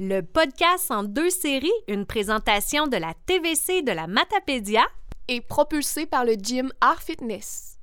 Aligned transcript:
le 0.00 0.22
podcast 0.22 0.90
en 0.90 1.04
deux 1.04 1.28
séries, 1.28 1.70
une 1.86 2.06
présentation 2.06 2.86
de 2.86 2.96
la 2.96 3.12
TVC 3.26 3.82
de 3.82 3.92
la 3.92 4.06
Matapédia 4.06 4.82
et 5.28 5.42
propulsé 5.42 6.06
par 6.06 6.24
le 6.24 6.32
gym 6.32 6.72
Art 6.80 7.02
Fitness. 7.02 7.76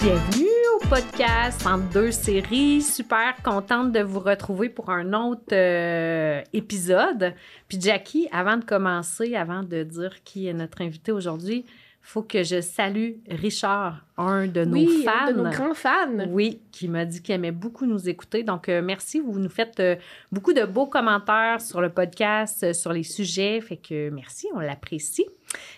Bienvenue 0.00 0.49
podcast 0.90 1.64
en 1.68 1.78
deux 1.78 2.10
séries. 2.10 2.82
Super 2.82 3.36
contente 3.44 3.92
de 3.92 4.00
vous 4.00 4.18
retrouver 4.18 4.68
pour 4.68 4.90
un 4.90 5.12
autre 5.12 5.52
euh, 5.52 6.42
épisode. 6.52 7.32
Puis 7.68 7.80
Jackie, 7.80 8.28
avant 8.32 8.56
de 8.56 8.64
commencer, 8.64 9.36
avant 9.36 9.62
de 9.62 9.84
dire 9.84 10.24
qui 10.24 10.48
est 10.48 10.52
notre 10.52 10.82
invité 10.82 11.12
aujourd'hui, 11.12 11.64
faut 12.02 12.22
que 12.22 12.42
je 12.42 12.60
salue 12.60 13.12
Richard, 13.28 14.04
un 14.16 14.46
de 14.46 14.64
nos 14.64 14.72
Oui, 14.72 15.04
fans. 15.04 15.28
un 15.28 15.32
de 15.32 15.36
nos 15.36 15.50
grands 15.50 15.74
fans. 15.74 16.26
Oui, 16.28 16.60
qui 16.72 16.88
m'a 16.88 17.04
dit 17.04 17.22
qu'il 17.22 17.34
aimait 17.34 17.52
beaucoup 17.52 17.86
nous 17.86 18.08
écouter. 18.08 18.42
Donc, 18.42 18.68
euh, 18.68 18.82
merci. 18.82 19.20
Vous 19.20 19.38
nous 19.38 19.48
faites 19.50 19.78
euh, 19.80 19.96
beaucoup 20.32 20.52
de 20.52 20.64
beaux 20.64 20.86
commentaires 20.86 21.60
sur 21.60 21.80
le 21.80 21.90
podcast, 21.90 22.64
euh, 22.64 22.72
sur 22.72 22.92
les 22.92 23.02
sujets. 23.04 23.60
Fait 23.60 23.76
que 23.76 24.10
merci, 24.10 24.48
on 24.54 24.60
l'apprécie. 24.60 25.26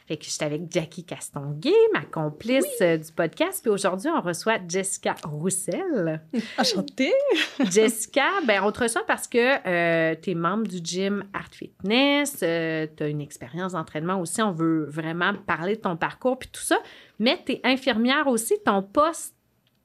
Fait 0.07 0.17
que 0.17 0.25
j'étais 0.25 0.45
avec 0.45 0.63
Jackie 0.71 1.05
Castonguay, 1.05 1.73
ma 1.93 2.03
complice 2.03 2.67
euh, 2.81 2.97
du 2.97 3.13
podcast. 3.13 3.61
Puis 3.63 3.71
aujourd'hui, 3.71 4.09
on 4.11 4.21
reçoit 4.21 4.59
Jessica 4.69 5.15
Roussel. 5.25 6.21
Enchantée. 6.59 7.13
Jessica, 7.71 8.25
ben, 8.47 8.63
on 8.65 8.73
te 8.73 8.83
reçoit 8.83 9.07
parce 9.07 9.27
que 9.29 10.15
tu 10.21 10.31
es 10.31 10.35
membre 10.35 10.67
du 10.67 10.79
gym 10.83 11.25
Art 11.33 11.51
Fitness, 11.53 12.39
tu 12.39 12.45
as 12.45 13.09
une 13.09 13.21
expérience 13.21 13.73
d'entraînement 13.73 14.21
aussi. 14.21 14.43
On 14.43 14.53
veut 14.53 14.85
vraiment 14.89 15.35
parler 15.47 15.77
de 15.77 15.81
ton 15.81 15.97
parcours 15.97 16.39
puis 16.39 16.49
tout 16.53 16.63
ça. 16.63 16.79
Mais 17.19 17.39
tu 17.45 17.53
es 17.53 17.61
infirmière 17.65 18.27
aussi. 18.27 18.55
Ton 18.65 18.83
poste 18.83 19.35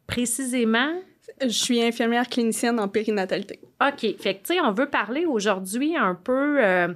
précisément? 0.08 0.94
Je 1.42 1.48
suis 1.50 1.84
infirmière 1.84 2.28
clinicienne 2.28 2.80
en 2.80 2.88
périnatalité. 2.88 3.60
OK. 3.82 4.00
Fait 4.20 4.36
que, 4.36 4.40
tu 4.48 4.54
sais, 4.54 4.62
on 4.62 4.72
veut 4.72 4.90
parler 4.90 5.26
aujourd'hui 5.26 5.96
un 5.96 6.16
peu. 6.16 6.64
euh, 6.64 6.88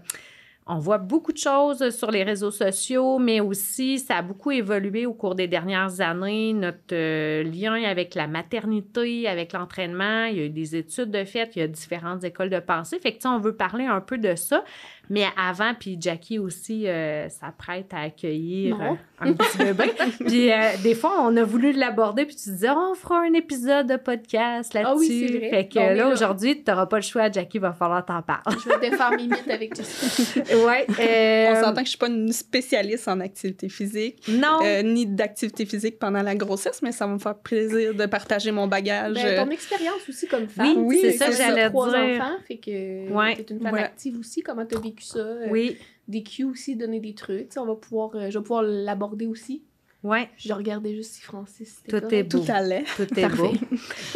on 0.67 0.77
voit 0.77 0.99
beaucoup 0.99 1.33
de 1.33 1.37
choses 1.37 1.89
sur 1.89 2.11
les 2.11 2.23
réseaux 2.23 2.51
sociaux, 2.51 3.17
mais 3.17 3.39
aussi 3.39 3.97
ça 3.97 4.17
a 4.17 4.21
beaucoup 4.21 4.51
évolué 4.51 5.05
au 5.05 5.13
cours 5.13 5.33
des 5.33 5.47
dernières 5.47 6.01
années. 6.01 6.53
Notre 6.53 6.93
euh, 6.93 7.43
lien 7.43 7.81
avec 7.83 8.13
la 8.13 8.27
maternité, 8.27 9.27
avec 9.27 9.53
l'entraînement, 9.53 10.25
il 10.25 10.37
y 10.37 10.39
a 10.39 10.45
eu 10.45 10.49
des 10.49 10.75
études 10.75 11.09
de 11.09 11.23
fait, 11.23 11.55
il 11.55 11.59
y 11.59 11.61
a 11.63 11.67
différentes 11.67 12.23
écoles 12.23 12.49
de 12.49 12.59
pensée. 12.59 12.99
Fait 12.99 13.13
que, 13.13 13.27
on 13.27 13.39
veut 13.39 13.55
parler 13.55 13.85
un 13.85 14.01
peu 14.01 14.17
de 14.17 14.35
ça. 14.35 14.63
Mais 15.11 15.25
avant, 15.37 15.73
puis 15.79 15.97
Jackie 15.99 16.39
aussi 16.39 16.87
euh, 16.87 17.27
s'apprête 17.29 17.93
à 17.93 17.99
accueillir 18.01 18.79
euh, 18.81 18.93
un 19.19 19.33
petit 19.33 19.57
bébé. 19.57 19.91
puis 20.25 20.51
euh, 20.51 20.69
des 20.83 20.95
fois, 20.95 21.17
on 21.21 21.35
a 21.37 21.43
voulu 21.43 21.73
l'aborder, 21.73 22.25
puis 22.25 22.35
tu 22.35 22.49
disais, 22.49 22.69
Oh, 22.73 22.91
on 22.91 22.95
fera 22.95 23.19
un 23.21 23.33
épisode 23.33 23.87
de 23.87 23.97
podcast 23.97 24.73
là-dessus. 24.73 24.91
Ah 24.91 24.95
oui, 24.97 25.27
c'est 25.29 25.37
vrai. 25.37 25.49
Fait 25.49 25.67
que 25.67 25.73
Bon, 25.75 25.85
là, 25.87 25.93
là- 25.95 26.07
aujourd'hui, 26.09 26.63
tu 26.63 26.71
n'auras 26.71 26.85
pas 26.87 26.95
le 26.97 27.01
choix, 27.03 27.29
Jackie, 27.31 27.59
va 27.59 27.73
falloir 27.73 28.05
t'en 28.05 28.21
parler. 28.21 28.57
Je 28.63 28.69
vais 28.69 28.89
défaire 28.89 29.11
mes 29.11 29.23
mythes 29.27 29.49
avec 29.49 29.75
Jessica. 29.75 30.41
ouais. 30.65 30.87
euh, 30.99 31.53
On 31.55 31.63
s'entend 31.63 31.81
que 31.81 31.85
je 31.85 31.89
suis 31.89 31.97
pas 31.97 32.07
une 32.07 32.31
spécialiste 32.31 33.07
en 33.07 33.19
activité 33.19 33.69
physique, 33.69 34.23
Non. 34.29 34.59
euh, 34.63 34.81
ni 34.81 35.05
d'activité 35.05 35.65
physique 35.65 35.99
pendant 35.99 36.21
la 36.21 36.35
grossesse, 36.35 36.81
mais 36.81 36.91
ça 36.91 37.05
va 37.05 37.13
me 37.13 37.19
faire 37.19 37.35
plaisir 37.35 37.93
de 37.93 38.05
partager 38.05 38.51
mon 38.51 38.67
bagage. 38.67 39.15
Ben, 39.15 39.45
ton 39.45 39.51
expérience 39.51 40.07
aussi 40.09 40.27
comme 40.27 40.47
femme. 40.47 40.77
Oui, 40.77 40.99
c'est 41.01 41.11
Tu 41.11 41.17
ça 41.17 41.25
que 41.27 41.35
j'allais 41.35 41.69
trois 41.69 41.89
dire. 41.89 42.21
enfants, 42.21 42.37
fait 42.47 42.57
que 42.57 43.11
Ouais. 43.11 43.35
t'es 43.35 43.53
une 43.53 43.59
femme 43.61 43.75
active 43.75 44.17
aussi. 44.19 44.41
Comment 44.41 44.63
vécu 44.81 45.00
ça? 45.03 45.19
Euh, 45.19 45.47
oui. 45.49 45.77
Des 46.07 46.23
cues 46.23 46.43
aussi, 46.43 46.75
donner 46.75 46.99
des 46.99 47.13
trucs. 47.13 47.51
On 47.57 47.65
va 47.65 47.75
pouvoir, 47.75 48.11
euh, 48.15 48.29
je 48.29 48.37
vais 48.37 48.43
pouvoir 48.43 48.63
l'aborder 48.63 49.27
aussi. 49.27 49.63
Ouais. 50.03 50.29
Je 50.35 50.51
regardais 50.51 50.95
juste 50.95 51.13
si 51.13 51.21
Francis 51.21 51.79
était 51.85 52.01
Tout 52.01 52.13
est 52.13 52.23
beau. 52.23 52.39
tout 52.39 52.51
allait. 52.51 52.83
Tout 52.95 53.19
est 53.19 53.29
beau. 53.29 53.53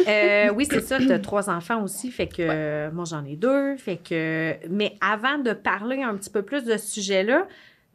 Euh, 0.08 0.52
oui, 0.54 0.66
c'est 0.70 0.80
ça. 0.82 0.98
Tu 0.98 1.10
as 1.10 1.18
trois 1.18 1.50
enfants 1.50 1.82
aussi. 1.82 2.12
Fait 2.12 2.28
que 2.28 2.36
euh, 2.38 2.90
moi, 2.92 3.04
j'en 3.04 3.24
ai 3.24 3.34
deux. 3.34 3.76
Fait 3.76 3.96
que. 3.96 4.54
Mais 4.70 4.96
avant 5.00 5.38
de 5.38 5.52
parler 5.52 6.00
un 6.02 6.16
petit 6.16 6.30
peu 6.30 6.42
plus 6.42 6.62
de 6.64 6.76
ce 6.76 6.86
sujet-là, 6.86 7.48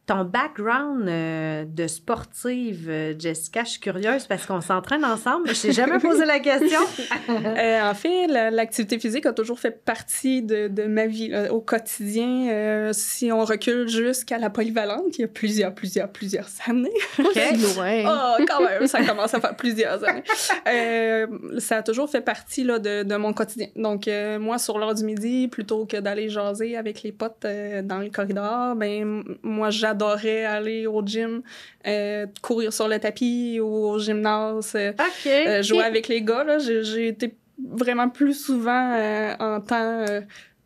ton 0.04 0.24
background 0.24 1.06
euh, 1.08 1.64
de 1.64 1.86
sportive, 1.86 2.86
euh, 2.90 3.14
Jessica, 3.16 3.62
je 3.62 3.70
suis 3.70 3.80
curieuse 3.80 4.26
parce 4.26 4.46
qu'on 4.46 4.60
s'entraîne 4.60 5.04
ensemble. 5.04 5.48
Je 5.54 5.62
t'ai 5.62 5.72
jamais 5.72 5.98
posé 6.00 6.24
la 6.24 6.40
question. 6.40 6.80
Euh, 7.28 7.90
en 7.90 7.94
fait, 7.94 8.26
la- 8.26 8.50
l'activité 8.50 8.98
physique 8.98 9.26
a 9.26 9.32
toujours 9.32 9.58
fait 9.58 9.84
partie 9.84 10.42
de, 10.42 10.68
de 10.68 10.84
ma 10.84 11.06
vie 11.06 11.28
là, 11.28 11.52
au 11.52 11.60
quotidien. 11.60 12.48
Euh, 12.50 12.90
si 12.92 13.30
on 13.32 13.44
recule 13.44 13.88
jusqu'à 13.88 14.38
la 14.38 14.50
polyvalente, 14.50 15.16
il 15.18 15.22
y 15.22 15.24
a 15.24 15.28
plusieurs, 15.28 15.74
plusieurs, 15.74 16.08
plusieurs 16.10 16.48
années. 16.66 16.90
Si 17.16 17.22
loin. 17.76 18.02
Oh, 18.38 18.44
quand 18.48 18.62
même, 18.64 18.86
ça 18.86 19.04
commence 19.04 19.34
à 19.34 19.40
faire 19.40 19.56
plusieurs 19.56 20.02
années. 20.04 20.22
Euh, 20.68 21.26
ça 21.58 21.78
a 21.78 21.82
toujours 21.82 22.08
fait 22.10 22.20
partie 22.20 22.64
là, 22.64 22.78
de, 22.78 23.02
de 23.02 23.16
mon 23.16 23.32
quotidien. 23.32 23.68
Donc, 23.76 24.08
euh, 24.08 24.38
moi, 24.38 24.58
sur 24.58 24.78
l'heure 24.78 24.94
du 24.94 25.04
midi, 25.04 25.48
plutôt 25.48 25.86
que 25.86 25.96
d'aller 25.98 26.28
jaser 26.28 26.76
avec 26.76 27.02
les 27.02 27.12
potes 27.12 27.44
euh, 27.44 27.82
dans 27.82 27.98
le 27.98 28.10
corridor, 28.10 28.74
ben, 28.76 29.22
moi, 29.42 29.70
j'adorais 29.92 30.44
aller 30.44 30.86
au 30.86 31.02
gym, 31.04 31.42
euh, 31.86 32.26
courir 32.40 32.72
sur 32.72 32.88
le 32.88 32.98
tapis 32.98 33.60
ou 33.60 33.66
au 33.66 33.98
gymnase, 33.98 34.72
euh, 34.74 34.92
euh, 35.26 35.62
jouer 35.62 35.84
avec 35.84 36.08
les 36.08 36.22
gars. 36.22 36.44
là. 36.44 36.58
J'ai 36.58 36.82
j'ai 36.82 37.08
été 37.08 37.34
vraiment 37.58 38.08
plus 38.08 38.34
souvent 38.34 38.94
euh, 38.94 39.34
en 39.38 39.60
temps... 39.60 40.04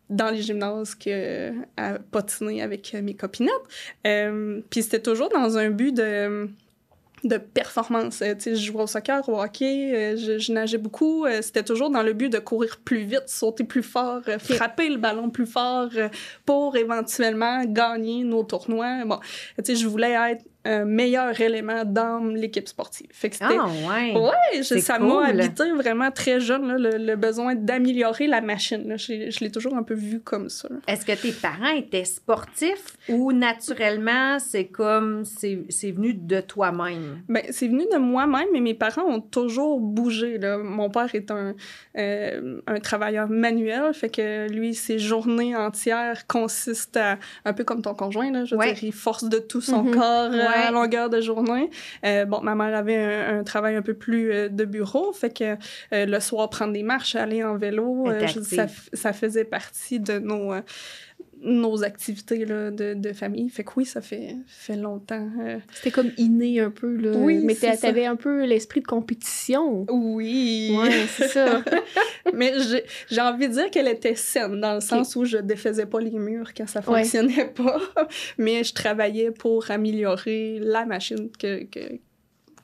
dans 0.08 0.30
les 0.30 0.40
gymnases 0.40 0.94
que 0.94 1.50
à 1.76 1.98
patiner 2.12 2.62
avec 2.62 2.94
mes 2.94 3.14
copinettes. 3.14 3.66
Puis 4.70 4.82
c'était 4.82 5.02
toujours 5.02 5.30
dans 5.30 5.58
un 5.58 5.70
but 5.70 5.92
de 5.92 6.48
de 7.24 7.38
performance. 7.38 8.22
Euh, 8.22 8.34
je 8.38 8.54
jouais 8.54 8.82
au 8.82 8.86
soccer, 8.86 9.26
au 9.28 9.40
hockey, 9.40 9.94
euh, 9.94 10.16
je, 10.16 10.38
je 10.38 10.52
nageais 10.52 10.78
beaucoup. 10.78 11.24
euh, 11.24 11.40
C'était 11.42 11.62
toujours 11.62 11.90
dans 11.90 12.02
le 12.02 12.12
but 12.12 12.30
de 12.30 12.38
courir 12.38 12.78
plus 12.84 13.04
vite, 13.04 13.24
sauter 13.26 13.64
plus 13.64 13.82
fort, 13.82 14.20
euh, 14.28 14.38
frapper 14.38 14.88
le 14.88 14.98
ballon 14.98 15.30
plus 15.30 15.46
fort 15.46 15.88
pour 16.44 16.76
éventuellement 16.76 17.64
gagner 17.64 18.22
nos 18.24 18.44
tournois. 18.44 19.04
Bon, 19.06 19.18
je 19.58 19.86
voulais 19.86 20.12
être 20.30 20.44
un 20.66 20.84
meilleur 20.84 21.40
élément 21.40 21.84
dans 21.84 22.18
l'équipe 22.34 22.68
sportive. 22.68 23.06
Fait 23.12 23.30
que 23.30 23.36
c'était 23.36 23.56
Ah, 23.58 23.66
ouais. 23.66 24.14
Ouais, 24.18 24.62
je- 24.62 24.78
ça 24.78 24.98
cool. 24.98 25.06
m'a 25.08 25.26
habité 25.28 25.70
vraiment 25.72 26.10
très 26.10 26.40
jeune, 26.40 26.66
là, 26.68 26.76
le, 26.78 26.98
le 26.98 27.16
besoin 27.16 27.54
d'améliorer 27.54 28.26
la 28.26 28.40
machine. 28.40 28.86
là. 28.88 28.96
Je, 28.96 29.12
l'ai- 29.12 29.30
je 29.30 29.40
l'ai 29.40 29.50
toujours 29.50 29.74
un 29.76 29.82
peu 29.82 29.94
vu 29.94 30.20
comme 30.20 30.48
ça. 30.48 30.68
Est-ce 30.88 31.04
que 31.06 31.12
tes 31.12 31.32
parents 31.32 31.74
étaient 31.76 32.04
sportifs 32.04 32.96
ou 33.08 33.32
naturellement, 33.32 34.38
c'est 34.38 34.66
comme, 34.66 35.24
c'est 35.24 35.60
c'est 35.68 35.90
venu 35.92 36.14
de 36.14 36.40
toi-même? 36.40 37.22
Ben, 37.28 37.42
c'est 37.50 37.68
venu 37.68 37.84
de 37.92 37.98
moi-même, 37.98 38.48
mais 38.52 38.60
mes 38.60 38.74
parents 38.74 39.04
ont 39.04 39.20
toujours 39.20 39.80
bougé. 39.80 40.38
Là. 40.38 40.58
Mon 40.58 40.90
père 40.90 41.14
est 41.14 41.30
un, 41.30 41.54
euh, 41.98 42.60
un 42.66 42.80
travailleur 42.80 43.28
manuel, 43.28 43.92
fait 43.94 44.08
que 44.08 44.48
lui, 44.50 44.74
ses 44.74 44.98
journées 44.98 45.54
entières 45.56 46.26
consistent 46.26 46.96
à, 46.96 47.18
un 47.44 47.52
peu 47.52 47.64
comme 47.64 47.82
ton 47.82 47.94
conjoint, 47.94 48.30
là, 48.32 48.44
je 48.44 48.54
veux 48.54 48.58
Ouais. 48.60 48.72
dire, 48.72 48.84
il 48.84 48.92
force 48.92 49.24
de 49.28 49.38
tout 49.38 49.60
son 49.60 49.82
Mhm. 49.84 49.94
corps 49.94 50.30
euh, 50.32 50.46
Ouais. 50.48 50.55
À 50.56 50.70
longueur 50.70 51.10
de 51.10 51.20
journée. 51.20 51.70
Euh, 52.04 52.24
bon, 52.24 52.40
ma 52.42 52.54
mère 52.54 52.76
avait 52.76 52.96
un, 52.96 53.38
un 53.40 53.44
travail 53.44 53.76
un 53.76 53.82
peu 53.82 53.94
plus 53.94 54.32
euh, 54.32 54.48
de 54.48 54.64
bureau, 54.64 55.12
fait 55.12 55.30
que 55.36 55.56
euh, 55.92 56.06
le 56.06 56.20
soir, 56.20 56.48
prendre 56.50 56.72
des 56.72 56.82
marches, 56.82 57.14
aller 57.14 57.42
en 57.44 57.56
vélo, 57.56 58.04
euh, 58.08 58.20
je- 58.34 58.40
ça, 58.56 58.66
ça 58.92 59.12
faisait 59.12 59.44
partie 59.44 60.00
de 60.00 60.18
nos... 60.18 60.52
nos 61.46 61.84
activités 61.84 62.44
là, 62.44 62.70
de, 62.70 62.94
de 62.94 63.12
famille. 63.12 63.48
Fait 63.48 63.64
que 63.64 63.70
oui, 63.76 63.86
ça 63.86 64.00
fait, 64.00 64.36
fait 64.46 64.76
longtemps. 64.76 65.28
euh, 65.40 65.58
C'était 65.72 65.90
comme 65.92 66.10
inné 66.18 66.60
un 66.60 66.70
peu, 66.70 66.94
là. 66.96 67.12
Oui, 67.16 67.40
Mais 67.44 67.54
t'avais 67.54 68.04
un 68.04 68.16
peu 68.16 68.44
l'esprit 68.44 68.80
de 68.82 68.86
compétition. 68.86 69.86
Oui. 69.90 70.76
Ouais, 70.78 71.06
c'est 71.08 71.28
ça. 71.28 71.62
Mais 72.34 72.52
j'ai- 72.68 72.84
j'ai 73.10 73.20
envie 73.20 73.48
de 73.48 73.52
dire 73.54 73.70
qu'elle 73.70 73.88
était 73.88 74.16
saine, 74.16 74.60
dans 74.60 74.74
le 74.74 74.80
sens 74.80 75.14
où 75.16 75.24
je 75.24 75.38
défaisais 75.38 75.86
pas 75.86 76.00
les 76.00 76.18
murs 76.18 76.52
quand 76.54 76.66
ça 76.68 76.80
Ouais. 76.80 77.02
fonctionnait 77.04 77.46
pas. 77.54 77.80
Mais 78.38 78.64
je 78.64 78.74
travaillais 78.74 79.30
pour 79.30 79.70
améliorer 79.70 80.58
la 80.60 80.84
machine 80.84 81.30
que, 81.38 81.62
que, 81.64 81.98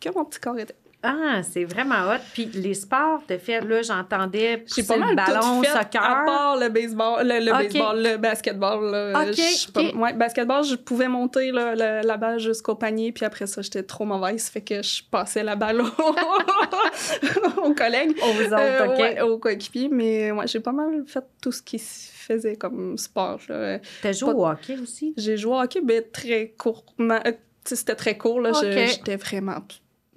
que 0.00 0.08
mon 0.14 0.24
petit 0.24 0.40
corps 0.40 0.58
était. 0.58 0.74
Ah, 1.04 1.43
c'est 1.43 1.64
vraiment 1.64 2.08
hot. 2.12 2.20
Puis 2.32 2.44
les 2.54 2.75
sports, 2.75 3.22
de 3.28 3.37
fait, 3.37 3.60
là, 3.60 3.82
j'entendais 3.82 4.58
pousser 4.58 4.87
pas 4.87 4.96
mal 4.96 5.10
le 5.10 5.16
ballon, 5.16 5.58
tout 5.58 5.64
fait, 5.64 5.72
soccer. 5.72 6.02
à 6.02 6.25
part 6.25 6.56
le 6.58 6.69
baseball, 6.69 7.26
le, 7.26 7.40
le 7.44 7.50
baseball, 7.52 8.02
le 8.02 8.16
basketball. 8.19 8.90
là. 8.93 9.22
Ok, 9.25 9.34
Je 9.34 9.70
pas- 9.72 9.96
ouais, 9.99 10.12
basketball, 10.12 10.62
je 10.64 10.76
pouvais 10.76 11.08
monter 11.08 11.50
là, 11.50 11.75
le- 11.75 12.06
la 12.06 12.16
balle 12.16 12.38
jusqu'au 12.38 12.76
panier, 12.76 13.10
puis 13.10 13.25
après 13.25 13.46
ça, 13.49 13.62
j'étais 13.62 13.82
trop 13.82 14.04
mauvaise, 14.04 14.49
fait 14.49 14.60
que 14.60 14.81
je 14.82 15.02
passais 15.10 15.43
la 15.43 15.56
balle 15.56 15.81
au- 15.81 15.84
aux 17.64 17.75
collègues. 17.75 18.16
Aux 18.22 18.44
autres, 18.44 18.56
Euh, 18.58 18.87
OK. 18.93 18.98
ouais, 18.98 19.20
aux 19.22 19.38
coéquipiers, 19.38 19.88
mais 19.90 20.31
ouais, 20.31 20.46
j'ai 20.46 20.60
pas 20.60 20.72
mal 20.72 21.02
fait 21.06 21.25
tout 21.40 21.52
ce 21.52 21.62
qui 21.62 21.78
se 21.78 22.10
faisait 22.12 22.56
comme 22.56 22.96
sport. 22.96 23.40
T'as 23.48 24.12
joué 24.12 24.31
pas- 24.32 24.38
au 24.38 24.46
hockey 24.46 24.78
aussi? 24.81 25.14
J'ai 25.16 25.37
joué 25.37 25.52
au 25.52 25.60
hockey, 25.60 25.81
mais 25.84 26.02
très 26.02 26.55
courtement. 26.56 27.19
euh, 27.26 27.32
tu 27.32 27.38
sais, 27.70 27.76
C'était 27.76 27.94
très 27.96 28.16
court, 28.16 28.40
là. 28.40 28.52
J'étais 28.62 29.16
vraiment... 29.16 29.58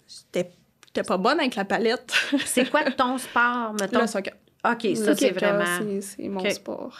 J'étais 0.07 0.51
j'étais 0.95 1.07
pas 1.07 1.17
bonne 1.17 1.39
avec 1.39 1.55
la 1.55 1.65
palette. 1.65 2.13
C'est 2.45 2.69
quoi 2.69 2.83
ton 2.91 3.17
sport, 3.17 3.73
mettons? 3.79 4.01
Le 4.01 4.07
soccer. 4.07 4.33
OK, 4.69 4.83
Le 4.83 4.95
ça, 4.95 5.15
c'est 5.15 5.29
vraiment... 5.31 5.63
c'est- 6.01 6.27
mon 6.27 6.49
sport. 6.49 6.97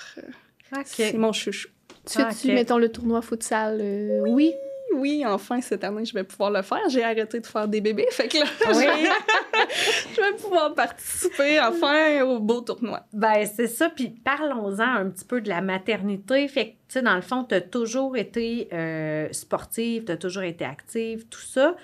C'est 0.85 1.13
mon 1.13 1.31
chouchou. 1.31 1.69
Tu 2.05 2.19
fais-tu, 2.19 2.47
Ok. 2.49 2.53
mettons, 2.53 2.77
le 2.77 2.89
tournoi 2.91 3.21
futsal? 3.23 3.79
euh, 3.81 4.21
oui? 4.27 4.53
oui, 4.93 5.25
enfin, 5.25 5.59
cette 5.61 5.83
année, 5.83 6.05
je 6.05 6.13
vais 6.13 6.23
pouvoir 6.23 6.51
le 6.51 6.61
faire. 6.61 6.87
J'ai 6.89 7.03
arrêté 7.03 7.39
de 7.39 7.47
faire 7.47 7.67
des 7.67 7.81
bébés. 7.81 8.05
Fait 8.11 8.27
que 8.27 8.37
là, 8.37 8.45
Oui? 8.71 9.09
je 10.15 10.21
vais 10.21 10.33
pouvoir 10.37 10.73
participer 10.75 11.59
enfin 11.59 12.21
au 12.23 12.39
beau 12.39 12.61
tournoi. 12.61 13.01
Ben, 13.11 13.45
c'est 13.51 13.67
ça. 13.67 13.89
Puis 13.89 14.09
parlons-en 14.09 14.79
un 14.97 15.09
petit 15.09 15.25
peu 15.25 15.41
de 15.41 15.49
la 15.49 15.61
maternité. 15.61 16.47
Fait 16.47 16.65
que, 16.65 16.71
tu 16.71 16.75
sais, 16.89 17.01
dans 17.01 17.15
le 17.15 17.21
fond, 17.21 17.43
tu 17.45 17.55
as 17.55 17.61
toujours 17.61 18.15
été 18.15 18.69
euh, 18.71 19.27
sportive, 19.31 20.05
tu 20.05 20.11
as 20.11 20.17
toujours 20.17 20.43
été 20.43 20.63
active, 20.63 21.25
tout 21.29 21.41
ça. 21.41 21.75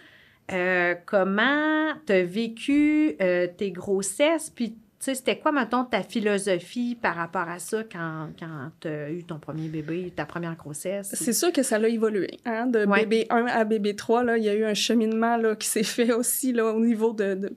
Euh, 0.52 0.96
comment 1.06 1.94
tu 2.06 2.14
as 2.14 2.24
vécu 2.24 3.16
euh, 3.22 3.48
tes 3.58 3.72
grossesses? 3.72 4.50
Puis, 4.50 4.72
tu 4.72 4.78
sais, 5.00 5.16
c'était 5.16 5.38
quoi, 5.40 5.52
mettons, 5.52 5.84
ta 5.84 6.04
philosophie 6.04 6.96
par 7.02 7.16
rapport 7.16 7.50
à 7.50 7.58
ça 7.60 7.84
quand, 7.92 8.30
quand 8.40 8.72
tu 8.80 8.88
as 8.88 9.10
eu 9.12 9.24
ton 9.24 9.40
premier 9.40 9.68
bébé, 9.68 10.14
ta 10.16 10.26
première 10.26 10.56
grossesse? 10.56 11.10
C'est 11.14 11.34
sûr 11.34 11.52
que 11.52 11.64
ça 11.64 11.78
a 11.78 11.88
évolué. 11.88 12.38
Hein? 12.46 12.68
De 12.68 12.86
Ouais. 12.86 13.02
bébé 13.02 13.26
1 13.32 13.46
à 13.48 13.64
bébé 13.64 13.96
3, 13.96 14.24
là, 14.24 14.38
il 14.38 14.44
y 14.44 14.50
a 14.50 14.54
eu 14.54 14.64
un 14.64 14.74
cheminement 14.76 15.38
là, 15.38 15.56
qui 15.56 15.68
s'est 15.68 15.84
fait 15.84 16.14
aussi 16.14 16.54
là, 16.54 16.66
au 16.66 16.80
niveau 16.80 17.14
de, 17.14 17.34
de 17.34 17.54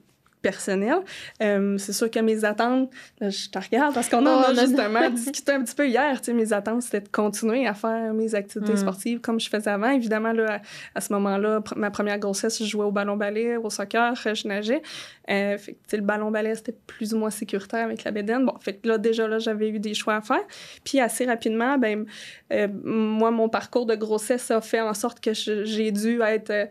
personnel. 0.49 0.97
Euh, 1.41 1.77
c'est 1.79 1.91
sûr 1.93 2.09
que 2.11 2.19
mes 2.19 2.45
attentes, 2.45 2.91
là, 3.19 3.29
je 3.31 3.49
te 3.49 3.57
regarde 3.57 3.93
parce 3.95 4.09
qu'on 4.09 4.25
en 4.27 4.41
Oh, 4.41 4.45
a 4.45 4.53
non, 4.53 4.61
justement 4.61 5.09
discuté 5.23 5.51
un 5.53 5.63
petit 5.63 5.73
peu 5.75 5.87
hier. 5.87 6.19
Tu 6.21 6.25
sais, 6.25 6.33
mes 6.33 6.53
attentes, 6.53 6.83
c'était 6.83 7.01
de 7.01 7.07
continuer 7.09 7.65
à 7.67 7.73
faire 7.73 8.13
mes 8.13 8.35
activités 8.35 8.73
Mm. 8.73 8.77
sportives 8.77 9.19
comme 9.21 9.39
je 9.39 9.49
faisais 9.49 9.69
avant. 9.71 9.89
Évidemment, 9.89 10.33
là, 10.33 10.55
à, 10.55 10.97
à 10.97 11.01
ce 11.01 11.11
moment-là, 11.13 11.59
pr- 11.61 11.77
ma 11.77 11.89
première 11.89 12.19
grossesse, 12.19 12.59
je 12.63 12.65
jouais 12.69 12.85
au 12.85 12.91
ballon-ballet, 12.91 13.57
au 13.57 13.69
soccer, 13.71 14.13
euh, 14.25 14.35
je 14.35 14.47
nageais. 14.47 14.81
Euh, 15.31 15.57
fait 15.57 15.73
que, 15.89 15.95
le 15.95 16.03
ballon-ballet, 16.03 16.53
c'était 16.55 16.75
plus 16.85 17.13
ou 17.13 17.17
moins 17.17 17.31
sécuritaire 17.31 17.85
avec 17.85 18.03
la 18.03 18.11
bédaine. 18.11 18.45
Bon, 18.45 18.53
fait 18.59 18.75
que 18.75 18.87
là, 18.87 18.97
déjà, 18.99 19.27
là, 19.27 19.39
j'avais 19.39 19.69
eu 19.69 19.79
des 19.79 19.93
choix 19.95 20.15
à 20.15 20.21
faire. 20.21 20.43
Puis 20.83 20.99
assez 20.99 21.25
rapidement, 21.25 21.77
ben, 21.79 22.05
euh, 22.53 22.67
moi, 22.83 23.31
mon 23.31 23.49
parcours 23.49 23.85
de 23.87 23.95
grossesse 23.95 24.51
a 24.51 24.61
fait 24.61 24.81
en 24.81 24.93
sorte 24.93 25.19
que 25.19 25.31
j'ai 25.33 25.91
dû 25.91 26.21
être, 26.21 26.69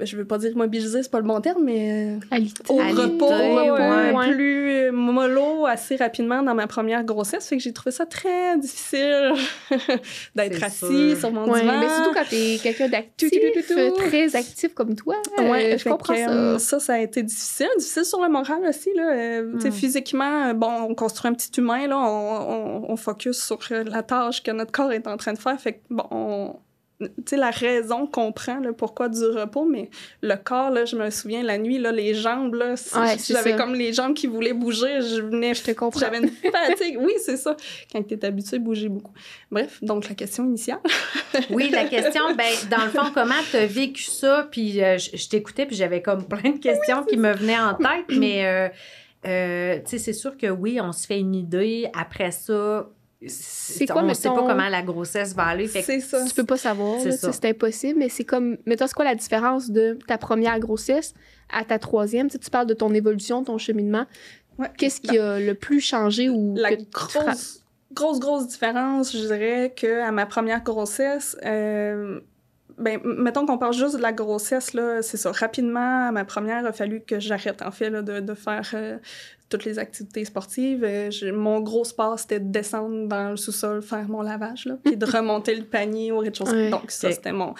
je 0.00 0.16
veux 0.16 0.24
pas 0.26 0.38
dire 0.38 0.54
mobilisée, 0.56 1.02
c'est 1.02 1.10
pas 1.10 1.18
le 1.18 1.26
bon 1.26 1.40
terme, 1.40 1.64
mais 1.64 2.16
euh, 2.16 2.18
Alité. 2.30 2.62
au 2.68 2.78
Alité, 2.80 3.00
repos, 3.02 3.28
ouais. 3.28 4.12
Ouais. 4.12 4.32
plus 4.34 4.70
euh, 4.70 4.92
mollo 4.92 5.66
assez 5.66 5.96
rapidement 5.96 6.42
dans 6.42 6.54
ma 6.54 6.66
première 6.66 7.02
grossesse. 7.04 7.48
Fait 7.48 7.56
que 7.56 7.62
j'ai 7.62 7.72
trouvé 7.72 7.90
ça 7.90 8.04
très 8.06 8.56
difficile 8.58 9.32
d'être 10.34 10.62
assis 10.62 11.10
sûr. 11.10 11.16
sur 11.18 11.32
mon 11.32 11.50
Ouais, 11.50 11.60
divan. 11.62 11.80
mais 11.80 11.88
surtout 11.88 12.12
quand 12.14 12.28
t'es 12.28 12.58
quelqu'un 12.62 12.88
d'actif, 12.88 13.30
très 13.96 14.36
actif 14.36 14.74
comme 14.74 14.94
toi, 14.94 15.16
Ouais, 15.38 15.74
euh, 15.74 15.78
je 15.78 15.82
fait 15.84 15.90
comprends 15.90 16.14
que, 16.14 16.20
ça. 16.20 16.30
euh, 16.30 16.58
ça, 16.58 16.80
ça 16.80 16.94
a 16.94 16.98
été 16.98 17.22
difficile. 17.22 17.68
Difficile 17.78 18.04
sur 18.04 18.22
le 18.22 18.28
moral 18.28 18.60
aussi. 18.68 18.90
Là. 18.94 19.12
Euh, 19.12 19.42
Mm. 19.58 19.70
Physiquement, 19.72 20.54
bon, 20.54 20.70
on 20.90 20.94
construit 20.94 21.30
un 21.30 21.34
petit 21.34 21.50
humain, 21.60 21.86
là, 21.86 21.98
on, 21.98 22.82
on, 22.86 22.90
on 22.92 22.96
focus 22.96 23.42
sur 23.42 23.58
la 23.70 24.02
tâche 24.02 24.42
que 24.42 24.50
notre 24.50 24.72
corps 24.72 24.92
est 24.92 25.06
en 25.06 25.16
train 25.16 25.32
de 25.32 25.38
faire. 25.38 25.58
Fait 25.60 25.74
que, 25.74 25.78
bon, 25.90 26.04
on- 26.10 26.56
tu 27.00 27.08
sais, 27.26 27.36
la 27.36 27.50
raison 27.50 28.06
qu'on 28.06 28.32
prend, 28.32 28.58
là, 28.58 28.72
pourquoi 28.72 29.08
du 29.08 29.24
repos, 29.24 29.64
mais 29.64 29.88
le 30.20 30.34
corps, 30.36 30.70
là, 30.70 30.84
je 30.84 30.96
me 30.96 31.10
souviens, 31.10 31.42
la 31.44 31.56
nuit, 31.56 31.78
là, 31.78 31.92
les 31.92 32.14
jambes, 32.14 32.54
là, 32.54 32.74
Ouais, 32.96 33.16
j'avais 33.24 33.54
comme 33.54 33.74
les 33.74 33.92
jambes 33.92 34.14
qui 34.14 34.26
voulaient 34.26 34.52
bouger, 34.52 35.00
je 35.00 35.22
venais... 35.22 35.54
Je 35.54 35.62
te 35.62 35.70
comprends. 35.70 36.00
J'avais 36.00 36.18
une 36.18 36.28
fatigue. 36.30 36.98
Oui, 37.00 37.12
c'est 37.24 37.36
ça. 37.36 37.56
Quand 37.92 38.02
tu 38.02 38.14
es 38.14 38.24
habitué, 38.24 38.58
bouger 38.58 38.88
beaucoup. 38.88 39.12
Bref, 39.50 39.78
donc 39.82 40.08
la 40.08 40.14
question 40.14 40.44
initiale. 40.44 40.80
Oui, 41.50 41.70
la 41.70 41.84
question, 41.84 42.34
ben, 42.36 42.52
dans 42.70 42.84
le 42.84 42.90
fond, 42.90 43.10
comment 43.14 43.34
tu 43.50 43.56
as 43.56 43.66
vécu 43.66 44.02
ça? 44.02 44.48
Puis 44.50 44.82
euh, 44.82 44.98
je, 44.98 45.16
je 45.16 45.28
t'écoutais, 45.28 45.66
puis 45.66 45.76
j'avais 45.76 46.02
comme 46.02 46.24
plein 46.26 46.50
de 46.50 46.58
questions 46.58 47.04
qui 47.04 47.16
me 47.16 47.32
venaient 47.32 47.58
en 47.58 47.74
tête, 47.74 48.06
mais 48.10 48.44
euh, 48.44 48.68
euh, 49.26 49.78
tu 49.80 49.90
sais, 49.90 49.98
c'est 49.98 50.12
sûr 50.12 50.36
que 50.36 50.46
oui, 50.48 50.80
on 50.80 50.92
se 50.92 51.06
fait 51.06 51.18
une 51.18 51.34
idée. 51.34 51.88
Après 51.94 52.30
ça, 52.30 52.88
C'est 53.26 53.90
on 53.90 53.94
quoi, 53.94 54.02
ne 54.04 54.14
sait 54.14 54.28
pas 54.28 54.34
mettons- 54.34 54.46
comment 54.46 54.68
la 54.68 54.82
grossesse 54.82 55.34
va 55.34 55.44
aller. 55.46 55.66
Fait 55.66 55.80
que 55.80 55.86
C'est 55.86 56.00
ça. 56.00 56.24
Tu 56.24 56.34
peux 56.34 56.44
pas 56.44 56.56
savoir, 56.56 57.00
C'est 57.00 57.44
impossible, 57.46 57.98
mais 57.98 58.08
c'est 58.08 58.24
comme, 58.24 58.58
mettons, 58.64 58.86
c'est 58.86 58.94
quoi 58.94 59.04
la 59.04 59.16
différence 59.16 59.70
de 59.70 59.98
ta 60.06 60.18
première 60.18 60.58
grossesse 60.60 61.14
à 61.52 61.64
ta 61.64 61.78
troisième? 61.80 62.28
Tu, 62.28 62.34
sais, 62.34 62.38
tu 62.38 62.50
parles 62.50 62.66
de 62.68 62.74
ton 62.74 62.94
évolution, 62.94 63.42
ton 63.42 63.58
cheminement. 63.58 64.06
Ouais. 64.58 64.68
Qu'est-ce 64.76 65.00
qui 65.00 65.18
a 65.18 65.40
le 65.40 65.54
plus 65.54 65.80
changé 65.80 66.28
ou 66.28 66.54
La 66.56 66.76
que 66.76 66.82
grosse, 66.92 67.62
grosse, 67.92 68.20
grosse 68.20 68.46
différence, 68.48 69.12
je 69.12 69.18
dirais, 69.18 69.72
qu'à 69.74 70.12
ma 70.12 70.26
première 70.26 70.62
grossesse, 70.62 71.36
euh, 71.44 72.20
ben, 72.76 73.00
mettons 73.04 73.46
qu'on 73.46 73.58
parle 73.58 73.74
juste 73.74 73.96
de 73.96 74.02
la 74.02 74.12
grossesse, 74.12 74.74
là, 74.74 75.02
c'est 75.02 75.16
ça. 75.16 75.32
Rapidement, 75.32 76.08
à 76.08 76.12
ma 76.12 76.24
première, 76.24 76.60
il 76.60 76.66
a 76.66 76.72
fallu 76.72 77.00
que 77.00 77.18
j'arrête, 77.18 77.62
en 77.62 77.72
fait, 77.72 77.90
là, 77.90 78.02
de, 78.02 78.20
de 78.20 78.34
faire 78.34 78.70
euh, 78.74 78.98
toutes 79.48 79.64
les 79.64 79.78
activités 79.78 80.24
sportives. 80.24 80.84
Euh, 80.84 81.10
mon 81.32 81.60
gros 81.60 81.84
sport, 81.84 82.18
c'était 82.18 82.40
de 82.40 82.50
descendre 82.50 83.08
dans 83.08 83.30
le 83.30 83.36
sous-sol, 83.36 83.82
faire 83.82 84.08
mon 84.08 84.22
lavage, 84.22 84.66
là, 84.66 84.76
puis 84.84 84.96
de 84.96 85.04
remonter 85.10 85.54
le 85.54 85.64
panier 85.64 86.12
au 86.12 86.18
rez-de-chaussée. 86.18 86.52
Ouais. 86.52 86.70
Donc, 86.70 86.90
ça, 86.90 87.10
c'était 87.12 87.32
mon, 87.32 87.54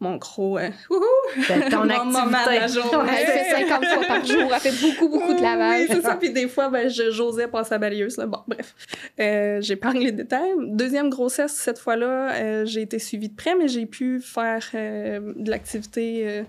mon 0.00 0.16
gros... 0.16 0.58
euh, 0.58 0.68
wouhou! 0.90 1.02
ben, 1.48 1.68
ton 1.70 1.84
Mon 1.86 1.90
activité. 1.90 2.58
la 2.58 2.66
journée. 2.66 3.10
Elle 3.18 3.26
fait 3.26 3.50
50 3.68 3.84
fois 3.84 4.04
par 4.06 4.24
jour, 4.24 4.50
elle 4.54 4.60
fait 4.60 4.86
beaucoup, 4.86 5.08
beaucoup 5.08 5.34
de 5.34 5.42
lavage. 5.42 5.80
Oui, 5.80 5.86
c'est 5.90 6.02
ça. 6.02 6.16
Puis 6.16 6.30
des 6.30 6.48
fois, 6.48 6.68
ben, 6.70 6.88
je- 6.88 7.10
j'osais 7.10 7.48
passer 7.48 7.74
à 7.74 7.78
balayeuse. 7.78 8.16
Là. 8.16 8.26
Bon, 8.26 8.40
bref. 8.46 8.74
Euh, 9.20 9.60
J'épargne 9.60 10.00
les 10.00 10.12
détails. 10.12 10.52
Deuxième 10.68 11.10
grossesse, 11.10 11.52
cette 11.52 11.78
fois-là, 11.78 12.32
euh, 12.34 12.64
j'ai 12.66 12.82
été 12.82 12.98
suivie 12.98 13.28
de 13.28 13.34
près, 13.36 13.54
mais 13.54 13.68
j'ai 13.68 13.86
pu 13.86 14.20
faire 14.20 14.64
euh, 14.74 15.32
de 15.36 15.50
l'activité 15.50 16.44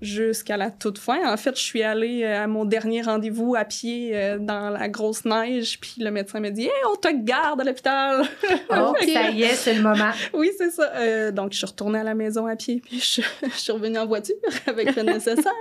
jusqu'à 0.00 0.56
la 0.56 0.70
toute 0.70 0.98
fin. 0.98 1.30
En 1.30 1.36
fait, 1.36 1.56
je 1.56 1.62
suis 1.62 1.82
allée 1.82 2.22
euh, 2.22 2.44
à 2.44 2.46
mon 2.46 2.64
dernier 2.64 3.02
rendez-vous 3.02 3.54
à 3.56 3.64
pied 3.64 4.10
euh, 4.14 4.38
dans 4.38 4.70
la 4.70 4.88
grosse 4.88 5.24
neige, 5.24 5.78
puis 5.80 5.94
le 5.98 6.10
médecin 6.10 6.40
m'a 6.40 6.50
dit 6.50 6.64
hey, 6.64 6.70
on 6.92 6.96
te 6.96 7.08
garde 7.12 7.60
à 7.60 7.64
l'hôpital! 7.64 8.24
Oh, 8.70 8.94
ça 9.00 9.30
y 9.30 9.42
est, 9.42 9.54
c'est 9.54 9.74
le 9.74 9.82
moment. 9.82 10.10
oui, 10.34 10.50
c'est 10.56 10.70
ça. 10.70 10.92
Euh, 10.94 11.32
donc, 11.32 11.52
je 11.52 11.58
suis 11.58 11.66
retournée 11.66 11.98
à 11.98 12.04
la 12.04 12.14
maison 12.14 12.46
à 12.46 12.54
pied, 12.54 12.80
puis 12.84 13.00
je, 13.00 13.22
je 13.42 13.56
suis 13.56 13.72
revenue 13.72 13.98
en 13.98 14.06
voiture 14.06 14.36
avec 14.66 14.94
le 14.94 15.02
nécessaire. 15.02 15.52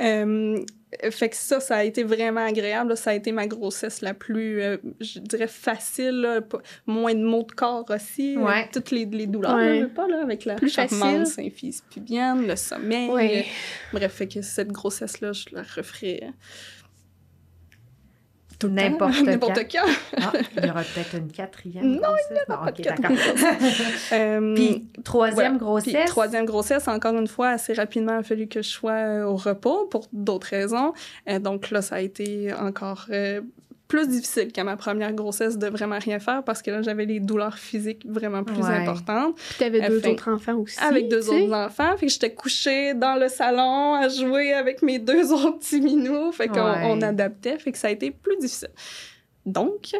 Euh, 0.00 0.58
fait 1.10 1.28
que 1.28 1.36
ça, 1.36 1.60
ça 1.60 1.76
a 1.76 1.84
été 1.84 2.02
vraiment 2.02 2.44
agréable. 2.46 2.90
là. 2.90 2.96
Ça 2.96 3.10
a 3.10 3.14
été 3.14 3.30
ma 3.32 3.46
grossesse 3.46 4.00
la 4.00 4.14
plus, 4.14 4.62
euh, 4.62 4.76
je 5.00 5.18
dirais, 5.18 5.46
facile. 5.46 6.20
là. 6.22 6.40
Moins 6.86 7.14
de 7.14 7.22
maux 7.22 7.42
de 7.44 7.52
corps 7.52 7.84
aussi. 7.90 8.36
euh, 8.38 8.62
toutes 8.72 8.90
les, 8.90 9.04
les 9.04 9.26
douleurs, 9.26 9.54
Ouais. 9.56 9.80
là, 9.80 9.86
pas, 9.88 10.06
là, 10.08 10.22
avec 10.22 10.44
la 10.44 10.56
charmante 10.66 11.26
symphyse 11.26 11.82
pubienne, 11.90 12.46
le 12.46 12.56
sommeil. 12.56 13.10
Ouais. 13.10 13.38
euh, 13.40 13.42
bref, 13.92 14.12
fait 14.12 14.28
que 14.28 14.40
cette 14.42 14.72
grossesse-là, 14.72 15.32
je 15.32 15.44
la 15.52 15.62
referai 15.62 16.20
euh, 16.24 16.30
tout 18.58 18.68
le 18.68 18.98
temps, 18.98 19.08
N'importe 19.24 19.60
quand. 19.70 19.86
Ah, 20.16 20.32
il 20.56 20.66
y 20.66 20.70
aura 20.70 20.82
peut-être 20.82 21.14
une 21.16 21.30
quatrième 21.30 21.84
Non, 21.84 22.00
grossesse. 22.00 22.44
Bon, 22.48 22.54
pas 22.56 22.70
ok, 22.70 22.76
de. 22.76 24.14
Euh, 24.14 24.54
Puis, 24.54 24.88
troisième. 25.04 25.52
Puis, 25.52 25.58
grossesse? 25.58 26.10
troisième 26.10 26.44
grossesse, 26.44 26.88
encore 26.88 27.14
une 27.14 27.28
fois, 27.28 27.50
assez 27.50 27.72
rapidement, 27.72 28.14
il 28.14 28.18
a 28.18 28.22
fallu 28.22 28.48
que 28.48 28.62
je 28.62 28.68
sois 28.68 28.92
euh, 28.92 29.24
au 29.24 29.36
repos 29.36 29.86
pour 29.86 30.08
d'autres 30.12 30.48
raisons. 30.48 30.92
Euh, 31.28 31.38
donc 31.38 31.70
là, 31.70 31.82
ça 31.82 31.96
a 31.96 32.00
été 32.00 32.52
encore 32.52 33.06
plus 33.88 34.06
difficile 34.06 34.52
qu'à 34.52 34.64
ma 34.64 34.76
première 34.76 35.14
grossesse 35.14 35.56
de 35.56 35.66
vraiment 35.68 35.98
rien 35.98 36.18
faire 36.18 36.44
parce 36.44 36.60
que 36.60 36.70
là, 36.70 36.82
j'avais 36.82 37.06
les 37.06 37.20
douleurs 37.20 37.56
physiques 37.58 38.04
vraiment 38.06 38.44
plus 38.44 38.60
Ouais. 38.62 38.76
importantes 38.76 39.34
Puis 39.36 39.54
t'avais 39.58 39.88
deux 39.88 40.00
fait- 40.00 40.10
autres 40.12 40.30
enfants 40.30 40.56
aussi. 40.58 40.78
avec 40.78 41.08
deux 41.08 41.28
autres 41.30 41.52
enfants. 41.54 41.96
Fait 41.96 42.06
que 42.06 42.12
j'étais 42.12 42.34
couchée 42.34 42.92
dans 42.94 43.14
le 43.18 43.28
salon 43.28 43.94
à 43.94 44.08
jouer 44.08 44.52
avec 44.52 44.82
mes 44.82 44.98
deux 44.98 45.32
autres 45.32 45.58
petits 45.58 45.80
minous. 45.80 46.32
Fait 46.32 46.48
qu'on 46.48 46.56
Ouais. 46.64 46.82
on 46.84 47.00
adaptait. 47.00 47.58
Fait 47.58 47.72
que 47.72 47.78
ça 47.78 47.88
a 47.88 47.90
été 47.90 48.10
plus 48.10 48.36
difficile. 48.36 48.68
Donc, 49.46 49.92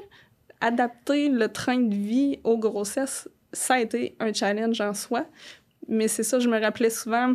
adapter 0.60 1.28
le 1.28 1.48
train 1.48 1.78
de 1.78 1.94
vie 1.94 2.40
aux 2.44 2.58
grossesses, 2.58 3.28
ça 3.52 3.74
a 3.74 3.80
été 3.80 4.16
un 4.20 4.32
challenge 4.32 4.80
en 4.80 4.92
soi. 4.94 5.24
Mais 5.88 6.08
c'est 6.08 6.22
ça, 6.22 6.38
je 6.38 6.48
me 6.48 6.60
rappelais 6.60 6.90
souvent 6.90 7.34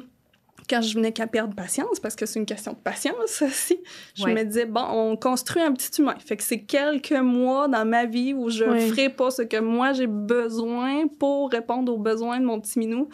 quand 0.69 0.81
je 0.81 0.93
venais 0.95 1.11
qu'à 1.11 1.27
perdre 1.27 1.53
patience, 1.55 1.99
parce 1.99 2.15
que 2.15 2.25
c'est 2.25 2.39
une 2.39 2.45
question 2.45 2.73
de 2.73 2.77
patience 2.77 3.41
aussi, 3.41 3.77
je 4.15 4.23
Ouais. 4.23 4.33
me 4.33 4.43
disais, 4.43 4.65
bon, 4.65 4.85
on 4.91 5.15
construit 5.17 5.61
un 5.61 5.73
petit 5.73 6.01
humain. 6.01 6.15
Fait 6.25 6.37
que 6.37 6.43
c'est 6.43 6.61
quelques 6.61 7.11
mois 7.11 7.67
dans 7.67 7.85
ma 7.85 8.05
vie 8.05 8.33
où 8.33 8.49
je 8.49 8.63
Ouais. 8.63 8.87
ferai 8.87 9.09
pas 9.09 9.31
ce 9.31 9.41
que 9.41 9.57
moi 9.59 9.93
j'ai 9.93 10.07
besoin 10.07 11.07
pour 11.19 11.51
répondre 11.51 11.91
aux 11.93 11.97
besoins 11.97 12.39
de 12.39 12.45
mon 12.45 12.59
petit 12.59 12.79
minou 12.79 13.09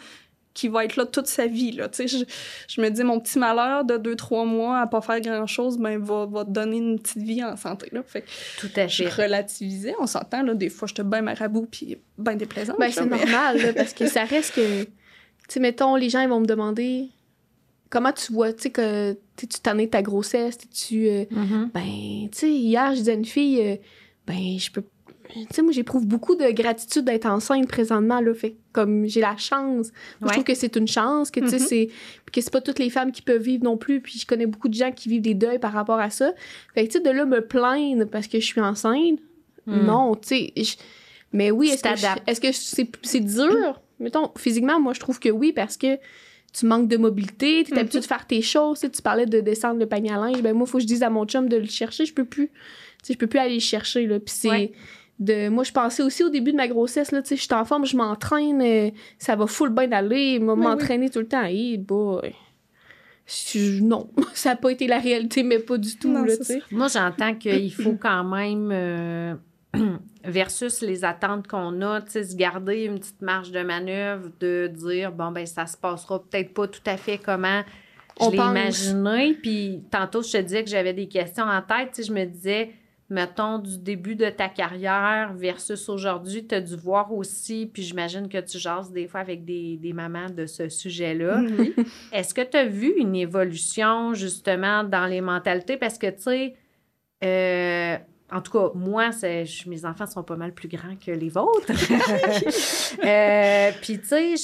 qui 0.52 0.66
va 0.68 0.84
être 0.84 0.96
là 0.96 1.06
toute 1.06 1.28
sa 1.28 1.46
vie. 1.46 1.70
Là. 1.72 1.88
Je, 1.96 2.24
je 2.68 2.80
me 2.80 2.88
dis, 2.90 3.04
mon 3.04 3.20
petit 3.20 3.38
malheur 3.38 3.84
de 3.84 3.96
deux, 3.96 4.16
trois 4.16 4.44
mois 4.44 4.80
à 4.80 4.86
pas 4.88 5.00
faire 5.00 5.20
grand-chose, 5.20 5.78
ben, 5.78 5.98
va, 6.02 6.26
va 6.26 6.44
te 6.44 6.50
donner 6.50 6.78
une 6.78 6.98
petite 6.98 7.22
vie 7.22 7.42
en 7.42 7.56
santé. 7.56 7.88
Là. 7.92 8.02
Fait 8.04 8.22
que 8.22 8.26
Tout 8.58 8.68
à 8.76 8.88
je 8.88 9.04
fait. 9.04 9.22
relativisais, 9.22 9.94
on 10.00 10.06
s'entend, 10.06 10.42
là, 10.42 10.54
des 10.54 10.68
fois, 10.68 10.88
je 10.88 10.94
te 10.94 11.02
bien 11.02 11.22
marabout 11.22 11.66
puis 11.70 11.96
bien 12.18 12.34
déplaisante. 12.34 12.76
Ben, 12.80 12.90
c'est 12.90 13.06
mais- 13.06 13.16
normal, 13.18 13.58
là, 13.62 13.72
parce 13.72 13.94
que 13.94 14.06
ça 14.08 14.24
reste 14.24 14.56
que. 14.56 14.82
Tu 14.84 14.90
sais, 15.48 15.60
mettons, 15.60 15.94
les 15.94 16.10
gens, 16.10 16.20
ils 16.20 16.28
vont 16.28 16.40
me 16.40 16.46
demander 16.46 17.08
comment 17.90 18.12
tu 18.12 18.32
vois, 18.32 18.52
tu 18.52 18.62
sais, 18.62 18.70
que 18.70 19.12
tu 19.36 19.46
t'en 19.62 19.76
es 19.78 19.86
de 19.86 19.90
ta 19.90 20.02
grossesse, 20.02 20.56
tu 20.72 21.08
euh, 21.08 21.24
Mhm. 21.30 21.70
Ben, 21.74 22.28
tu 22.30 22.38
sais, 22.38 22.50
hier, 22.50 22.92
je 22.92 22.98
disais 22.98 23.12
à 23.12 23.14
une 23.14 23.24
fille, 23.24 23.60
euh, 23.60 23.76
ben, 24.26 24.58
je 24.58 24.70
peux. 24.70 24.82
Tu 25.32 25.46
sais, 25.52 25.62
moi, 25.62 25.70
j'éprouve 25.70 26.06
beaucoup 26.06 26.34
de 26.34 26.50
gratitude 26.50 27.04
d'être 27.04 27.26
enceinte 27.26 27.68
présentement, 27.68 28.20
là. 28.20 28.34
Fait 28.34 28.50
que 28.50 28.56
comme 28.72 29.06
j'ai 29.06 29.20
la 29.20 29.36
chance. 29.36 29.92
Moi, 30.20 30.22
Ouais. 30.22 30.28
je 30.28 30.32
trouve 30.32 30.44
que 30.44 30.54
c'est 30.54 30.74
une 30.74 30.88
chance, 30.88 31.30
que, 31.30 31.38
tu 31.40 31.48
sais, 31.50 31.58
Mhm. 31.60 31.66
c'est. 31.66 31.86
puis 32.26 32.32
que 32.32 32.40
c'est 32.40 32.52
pas 32.52 32.60
toutes 32.60 32.80
les 32.80 32.90
femmes 32.90 33.12
qui 33.12 33.22
peuvent 33.22 33.40
vivre 33.42 33.62
non 33.62 33.76
plus. 33.76 34.00
Puis 34.00 34.18
je 34.18 34.26
connais 34.26 34.46
beaucoup 34.46 34.68
de 34.68 34.74
gens 34.74 34.90
qui 34.90 35.08
vivent 35.08 35.22
des 35.22 35.34
deuils 35.34 35.58
par 35.60 35.72
rapport 35.72 35.98
à 36.00 36.10
ça. 36.10 36.32
Fait 36.74 36.82
que, 36.86 36.92
tu 36.92 36.98
sais, 36.98 37.04
de 37.04 37.10
là, 37.10 37.26
me 37.26 37.40
plaindre 37.46 38.06
parce 38.06 38.26
que 38.26 38.40
je 38.40 38.44
suis 38.46 38.60
enceinte, 38.60 39.20
Mm. 39.66 39.84
non, 39.84 40.14
tu 40.16 40.28
sais. 40.54 40.76
Mais 41.32 41.52
oui, 41.52 41.68
est-ce 41.68 41.82
que, 41.84 42.30
est-ce 42.30 42.40
que 42.40 42.50
c'est 42.52 42.88
c'est 43.02 43.20
dur? 43.20 43.80
mettons, 44.00 44.30
physiquement, 44.36 44.80
moi, 44.80 44.94
je 44.94 45.00
trouve 45.00 45.20
que 45.20 45.28
oui, 45.28 45.52
parce 45.52 45.76
que 45.76 45.96
tu 46.52 46.66
manques 46.66 46.88
de 46.88 46.96
mobilité, 46.96 47.64
tu 47.64 47.74
es 47.74 47.78
habitué 47.78 48.00
de 48.00 48.04
faire 48.04 48.26
tes 48.26 48.42
choses. 48.42 48.80
Tu 48.80 49.02
parlais 49.02 49.26
de 49.26 49.40
descendre 49.40 49.78
le 49.78 49.86
panier 49.86 50.12
à 50.12 50.16
linge. 50.16 50.42
Ben, 50.42 50.52
moi, 50.54 50.66
il 50.66 50.70
faut 50.70 50.78
que 50.78 50.82
je 50.82 50.88
dise 50.88 51.02
à 51.02 51.10
mon 51.10 51.24
chum 51.26 51.48
de 51.48 51.56
le 51.56 51.66
chercher. 51.66 52.04
Je 52.06 52.12
peux 52.14 52.24
plus. 52.24 52.48
Tu 52.48 52.54
sais, 53.04 53.12
je 53.14 53.18
peux 53.18 53.26
plus 53.28 53.38
aller 53.38 53.54
le 53.54 53.60
chercher, 53.60 54.06
là. 54.06 54.18
Puis 54.20 54.34
c'est. 54.36 54.48
Ouais. 54.48 54.72
De, 55.18 55.50
moi, 55.50 55.64
je 55.64 55.72
pensais 55.72 56.02
aussi 56.02 56.24
au 56.24 56.30
début 56.30 56.50
de 56.52 56.56
ma 56.56 56.66
grossesse, 56.66 57.12
là, 57.12 57.20
tu 57.20 57.28
sais, 57.28 57.36
je 57.36 57.42
suis 57.42 57.52
en 57.52 57.66
forme, 57.66 57.84
je 57.84 57.94
m'entraîne, 57.94 58.62
euh, 58.62 58.90
ça 59.18 59.36
va 59.36 59.46
full 59.46 59.68
bien 59.68 59.86
d'aller, 59.86 60.38
Oui, 60.40 60.44
m'entraîner 60.56 61.10
tout 61.10 61.18
le 61.18 61.28
temps. 61.28 61.42
Hey, 61.44 61.76
boy. 61.76 62.32
Je- 63.26 63.82
non, 63.82 64.08
ça 64.34 64.50
n'a 64.50 64.56
pas 64.56 64.70
été 64.72 64.86
la 64.86 64.98
réalité, 64.98 65.42
mais 65.42 65.58
pas 65.58 65.76
du 65.76 65.96
tout, 65.96 66.08
Non, 66.10 66.22
là, 66.24 66.32
c'est 66.32 66.38
tu 66.38 66.44
sais. 66.44 66.62
Moi, 66.70 66.88
j'entends 66.88 67.34
qu'il 67.34 67.70
faut 67.72 67.96
quand 68.00 68.24
même, 68.24 68.70
euh, 68.72 69.34
versus 70.24 70.80
les 70.82 71.04
attentes 71.04 71.46
qu'on 71.46 71.80
a, 71.82 72.00
tu 72.02 72.10
sais, 72.12 72.24
se 72.24 72.36
garder 72.36 72.84
une 72.84 72.98
petite 72.98 73.22
marge 73.22 73.52
de 73.52 73.62
manœuvre, 73.62 74.30
de 74.40 74.66
dire, 74.66 75.12
bon, 75.12 75.30
ben 75.30 75.46
ça 75.46 75.66
se 75.66 75.76
passera 75.76 76.22
peut-être 76.22 76.52
pas 76.52 76.68
tout 76.68 76.82
à 76.86 76.96
fait 76.96 77.18
comment 77.18 77.62
je 78.20 78.26
On 78.26 78.30
l'ai 78.30 78.36
imaginé. 78.36 79.34
Puis 79.34 79.82
tantôt, 79.90 80.22
je 80.22 80.32
te 80.32 80.38
disais 80.38 80.64
que 80.64 80.70
j'avais 80.70 80.92
des 80.92 81.08
questions 81.08 81.44
en 81.44 81.62
tête, 81.62 81.90
tu 81.94 82.02
sais, 82.02 82.08
je 82.08 82.12
me 82.12 82.24
disais, 82.24 82.72
mettons, 83.10 83.58
du 83.58 83.78
début 83.78 84.14
de 84.14 84.30
ta 84.30 84.48
carrière 84.48 85.32
versus 85.34 85.88
aujourd'hui, 85.88 86.46
tu 86.46 86.54
as 86.54 86.60
dû 86.60 86.76
voir 86.76 87.12
aussi, 87.12 87.68
puis 87.72 87.82
j'imagine 87.82 88.28
que 88.28 88.38
tu 88.38 88.58
jases 88.58 88.92
des 88.92 89.08
fois 89.08 89.20
avec 89.20 89.44
des, 89.44 89.76
des 89.76 89.92
mamans 89.92 90.30
de 90.30 90.46
ce 90.46 90.68
sujet-là. 90.68 91.42
Oui. 91.58 91.74
Est-ce 92.12 92.32
que 92.32 92.42
tu 92.42 92.56
as 92.56 92.66
vu 92.66 92.94
une 92.96 93.16
évolution 93.16 94.14
justement 94.14 94.84
dans 94.84 95.06
les 95.06 95.20
mentalités? 95.20 95.76
Parce 95.76 95.98
que, 95.98 96.06
tu 96.08 96.22
sais, 96.22 96.54
euh, 97.24 97.98
en 98.32 98.40
tout 98.40 98.52
cas, 98.52 98.70
moi, 98.74 99.10
je- 99.10 99.68
mes 99.68 99.84
enfants 99.84 100.06
sont 100.06 100.22
pas 100.22 100.36
mal 100.36 100.52
plus 100.52 100.68
grands 100.68 100.94
que 101.04 101.10
les 101.10 101.28
vôtres. 101.28 101.70
Euh, 103.04 103.70
Puis, 103.80 103.98
tu 104.00 104.06
sais, 104.06 104.34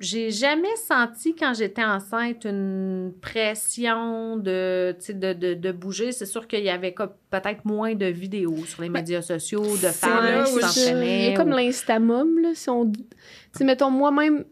j'ai 0.00 0.30
jamais 0.30 0.74
senti 0.88 1.34
quand 1.34 1.52
j'étais 1.54 1.84
enceinte 1.84 2.44
une 2.44 3.12
pression 3.20 4.36
de, 4.36 4.94
de, 5.08 5.32
de, 5.32 5.54
de 5.54 5.72
bouger. 5.72 6.12
C'est 6.12 6.26
sûr 6.26 6.46
qu'il 6.46 6.62
y 6.62 6.70
avait 6.70 6.94
peut-être 7.30 7.64
moins 7.64 7.94
de 7.94 8.06
vidéos 8.06 8.64
sur 8.66 8.82
les 8.82 8.88
médias 8.88 9.22
sociaux 9.22 9.62
de 9.62 9.88
femmes 9.88 10.24
là 10.24 10.44
qui 10.44 10.52
je- 10.52 10.56
Il 10.58 10.62
s'entraînaient. 10.62 11.30
y 11.30 11.34
a 11.34 11.36
comme 11.36 11.50
l'instamum, 11.50 12.38
là, 12.40 12.50
si 12.54 12.70
on... 12.70 12.90
Tu 12.90 13.02
sais, 13.52 13.64
mettons, 13.64 13.90
moi-même, 13.90 14.44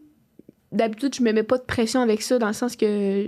d'habitude, 0.71 1.15
je 1.15 1.23
me 1.23 1.31
mets 1.31 1.43
pas 1.43 1.57
de 1.57 1.63
pression 1.63 2.01
avec 2.01 2.21
ça, 2.21 2.37
dans 2.37 2.47
le 2.47 2.53
sens 2.53 2.75
que... 2.75 2.85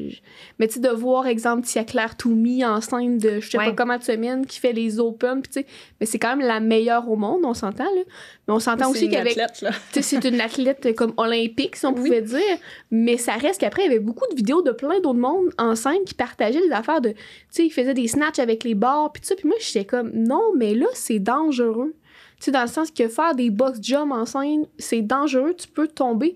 je- 0.10 0.18
Mais 0.60 0.68
tu 0.68 0.76
sais, 0.76 0.80
de 0.82 0.90
voir, 0.90 1.28
exemple, 1.28 1.66
Tia 1.66 1.84
Claire 1.86 2.18
Toumi, 2.18 2.66
enceinte 2.66 3.20
de 3.20 3.40
je 3.40 3.50
sais 3.50 3.58
Ouais. 3.58 3.66
pas 3.68 3.72
comment 3.72 3.98
de 3.98 4.04
semaines, 4.04 4.46
qui 4.46 4.60
fait 4.60 4.74
les 4.74 5.00
Open, 5.00 5.42
puis 5.42 5.52
tu 5.54 5.60
sais... 5.62 5.66
Mais 6.02 6.06
c'est 6.06 6.20
quand 6.20 6.36
même 6.36 6.46
la 6.46 6.60
meilleure 6.60 7.10
au 7.10 7.16
monde, 7.16 7.42
on 7.46 7.54
s'entend, 7.54 7.86
là. 7.86 8.02
Mais 8.48 8.54
on 8.54 8.60
s'entend 8.60 8.86
C'est 8.86 8.92
aussi 8.92 9.06
une 9.06 9.12
qu'avec... 9.12 9.38
athlète, 9.38 9.62
là. 9.62 9.72
Tu 9.94 10.02
sais, 10.02 10.20
c'est 10.20 10.28
une 10.28 10.42
athlète 10.42 10.94
comme 10.96 11.14
olympique, 11.18 11.76
si 11.78 11.86
on 11.86 11.94
Oui. 11.94 12.04
pouvait 12.10 12.22
dire. 12.22 12.58
Mais 12.92 13.18
ça 13.18 13.34
reste 13.34 13.62
qu'après, 13.62 13.84
il 13.84 13.86
y 13.86 13.90
avait 13.92 14.00
beaucoup 14.00 14.26
de 14.30 14.36
vidéos 14.36 14.62
de 14.62 14.72
plein 14.72 15.00
d'autres 15.00 15.14
mondes 15.20 15.50
enceintes 15.58 16.04
qui 16.06 16.16
partageaient 16.16 16.60
les 16.62 16.72
affaires 16.72 17.02
de. 17.02 17.10
Tu 17.12 17.18
sais, 17.52 17.66
ils 17.66 17.72
faisaient 17.72 17.94
des 17.94 18.08
snatchs 18.08 18.40
avec 18.40 18.64
les 18.66 18.76
barres, 18.76 19.12
puis 19.14 19.22
tout 19.22 19.28
ça. 19.30 19.36
Puis 19.36 19.48
moi, 19.48 19.58
j'étais 19.62 19.86
comme, 19.86 20.12
non, 20.14 20.44
mais 20.58 20.74
là, 20.74 20.88
c'est 20.94 21.20
dangereux. 21.20 21.94
Tu 22.40 22.46
sais, 22.46 22.52
dans 22.52 22.62
le 22.62 22.68
sens 22.68 22.92
que 22.92 23.08
faire 23.08 23.34
des 23.34 23.50
box 23.50 23.80
jumps 23.82 24.12
enceinte, 24.12 24.68
c'est 24.78 25.02
dangereux, 25.02 25.56
tu 25.58 25.68
peux 25.68 25.88
tomber. 25.88 26.36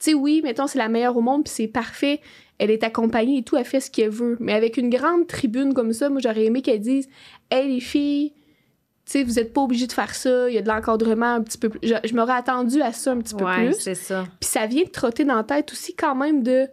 Tu 0.00 0.10
sais, 0.10 0.14
oui, 0.14 0.40
mettons, 0.42 0.66
c'est 0.66 0.78
la 0.78 0.88
meilleure 0.88 1.16
au 1.16 1.20
monde, 1.20 1.44
puis 1.44 1.52
c'est 1.54 1.68
parfait. 1.68 2.20
Elle 2.58 2.70
est 2.70 2.82
accompagnée 2.84 3.38
et 3.38 3.42
tout, 3.42 3.56
elle 3.56 3.64
fait 3.64 3.80
ce 3.80 3.90
qu'elle 3.90 4.10
veut. 4.10 4.36
Mais 4.40 4.52
avec 4.54 4.76
une 4.76 4.90
grande 4.90 5.26
tribune 5.26 5.72
comme 5.74 5.92
ça, 5.92 6.08
moi, 6.08 6.20
j'aurais 6.22 6.44
aimé 6.46 6.62
qu'elle 6.62 6.80
dise, 6.80 7.08
hey, 7.50 7.68
les 7.72 7.80
filles, 7.80 8.32
tu 9.06 9.12
sais, 9.12 9.24
vous 9.24 9.34
n'êtes 9.34 9.52
pas 9.52 9.60
obligés 9.62 9.86
de 9.86 9.92
faire 9.92 10.14
ça, 10.14 10.48
il 10.48 10.54
y 10.54 10.58
a 10.58 10.62
de 10.62 10.68
l'encadrement 10.68 11.34
un 11.34 11.42
petit 11.42 11.58
peu 11.58 11.68
plus. 11.68 11.80
Je, 11.82 11.94
je 12.04 12.14
m'aurais 12.14 12.34
attendu 12.34 12.80
à 12.82 12.92
ça 12.92 13.12
un 13.12 13.18
petit 13.18 13.34
peu 13.34 13.44
Ouais, 13.44 13.66
plus. 13.66 13.80
c'est 13.80 13.94
ça. 13.94 14.24
Puis 14.40 14.48
ça 14.50 14.66
vient 14.66 14.84
de 14.84 14.88
trotter 14.90 15.24
dans 15.24 15.36
la 15.36 15.44
tête 15.44 15.72
aussi 15.72 15.94
quand 15.94 16.14
même 16.14 16.42
de 16.42 16.66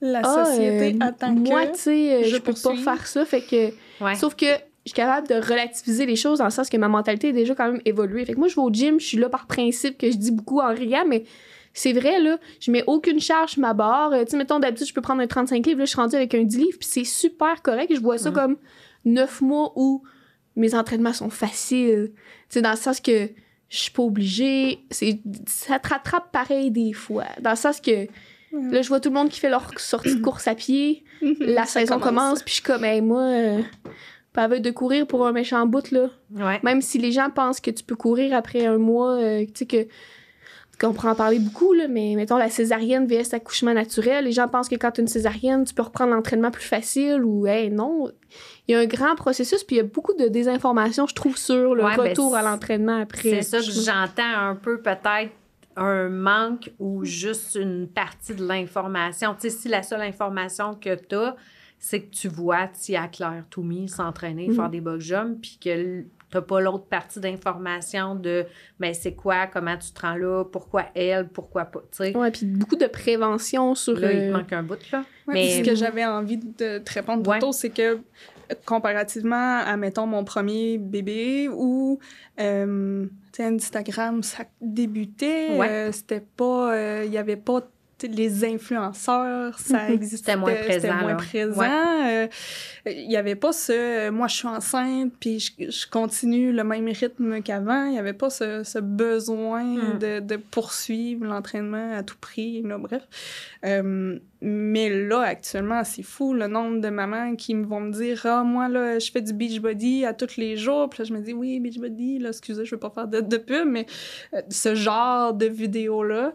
La 0.00 0.20
ah, 0.24 0.44
société 0.44 0.94
euh, 1.02 1.06
attend 1.06 1.32
moi 1.32 1.66
que... 1.66 1.72
tu 1.72 1.78
sais 1.80 2.14
euh, 2.14 2.22
je 2.24 2.36
je 2.36 2.40
peux 2.40 2.52
pas 2.54 2.76
faire 2.76 3.06
ça 3.08 3.24
fait 3.24 3.40
que 3.40 3.72
Ouais. 4.04 4.14
sauf 4.14 4.36
que 4.36 4.46
je 4.46 4.90
suis 4.90 4.94
capable 4.94 5.26
de 5.26 5.34
relativiser 5.34 6.06
les 6.06 6.14
choses 6.14 6.38
dans 6.38 6.44
le 6.44 6.50
sens 6.52 6.68
que 6.70 6.76
ma 6.76 6.86
mentalité 6.88 7.30
est 7.30 7.32
déjà 7.32 7.54
quand 7.56 7.72
même 7.72 7.80
évoluée. 7.84 8.24
Fait 8.24 8.34
que 8.34 8.38
moi 8.38 8.46
je 8.46 8.54
vais 8.54 8.62
au 8.62 8.70
gym, 8.72 9.00
je 9.00 9.06
suis 9.06 9.18
là 9.18 9.28
par 9.28 9.46
principe 9.48 9.98
que 9.98 10.08
je 10.10 10.16
dis 10.16 10.30
beaucoup 10.30 10.60
en 10.60 10.72
riant 10.72 11.04
mais 11.06 11.24
c'est 11.78 11.92
vrai 11.92 12.20
là, 12.20 12.38
je 12.60 12.70
mets 12.70 12.84
aucune 12.86 13.20
charge 13.20 13.52
sur 13.52 13.60
ma 13.60 13.74
barre. 13.74 14.12
Euh, 14.12 14.24
Tu 14.24 14.32
sais 14.32 14.36
mettons 14.36 14.58
d'habitude 14.58 14.86
je 14.86 14.94
peux 14.94 15.00
prendre 15.00 15.22
un 15.22 15.26
35 15.26 15.64
livres, 15.66 15.78
là 15.78 15.84
je 15.84 15.90
suis 15.90 16.00
rendue 16.00 16.16
avec 16.16 16.34
un 16.34 16.42
10 16.42 16.58
livres 16.58 16.78
puis 16.78 16.88
c'est 16.88 17.04
super 17.04 17.62
correct, 17.62 17.92
je 17.94 18.00
vois 18.00 18.18
ça 18.18 18.30
comme 18.30 18.56
9 19.04 19.40
mois 19.42 19.72
où 19.76 20.02
mes 20.56 20.74
entraînements 20.74 21.12
sont 21.12 21.30
faciles. 21.30 22.12
Tu 22.14 22.20
sais 22.50 22.62
dans 22.62 22.70
le 22.72 22.76
sens 22.76 23.00
que 23.00 23.28
je 23.68 23.76
suis 23.76 23.90
pas 23.92 24.02
obligée, 24.02 24.80
c'est 24.90 25.20
ça 25.46 25.78
te 25.78 25.88
rattrape 25.88 26.32
pareil 26.32 26.70
des 26.70 26.92
fois. 26.92 27.26
Dans 27.40 27.50
le 27.50 27.56
sens 27.56 27.80
que 27.80 28.06
Là, 28.52 28.80
je 28.80 28.88
vois 28.88 28.98
tout 28.98 29.10
le 29.10 29.14
monde 29.14 29.28
qui 29.28 29.40
fait 29.40 29.50
leur 29.50 29.78
sortie 29.78 30.14
de 30.16 30.22
course 30.22 30.48
à 30.48 30.54
pied. 30.54 31.04
La 31.40 31.66
Ça 31.66 31.80
saison 31.80 31.98
commence, 31.98 32.42
puis 32.42 32.50
je 32.50 32.54
suis 32.54 32.62
comme, 32.62 32.82
hey, 32.84 33.02
moi, 33.02 33.20
euh, 33.22 33.60
pas 34.32 34.44
avec 34.44 34.62
de 34.62 34.70
courir 34.70 35.06
pour 35.06 35.26
un 35.26 35.32
méchant 35.32 35.66
bout, 35.66 35.90
là. 35.90 36.08
Ouais. 36.34 36.58
Même 36.62 36.80
si 36.80 36.98
les 36.98 37.12
gens 37.12 37.28
pensent 37.30 37.60
que 37.60 37.70
tu 37.70 37.84
peux 37.84 37.94
courir 37.96 38.34
après 38.34 38.64
un 38.64 38.78
mois, 38.78 39.16
euh, 39.16 39.44
tu 39.44 39.50
sais, 39.54 39.66
que. 39.66 39.86
Qu'on 40.80 40.92
pourrait 40.92 41.08
en 41.10 41.14
parler 41.14 41.38
beaucoup, 41.40 41.72
là, 41.72 41.88
mais 41.88 42.14
mettons 42.16 42.36
la 42.36 42.50
césarienne 42.50 43.06
vs 43.06 43.34
accouchement 43.34 43.74
naturel. 43.74 44.24
Les 44.24 44.32
gens 44.32 44.46
pensent 44.48 44.68
que 44.68 44.76
quand 44.76 44.92
tu 44.92 45.00
une 45.00 45.08
césarienne, 45.08 45.64
tu 45.64 45.74
peux 45.74 45.82
reprendre 45.82 46.12
l'entraînement 46.14 46.50
plus 46.50 46.64
facile 46.64 47.24
ou, 47.24 47.46
hey, 47.46 47.70
non. 47.70 48.10
Il 48.68 48.72
y 48.72 48.74
a 48.74 48.80
un 48.80 48.86
grand 48.86 49.14
processus, 49.16 49.64
puis 49.64 49.76
il 49.76 49.78
y 49.78 49.82
a 49.82 49.84
beaucoup 49.84 50.14
de 50.14 50.28
désinformation, 50.28 51.06
je 51.06 51.14
trouve, 51.14 51.36
sur 51.36 51.74
le 51.74 51.82
Ouais, 51.84 51.96
ben, 51.96 52.08
retour 52.10 52.36
à 52.36 52.42
l'entraînement 52.42 53.00
après. 53.00 53.42
C'est 53.42 53.42
ça 53.42 53.58
que 53.58 53.64
j'entends 53.64 54.48
un 54.50 54.54
peu 54.54 54.80
peut-être 54.80 55.32
un 55.76 56.08
manque 56.08 56.70
ou 56.78 57.04
juste 57.04 57.54
une 57.54 57.88
partie 57.88 58.34
de 58.34 58.46
l'information. 58.46 59.34
Tu 59.34 59.48
sais, 59.48 59.50
si 59.50 59.68
la 59.68 59.82
seule 59.82 60.02
information 60.02 60.74
que 60.74 60.94
tu 60.94 61.14
as, 61.14 61.36
c'est 61.78 62.02
que 62.02 62.10
tu 62.10 62.28
vois 62.28 62.66
Tia 62.68 63.06
Claire 63.08 63.44
Toumi 63.50 63.88
s'entraîner, 63.88 64.48
Mhm. 64.48 64.54
faire 64.56 64.70
des 64.70 64.80
box 64.80 65.04
jumps, 65.04 65.38
puis 65.40 65.58
que 65.62 66.04
t'as 66.30 66.42
pas 66.42 66.60
l'autre 66.60 66.84
partie 66.86 67.20
d'information 67.20 68.14
de 68.14 68.44
ben 68.78 68.92
c'est 68.94 69.14
quoi, 69.14 69.46
comment 69.46 69.76
tu 69.76 69.92
te 69.92 70.00
rends 70.00 70.14
là, 70.16 70.44
pourquoi 70.44 70.86
elle, 70.94 71.28
pourquoi 71.28 71.64
pas, 71.64 71.80
tu 71.90 72.04
sais. 72.04 72.16
Ouais, 72.16 72.30
puis 72.30 72.46
beaucoup 72.46 72.76
de 72.76 72.86
prévention 72.86 73.74
sur. 73.74 73.98
Là, 73.98 74.12
il 74.12 74.18
euh, 74.18 74.28
te 74.32 74.36
manque 74.36 74.52
un 74.52 74.62
bout, 74.62 74.78
là. 74.92 74.98
Ouais, 75.26 75.34
Mais- 75.34 75.58
ce 75.58 75.62
que 75.62 75.74
j'avais 75.74 76.04
envie 76.04 76.36
de 76.38 76.78
te 76.78 76.92
répondre 76.92 77.28
Ouais. 77.28 77.38
c'est 77.52 77.70
que 77.70 77.82
euh, 78.50 78.54
comparativement 78.64 79.58
à, 79.58 79.76
mettons, 79.76 80.06
mon 80.06 80.24
premier 80.24 80.78
bébé 80.78 81.48
ou, 81.52 81.98
euh, 82.40 83.06
Instagram, 83.38 84.22
ça 84.22 84.44
débutait, 84.60 85.56
Ouais. 85.56 85.68
euh, 85.68 85.92
c'était 85.92 86.24
pas, 86.36 86.72
euh, 86.74 87.02
il 87.06 87.12
y 87.12 87.18
avait 87.18 87.36
pas 87.36 87.62
les 88.06 88.44
influenceurs, 88.44 89.58
ça 89.58 89.84
Mhm. 89.88 89.92
existait. 89.94 90.16
C'était 90.32 90.36
moins 90.36 90.54
présent, 90.54 90.94
moins 90.94 91.08
là. 91.10 91.16
présent. 91.16 91.60
Ouais. 91.60 91.68
Euh, 91.68 92.28
Il 92.86 93.10
y 93.10 93.16
avait 93.16 93.34
pas 93.34 93.52
ce 93.52 93.72
euh, 93.72 94.10
moi 94.12 94.28
je 94.28 94.36
suis 94.36 94.48
enceinte 94.48 95.12
puis 95.20 95.40
je, 95.40 95.50
je 95.70 95.86
continue 95.90 96.52
le 96.52 96.64
même 96.64 96.86
rythme 96.88 97.42
qu'avant. 97.42 97.86
Il 97.86 97.94
y 97.94 97.98
avait 97.98 98.12
pas 98.12 98.30
ce, 98.30 98.62
ce 98.64 98.78
besoin 98.78 99.64
Mm. 99.64 99.98
de, 99.98 100.20
de 100.20 100.36
poursuivre 100.36 101.24
l'entraînement 101.26 101.94
à 101.96 102.02
tout 102.02 102.16
prix. 102.20 102.62
Là, 102.62 102.78
bref. 102.78 103.02
Euh, 103.64 104.18
mais 104.40 104.88
là, 104.88 105.20
actuellement, 105.22 105.82
c'est 105.84 106.02
fou 106.04 106.32
le 106.32 106.46
nombre 106.46 106.80
de 106.80 106.88
mamans 106.88 107.34
qui 107.34 107.54
me 107.54 107.66
vont 107.66 107.80
me 107.80 107.92
dire 107.92 108.20
Ah, 108.24 108.44
moi, 108.44 108.68
là, 108.68 108.98
je 108.98 109.10
fais 109.10 109.20
du 109.20 109.32
beachbody 109.32 110.04
à 110.04 110.14
tous 110.14 110.36
les 110.36 110.56
jours. 110.56 110.88
Puis 110.88 111.02
là, 111.02 111.04
je 111.08 111.12
me 111.12 111.20
dis 111.20 111.32
Oui, 111.32 111.58
beachbody, 111.60 112.18
là, 112.20 112.28
excusez, 112.30 112.64
je 112.64 112.70
veux 112.74 112.78
pas 112.80 112.90
faire 112.90 113.08
de, 113.08 113.20
de 113.20 113.36
pub, 113.36 113.66
mais 113.66 113.86
euh, 114.34 114.42
ce 114.48 114.74
genre 114.74 115.34
de 115.34 115.46
vidéo-là, 115.46 116.32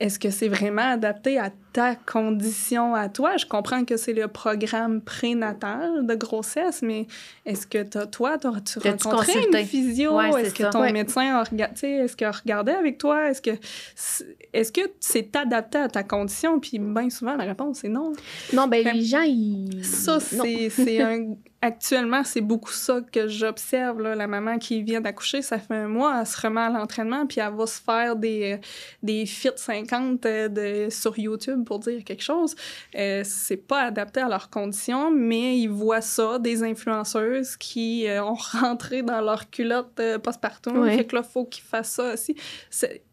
est-ce 0.00 0.18
que 0.18 0.30
c'est 0.30 0.48
vraiment 0.48 0.92
adapté 0.92 1.38
à 1.38 1.50
ta 1.72 1.94
condition 1.94 2.94
à 2.94 3.08
toi? 3.08 3.36
Je 3.36 3.46
comprends 3.46 3.84
que 3.84 3.96
c'est 3.96 4.12
le 4.12 4.28
programme 4.28 5.00
prénatal 5.00 6.06
de 6.06 6.14
grossesse, 6.14 6.82
mais 6.82 7.06
est-ce 7.46 7.66
que 7.66 7.82
t'as, 7.82 8.06
toi, 8.06 8.38
t'as- 8.38 8.52
tu 8.60 8.78
T'as-tu 8.80 9.06
rencontré 9.08 9.32
consulté? 9.34 9.60
une 9.60 9.66
physio? 9.66 10.16
Ouais, 10.16 10.42
est-ce 10.42 10.54
que 10.54 10.64
ça. 10.64 10.70
ton 10.70 10.80
Ouais. 10.80 10.92
médecin 10.92 11.36
a 11.36 11.44
regardé, 11.44 11.86
est-ce 11.86 12.16
qu'il 12.16 12.26
a 12.26 12.30
regardé 12.32 12.72
avec 12.72 12.98
toi? 12.98 13.28
Est-ce 13.30 13.42
que 13.42 13.50
c'est, 13.94 14.36
est-ce 14.52 14.72
que 14.72 14.80
c'est 15.00 15.34
adapté 15.36 15.78
à 15.78 15.88
ta 15.88 16.02
condition? 16.02 16.58
Puis 16.60 16.78
bien 16.78 17.10
souvent, 17.10 17.36
la 17.36 17.44
réponse 17.44 17.84
est 17.84 17.88
non. 17.88 18.12
Non, 18.52 18.66
ben 18.66 18.82
Fait- 18.82 18.92
les 18.92 19.04
gens, 19.04 19.22
ils. 19.22 19.84
Ça, 19.84 20.20
c'est, 20.20 20.70
c'est 20.70 21.00
un... 21.02 21.34
Actuellement, 21.60 22.22
c'est 22.22 22.40
beaucoup 22.40 22.70
ça 22.70 23.00
que 23.12 23.26
j'observe. 23.26 24.00
Là. 24.00 24.14
La 24.14 24.28
maman 24.28 24.58
qui 24.58 24.80
vient 24.84 25.00
d'accoucher, 25.00 25.42
ça 25.42 25.58
fait 25.58 25.74
un 25.74 25.88
mois, 25.88 26.18
elle 26.20 26.24
se 26.26 26.40
remet 26.40 26.60
à 26.60 26.70
l'entraînement, 26.70 27.26
puis 27.26 27.40
elle 27.40 27.52
va 27.52 27.66
se 27.66 27.80
faire 27.80 28.14
des, 28.14 28.60
des 29.02 29.26
fit 29.26 29.48
50 29.56 30.24
euh, 30.24 30.48
de, 30.48 30.88
sur 30.88 31.18
YouTube 31.18 31.57
pour 31.64 31.78
dire 31.78 32.02
quelque 32.04 32.22
chose. 32.22 32.54
Euh, 32.96 33.22
c'est 33.24 33.56
pas 33.56 33.82
adapté 33.82 34.20
à 34.20 34.28
leurs 34.28 34.50
conditions, 34.50 35.10
mais 35.10 35.58
ils 35.58 35.68
voient 35.68 36.00
ça, 36.00 36.38
des 36.38 36.62
influenceuses 36.62 37.56
qui 37.56 38.06
euh, 38.06 38.24
ont 38.24 38.34
rentré 38.60 39.02
dans 39.02 39.20
leur 39.20 39.50
culotte 39.50 39.98
euh, 40.00 40.18
passe-partout. 40.18 40.70
Ouais. 40.70 40.96
Fait 40.98 41.04
que 41.04 41.16
là, 41.16 41.22
faut 41.22 41.44
qu'ils 41.44 41.64
fassent 41.64 41.92
ça 41.92 42.12
aussi. 42.14 42.36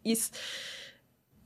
Ils- 0.04 0.16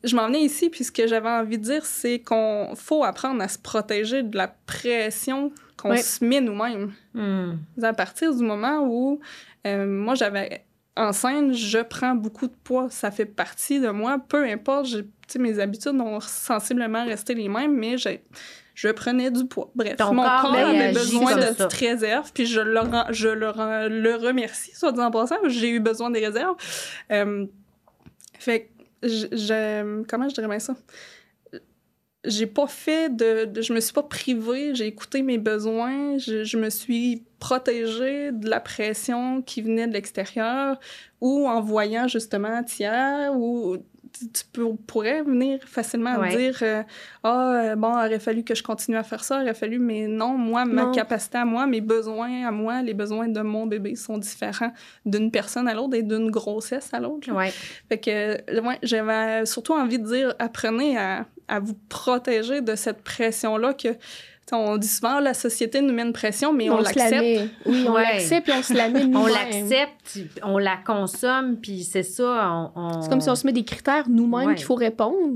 je 0.03 0.17
m'en 0.17 0.27
venais 0.29 0.43
ici, 0.43 0.71
puis 0.71 0.83
ce 0.85 0.91
que 0.93 1.07
j'avais 1.07 1.29
envie 1.29 1.59
de 1.59 1.63
dire, 1.65 1.85
c'est 1.85 2.21
qu'on 2.21 2.73
faut 2.75 3.05
apprendre 3.05 3.43
à 3.43 3.49
se 3.49 3.59
protéger 3.59 4.23
de 4.23 4.35
la 4.37 4.49
pression 4.49 5.53
qu'on 5.77 5.91
Ouais. 5.91 6.01
se 6.03 6.25
met 6.25 6.41
nous-mêmes. 6.41 6.93
Hmm. 7.15 7.57
À 7.83 7.93
partir 7.93 8.35
du 8.35 8.43
moment 8.43 8.81
où 8.89 9.21
euh, 9.67 9.87
moi 9.87 10.15
j'avais 10.15 10.65
enceinte, 10.97 11.53
je 11.53 11.79
prends 11.81 12.15
beaucoup 12.15 12.47
de 12.47 12.55
poids. 12.65 12.89
Ça 12.91 13.11
fait 13.11 13.27
partie 13.27 13.79
de 13.79 13.89
moi. 13.91 14.19
Peu 14.27 14.45
importe, 14.45 14.87
j'ai- 14.87 15.05
mes 15.39 15.59
habitudes 15.61 16.01
ont 16.01 16.21
sensiblement 16.21 17.05
resté 17.05 17.35
les 17.35 17.49
mêmes, 17.49 17.75
mais 17.77 17.97
j'ai 17.99 18.23
je 18.75 18.89
prenais 18.89 19.31
du 19.31 19.45
poids. 19.47 19.71
Bref, 19.75 19.97
Ton 19.97 20.15
mon 20.15 20.23
corps 20.23 20.41
corps 20.43 20.55
avait 20.55 20.73
réagit 20.79 20.95
besoin 20.99 21.37
de 21.37 21.41
ça. 21.43 21.55
cette 21.55 21.73
réserve, 21.75 22.31
puis 22.33 22.47
je 22.47 22.61
le, 22.61 22.81
je 23.11 23.29
le, 23.29 23.53
le 23.89 24.15
remercie, 24.17 24.73
soit 24.75 24.93
dit 24.93 25.01
en 25.01 25.11
passant, 25.11 25.37
j'ai 25.49 25.69
eu 25.69 25.81
besoin 25.81 26.11
des 26.11 26.25
réserves. 26.25 26.55
Euh, 27.13 27.45
fait 28.39 28.71
que, 29.03 29.09
je- 29.09 30.03
comment 30.05 30.29
je 30.31 30.35
dirais 30.35 30.49
bien 30.49 30.59
ça? 30.61 30.75
J'ai 32.25 32.47
pas 32.47 32.67
fait 32.67 33.09
de, 33.15 33.47
de- 33.47 33.63
Je 33.63 33.73
me 33.73 33.81
suis 33.81 33.95
pas 33.95 34.03
privée, 34.03 34.75
j'ai 34.75 34.87
écouté 34.87 35.23
mes 35.23 35.39
besoins, 35.39 36.19
je, 36.19 36.45
je 36.45 36.57
me 36.59 36.69
suis 36.69 37.23
protégée 37.39 38.31
de 38.33 38.49
la 38.49 38.61
pression 38.61 39.43
qui 39.43 39.63
venait 39.63 39.87
de 39.87 39.93
l'extérieur 39.95 40.79
ou 41.21 41.49
en 41.49 41.61
voyant 41.63 42.07
justement 42.09 42.63
Tia 42.63 43.33
ou 43.33 43.77
tu, 44.13 44.29
tu 44.31 44.43
peux- 44.53 44.75
pourrais 44.87 45.23
venir 45.23 45.61
facilement 45.65 46.17
Ouais. 46.19 46.37
dire 46.37 46.59
euh, 46.63 46.83
ah 47.23 47.53
euh, 47.73 47.77
bon 47.77 47.93
il 47.93 48.07
aurait 48.09 48.19
fallu 48.19 48.43
que 48.45 48.55
je 48.55 48.63
continue 48.63 48.97
à 48.97 49.03
faire 49.05 49.23
ça 49.25 49.39
il 49.39 49.45
aurait 49.45 49.55
fallu 49.55 49.79
mais 49.79 50.07
non 50.09 50.37
moi 50.37 50.65
ma 50.65 50.85
Non. 50.87 50.93
capacité 50.93 51.39
à 51.39 51.45
moi 51.45 51.67
mes 51.67 51.81
besoins 51.81 52.47
à 52.47 52.51
moi 52.51 52.83
les 52.83 52.93
besoins 52.93 53.29
de 53.29 53.41
mon 53.41 53.67
bébé 53.67 53.95
sont 53.95 54.19
différents 54.19 54.73
d'une 55.07 55.31
personne 55.31 55.69
à 55.69 55.75
l'autre 55.75 55.95
et 55.95 56.03
d'une 56.03 56.31
grossesse 56.31 56.93
à 56.93 57.01
l'autre. 57.01 57.31
Ouais. 57.33 57.53
Fait 57.89 57.99
que, 57.99 58.61
ouais, 58.61 58.79
j'avais 58.83 59.47
surtout 59.47 59.73
envie 59.75 59.99
de 59.99 60.07
dire, 60.07 60.35
apprenez 60.39 60.99
à, 60.99 61.27
à 61.51 61.61
vous 61.61 61.75
protéger 61.89 62.61
de 62.63 62.75
cette 62.77 63.03
pression-là 63.03 63.75
que, 63.75 63.89
on 64.53 64.77
dit 64.79 64.89
souvent, 64.89 65.21
la 65.21 65.35
société 65.35 65.81
nous 65.81 65.93
met 65.93 66.03
une 66.03 66.13
pression, 66.13 66.53
mais 66.53 66.69
on, 66.71 66.77
la 66.79 66.83
l'accepte. 66.83 67.11
met. 67.13 67.49
Oui, 67.67 67.85
on 67.89 67.93
Ouais. 67.93 68.03
l'accepte 68.03 68.49
puis 68.49 68.53
on 68.59 68.63
se 68.63 68.73
la 68.73 68.89
met 68.89 69.05
On 69.05 69.09
nous-mêmes. 69.09 69.35
l'accepte, 69.35 70.19
on 70.43 70.59
la 70.59 70.77
consomme, 70.77 71.57
puis 71.57 71.85
c'est 71.85 72.03
ça. 72.03 72.51
On, 72.75 72.81
on- 72.81 73.03
C'est 73.03 73.09
comme 73.11 73.21
si 73.21 73.31
on 73.31 73.37
se 73.37 73.47
met 73.47 73.53
des 73.53 73.65
critères 73.65 74.09
nous-mêmes 74.09 74.49
Ouais. 74.49 74.55
qu'il 74.57 74.65
faut 74.65 74.75
répondre. 74.75 75.35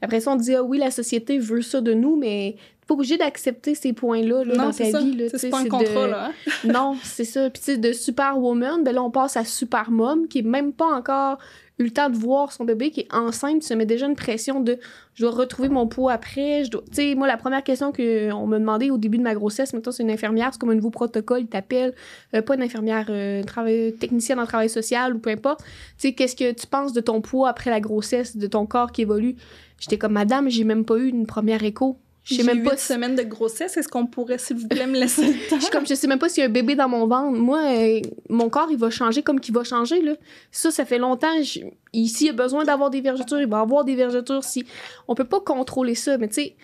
Après 0.00 0.20
ça, 0.20 0.30
on 0.32 0.36
dit, 0.36 0.54
ah 0.54 0.62
oui, 0.62 0.78
la 0.78 0.90
société 0.92 1.38
veut 1.38 1.62
ça 1.62 1.80
de 1.80 1.92
nous, 1.94 2.16
mais 2.16 2.54
t'es 2.80 2.86
pas 2.88 2.94
obligé 2.94 3.16
d'accepter 3.16 3.74
ces 3.76 3.92
points-là 3.92 4.44
là, 4.44 4.54
Non, 4.56 4.64
dans 4.66 4.72
c'est 4.72 4.90
ta 4.92 4.98
ça. 4.98 5.04
vie. 5.04 5.28
C'est 5.34 5.48
pas 5.50 5.58
un 5.60 5.66
contrat, 5.68 6.06
de- 6.06 6.10
là. 6.10 6.26
hein. 6.26 6.32
Non, 6.64 6.96
c'est 7.02 7.24
ça. 7.24 7.50
Puis 7.50 7.78
de 7.78 7.92
superwoman, 7.92 8.82
ben 8.84 8.94
là, 8.94 9.02
on 9.02 9.10
passe 9.10 9.36
à 9.36 9.44
supermom, 9.44 10.26
qui 10.28 10.38
est 10.40 10.42
même 10.42 10.72
pas 10.72 10.86
encore 10.86 11.38
eu 11.78 11.84
le 11.84 11.90
temps 11.90 12.10
de 12.10 12.16
voir 12.16 12.52
son 12.52 12.64
bébé, 12.64 12.90
qui 12.90 13.00
est 13.00 13.14
enceinte, 13.14 13.62
se 13.62 13.74
met 13.74 13.86
déjà 13.86 14.06
une 14.06 14.16
pression 14.16 14.60
de 14.60 14.78
je 15.14 15.24
dois 15.24 15.32
retrouver 15.32 15.68
mon 15.68 15.86
poids 15.86 16.12
après. 16.12 16.64
Je 16.64 16.70
dois... 16.70 16.82
Tu 16.88 16.94
sais, 16.94 17.14
moi, 17.14 17.26
la 17.26 17.36
première 17.36 17.64
question 17.64 17.92
qu'on 17.92 18.46
m'a 18.46 18.58
demandé 18.58 18.90
au 18.90 18.98
début 18.98 19.18
de 19.18 19.22
ma 19.22 19.34
grossesse, 19.34 19.72
maintenant, 19.72 19.92
c'est 19.92 20.02
une 20.02 20.10
infirmière, 20.10 20.50
c'est 20.52 20.58
comme 20.60 20.70
un 20.70 20.74
nouveau 20.74 20.90
protocole, 20.90 21.40
il 21.40 21.48
t'appelle, 21.48 21.94
euh, 22.34 22.42
pas 22.42 22.54
une 22.54 22.62
infirmière, 22.62 23.06
euh, 23.08 23.42
travail... 23.42 23.94
technicienne 23.98 24.38
en 24.38 24.46
travail 24.46 24.68
social 24.68 25.14
ou 25.14 25.18
peu 25.18 25.30
importe. 25.30 25.60
Tu 25.60 26.08
sais, 26.08 26.12
qu'est-ce 26.12 26.36
que 26.36 26.52
tu 26.52 26.66
penses 26.66 26.92
de 26.92 27.00
ton 27.00 27.20
poids 27.20 27.48
après 27.48 27.70
la 27.70 27.80
grossesse, 27.80 28.36
de 28.36 28.46
ton 28.46 28.66
corps 28.66 28.92
qui 28.92 29.02
évolue? 29.02 29.36
J'étais 29.78 29.98
comme, 29.98 30.12
madame, 30.12 30.48
j'ai 30.48 30.64
même 30.64 30.84
pas 30.84 30.96
eu 30.96 31.08
une 31.08 31.26
première 31.26 31.64
écho. 31.64 31.98
Je 32.24 32.34
sais 32.34 32.42
J'ai 32.42 32.46
même 32.46 32.62
pas 32.62 32.76
si 32.76 32.86
semaines 32.86 33.16
de 33.16 33.22
grossesse. 33.22 33.76
Est-ce 33.76 33.88
qu'on 33.88 34.06
pourrait, 34.06 34.38
s'il 34.38 34.56
vous 34.56 34.68
plaît, 34.68 34.86
me 34.86 34.98
laisser 34.98 35.26
le 35.26 35.48
temps? 35.48 35.56
je 35.56 35.62
suis 35.62 35.70
comme, 35.70 35.86
je 35.86 35.94
sais 35.94 36.06
même 36.06 36.20
pas 36.20 36.28
s'il 36.28 36.42
y 36.42 36.46
a 36.46 36.48
un 36.48 36.52
bébé 36.52 36.76
dans 36.76 36.88
mon 36.88 37.06
ventre. 37.06 37.36
Moi, 37.36 37.60
euh, 37.64 38.00
mon 38.28 38.48
corps, 38.48 38.68
il 38.70 38.78
va 38.78 38.90
changer 38.90 39.22
comme 39.22 39.40
qu'il 39.40 39.54
va 39.54 39.64
changer, 39.64 40.00
là. 40.00 40.14
Ça, 40.52 40.70
ça 40.70 40.84
fait 40.84 40.98
longtemps. 40.98 41.42
Je... 41.42 41.60
Ici, 41.92 42.24
il 42.24 42.26
y 42.28 42.30
a 42.30 42.34
besoin 42.34 42.64
d'avoir 42.64 42.90
des 42.90 43.00
vergetures. 43.00 43.40
Il 43.40 43.48
va 43.48 43.60
avoir 43.60 43.84
des 43.84 43.96
vergetures. 43.96 44.44
Si... 44.44 44.64
On 45.08 45.16
peut 45.16 45.24
pas 45.24 45.40
contrôler 45.40 45.94
ça, 45.94 46.16
mais 46.18 46.28
tu 46.28 46.34
sais... 46.34 46.56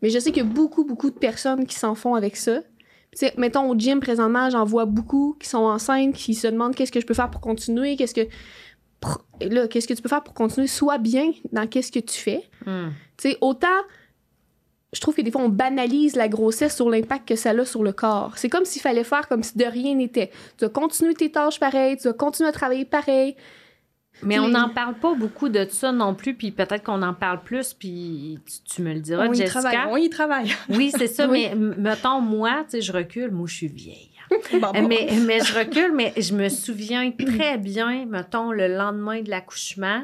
Mais 0.00 0.10
je 0.10 0.18
sais 0.18 0.32
qu'il 0.32 0.42
y 0.42 0.46
a 0.46 0.48
beaucoup, 0.48 0.84
beaucoup 0.84 1.10
de 1.10 1.18
personnes 1.18 1.64
qui 1.66 1.76
s'en 1.76 1.94
font 1.94 2.14
avec 2.14 2.36
ça. 2.36 2.60
Tu 3.12 3.18
sais, 3.18 3.34
mettons, 3.36 3.68
au 3.70 3.78
gym, 3.78 4.00
présentement, 4.00 4.50
j'en 4.50 4.64
vois 4.64 4.86
beaucoup 4.86 5.36
qui 5.38 5.48
sont 5.48 5.58
enceintes, 5.58 6.14
qui 6.14 6.34
se 6.34 6.48
demandent 6.48 6.74
qu'est-ce 6.74 6.90
que 6.90 7.00
je 7.00 7.06
peux 7.06 7.14
faire 7.14 7.30
pour 7.30 7.40
continuer, 7.40 7.96
qu'est-ce 7.96 8.14
que... 8.14 8.26
Là, 9.42 9.68
qu'est-ce 9.68 9.86
que 9.86 9.94
tu 9.94 10.02
peux 10.02 10.08
faire 10.08 10.22
pour 10.22 10.32
continuer? 10.32 10.66
Sois 10.68 10.98
bien 10.98 11.32
dans 11.52 11.66
qu'est-ce 11.66 11.92
que 11.92 11.98
tu 11.98 12.18
fais. 12.18 12.42
Hmm. 12.64 12.90
Tu 13.16 13.30
sais, 13.30 13.38
autant, 13.40 13.66
je 14.92 15.00
trouve 15.00 15.14
que 15.14 15.22
des 15.22 15.30
fois, 15.30 15.42
on 15.42 15.48
banalise 15.48 16.16
la 16.16 16.28
grossesse 16.28 16.76
sur 16.76 16.90
l'impact 16.90 17.28
que 17.28 17.36
ça 17.36 17.50
a 17.50 17.64
sur 17.64 17.82
le 17.82 17.92
corps. 17.92 18.32
C'est 18.36 18.48
comme 18.50 18.64
s'il 18.64 18.82
fallait 18.82 19.04
faire 19.04 19.26
comme 19.28 19.42
si 19.42 19.56
de 19.56 19.64
rien 19.64 19.94
n'était. 19.94 20.30
Tu 20.58 20.64
vas 20.64 20.70
continuer 20.70 21.14
tes 21.14 21.30
tâches 21.30 21.58
pareil, 21.58 21.96
tu 21.96 22.04
vas 22.08 22.12
continuer 22.14 22.48
à 22.48 22.52
travailler 22.52 22.84
pareil. 22.84 23.34
Mais 24.22 24.38
on 24.38 24.48
n'en 24.48 24.68
parle 24.68 24.94
pas 24.94 25.14
beaucoup 25.14 25.48
de 25.48 25.66
ça 25.68 25.90
non 25.90 26.14
plus, 26.14 26.34
puis 26.34 26.50
peut-être 26.52 26.84
qu'on 26.84 27.02
en 27.02 27.14
parle 27.14 27.42
plus, 27.42 27.72
puis 27.72 28.38
tu, 28.46 28.74
tu 28.74 28.82
me 28.82 28.92
le 28.92 29.00
diras, 29.00 29.26
on 29.26 29.32
y 29.32 29.36
Jessica. 29.36 29.60
travaille. 29.60 29.86
On 29.90 29.96
y 29.96 30.10
travaille. 30.10 30.52
Oui, 30.68 30.92
c'est 30.96 31.06
ça, 31.08 31.26
Oui. 31.28 31.48
mais 31.56 31.74
mettons, 31.78 32.20
moi, 32.20 32.62
tu 32.64 32.72
sais, 32.72 32.80
je 32.82 32.92
recule, 32.92 33.30
moi, 33.30 33.46
je 33.48 33.54
suis 33.54 33.68
vieille. 33.68 34.10
Bon, 34.52 34.70
bon. 34.72 34.86
Mais, 34.88 35.08
mais 35.26 35.40
je 35.40 35.58
recule, 35.58 35.92
mais 35.92 36.12
je 36.16 36.34
me 36.34 36.48
souviens 36.48 37.10
très 37.10 37.58
bien, 37.58 38.04
mettons, 38.06 38.50
le 38.52 38.68
lendemain 38.68 39.20
de 39.22 39.30
l'accouchement, 39.30 40.02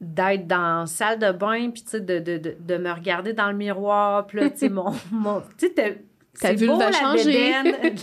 d'être 0.00 0.46
dans 0.46 0.80
la 0.80 0.86
salle 0.86 1.18
de 1.18 1.32
bain, 1.32 1.70
puis 1.70 1.82
tu 1.82 1.90
sais, 1.90 2.00
de, 2.00 2.18
de, 2.18 2.36
de, 2.38 2.56
de 2.60 2.76
me 2.76 2.90
regarder 2.92 3.32
dans 3.32 3.50
le 3.50 3.56
miroir, 3.56 4.26
puis 4.26 4.40
là, 4.40 4.50
tu 4.50 4.58
sais, 4.58 4.68
mon... 4.68 4.92
mon 5.10 5.40
tu 5.40 5.66
sais, 5.68 5.70
t'as- 5.70 5.90
Ta 6.38 6.48
c'est 6.48 6.54
vulve 6.56 6.72
beau, 6.74 6.80
a 6.82 6.90
la 6.90 6.92
changé. 6.92 7.24
bédaine. 7.32 7.64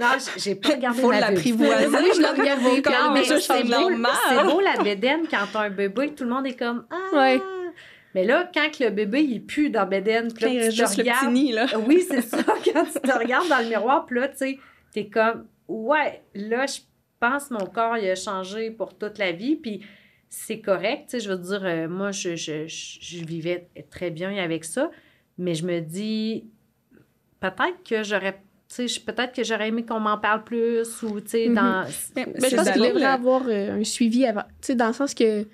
non, 0.00 0.06
j'ai- 0.36 0.54
pas 0.54 0.68
regardé 0.68 1.00
Faut 1.00 1.10
l'apprivoiser. 1.10 1.86
Oui, 1.88 2.10
je 2.14 2.20
l'ai 2.20 2.28
regardé, 2.28 2.82
Non, 2.88 3.12
mais 3.12 3.24
ça 3.24 3.40
c'est 3.40 3.46
change 3.64 3.68
beau, 3.68 4.06
c'est 4.28 4.44
beau 4.44 4.60
la 4.60 4.80
bédaine 4.80 5.22
quand 5.28 5.38
t'as 5.52 5.62
un 5.62 5.70
bébé, 5.70 6.14
tout 6.14 6.22
le 6.22 6.30
monde 6.30 6.46
est 6.46 6.54
comme 6.56 6.84
Ah! 6.88 7.16
Ouais. 7.16 7.42
Mais 8.14 8.24
là, 8.24 8.48
quand 8.54 8.70
que 8.70 8.84
le 8.84 8.90
bébé 8.90 9.22
il 9.22 9.44
pue 9.44 9.70
dans 9.70 9.80
la 9.80 9.86
bédaine, 9.86 10.32
puis 10.32 10.44
Quand 10.44 10.52
là, 10.54 10.60
tu 10.62 10.68
te 10.68 10.74
juste 10.76 10.96
le 10.98 11.02
petit 11.02 11.10
regardes. 11.10 11.32
nid, 11.32 11.52
là. 11.52 11.66
Oui, 11.84 12.04
c'est 12.08 12.20
ça. 12.22 12.36
Quand 12.72 12.84
tu 12.84 13.00
te 13.00 13.18
regardes 13.18 13.48
dans 13.48 13.58
le 13.58 13.66
miroir, 13.68 14.06
puis 14.06 14.20
là, 14.20 14.28
tu 14.28 14.36
sais, 14.36 14.58
t'es 14.94 15.08
comme 15.08 15.46
Ouais, 15.66 16.22
là, 16.36 16.64
je 16.66 16.78
pense 17.18 17.48
que 17.48 17.54
mon 17.54 17.66
corps 17.66 17.98
il 17.98 18.08
a 18.08 18.14
changé 18.14 18.70
pour 18.70 18.96
toute 18.96 19.18
la 19.18 19.32
vie, 19.32 19.56
puis 19.56 19.82
c'est 20.30 20.60
correct. 20.60 21.04
Tu 21.08 21.10
sais, 21.10 21.20
je 21.20 21.30
veux 21.30 21.38
dire, 21.38 21.60
euh, 21.64 21.88
moi, 21.88 22.10
je, 22.10 22.36
je, 22.36 22.66
je, 22.66 22.98
je 23.00 23.24
vivais 23.24 23.68
très 23.90 24.10
bien 24.10 24.36
avec 24.36 24.64
ça, 24.64 24.90
mais 25.38 25.54
je 25.54 25.64
me 25.66 25.80
dis 25.80 26.44
peut-être 27.40 27.82
que 27.88 28.02
j'aurais. 28.02 28.40
Peut-être 29.06 29.32
que 29.32 29.42
j'aurais 29.44 29.68
aimé 29.68 29.82
qu'on 29.86 29.98
m'en 30.00 30.18
parle 30.18 30.44
plus 30.44 31.02
ou, 31.02 31.20
tu 31.22 31.28
sais, 31.30 31.48
Mhm. 31.48 31.54
dans. 31.54 31.86
Mais- 32.16 32.26
je 32.50 32.54
pense 32.56 32.70
qu'il 32.70 32.82
devrait 32.82 33.04
avoir 33.04 33.42
euh, 33.48 33.80
un 33.80 33.84
suivi 33.84 34.26
avant. 34.26 34.42
Tu 34.60 34.66
sais, 34.66 34.74
dans 34.74 34.88
le 34.88 34.92
sens 34.92 35.14
que, 35.14 35.46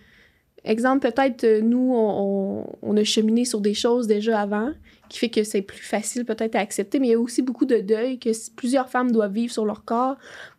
exemple, 0.64 1.08
peut-être 1.08 1.44
euh, 1.44 1.60
nous, 1.60 1.92
on, 1.94 2.66
on- 2.82 2.96
a 2.96 3.04
cheminé 3.04 3.44
sur 3.44 3.60
des 3.60 3.74
choses 3.74 4.08
déjà 4.08 4.40
avant, 4.40 4.72
qui 5.08 5.20
fait 5.20 5.28
que 5.28 5.44
c'est 5.44 5.62
plus 5.62 5.78
facile 5.84 6.24
peut-être 6.24 6.56
à 6.56 6.58
accepter, 6.58 6.98
mais 6.98 7.06
il 7.08 7.10
y 7.10 7.14
a 7.14 7.20
aussi 7.20 7.42
beaucoup 7.42 7.66
de 7.66 7.76
deuil 7.78 8.18
que 8.18 8.30
plusieurs 8.56 8.88
femmes 8.88 9.12
doivent 9.12 9.32
vivre 9.32 9.52
sur 9.52 9.64
leur 9.64 9.84
corps 9.84 10.16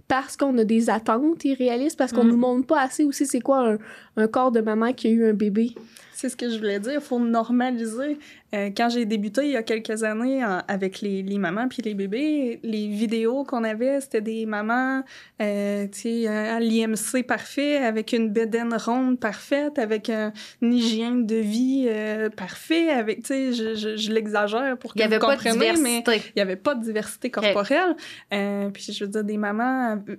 parce 0.07 0.37
qu'on 0.37 0.57
a 0.57 0.63
des 0.63 0.89
attentes 0.89 1.43
irréalistes, 1.45 1.97
parce 1.97 2.11
qu'on 2.13 2.23
Mm. 2.23 2.29
nous 2.29 2.37
montre 2.37 2.67
pas 2.67 2.81
assez 2.81 3.03
aussi 3.03 3.25
c'est 3.25 3.39
quoi 3.41 3.67
un, 3.71 3.77
un 4.17 4.27
corps 4.27 4.51
de 4.51 4.61
maman 4.61 4.93
qui 4.93 5.07
a 5.07 5.09
eu 5.09 5.27
un 5.29 5.33
bébé. 5.33 5.73
C'est 6.17 6.29
ce 6.29 6.37
que 6.37 6.49
je 6.49 6.57
voulais 6.57 6.79
dire. 6.79 6.93
Il 6.95 7.01
faut 7.01 7.19
normaliser. 7.19 8.17
Euh, 8.53 8.69
quand 8.75 8.87
j'ai 8.89 9.03
débuté 9.05 9.41
il 9.43 9.51
y 9.51 9.57
a 9.57 9.63
quelques 9.63 10.03
années 10.03 10.43
en- 10.45 10.61
avec 10.67 11.01
les, 11.01 11.21
les 11.23 11.37
mamans 11.37 11.67
puis 11.67 11.81
les 11.83 11.93
bébés, 11.93 12.61
les 12.63 12.87
vidéos 12.87 13.43
qu'on 13.43 13.65
avait, 13.65 13.99
c'était 13.99 14.21
des 14.21 14.45
mamans 14.45 15.03
euh, 15.41 15.87
tu 15.91 15.99
sais, 15.99 16.27
euh, 16.29 16.55
à 16.55 16.59
l'IMC 16.61 17.23
parfait, 17.27 17.77
avec 17.77 18.13
une 18.13 18.29
bédaine 18.29 18.73
ronde 18.75 19.19
parfaite, 19.19 19.77
avec 19.77 20.09
un- 20.09 20.31
une 20.61 20.73
hygiène 20.73 21.25
de 21.25 21.35
vie 21.35 21.87
euh, 21.89 22.29
parfait, 22.29 22.89
avec, 22.89 23.23
tu 23.23 23.27
sais, 23.27 23.51
je, 23.53 23.75
je, 23.75 23.97
je 23.97 24.11
l'exagère 24.13 24.77
pour 24.77 24.93
que 24.93 24.99
vous 25.17 25.19
compreniez, 25.51 25.71
mais 25.83 26.01
il 26.27 26.33
n'y 26.37 26.41
avait 26.41 26.55
pas 26.55 26.75
de 26.75 26.83
diversité 26.83 27.29
corporelle. 27.29 27.95
Euh, 28.33 28.69
puis 28.69 28.85
je 28.93 29.03
veux 29.03 29.09
dire, 29.11 29.23
des 29.25 29.37
mamans 29.37 29.97
euh, 30.07 30.15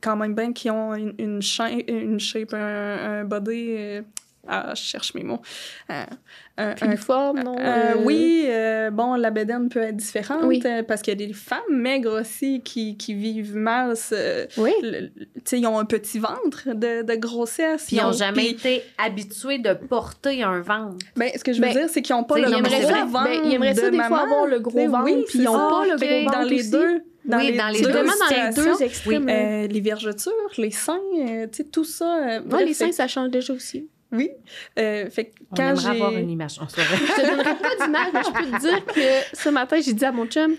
quand 0.00 0.16
même 0.16 0.34
bien 0.34 0.52
qui 0.54 0.70
ont 0.70 0.94
une, 0.94 1.14
une, 1.18 1.42
cha- 1.42 1.68
une 1.70 2.18
shape, 2.18 2.54
un, 2.54 3.20
un 3.20 3.24
body... 3.24 4.00
euh, 4.48 4.52
ah, 4.68 4.72
je 4.74 4.82
cherche 4.82 5.14
mes 5.14 5.22
mots. 5.22 5.40
Euh, 5.90 6.02
un- 6.58 6.68
un 6.70 6.76
Filiforme, 6.76 7.42
non? 7.42 7.56
euh, 7.58 7.62
euh, 7.62 7.94
oui, 8.04 8.44
euh, 8.48 8.90
bon, 8.90 9.14
la 9.14 9.30
bédaine 9.30 9.68
peut 9.68 9.82
être 9.82 9.96
différente 9.96 10.40
Oui. 10.44 10.62
euh, 10.64 10.82
parce 10.82 11.02
qu'il 11.02 11.18
y 11.20 11.22
a 11.24 11.26
des 11.26 11.32
femmes 11.34 11.60
maigres 11.70 12.20
aussi 12.20 12.62
qui, 12.62 12.96
qui 12.96 13.12
vivent 13.14 13.56
mal. 13.56 13.96
ce- 13.96 14.46
Oui. 14.60 14.72
le- 14.82 15.00
le- 15.00 15.08
tu 15.08 15.26
sais, 15.44 15.60
ils 15.60 15.66
ont 15.66 15.78
un 15.78 15.84
petit 15.84 16.18
ventre 16.18 16.68
de, 16.74 17.02
de 17.02 17.14
grossesse. 17.16 17.84
Puis 17.86 17.96
ils 17.96 18.02
n'ont 18.02 18.12
jamais 18.12 18.48
été 18.50 18.82
habitués 18.98 19.58
de 19.58 19.74
porter 19.74 20.42
un 20.42 20.60
ventre. 20.60 20.96
Ben, 21.16 21.30
ce 21.36 21.44
que 21.44 21.52
je 21.52 21.60
veux 21.60 21.66
Ben, 21.68 21.72
dire, 21.76 21.88
c'est 21.90 22.00
qu'ils 22.02 22.16
n'ont 22.16 22.24
pas 22.24 22.36
le 22.38 22.44
gros 22.44 22.52
ils 22.54 22.58
aimeraient 22.58 22.82
ça- 22.82 23.04
ventre 23.04 23.24
ben, 23.24 23.40
ils 23.44 23.52
aimeraient 23.54 23.74
ça 23.74 23.86
de 23.86 23.90
des 23.90 23.96
fois 23.98 24.08
maman. 24.08 24.22
avoir 24.24 24.46
le 24.46 24.58
gros 24.60 24.76
Mais 24.76 24.86
ventre, 24.86 25.04
oui, 25.04 25.24
puis 25.28 25.40
ils 25.40 25.48
ont 25.48 25.52
c'est 25.52 25.58
pas 25.58 25.84
ça. 25.86 25.92
le 25.92 25.96
gros 25.98 26.30
dans 26.32 26.38
ventre 26.38 26.50
les 26.50 26.60
aussi. 26.60 26.70
deux. 26.70 27.02
Dans 27.26 27.38
Oui, 27.38 27.50
les 27.50 27.56
dans 27.58 27.68
les 27.68 27.80
deux 27.82 27.92
dans 27.92 28.02
les 28.02 28.54
deux 28.54 28.82
extrêmes. 28.82 29.28
Euh, 29.28 29.66
les 29.66 29.80
vergetures, 29.80 30.32
les 30.58 30.70
seins, 30.70 31.00
euh, 31.18 31.46
tu 31.48 31.56
sais, 31.56 31.64
tout 31.64 31.82
ça. 31.84 32.04
euh, 32.04 32.38
Ouais, 32.38 32.40
bref, 32.46 32.66
les 32.66 32.72
seins, 32.74 32.92
ça 32.92 33.08
change 33.08 33.30
déjà 33.30 33.52
aussi. 33.52 33.88
Oui. 34.12 34.30
Euh, 34.78 35.10
fait 35.10 35.26
que 35.26 35.30
On 35.50 35.56
quand 35.56 35.68
aimerait 35.70 35.90
avoir 35.90 36.12
une 36.12 36.30
image. 36.30 36.58
On 36.60 36.68
se 36.68 36.76
verrait. 36.76 36.96
Je 36.96 37.22
te 37.22 37.26
donnerai 37.26 37.56
pas 37.56 37.84
d'image, 37.84 38.08
mais 38.14 38.22
je 38.22 38.32
peux 38.32 38.50
te 38.50 38.60
dire 38.60 38.86
que 38.86 39.36
ce 39.36 39.48
matin, 39.48 39.78
j'ai 39.80 39.92
dit 39.92 40.04
à 40.04 40.12
mon 40.12 40.26
chum, 40.26 40.56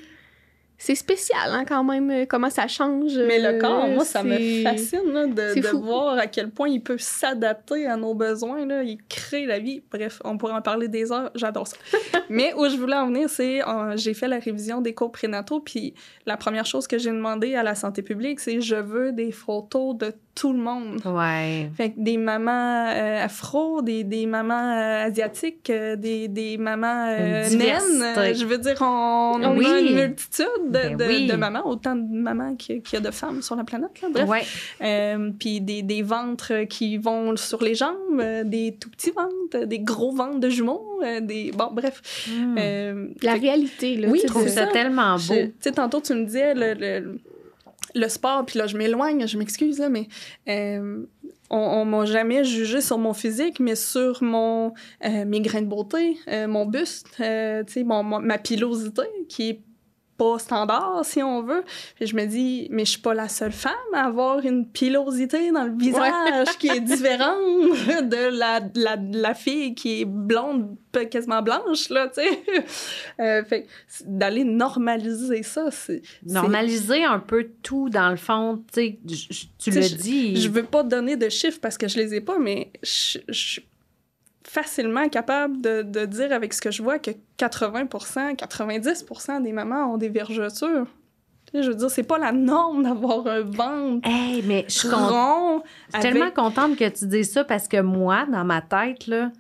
c'est 0.80 0.96
spécial, 0.96 1.54
hein, 1.54 1.66
quand 1.68 1.84
même, 1.84 2.12
euh, 2.12 2.26
comment 2.28 2.52
ça 2.52 2.68
change. 2.68 3.18
Mais 3.18 3.40
le 3.40 3.56
euh, 3.56 3.60
corps, 3.60 3.88
moi, 3.88 4.06
ça 4.06 4.24
me 4.24 4.62
fascine 4.62 5.12
là, 5.12 5.26
de, 5.26 5.76
voir 5.76 6.20
à 6.20 6.28
quel 6.28 6.52
point 6.52 6.70
il 6.70 6.82
peut 6.82 7.00
s'adapter 7.00 7.88
à 7.88 7.98
nos 7.98 8.14
besoins. 8.14 8.64
Là. 8.66 8.84
Il 8.84 9.00
crée 9.10 9.48
la 9.48 9.58
vie. 9.58 9.82
Bref, 9.92 10.22
on 10.24 10.38
pourrait 10.38 10.54
en 10.54 10.62
parler 10.62 10.88
des 10.88 11.12
heures. 11.12 11.32
J'adore 11.34 11.68
ça. 11.68 11.78
Mais 12.30 12.54
où 12.56 12.70
je 12.70 12.78
voulais 12.78 12.96
en 12.96 13.08
venir, 13.08 13.28
c'est 13.28 13.68
euh, 13.68 13.98
j'ai 13.98 14.14
fait 14.14 14.28
la 14.28 14.38
révision 14.38 14.82
des 14.82 14.94
cours 14.94 15.12
prénataux. 15.12 15.62
Puis 15.62 15.96
la 16.28 16.38
première 16.38 16.66
chose 16.66 16.86
que 16.86 17.00
j'ai 17.00 17.12
demandé 17.12 17.56
à 17.56 17.64
la 17.64 17.74
santé 17.74 18.04
publique, 18.04 18.40
c'est 18.40 18.62
je 18.62 18.76
veux 18.76 19.12
des 19.12 19.32
photos 19.32 19.98
de 19.98 20.14
tout 20.40 20.54
le 20.54 20.60
monde. 20.60 21.02
Ouais. 21.06 21.70
Fait 21.76 21.90
que 21.90 21.96
des 22.00 22.18
mamans 22.18 22.86
euh, 22.94 23.24
afro, 23.26 23.82
des, 23.82 24.04
des 24.04 24.28
mamans 24.28 24.54
euh, 24.78 25.06
asiatiques, 25.08 25.70
euh, 25.72 25.96
des, 25.96 26.28
des 26.28 26.58
mamans 26.58 27.08
euh, 27.10 27.50
naines. 27.50 28.36
je 28.36 28.46
veux 28.46 28.60
dire, 28.60 28.78
on, 28.82 29.40
on 29.44 29.58
Oui. 29.58 29.66
a 29.66 29.80
une 29.80 29.96
multitude 29.96 30.46
de, 30.68 30.72
Ben 30.72 30.96
de, 30.98 31.06
oui. 31.06 31.28
de 31.28 31.36
mamans, 31.36 31.66
autant 31.66 31.96
de 31.96 32.04
mamans 32.16 32.56
qu'il 32.56 32.82
y 32.94 32.96
a- 32.96 33.00
de 33.00 33.12
femmes 33.12 33.42
sur 33.42 33.56
la 33.56 33.64
planète. 33.64 34.00
Là, 34.02 34.10
bref. 34.12 34.30
Ouais. 34.30 34.44
Euh, 34.82 35.32
puis 35.40 35.60
des, 35.60 35.82
des 35.82 36.02
ventres 36.04 36.66
qui 36.70 36.98
vont 36.98 37.36
sur 37.36 37.64
les 37.64 37.74
jambes, 37.74 37.96
euh, 38.20 38.44
des 38.44 38.76
tout 38.80 38.90
petits 38.92 39.12
ventres, 39.12 39.66
des 39.68 39.80
gros 39.80 40.12
ventres 40.12 40.40
de 40.40 40.50
jumeaux, 40.50 41.00
euh, 41.04 41.20
des... 41.20 41.52
Bon, 41.52 41.70
bref. 41.72 42.02
Hmm. 42.30 42.56
Euh, 42.60 43.08
La 43.24 43.34
fait 43.34 43.40
réalité, 43.40 43.96
là. 43.98 44.08
Oui, 44.10 44.20
Je 44.22 44.28
trouve 44.28 44.48
ça 44.48 44.66
ça. 44.66 44.72
tellement 44.72 45.16
beau. 45.16 45.34
Tu 45.34 45.52
sais, 45.62 45.72
tantôt, 45.72 46.00
tu 46.02 46.14
me 46.14 46.26
disais 46.26 46.54
le, 46.54 46.74
le, 46.74 47.20
le 47.98 48.10
sport, 48.10 48.46
puis 48.46 48.60
là, 48.60 48.68
je 48.68 48.78
m'éloigne, 48.78 49.28
je 49.28 49.38
m'excuse, 49.38 49.82
mais 49.90 50.08
euh, 50.48 51.04
on, 51.50 51.58
on 51.58 51.86
m'a 51.86 52.06
jamais 52.06 52.44
jugé 52.44 52.82
sur 52.82 52.98
mon 52.98 53.14
physique, 53.14 53.60
mais 53.60 53.76
sur 53.76 54.22
mon, 54.24 54.74
euh, 55.06 55.26
mes 55.26 55.42
grains 55.42 55.62
de 55.62 55.68
beauté, 55.68 56.18
euh, 56.28 56.48
mon 56.48 56.66
buste, 56.66 57.08
euh, 57.20 57.64
mon- 57.86 58.04
ma 58.04 58.38
pilosité, 58.38 59.04
qui 59.30 59.50
est 59.50 59.62
pas 60.18 60.40
standard, 60.40 61.02
si 61.04 61.22
on 61.22 61.44
veut. 61.44 61.64
Puis 61.96 62.08
je 62.08 62.16
me 62.16 62.26
dis, 62.26 62.68
mais 62.72 62.86
je 62.86 62.92
suis 62.92 63.02
pas 63.02 63.14
la 63.14 63.30
seule 63.30 63.52
femme 63.52 63.74
à 63.94 64.06
avoir 64.06 64.44
une 64.46 64.68
pilosité 64.68 65.52
dans 65.52 65.64
le 65.64 65.78
visage 65.78 66.48
qui 66.60 66.68
est 66.68 66.80
différente 66.82 68.10
de 68.10 68.38
la, 68.38 68.62
la, 68.76 68.98
la 68.98 69.34
fille 69.34 69.76
qui 69.76 70.02
est 70.02 70.06
blonde, 70.06 70.76
quasiment 71.12 71.42
blanche, 71.42 71.90
là, 71.90 72.08
tu 72.08 72.22
sais. 72.22 72.44
Euh, 73.20 73.44
fait 73.44 73.66
d'aller 74.06 74.44
normaliser 74.44 75.42
ça, 75.42 75.72
c'est... 75.72 76.02
Normaliser 76.24 77.04
un 77.04 77.20
peu 77.20 77.48
tout, 77.64 77.90
dans 77.90 78.12
le 78.12 78.16
fond, 78.16 78.64
tu 78.72 78.82
sais, 78.82 79.00
tu 79.58 79.72
le 79.72 79.98
dis. 79.98 80.40
Je 80.40 80.50
veux 80.50 80.64
pas 80.64 80.84
donner 80.84 81.16
de 81.16 81.30
chiffres 81.30 81.60
parce 81.60 81.78
que 81.78 81.88
je 81.88 81.98
les 81.98 82.14
ai 82.14 82.22
pas, 82.22 82.38
mais 82.38 82.72
je, 82.84 83.20
je 83.28 83.34
suis 83.34 83.66
facilement 84.50 85.10
capable 85.10 85.62
de, 85.62 85.82
de 85.82 86.06
dire 86.06 86.32
avec 86.32 86.54
ce 86.54 86.62
que 86.62 86.72
je 86.72 86.82
vois 86.82 87.00
que 87.00 87.12
80%, 87.38 88.36
90% 88.36 89.42
des 89.44 89.52
mamans 89.52 89.94
ont 89.94 89.98
des 89.98 90.10
vergetures. 90.10 90.88
Je 91.54 91.70
veux 91.70 91.76
dire, 91.76 91.90
c'est 91.90 92.04
pas 92.04 92.18
la 92.18 92.32
norme 92.34 92.84
d'avoir 92.84 93.26
un 93.28 93.42
ventre 93.42 94.08
Hey, 94.08 94.44
mais 94.46 94.66
je 94.68 94.80
suis 94.80 94.90
contente. 94.90 95.12
rond. 95.12 95.62
Je 95.64 95.98
suis 96.00 96.08
avec- 96.08 96.14
tellement 96.14 96.32
contente 96.32 96.76
que 96.78 96.90
tu 96.90 97.08
dises 97.08 97.32
ça 97.32 97.44
parce 97.46 97.68
que 97.68 97.82
moi, 97.82 98.26
dans 98.32 98.44
ma 98.44 98.62
tête, 98.62 99.08
là, 99.08 99.32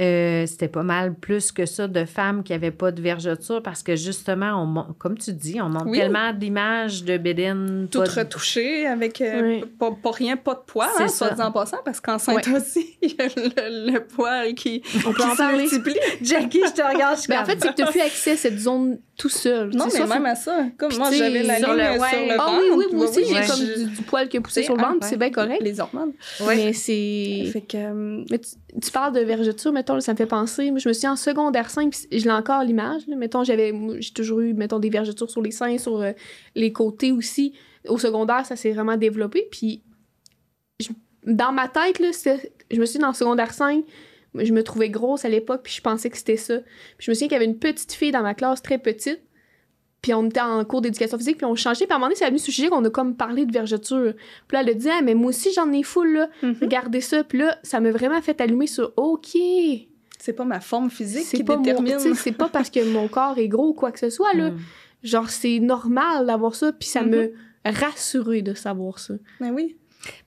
euh, 0.00 0.46
c'était 0.46 0.68
pas 0.68 0.82
mal 0.82 1.14
plus 1.14 1.52
que 1.52 1.66
ça 1.66 1.86
de 1.86 2.04
femmes 2.06 2.42
qui 2.42 2.52
n'avaient 2.52 2.70
pas 2.70 2.90
de 2.92 3.02
vergeture 3.02 3.62
parce 3.62 3.82
que 3.82 3.94
justement, 3.94 4.62
on, 4.62 4.94
comme 4.94 5.18
tu 5.18 5.32
dis, 5.34 5.60
on 5.60 5.68
montre 5.68 5.86
Oui. 5.88 5.98
tellement 5.98 6.32
d'images 6.32 7.04
de 7.04 7.18
bédine. 7.18 7.88
tout 7.90 7.98
pas 8.00 8.06
de- 8.06 8.10
retouché 8.20 8.86
avec 8.86 9.20
euh, 9.20 9.42
Oui. 9.60 9.64
pas, 9.78 9.90
pas 10.02 10.10
rien, 10.12 10.36
pas 10.38 10.54
de 10.54 10.60
C'est 10.96 11.02
hein, 11.02 11.08
ça. 11.08 11.26
soit 11.26 11.30
dit 11.34 11.42
en 11.42 11.52
passant, 11.52 11.76
parce 11.84 12.00
qu'enceinte 12.00 12.48
aussi, 12.48 12.96
il 13.02 13.10
y 13.10 13.20
a 13.20 13.26
le, 13.26 13.92
le 13.92 14.00
poil 14.06 14.54
qui, 14.54 14.82
On 15.06 15.12
peut 15.12 15.22
qui 15.22 15.28
en 15.28 15.36
se 15.36 15.56
multiplie. 15.56 15.96
Jackie, 16.22 16.62
je 16.66 16.72
te 16.72 16.82
regarde, 16.82 17.16
je 17.16 17.22
suis 17.22 17.28
Ben, 17.28 17.42
en 17.42 17.44
fait, 17.44 17.58
c'est 17.60 17.68
que 17.68 17.74
tu 17.74 17.82
n'as 17.82 17.90
plus 17.90 18.00
accès 18.00 18.30
à 18.32 18.36
cette 18.38 18.58
zone 18.58 18.98
tout 19.18 19.28
seul. 19.28 19.68
Non, 19.74 19.86
mais 19.92 20.06
même 20.06 20.24
à 20.26 20.34
ça. 20.34 20.64
Comme 20.78 20.96
moi, 20.96 21.10
j'avais 21.12 21.42
la 21.42 21.58
sur 21.58 21.74
ligne 21.74 21.84
le- 21.84 21.92
sur 21.92 22.00
ouais. 22.00 22.26
le 22.28 22.32
Ah 22.32 22.36
ventre. 22.46 22.58
oui, 22.60 22.74
oui, 22.78 22.84
moi 22.96 23.06
aussi, 23.08 23.20
j'ai 23.26 23.46
comme 23.46 23.84
du, 23.84 23.90
du 23.94 24.02
poil 24.02 24.28
qui 24.28 24.38
a 24.38 24.40
poussé 24.40 24.62
sur 24.62 24.74
le 24.74 24.82
ventre, 24.82 25.06
c'est 25.06 25.18
bien 25.18 25.30
correct. 25.30 25.60
Les 25.62 25.78
hormones. 25.80 26.12
Mais 26.48 26.72
c'est. 26.72 27.44
Fait 27.52 27.60
que... 27.60 27.76
euh, 27.76 28.24
Mais 28.30 28.38
tu, 28.38 28.50
tu 28.80 28.90
parles 28.90 29.14
de 29.14 29.20
vergeture, 29.20 29.72
mettons, 29.72 30.00
ça 30.00 30.12
me 30.12 30.16
fait 30.16 30.26
penser. 30.26 30.70
Moi, 30.70 30.78
je 30.78 30.88
me 30.88 30.94
suis 30.94 31.06
en 31.06 31.16
secondaire 31.16 31.68
5, 31.68 31.90
puis 31.90 32.18
je 32.18 32.24
l'ai 32.24 32.32
encore 32.32 32.62
l'image. 32.64 33.02
Mettons, 33.06 33.44
j'avais, 33.44 33.74
j'ai 33.98 34.12
toujours 34.12 34.40
eu, 34.40 34.54
mettons, 34.54 34.78
des 34.78 34.88
vergetures 34.88 35.30
sur 35.30 35.42
les 35.42 35.50
seins, 35.50 35.76
sur 35.76 36.00
euh, 36.00 36.12
les 36.54 36.72
côtés 36.72 37.12
aussi. 37.12 37.54
Au 37.86 37.98
secondaire, 37.98 38.46
ça 38.46 38.56
s'est 38.56 38.72
vraiment 38.72 38.96
développé. 38.96 39.46
Puis, 39.50 39.82
dans 41.26 41.52
ma 41.52 41.68
tête, 41.68 41.98
là, 41.98 42.10
je 42.70 42.80
me 42.80 42.86
suis 42.86 42.98
dans 42.98 43.12
secondaire 43.12 43.52
5, 43.52 43.84
je 44.34 44.52
me 44.52 44.62
trouvais 44.62 44.88
grosse 44.88 45.24
à 45.24 45.28
l'époque, 45.28 45.62
puis 45.64 45.74
je 45.74 45.82
pensais 45.82 46.08
que 46.08 46.16
c'était 46.16 46.38
ça. 46.38 46.58
Puis 46.58 47.06
je 47.06 47.10
me 47.10 47.14
souviens 47.14 47.28
qu'il 47.28 47.34
y 47.34 47.36
avait 47.36 47.44
une 47.44 47.58
petite 47.58 47.92
fille 47.92 48.12
dans 48.12 48.22
ma 48.22 48.34
classe, 48.34 48.62
très 48.62 48.78
petite. 48.78 49.20
Puis 50.02 50.12
on 50.14 50.26
était 50.26 50.40
en 50.40 50.64
cours 50.64 50.80
d'éducation 50.82 51.16
physique, 51.16 51.36
puis 51.38 51.46
on 51.46 51.54
changeait. 51.54 51.86
Puis 51.86 51.92
à 51.92 51.96
un 51.96 51.98
moment 51.98 52.08
donné, 52.08 52.16
c'est 52.16 52.26
venu 52.26 52.38
ce 52.40 52.50
sujet 52.50 52.68
qu'on 52.68 52.84
a 52.84 52.90
comme 52.90 53.14
parlé 53.16 53.46
de 53.46 53.52
vergeture. 53.52 54.14
Puis 54.48 54.54
là, 54.56 54.60
elle 54.62 54.70
a 54.70 54.74
dit, 54.74 54.88
ah, 54.90 55.00
mais 55.02 55.14
moi 55.14 55.28
aussi, 55.28 55.52
j'en 55.54 55.70
ai 55.72 55.82
full, 55.84 56.12
là. 56.14 56.28
mhm. 56.42 56.56
Regardez 56.60 57.00
ça. 57.00 57.22
Puis 57.24 57.38
là, 57.38 57.56
ça 57.62 57.78
m'a 57.80 57.92
vraiment 57.92 58.20
fait 58.20 58.40
allumer 58.40 58.66
sur 58.66 58.92
OK. 58.96 59.36
C'est 60.18 60.32
pas 60.32 60.44
ma 60.44 60.60
forme 60.60 60.90
physique 60.90 61.24
C'est 61.26 61.36
qui 61.38 61.44
pas, 61.44 61.56
détermine. 61.56 62.14
c'est 62.14 62.32
pas 62.32 62.48
parce 62.48 62.68
que 62.70 62.84
mon 62.92 63.06
corps 63.08 63.38
est 63.38 63.48
gros 63.48 63.68
ou 63.68 63.74
quoi 63.74 63.90
que 63.92 63.98
ce 64.00 64.10
soit. 64.10 64.34
Là. 64.34 64.50
Mm. 65.04 65.06
Genre, 65.08 65.30
c'est 65.30 65.58
normal 65.58 66.26
d'avoir 66.26 66.54
ça. 66.54 66.72
Puis 66.72 66.88
ça 66.88 67.02
me 67.02 67.32
rassurait 67.64 68.42
de 68.42 68.54
savoir 68.54 69.00
ça. 69.00 69.14
Mais 69.40 69.50
oui. 69.50 69.76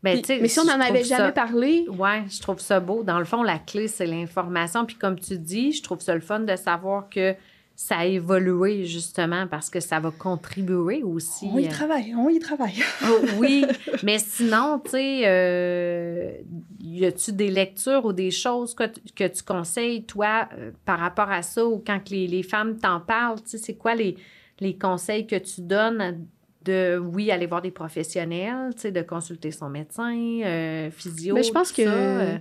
Ben, 0.03 0.21
Puis- 0.21 0.39
Mais 0.41 0.47
si 0.49 0.59
on 0.59 0.63
je 0.63 0.67
n'en 0.67 0.81
avait 0.81 1.03
ça- 1.03 1.17
jamais 1.17 1.31
parlé, 1.31 1.85
Ouais, 1.97 2.23
je 2.29 2.41
trouve 2.41 2.59
ça 2.59 2.79
beau. 2.81 3.03
Dans 3.03 3.19
le 3.19 3.23
fond, 3.25 3.41
la 3.43 3.57
clé, 3.59 3.88
c'est 3.88 4.05
l'information. 4.05 4.85
Puis 4.85 4.97
comme 4.97 5.17
tu 5.19 5.38
dis, 5.38 5.71
je 5.71 5.81
trouve 5.83 6.01
ça 6.01 6.13
le 6.13 6.19
fun 6.21 6.41
de 6.41 6.55
savoir 6.57 7.09
que 7.09 7.35
ça 7.75 7.97
a 7.97 8.05
évolué 8.05 8.85
justement 8.85 9.47
parce 9.47 9.69
que 9.69 9.79
ça 9.81 9.99
va 9.99 10.11
contribuer 10.11 11.03
aussi. 11.03 11.49
On 11.53 11.57
y 11.57 11.65
euh, 11.65 11.69
travaille, 11.69 12.15
on 12.15 12.29
y 12.29 12.39
travaille. 12.39 12.81
Oh, 13.03 13.19
oui, 13.38 13.65
mais 14.03 14.17
sinon, 14.19 14.79
tu 14.83 14.91
sais, 14.91 15.21
euh, 15.25 16.31
y 16.79 17.05
a-tu 17.05 17.33
des 17.33 17.49
lectures 17.49 18.05
ou 18.05 18.13
des 18.13 18.31
choses 18.31 18.73
que, 18.73 18.85
tu- 18.85 19.01
que 19.13 19.27
tu 19.27 19.43
conseilles, 19.43 20.05
toi, 20.05 20.47
euh, 20.57 20.71
par 20.85 20.99
rapport 20.99 21.29
à 21.29 21.41
ça, 21.41 21.65
ou 21.65 21.83
quand 21.85 21.99
que 22.03 22.11
les, 22.11 22.27
les 22.27 22.43
femmes 22.43 22.77
t'en 22.77 22.99
parlent, 23.01 23.41
tu 23.41 23.49
sais, 23.51 23.57
c'est 23.57 23.75
quoi 23.75 23.93
les, 23.95 24.15
les 24.59 24.77
conseils 24.77 25.27
que 25.27 25.35
tu 25.35 25.61
donnes 25.61 26.25
de, 26.63 26.97
oui, 26.97 27.29
aller 27.29 27.45
voir 27.45 27.61
des 27.61 27.71
professionnels, 27.71 28.73
tu 28.75 28.81
sais, 28.83 28.91
de 28.91 29.01
consulter 29.01 29.51
son 29.51 29.69
médecin, 29.69 30.17
euh, 30.43 30.89
physio, 30.91 31.35
Mais 31.35 31.43
je 31.43 31.51
pense 31.51 31.69
tout 31.69 31.75
que 31.77 31.83
ça, 31.83 31.89
euh, 31.93 32.38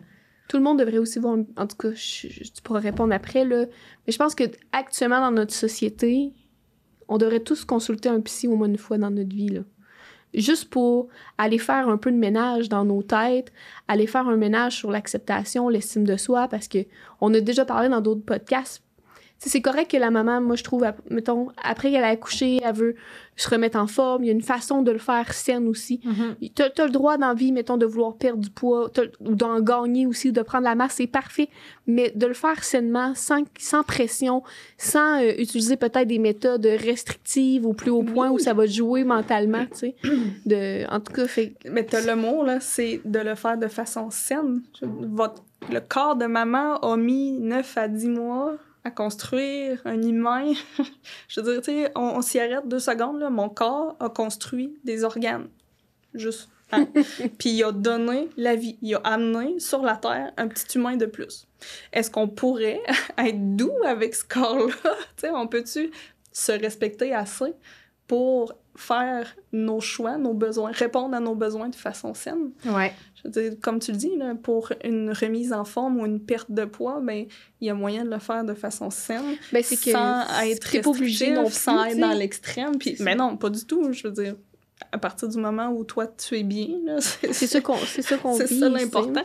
tout 0.49 0.57
le 0.59 0.63
monde 0.63 0.79
devrait 0.79 0.99
aussi 0.99 1.19
voir. 1.19 1.39
En 1.57 1.67
tout 1.67 1.77
cas, 1.77 1.91
tu 1.93 2.63
pourras 2.63 2.81
répondre 2.81 3.15
après. 3.15 3.45
Là. 3.45 3.67
Mais 4.07 4.13
je 4.13 4.19
pense 4.19 4.35
que 4.35 4.45
actuellement 4.73 5.21
dans 5.21 5.31
notre 5.31 5.55
société, 5.55 6.33
on 7.09 7.19
devrait 7.19 7.41
tous 7.41 7.65
consulter 7.65 8.09
un 8.09 8.21
psy 8.21 8.49
au 8.49 8.57
moins 8.57 8.69
une 8.69 8.79
fois 8.79 8.99
dans 8.99 9.11
notre 9.11 9.35
vie. 9.35 9.49
Là. 9.49 9.61
Juste 10.35 10.69
pour 10.69 11.09
aller 11.39 11.59
faire 11.59 11.89
un 11.89 11.97
peu 11.97 12.11
de 12.11 12.17
ménage 12.17 12.69
dans 12.69 12.85
nos 12.85 13.03
têtes, 13.03 13.53
aller 13.89 14.07
faire 14.07 14.29
un 14.29 14.37
ménage 14.37 14.77
sur 14.77 14.91
l'acceptation, 14.91 15.69
l'estime 15.69 16.05
de 16.05 16.17
soi, 16.17 16.49
parce 16.49 16.69
que 16.69 16.79
on 17.21 17.33
a 17.35 17.41
déjà 17.41 17.65
parlé 17.65 17.89
dans 17.89 18.01
d'autres 18.01 18.25
podcasts. 18.25 18.84
C'est 19.39 19.61
correct 19.61 19.91
que 19.91 19.99
la 19.99 20.11
maman, 20.11 20.41
moi 20.41 20.57
je 20.57 20.65
trouve, 20.65 20.87
mettons, 21.11 21.49
après 21.63 21.91
qu'elle 21.91 22.05
a 22.05 22.09
accouché, 22.09 22.61
elle 22.65 22.75
veut 22.75 22.95
se 23.37 23.51
remettre 23.51 23.77
en 23.79 23.87
forme. 23.87 24.25
Il 24.25 24.29
y 24.29 24.31
a 24.31 24.33
une 24.33 24.41
façon 24.41 24.81
de 24.81 24.91
le 24.91 24.97
faire 24.99 25.35
saine 25.35 25.69
aussi. 25.69 26.01
mhm. 26.03 26.37
T'as 26.55 26.69
as 26.79 26.87
le 26.87 26.91
droit 26.93 27.19
dans 27.19 27.29
la 27.29 27.35
vie, 27.35 27.53
mettons, 27.53 27.77
de 27.77 27.85
vouloir 27.85 28.15
perdre 28.17 28.41
du 28.41 28.49
poids, 28.49 28.89
t'as- 28.91 29.03
ou 29.21 29.35
d'en 29.35 29.61
gagner 29.61 30.07
aussi, 30.07 30.31
ou 30.31 30.33
de 30.33 30.41
prendre 30.41 30.65
la 30.65 30.75
masse, 30.75 30.95
c'est 30.97 31.07
parfait. 31.07 31.51
Mais 31.87 32.11
de 32.15 32.27
le 32.27 32.33
faire 32.33 32.65
sainement, 32.65 33.13
sans, 33.15 33.43
sans 33.59 33.83
pression, 33.83 34.43
sans 34.79 35.21
euh, 35.21 35.33
utiliser 35.37 35.77
peut-être 35.77 36.09
des 36.09 36.19
méthodes 36.21 36.65
restrictives 36.65 37.67
au 37.67 37.75
plus 37.75 37.91
haut 37.91 38.03
point 38.03 38.31
où 38.31 38.39
ça 38.39 38.55
va 38.55 38.65
jouer 38.67 39.05
mentalement, 39.05 39.67
tu 39.67 39.79
sais. 39.79 39.95
De, 40.47 40.91
en 40.91 41.01
tout 41.01 41.13
cas, 41.13 41.27
fait, 41.27 41.55
Mais 41.71 41.85
t'as 41.85 42.01
le 42.01 42.17
mot, 42.19 42.45
là, 42.45 42.61
c'est 42.61 43.03
de 43.05 43.19
le 43.19 43.35
faire 43.35 43.59
de 43.59 43.67
façon 43.69 44.11
saine. 44.11 44.63
Votre, 44.81 45.43
le 45.71 45.81
corps 45.81 46.17
de 46.17 46.25
maman 46.27 46.77
a 46.79 46.97
mis 46.97 47.33
9 47.33 47.77
à 47.77 47.89
10 47.89 48.09
mois 48.09 48.55
à 48.85 48.91
construire 48.91 49.81
un 49.85 50.01
humain. 50.03 50.53
Je 51.29 51.41
veux 51.41 51.53
dire, 51.55 51.63
tu 51.63 51.71
sais, 51.73 51.93
on, 51.97 52.03
on 52.03 52.23
s'y 52.23 52.39
arrête 52.39 52.69
deux 52.69 52.79
secondes, 52.79 53.19
là. 53.21 53.31
Mon 53.31 53.49
corps 53.49 53.97
a 54.01 54.09
construit 54.11 54.79
des 54.85 55.05
organes. 55.05 55.49
Juste. 56.13 56.49
hein. 56.71 56.87
Puis 57.39 57.51
il 57.51 57.65
a 57.65 57.73
donné 57.73 58.29
la 58.37 58.55
vie. 58.57 58.79
Il 58.83 58.95
a 58.95 58.99
amené 58.99 59.59
sur 59.59 59.83
la 59.83 59.97
Terre 59.97 60.33
un 60.37 60.49
petit 60.49 60.79
humain 60.79 60.97
de 60.97 61.07
plus. 61.07 61.47
Est-ce 61.93 62.11
qu'on 62.11 62.29
pourrait 62.29 62.83
être 63.19 63.57
doux 63.57 63.73
avec 63.87 64.15
ce 64.15 64.25
corps-là? 64.25 64.75
Tu 65.17 65.23
sais, 65.23 65.31
on 65.31 65.47
peut-tu 65.47 65.91
se 66.33 66.53
respecter 66.53 67.15
assez 67.15 67.55
pour 68.07 68.53
faire 68.77 69.37
nos 69.53 69.81
choix, 69.81 70.17
nos 70.17 70.35
besoins, 70.35 70.73
répondre 70.73 71.15
à 71.15 71.21
nos 71.21 71.35
besoins 71.35 71.69
de 71.69 71.77
façon 71.77 72.15
saine? 72.15 72.51
Ouais. 72.65 72.93
Je 73.15 73.23
veux 73.25 73.31
dire, 73.31 73.53
comme 73.61 73.79
tu 73.79 73.93
le 73.93 73.99
dis, 73.99 74.17
là, 74.17 74.35
pour 74.35 74.73
une 74.83 75.11
remise 75.13 75.53
en 75.53 75.65
forme 75.65 76.01
ou 76.01 76.07
une 76.07 76.21
perte 76.21 76.51
de 76.51 76.65
poids, 76.65 77.01
ben, 77.01 77.27
il 77.61 77.67
y 77.67 77.71
a 77.71 77.75
moyen 77.75 78.05
de 78.05 78.11
le 78.11 78.19
faire 78.19 78.45
de 78.45 78.55
façon 78.55 78.91
saine, 78.91 79.37
ben, 79.53 79.63
c'est 79.63 79.77
que 79.77 79.93
sans 79.93 80.25
être 80.43 80.81
pas 80.83 80.91
obligé 80.91 81.33
non 81.33 81.45
restrictif, 81.45 81.65
plus, 81.65 81.73
sans 81.73 81.85
être 81.85 81.99
dans 81.99 82.13
l'extrême. 82.13 82.79
Puis, 82.79 82.97
mais 83.01 83.15
non, 83.15 83.37
pas 83.37 83.51
du 83.51 83.65
tout. 83.65 83.93
Je 83.93 84.09
veux 84.09 84.13
dire, 84.13 84.35
à 84.93 84.99
partir 84.99 85.29
du 85.29 85.39
moment 85.39 85.69
où 85.69 85.85
toi, 85.85 86.07
tu 86.07 86.37
es 86.39 86.43
bien, 86.43 86.69
c'est 87.01 87.33
ça 87.47 87.61
qu'on 87.61 87.77
c'est 87.77 88.03
ça 88.03 88.69
l'important. 88.69 89.25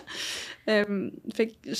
Euh, 0.68 1.10
fait 1.34 1.48
que 1.48 1.74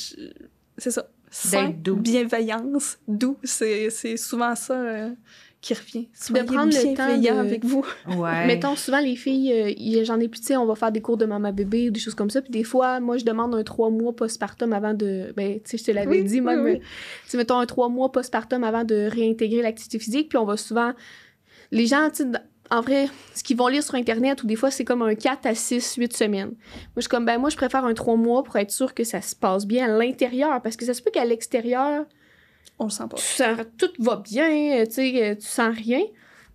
c'est 0.78 0.92
ça. 0.92 1.08
Sain, 1.32 1.70
doux. 1.70 1.96
bienveillance, 1.96 2.98
doux, 3.08 3.38
c'est 3.44 3.92
c'est 3.92 4.18
souvent 4.18 4.56
ça 4.56 4.74
euh, 4.74 5.12
qui 5.62 5.74
revient. 5.74 6.08
Soyez 6.14 6.46
prendre 6.46 6.72
le 6.74 6.96
temps 6.96 7.18
de- 7.18 7.28
avec 7.40 7.66
vous. 7.66 7.86
Ouais. 8.08 8.46
Mettons, 8.48 8.76
souvent, 8.76 9.00
les 9.00 9.16
filles, 9.18 9.52
euh, 9.54 10.04
j'en 10.06 10.20
ai 10.20 10.28
plus, 10.30 10.40
tu 10.40 10.48
sais, 10.48 10.58
on 10.58 10.66
va 10.66 10.76
faire 10.76 10.92
des 10.92 11.02
cours 11.02 11.18
de 11.18 11.26
maman 11.26 11.52
bébé 11.52 11.90
ou 11.90 11.92
des 11.92 12.00
choses 12.00 12.16
comme 12.16 12.30
ça. 12.30 12.42
Puis 12.42 12.52
des 12.52 12.64
fois, 12.64 13.00
moi, 13.02 13.18
je 13.18 13.26
demande 13.26 13.54
un 13.56 13.64
trois 13.64 13.90
mois 13.90 14.16
postpartum 14.16 14.72
avant 14.72 14.94
de. 14.94 15.34
Ben, 15.36 15.56
tu 15.60 15.72
sais, 15.72 15.78
je 15.78 15.84
te 15.84 15.92
l'avais 15.92 16.08
Oui, 16.08 16.24
dit, 16.24 16.36
oui, 16.40 16.46
même. 16.46 16.64
oui. 16.64 16.80
Tu 16.80 16.86
sais, 17.32 17.38
mettons 17.38 17.60
un 17.60 17.66
trois 17.66 17.90
mois 17.90 18.12
postpartum 18.12 18.64
avant 18.64 18.84
de 18.86 19.10
réintégrer 19.12 19.62
l'activité 19.62 20.00
physique. 20.00 20.30
Puis 20.30 20.38
on 20.38 20.46
va 20.46 20.56
souvent. 20.56 20.94
Les 21.72 21.86
gens, 21.88 22.10
tu 22.10 22.24
en 22.72 22.82
vrai, 22.82 23.08
ce 23.34 23.42
qu'ils 23.44 23.58
vont 23.58 23.68
lire 23.68 23.82
sur 23.82 23.96
Internet, 23.96 24.44
ou 24.44 24.48
des 24.48 24.56
fois, 24.56 24.70
c'est 24.70 24.86
comme 24.86 25.02
un 25.02 25.16
4 25.16 25.48
à 25.48 25.56
6, 25.56 25.96
8 25.96 26.14
semaines. 26.16 26.50
Moi, 26.50 26.56
je 26.98 27.02
suis 27.02 27.10
comme, 27.10 27.26
ben, 27.26 27.40
moi, 27.40 27.50
je 27.50 27.58
préfère 27.58 27.84
un 27.84 27.96
3 27.96 28.16
mois 28.16 28.44
pour 28.44 28.56
être 28.58 28.70
sûr 28.70 28.94
que 28.94 29.04
ça 29.04 29.22
se 29.22 29.36
passe 29.36 29.66
bien 29.66 29.86
à 29.86 29.98
l'intérieur, 29.98 30.62
parce 30.62 30.78
que 30.78 30.86
ça 30.86 30.94
se 30.94 31.02
peut 31.02 31.10
qu'à 31.10 31.26
l'extérieur, 31.26 32.06
On 32.80 32.86
le 32.86 32.90
sent 32.90 33.04
pas. 33.10 33.18
tu 33.18 33.24
sens, 33.24 33.58
tout 33.78 33.92
va 34.00 34.16
bien, 34.18 34.50
euh, 34.82 34.86
tu 34.86 35.02
euh, 35.02 35.36
tu 35.36 35.46
sens 35.46 35.76
rien. 35.76 36.02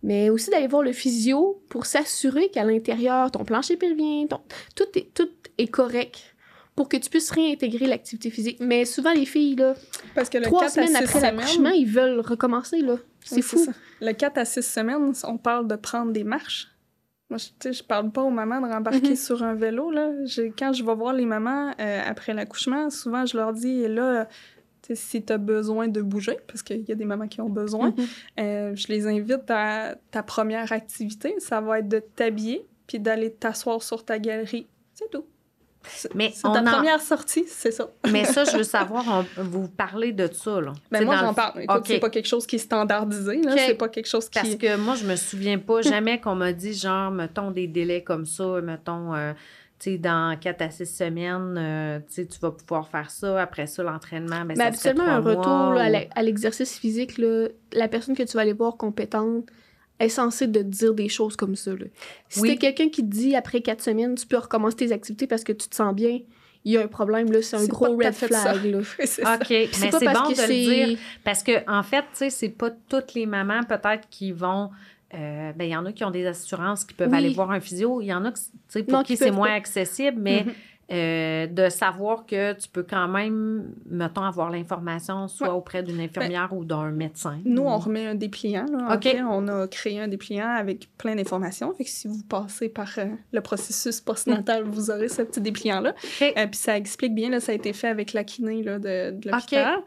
Mais 0.02 0.28
aussi 0.28 0.50
d'aller 0.50 0.66
voir 0.66 0.82
le 0.82 0.92
physio 0.92 1.62
pour 1.70 1.86
s'assurer 1.86 2.50
qu'à 2.50 2.64
l'intérieur, 2.64 3.30
ton 3.30 3.44
plancher 3.44 3.76
pelvien, 3.78 4.26
ton, 4.26 4.40
tout, 4.76 4.84
est, 4.96 5.14
tout 5.14 5.30
est 5.56 5.68
correct 5.68 6.34
pour 6.76 6.88
que 6.90 6.96
tu 6.98 7.08
puisses 7.08 7.30
réintégrer 7.30 7.86
l'activité 7.86 8.28
physique. 8.30 8.58
Mais 8.60 8.84
souvent, 8.84 9.12
les 9.14 9.24
filles, 9.24 9.54
là, 9.56 9.74
Parce 10.14 10.28
que 10.28 10.36
le 10.38 10.44
trois 10.44 10.60
4 10.62 10.66
à 10.66 10.86
semaines 10.86 11.06
6 11.06 11.16
après 11.16 11.20
l'accouchement, 11.20 11.70
ils 11.70 11.86
veulent 11.86 12.20
recommencer, 12.20 12.80
là. 12.80 12.96
C'est 13.24 13.36
Oui, 13.36 13.42
fou. 13.42 13.64
ça. 13.64 13.72
Le 14.02 14.12
4 14.12 14.36
à 14.38 14.44
6 14.44 14.60
semaines, 14.62 15.12
on 15.24 15.38
parle 15.38 15.68
de 15.68 15.76
prendre 15.76 16.12
des 16.12 16.24
marches. 16.24 16.68
Moi, 17.30 17.38
je, 17.38 17.72
je 17.72 17.82
parle 17.82 18.10
pas 18.12 18.22
aux 18.22 18.30
mamans 18.30 18.60
de 18.60 18.66
rembarquer 18.70 19.10
Mhm. 19.10 19.16
sur 19.16 19.42
un 19.42 19.54
vélo. 19.54 19.90
Là. 19.90 20.10
Quand 20.58 20.74
je 20.74 20.84
vais 20.84 20.94
voir 20.94 21.14
les 21.14 21.24
mamans 21.24 21.72
euh, 21.80 22.00
après 22.06 22.34
l'accouchement, 22.34 22.90
souvent, 22.90 23.24
je 23.24 23.38
leur 23.38 23.54
dis, 23.54 23.88
là, 23.88 24.28
si 24.92 25.24
tu 25.24 25.32
as 25.32 25.38
besoin 25.38 25.88
de 25.88 26.02
bouger, 26.02 26.36
parce 26.46 26.62
qu'il 26.62 26.82
y 26.86 26.92
a 26.92 26.94
des 26.94 27.04
mamans 27.06 27.28
qui 27.28 27.40
ont 27.40 27.48
besoin, 27.48 27.90
Mhm. 27.96 28.06
euh, 28.40 28.72
je 28.76 28.88
les 28.88 29.06
invite 29.06 29.50
à 29.50 29.94
ta 30.10 30.22
première 30.22 30.72
activité. 30.72 31.34
Ça 31.38 31.60
va 31.60 31.78
être 31.78 31.88
de 31.88 32.00
t'habiller 32.00 32.66
puis 32.86 32.98
d'aller 33.00 33.32
t'asseoir 33.32 33.82
sur 33.82 34.04
ta 34.04 34.18
galerie. 34.18 34.66
C'est 34.92 35.10
tout. 35.10 35.24
Mais 36.14 36.30
c'est 36.34 36.42
ta 36.42 36.48
en- 36.60 36.64
première 36.64 37.00
sortie, 37.02 37.44
c'est 37.46 37.70
ça. 37.70 37.90
Mais 38.10 38.24
ça, 38.24 38.44
je 38.44 38.56
veux 38.56 38.62
savoir, 38.62 39.04
on- 39.38 39.42
vous 39.42 39.68
parlez 39.68 40.12
de 40.12 40.26
ça, 40.32 40.58
là. 40.60 40.72
Ben 40.90 40.98
Tu 40.98 40.98
sais, 41.00 41.04
moi, 41.04 41.16
j'en 41.18 41.28
le- 41.28 41.34
parle. 41.34 41.62
Écoute, 41.62 41.76
OK. 41.76 41.84
c'est 41.86 41.98
pas 41.98 42.08
quelque 42.10 42.26
chose 42.28 42.46
qui 42.46 42.56
est 42.56 42.58
standardisé. 42.58 43.42
Là. 43.42 43.52
OK. 43.52 43.58
C'est 43.66 43.74
pas 43.74 43.88
quelque 43.90 44.06
chose 44.08 44.28
qui... 44.30 44.38
Parce 44.38 44.54
que 44.54 44.76
moi, 44.78 44.94
je 44.94 45.04
me 45.06 45.14
souviens 45.16 45.58
pas 45.58 45.82
jamais 45.82 46.20
qu'on 46.22 46.34
m'a 46.36 46.52
dit, 46.54 46.72
genre, 46.72 47.10
mettons 47.10 47.50
des 47.50 47.66
délais 47.66 48.02
comme 48.02 48.24
ça, 48.24 48.60
mettons, 48.62 49.14
euh, 49.14 49.32
sais, 49.84 49.98
dans 49.98 50.38
4 50.38 50.62
à 50.62 50.70
6 50.70 50.86
semaines, 50.86 51.56
euh, 51.58 51.98
tu 52.06 52.14
sais, 52.14 52.26
tu 52.26 52.38
vas 52.40 52.50
pouvoir 52.50 52.88
faire 52.88 53.10
ça. 53.10 53.40
Après 53.40 53.66
ça, 53.66 53.82
l'entraînement, 53.82 54.40
ben, 54.40 54.48
Mais 54.48 54.54
ça 54.56 54.64
habituellement, 54.66 55.04
un 55.04 55.20
retour 55.20 55.46
mois, 55.46 55.74
là, 55.74 55.84
à 55.84 55.88
ou- 55.88 55.92
la- 55.92 56.04
à 56.14 56.22
l'exercice 56.22 56.78
physique, 56.78 57.18
là, 57.18 57.48
la 57.72 57.88
personne 57.88 58.16
que 58.16 58.22
tu 58.22 58.34
vas 58.36 58.42
aller 58.42 58.52
voir 58.52 58.76
compétente 58.76 59.46
est 60.00 60.08
censée 60.08 60.50
te 60.50 60.58
dire 60.58 60.92
des 60.94 61.08
choses 61.08 61.36
comme 61.36 61.54
ça. 61.56 61.70
Là. 61.72 61.86
Si 62.28 62.40
Oui. 62.40 62.48
t'as 62.50 62.56
quelqu'un 62.72 62.88
qui 62.88 63.02
te 63.02 63.10
dit 63.14 63.36
après 63.36 63.60
quatre 63.60 63.82
semaines, 63.82 64.14
tu 64.16 64.26
peux 64.26 64.38
recommencer 64.38 64.76
tes 64.76 64.92
activités 64.92 65.26
parce 65.26 65.44
que 65.44 65.52
tu 65.52 65.68
te 65.68 65.74
sens 65.74 65.94
bien, 65.94 66.18
il 66.66 66.72
y 66.72 66.76
a 66.78 66.82
un 66.82 66.88
problème, 66.88 67.30
là, 67.30 67.42
c'est 67.42 67.56
un 67.56 67.66
gros 67.66 67.94
red 67.96 68.12
flag. 68.14 68.64
Là. 68.64 68.78
c'est 68.98 69.06
ça. 69.06 69.34
OK, 69.34 69.50
mais 69.50 69.68
c'est 69.72 69.90
bon 69.90 69.92
que 69.92 70.34
de 70.36 70.42
le 70.42 70.86
dire. 70.88 70.98
Parce 71.22 71.42
que, 71.42 71.52
en 71.70 71.82
fait, 71.82 72.00
tu 72.02 72.06
sais, 72.14 72.30
c'est 72.30 72.48
pas 72.48 72.70
toutes 72.88 73.14
les 73.14 73.26
mamans, 73.26 73.62
peut-être, 73.68 74.08
qui 74.08 74.32
vont. 74.32 74.70
Euh, 75.14 75.52
ben, 75.52 75.64
il 75.64 75.70
y 75.70 75.76
en 75.76 75.84
a 75.86 75.92
qui 75.92 76.04
ont 76.04 76.10
des 76.10 76.26
assurances 76.26 76.84
qui 76.84 76.94
peuvent 76.94 77.10
Oui. 77.10 77.16
aller 77.18 77.32
voir 77.32 77.50
un 77.50 77.60
physio. 77.60 78.00
Il 78.00 78.06
y 78.06 78.12
en 78.14 78.24
a, 78.24 78.32
pour 78.32 78.92
Non, 78.92 79.02
qui 79.02 79.12
qui 79.12 79.16
c'est 79.16 79.30
moins 79.30 79.52
accessible, 79.54 80.18
mais 80.20 80.44
Mhm. 80.44 80.52
Euh, 80.92 81.46
de 81.46 81.68
savoir 81.68 82.26
que 82.26 82.52
tu 82.54 82.68
peux 82.68 82.82
quand 82.82 83.08
même, 83.08 83.72
mettons, 83.88 84.22
avoir 84.22 84.50
l'information 84.50 85.28
soit 85.28 85.48
Ouais. 85.48 85.54
auprès 85.54 85.82
d'une 85.82 86.00
infirmière 86.00 86.50
ou 86.52 86.64
d'un 86.64 86.90
médecin. 86.90 87.38
Nous, 87.44 87.62
on 87.62 87.78
remet 87.78 88.06
un 88.06 88.14
dépliant. 88.14 88.66
Là. 88.70 88.88
En 88.90 88.94
OK. 88.94 89.02
fait, 89.04 89.22
on 89.22 89.48
a 89.48 89.66
créé 89.68 90.00
un 90.00 90.08
dépliant 90.08 90.48
avec 90.48 90.88
plein 90.98 91.14
d'informations. 91.16 91.72
Fait 91.74 91.84
que 91.84 91.90
si 91.90 92.06
vous 92.08 92.22
passez 92.22 92.68
par 92.68 92.90
euh, 92.98 93.06
le 93.32 93.40
processus 93.40 94.00
postnatal, 94.00 94.64
vous 94.64 94.90
aurez 94.90 95.08
ce 95.08 95.22
petit 95.22 95.40
dépliant-là. 95.40 95.90
OK. 96.20 96.34
Euh, 96.36 96.46
puis 96.46 96.56
ça 96.60 96.76
explique 96.76 97.14
bien, 97.14 97.30
là, 97.30 97.40
ça 97.40 97.52
a 97.52 97.54
été 97.54 97.72
fait 97.72 97.88
avec 97.88 98.12
la 98.12 98.24
kiné 98.24 98.62
là, 98.62 98.78
de, 98.78 99.10
de 99.12 99.30
l'hôpital. 99.30 99.78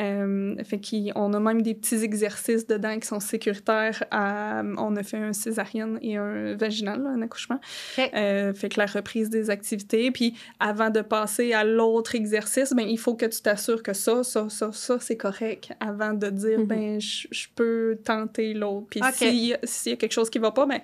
Euh, 0.00 0.54
fait 0.64 0.80
qu'on 1.12 1.32
a 1.32 1.40
même 1.40 1.62
des 1.62 1.74
petits 1.74 2.02
exercices 2.02 2.66
dedans 2.66 2.98
qui 2.98 3.06
sont 3.06 3.20
sécuritaires. 3.20 4.04
à- 4.10 4.62
on 4.78 4.96
a 4.96 5.02
fait 5.02 5.16
un 5.18 5.32
césarienne 5.32 5.98
et 6.02 6.16
un 6.16 6.54
vaginal, 6.56 7.02
là, 7.02 7.10
un 7.10 7.22
accouchement. 7.22 7.58
Fait 7.62 8.10
que 8.10 8.78
la 8.78 8.86
reprise 8.86 9.30
des 9.30 9.50
activités. 9.50 10.10
Puis 10.10 10.34
avant 10.60 10.90
de 10.90 11.00
passer 11.00 11.52
à 11.52 11.64
l'autre 11.64 12.14
exercice, 12.14 12.72
ben, 12.72 12.86
il 12.88 12.98
faut 12.98 13.14
que 13.14 13.26
tu 13.26 13.40
t'assures 13.42 13.82
que 13.82 13.92
ça, 13.92 14.22
ça, 14.24 14.48
ça, 14.48 14.70
ça, 14.72 14.98
c'est 15.00 15.16
correct 15.16 15.72
avant 15.80 16.12
de 16.14 16.28
dire, 16.30 16.60
Mhm. 16.60 16.66
ben, 16.66 17.00
je 17.00 17.46
peux 17.54 17.98
tenter 18.04 18.54
l'autre. 18.54 18.86
Puis 18.90 19.00
Ok. 19.00 19.14
s'il 19.14 19.34
y 19.46 19.54
a- 19.54 19.58
s'il 19.64 19.90
y 19.90 19.94
a 19.94 19.96
quelque 19.96 20.12
chose 20.12 20.30
qui 20.30 20.38
va 20.38 20.50
pas, 20.50 20.66
ben, 20.66 20.80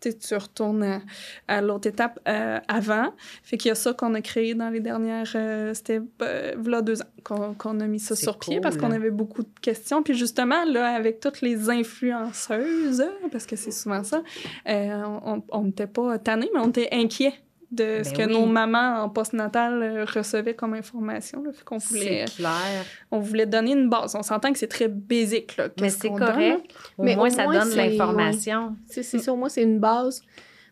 tu 0.00 0.34
retournes 0.36 0.82
à, 0.84 1.00
à 1.48 1.60
l'autre 1.60 1.88
étape 1.88 2.20
euh, 2.28 2.58
avant. 2.68 3.12
Fait 3.42 3.56
qu'il 3.56 3.68
y 3.70 3.72
a 3.72 3.74
ça 3.74 3.92
qu'on 3.92 4.14
a 4.14 4.20
créé 4.20 4.54
dans 4.54 4.70
les 4.70 4.80
dernières... 4.80 5.32
euh, 5.34 5.74
C'était 5.74 6.00
euh, 6.22 6.52
v'là 6.56 6.80
deux 6.82 7.02
ans 7.02 7.06
qu'on 7.24 7.54
qu'on 7.54 7.80
a 7.80 7.86
mis 7.86 7.98
ça 7.98 8.14
sur 8.14 8.38
pied 8.38 8.60
parce 8.60 8.76
qu'on 8.76 8.92
avait 8.92 9.10
beaucoup 9.10 9.42
de 9.42 9.48
questions. 9.60 10.02
Puis 10.04 10.14
justement, 10.14 10.64
là, 10.64 10.94
avec 10.94 11.18
toutes 11.20 11.40
les 11.40 11.68
influenceuses, 11.70 13.04
parce 13.32 13.46
que 13.46 13.56
c'est 13.56 13.70
souvent 13.72 14.04
ça, 14.04 14.22
euh, 14.68 15.02
on- 15.24 15.42
on 15.50 15.62
n'était 15.64 15.86
pas 15.86 16.18
tannés, 16.18 16.50
mais 16.54 16.60
on 16.60 16.68
était 16.68 16.88
inquiets 16.92 17.34
de 17.72 18.00
ce 18.04 18.10
Ben 18.10 18.16
que 18.16 18.22
oui. 18.26 18.32
nos 18.40 18.46
mamans 18.46 19.02
en 19.02 19.08
postnatal 19.08 19.82
euh, 19.82 20.04
recevaient 20.04 20.54
comme 20.54 20.74
information. 20.74 21.42
Là. 21.42 21.50
Qu'on 21.64 21.78
voulait, 21.78 22.24
C'est 22.28 22.36
clair. 22.36 22.84
on 23.10 23.18
voulait 23.18 23.46
donner 23.46 23.72
une 23.72 23.88
base. 23.88 24.14
On 24.14 24.22
s'entend 24.22 24.52
que 24.52 24.58
c'est 24.58 24.68
très 24.68 24.88
basique. 24.88 25.56
Là, 25.56 25.68
Mais 25.80 25.90
c'est 25.90 26.08
qu'on 26.08 26.18
donne, 26.18 26.26
là. 26.28 26.32
correct. 26.32 26.74
Au 26.98 27.02
Mais 27.02 27.16
moins, 27.16 27.26
au 27.26 27.30
ça 27.30 27.44
moins, 27.44 27.58
donne 27.58 27.70
c'est- 27.70 27.88
l'information. 27.88 28.76
C'est 28.86 29.02
c'est 29.02 29.18
ça, 29.18 29.34
moi, 29.34 29.48
c'est 29.48 29.62
une 29.62 29.78
base. 29.80 30.22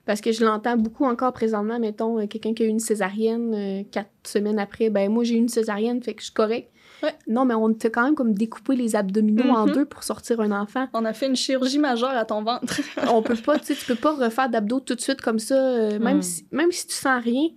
Parce 0.06 0.20
que 0.20 0.32
je 0.32 0.44
l'entends 0.44 0.76
beaucoup 0.76 1.06
encore 1.06 1.32
présentement, 1.32 1.78
mettons, 1.78 2.18
euh, 2.20 2.26
quelqu'un 2.26 2.52
qui 2.52 2.62
a 2.62 2.66
eu 2.66 2.68
une 2.68 2.78
césarienne 2.78 3.54
euh, 3.54 3.82
quatre 3.90 4.10
semaines 4.22 4.58
après, 4.58 4.90
ben 4.90 5.10
moi 5.10 5.24
j'ai 5.24 5.34
eu 5.34 5.38
une 5.38 5.48
césarienne, 5.48 6.02
fait 6.02 6.12
que 6.12 6.20
je 6.20 6.26
suis 6.26 6.34
correct. 6.34 6.68
Ouais. 7.04 7.14
Non, 7.28 7.44
mais 7.44 7.54
on 7.54 7.72
t'a 7.74 7.90
quand 7.90 8.02
même 8.04 8.14
comme 8.14 8.34
découpé 8.34 8.74
les 8.76 8.96
abdominaux 8.96 9.50
en 9.50 9.66
Mhm. 9.66 9.72
deux 9.74 9.84
pour 9.84 10.02
sortir 10.02 10.40
un 10.40 10.50
enfant. 10.52 10.88
On 10.92 11.04
a 11.04 11.12
fait 11.12 11.26
une 11.26 11.36
chirurgie 11.36 11.78
majeure 11.78 12.10
à 12.10 12.24
ton 12.24 12.42
ventre. 12.42 12.80
on 13.12 13.22
peut 13.22 13.36
pas, 13.36 13.58
tu 13.58 13.66
sais, 13.66 13.74
tu 13.74 13.84
peux 13.86 13.94
pas 13.94 14.14
refaire 14.14 14.48
d'abdos 14.48 14.80
tout 14.80 14.94
de 14.94 15.00
suite 15.00 15.20
comme 15.20 15.38
ça, 15.38 15.54
euh, 15.54 15.98
même, 15.98 16.18
Mm. 16.18 16.22
si, 16.22 16.46
même 16.50 16.72
si 16.72 16.86
tu 16.86 16.94
sens 16.94 17.22
rien. 17.22 17.48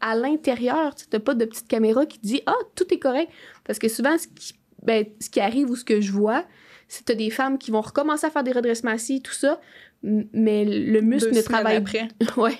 À 0.00 0.16
l'intérieur, 0.16 0.94
tu 0.94 1.04
n'as 1.12 1.20
pas 1.20 1.34
de 1.34 1.44
petite 1.44 1.68
caméra 1.68 2.04
qui 2.06 2.18
te 2.18 2.26
dit 2.26 2.42
Ah, 2.46 2.54
tout 2.74 2.92
est 2.92 2.98
correct. 2.98 3.30
Parce 3.64 3.78
que 3.78 3.88
souvent, 3.88 4.16
ce 4.18 4.26
qui, 4.28 4.54
ben, 4.82 5.06
ce 5.20 5.30
qui 5.30 5.40
arrive 5.40 5.70
ou 5.70 5.76
ce 5.76 5.84
que 5.84 6.00
je 6.00 6.12
vois, 6.12 6.44
c'est 6.88 7.04
que 7.06 7.12
tu 7.12 7.16
des 7.18 7.30
femmes 7.30 7.56
qui 7.56 7.70
vont 7.70 7.80
recommencer 7.80 8.26
à 8.26 8.30
faire 8.30 8.44
des 8.44 8.52
redressements 8.52 8.90
assis, 8.90 9.22
tout 9.22 9.32
ça, 9.32 9.60
mais 10.32 10.64
le 10.64 11.00
muscle 11.00 11.30
Deux 11.32 11.38
ne 11.38 11.42
travaille 11.42 11.76
après. 11.76 12.08
ouais. 12.36 12.56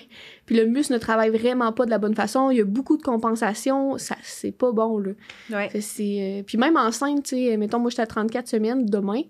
Puis 0.47 0.55
le 0.55 0.65
muscle 0.65 0.93
ne 0.93 0.97
travaille 0.97 1.29
vraiment 1.29 1.71
pas 1.71 1.85
de 1.85 1.91
la 1.91 1.97
bonne 1.99 2.15
façon. 2.15 2.49
Il 2.49 2.57
y 2.57 2.61
a 2.61 2.65
beaucoup 2.65 2.97
de 2.97 3.03
compensation. 3.03 3.97
Ça, 3.99 4.15
c'est 4.23 4.51
pas 4.51 4.71
bon, 4.71 4.97
là. 4.97 5.11
Ouais. 5.51 5.69
C'est, 5.81 6.39
euh, 6.39 6.43
Puis 6.43 6.57
même 6.57 6.75
enceinte, 6.77 7.23
tu 7.23 7.35
sais, 7.35 7.57
mettons, 7.57 7.79
moi, 7.79 7.89
j'étais 7.91 8.01
à 8.01 8.07
34 8.07 8.47
semaines 8.47 8.85
demain. 8.85 9.21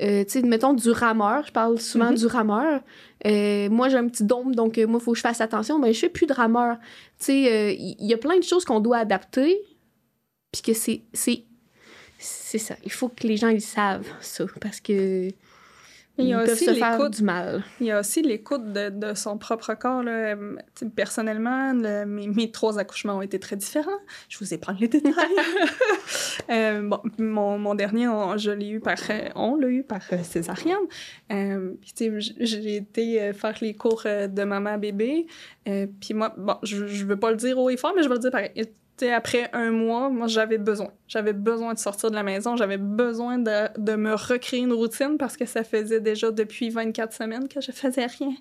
Euh, 0.00 0.24
tu 0.24 0.30
sais, 0.40 0.42
mettons 0.42 0.72
du 0.72 0.90
rameur, 0.90 1.44
je 1.46 1.52
parle 1.52 1.78
souvent 1.78 2.10
Mhm. 2.10 2.14
du 2.16 2.26
rameur. 2.26 2.80
Euh, 3.26 3.68
moi, 3.68 3.88
j'ai 3.90 3.98
un 3.98 4.08
petit 4.08 4.24
dôme, 4.24 4.54
donc 4.54 4.78
euh, 4.78 4.86
moi, 4.86 4.98
il 5.00 5.04
faut 5.04 5.12
que 5.12 5.18
je 5.18 5.22
fasse 5.22 5.40
attention, 5.42 5.78
mais 5.78 5.92
je 5.92 5.98
fais 6.00 6.08
plus 6.08 6.26
de 6.26 6.32
rameur. 6.32 6.76
Tu 7.18 7.24
sais, 7.26 7.76
il 7.78 7.96
y, 7.98 8.06
y 8.06 8.14
a 8.14 8.18
plein 8.18 8.38
de 8.38 8.42
choses 8.44 8.64
qu'on 8.64 8.80
doit 8.80 8.96
adapter, 8.98 9.58
puis 10.52 10.62
que 10.62 10.72
c'est, 10.72 11.02
c'est, 11.12 11.44
c'est 12.18 12.56
ça. 12.58 12.76
Il 12.84 12.90
faut 12.90 13.08
que 13.08 13.26
les 13.26 13.36
gens 13.36 13.48
ils 13.48 13.60
savent 13.60 14.08
ça, 14.22 14.44
parce 14.60 14.80
que 14.80 15.28
Il 16.18 16.26
y 16.26 16.34
a 16.34 16.42
aussi 16.42 16.66
se 16.66 16.74
faire 16.74 16.98
l'écoute. 16.98 17.14
du 17.16 17.22
mal. 17.22 17.64
Il 17.80 17.86
y 17.86 17.90
a 17.92 18.00
aussi 18.00 18.20
l'écoute 18.20 18.72
de, 18.74 18.90
de 18.90 19.14
son 19.14 19.38
propre 19.38 19.72
corps. 19.74 20.02
Là. 20.02 20.34
Euh, 20.34 20.56
Personnellement, 20.94 21.72
le- 21.72 22.04
mes, 22.04 22.26
mes 22.28 22.50
trois 22.50 22.78
accouchements 22.78 23.16
ont 23.16 23.22
été 23.22 23.38
très 23.38 23.56
différents. 23.56 23.98
Je 24.28 24.38
vous 24.38 24.52
épargne 24.52 24.76
les 24.80 24.88
détails. 24.88 25.12
Euh, 26.50 26.82
bon, 26.82 27.00
mon, 27.18 27.58
mon 27.58 27.74
dernier, 27.76 28.08
on- 28.08 28.36
je 28.36 28.50
l'ai 28.50 28.68
eu 28.70 28.80
par, 28.80 28.96
euh, 29.10 29.28
on 29.36 29.56
l'a 29.56 29.68
eu 29.68 29.82
par 29.84 30.00
euh, 30.12 30.22
césarienne. 30.24 30.76
Euh, 31.30 31.74
j'ai 32.40 32.76
été 32.76 33.32
faire 33.32 33.54
les 33.60 33.74
cours 33.74 34.02
de 34.04 34.42
maman-bébé. 34.44 35.26
Euh, 35.68 35.86
puis 36.00 36.14
moi, 36.14 36.34
bon, 36.36 36.56
je, 36.64 36.86
je 36.88 37.04
veux 37.04 37.18
pas 37.18 37.30
le 37.30 37.36
dire 37.36 37.56
haut 37.58 37.70
et 37.70 37.76
fort, 37.76 37.92
mais 37.94 38.02
je 38.02 38.08
vais 38.08 38.14
le 38.14 38.20
dire 38.20 38.30
pareil. 38.32 38.50
Après 39.08 39.48
un 39.52 39.70
mois, 39.70 40.10
moi, 40.10 40.26
j'avais 40.26 40.58
besoin. 40.58 40.88
J'avais 41.08 41.32
besoin 41.32 41.74
de 41.74 41.78
sortir 41.78 42.10
de 42.10 42.14
la 42.14 42.22
maison. 42.22 42.56
J'avais 42.56 42.76
besoin 42.76 43.38
de, 43.38 43.68
de 43.78 43.94
me 43.96 44.14
recréer 44.14 44.60
une 44.60 44.72
routine 44.72 45.16
parce 45.18 45.36
que 45.36 45.46
ça 45.46 45.64
faisait 45.64 46.00
déjà 46.00 46.30
depuis 46.30 46.70
24 46.70 47.12
semaines 47.12 47.48
que 47.48 47.60
je 47.60 47.72
faisais 47.72 48.06
rien 48.06 48.34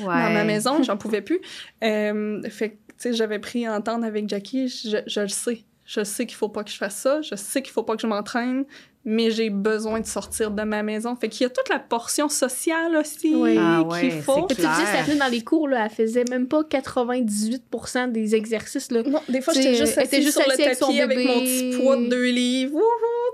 Ouais. 0.00 0.06
dans 0.06 0.30
ma 0.30 0.44
maison. 0.44 0.82
J'en 0.82 0.96
pouvais 0.98 1.22
plus. 1.22 1.40
Euh, 1.84 2.42
fait 2.50 2.70
que, 2.70 2.74
tu 2.74 2.94
sais, 2.98 3.12
j'avais 3.12 3.38
pris 3.38 3.66
à 3.66 3.74
entendre 3.74 4.04
avec 4.04 4.28
Jackie. 4.28 4.68
Je, 4.68 4.98
je 5.06 5.20
le 5.20 5.28
sais. 5.28 5.64
Je 5.86 6.04
sais 6.04 6.24
qu'il 6.26 6.36
faut 6.36 6.48
pas 6.48 6.62
que 6.62 6.70
je 6.70 6.76
fasse 6.76 6.96
ça. 6.96 7.20
Je 7.22 7.34
sais 7.34 7.62
qu'il 7.62 7.72
faut 7.72 7.82
pas 7.82 7.96
que 7.96 8.02
je 8.02 8.06
m'entraîne. 8.06 8.64
Mais 9.04 9.30
j'ai 9.30 9.48
besoin 9.48 10.00
de 10.00 10.06
sortir 10.06 10.50
de 10.50 10.62
ma 10.62 10.82
maison. 10.82 11.16
Fait 11.16 11.30
qu'il 11.30 11.44
y 11.44 11.46
a 11.46 11.48
toute 11.50 11.70
la 11.70 11.78
portion 11.78 12.28
sociale 12.28 12.96
aussi 12.96 13.34
Oui. 13.34 13.56
Ah 13.58 13.82
qu'il 13.98 14.10
ouais, 14.10 14.20
faut. 14.20 14.34
c'est 14.34 14.40
Mais 14.40 14.46
tu 14.48 14.54
clair. 14.56 14.74
Stephanie, 14.74 15.18
dans 15.18 15.28
les 15.28 15.40
cours, 15.40 15.68
là, 15.68 15.86
elle 15.86 15.90
faisait 15.90 16.24
même 16.24 16.46
pas 16.46 16.62
98% 16.62 18.12
des 18.12 18.34
exercices. 18.34 18.90
Là. 18.90 19.02
Non, 19.02 19.22
des 19.28 19.40
fois, 19.40 19.54
sais, 19.54 19.62
j'étais 19.62 19.76
juste 19.76 19.96
assise 19.98 20.32
sur 20.32 20.42
le 20.46 20.52
avec 20.52 20.78
tapis 20.78 21.00
avec, 21.00 21.26
mon 21.26 21.40
petit 21.40 21.78
poids 21.80 21.96
de 21.96 22.08
deux 22.08 22.30
livres. 22.30 22.74
Wouhou! 22.74 22.84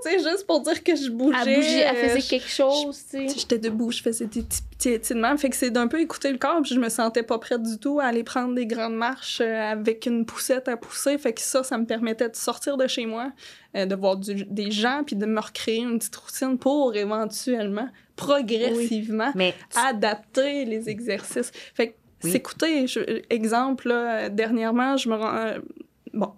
Tu 0.03 0.11
sais, 0.11 0.19
juste 0.19 0.47
pour 0.47 0.61
dire 0.61 0.81
que 0.83 0.95
je 0.95 1.09
bougeais. 1.09 1.37
Elle 1.45 1.55
bougeait, 1.55 1.79
elle 1.79 2.09
faisait 2.09 2.21
quelque 2.21 2.49
chose. 2.49 2.95
sais. 2.95 3.27
sais, 3.27 3.35
J'étais 3.37 3.57
debout, 3.57 3.91
je 3.91 4.01
faisais 4.01 4.25
des 4.25 4.43
petits, 4.43 4.61
petits 4.61 4.89
étirements. 4.89 5.35
Fait 5.37 5.49
que 5.49 5.55
c'est 5.55 5.71
d'un 5.71 5.87
peu 5.87 5.99
écouter 5.99 6.31
le 6.31 6.37
corps. 6.37 6.61
Puis 6.61 6.75
je 6.75 6.79
me 6.79 6.89
sentais 6.89 7.23
pas 7.23 7.39
prête 7.39 7.63
du 7.63 7.77
tout 7.77 7.99
à 7.99 8.05
aller 8.05 8.23
prendre 8.23 8.53
des 8.55 8.67
grandes 8.67 8.95
marches 8.95 9.41
euh, 9.41 9.71
avec 9.71 10.05
une 10.05 10.25
poussette 10.25 10.67
à 10.67 10.77
pousser. 10.77 11.17
Fait 11.17 11.33
que 11.33 11.41
ça, 11.41 11.63
ça 11.63 11.77
me 11.77 11.85
permettait 11.85 12.29
de 12.29 12.35
sortir 12.35 12.77
de 12.77 12.87
chez 12.87 13.05
moi, 13.05 13.31
euh, 13.75 13.85
de 13.85 13.95
voir 13.95 14.17
du- 14.17 14.45
des 14.45 14.71
gens, 14.71 15.03
puis 15.05 15.15
de 15.15 15.25
me 15.25 15.39
recréer 15.39 15.79
une 15.79 15.97
petite 15.99 16.15
routine 16.15 16.57
pour 16.57 16.95
éventuellement, 16.95 17.89
progressivement, 18.15 19.31
Mais 19.35 19.53
tu- 19.71 19.77
adapter 19.79 20.65
les 20.65 20.89
exercices. 20.89 21.51
Fait 21.73 21.89
que 21.89 21.93
Oui. 22.23 22.31
s'écouter, 22.31 22.85
exemple, 23.29 23.89
là, 23.89 24.29
dernièrement, 24.29 24.97
je 24.97 25.09
me 25.09 25.15
rends... 25.15 25.35
euh, 25.35 25.59
bon, 26.13 26.31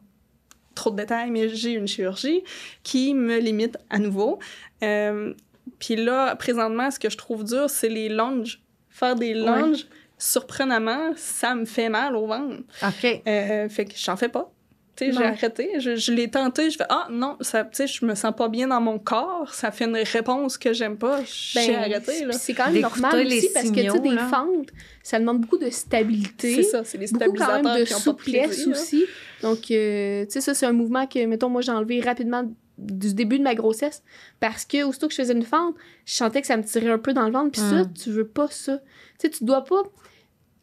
trop 0.75 0.91
de 0.91 0.97
détails, 0.97 1.31
mais 1.31 1.49
j'ai 1.49 1.71
une 1.73 1.87
chirurgie 1.87 2.41
qui 2.83 3.13
me 3.13 3.37
limite 3.39 3.77
à 3.89 3.97
nouveau. 3.99 4.39
Euh, 4.83 5.33
Puis 5.77 5.95
là, 5.95 6.35
présentement, 6.35 6.89
ce 6.91 6.99
que 6.99 7.09
je 7.09 7.15
trouve 7.17 7.43
dur, 7.45 7.69
c'est 7.69 7.87
les 7.89 8.09
lunges. 8.09 8.61
Faire 8.89 9.15
des 9.15 9.33
lunges, 9.33 9.87
surprenamment, 10.17 11.11
ça 11.15 11.55
me 11.55 11.63
fait 11.65 11.87
mal 11.89 12.15
au 12.17 12.27
ventre. 12.27 12.57
OK. 12.83 13.21
Euh, 13.27 13.69
fait 13.69 13.85
que 13.85 13.93
j'en 13.95 14.17
fais 14.17 14.27
pas. 14.29 14.51
Tu 14.99 15.05
sais, 15.05 15.11
j'ai 15.13 15.23
arrêté. 15.23 15.69
Je, 15.79 15.95
je 15.95 16.11
l'ai 16.11 16.29
tenté. 16.29 16.69
Je 16.69 16.77
fais 16.77 16.85
Ah 16.89 17.07
non, 17.09 17.37
ça, 17.39 17.63
tu 17.63 17.69
sais, 17.73 17.87
je 17.87 18.05
me 18.05 18.15
sens 18.15 18.33
pas 18.35 18.49
bien 18.49 18.67
dans 18.67 18.81
mon 18.81 18.99
corps. 18.99 19.53
Ça 19.53 19.71
fait 19.71 19.85
une 19.85 19.95
réponse 19.95 20.57
que 20.57 20.73
j'aime 20.73 20.97
pas. 20.97 21.21
J'ai 21.25 21.67
Ben, 21.67 21.75
arrêté. 21.75 22.25
C'est 22.31 22.53
quand 22.53 22.69
même 22.69 22.81
normal 22.81 23.25
les 23.25 23.37
aussi 23.37 23.49
parce 23.53 23.69
que, 23.69 23.75
tu 23.75 23.81
sais, 23.81 23.89
signaux, 23.89 23.99
des 24.01 24.15
là. 24.15 24.27
fentes, 24.27 24.67
ça 25.01 25.19
demande 25.19 25.39
beaucoup 25.39 25.57
de 25.57 25.69
stabilité. 25.69 26.55
C'est 26.55 26.63
ça, 26.63 26.83
c'est 26.83 26.97
les 26.97 27.07
beaucoup 27.07 27.33
quand 27.33 27.45
stabilisateurs 27.45 27.63
même 27.63 27.79
de 27.79 27.85
qui 27.85 27.93
ont 27.93 27.97
pas 27.97 28.11
de 28.11 28.17
souplesse 28.17 28.67
aussi. 28.67 29.05
Donc, 29.41 29.71
euh, 29.71 30.25
tu 30.25 30.31
sais, 30.31 30.41
ça, 30.41 30.53
c'est 30.53 30.65
un 30.65 30.73
mouvement 30.73 31.07
que, 31.07 31.25
mettons, 31.25 31.49
moi, 31.49 31.61
j'ai 31.61 31.71
enlevé 31.71 32.01
rapidement 32.01 32.43
du 32.77 33.13
début 33.13 33.37
de 33.37 33.43
ma 33.43 33.55
grossesse 33.55 34.03
parce 34.39 34.65
que, 34.65 34.83
aussitôt 34.83 35.07
que 35.07 35.13
je 35.13 35.21
faisais 35.21 35.33
une 35.33 35.43
fente, 35.43 35.75
je 36.05 36.13
sentais 36.13 36.41
que 36.41 36.47
ça 36.47 36.57
me 36.57 36.63
tirait 36.63 36.89
un 36.89 36.97
peu 36.97 37.13
dans 37.13 37.25
le 37.25 37.31
ventre. 37.31 37.51
Puis 37.51 37.61
ça, 37.61 37.83
tu 37.85 38.11
veux 38.11 38.27
pas 38.27 38.47
ça. 38.49 38.77
Tu 38.77 39.27
sais, 39.27 39.29
tu 39.29 39.43
dois 39.45 39.63
pas. 39.63 39.83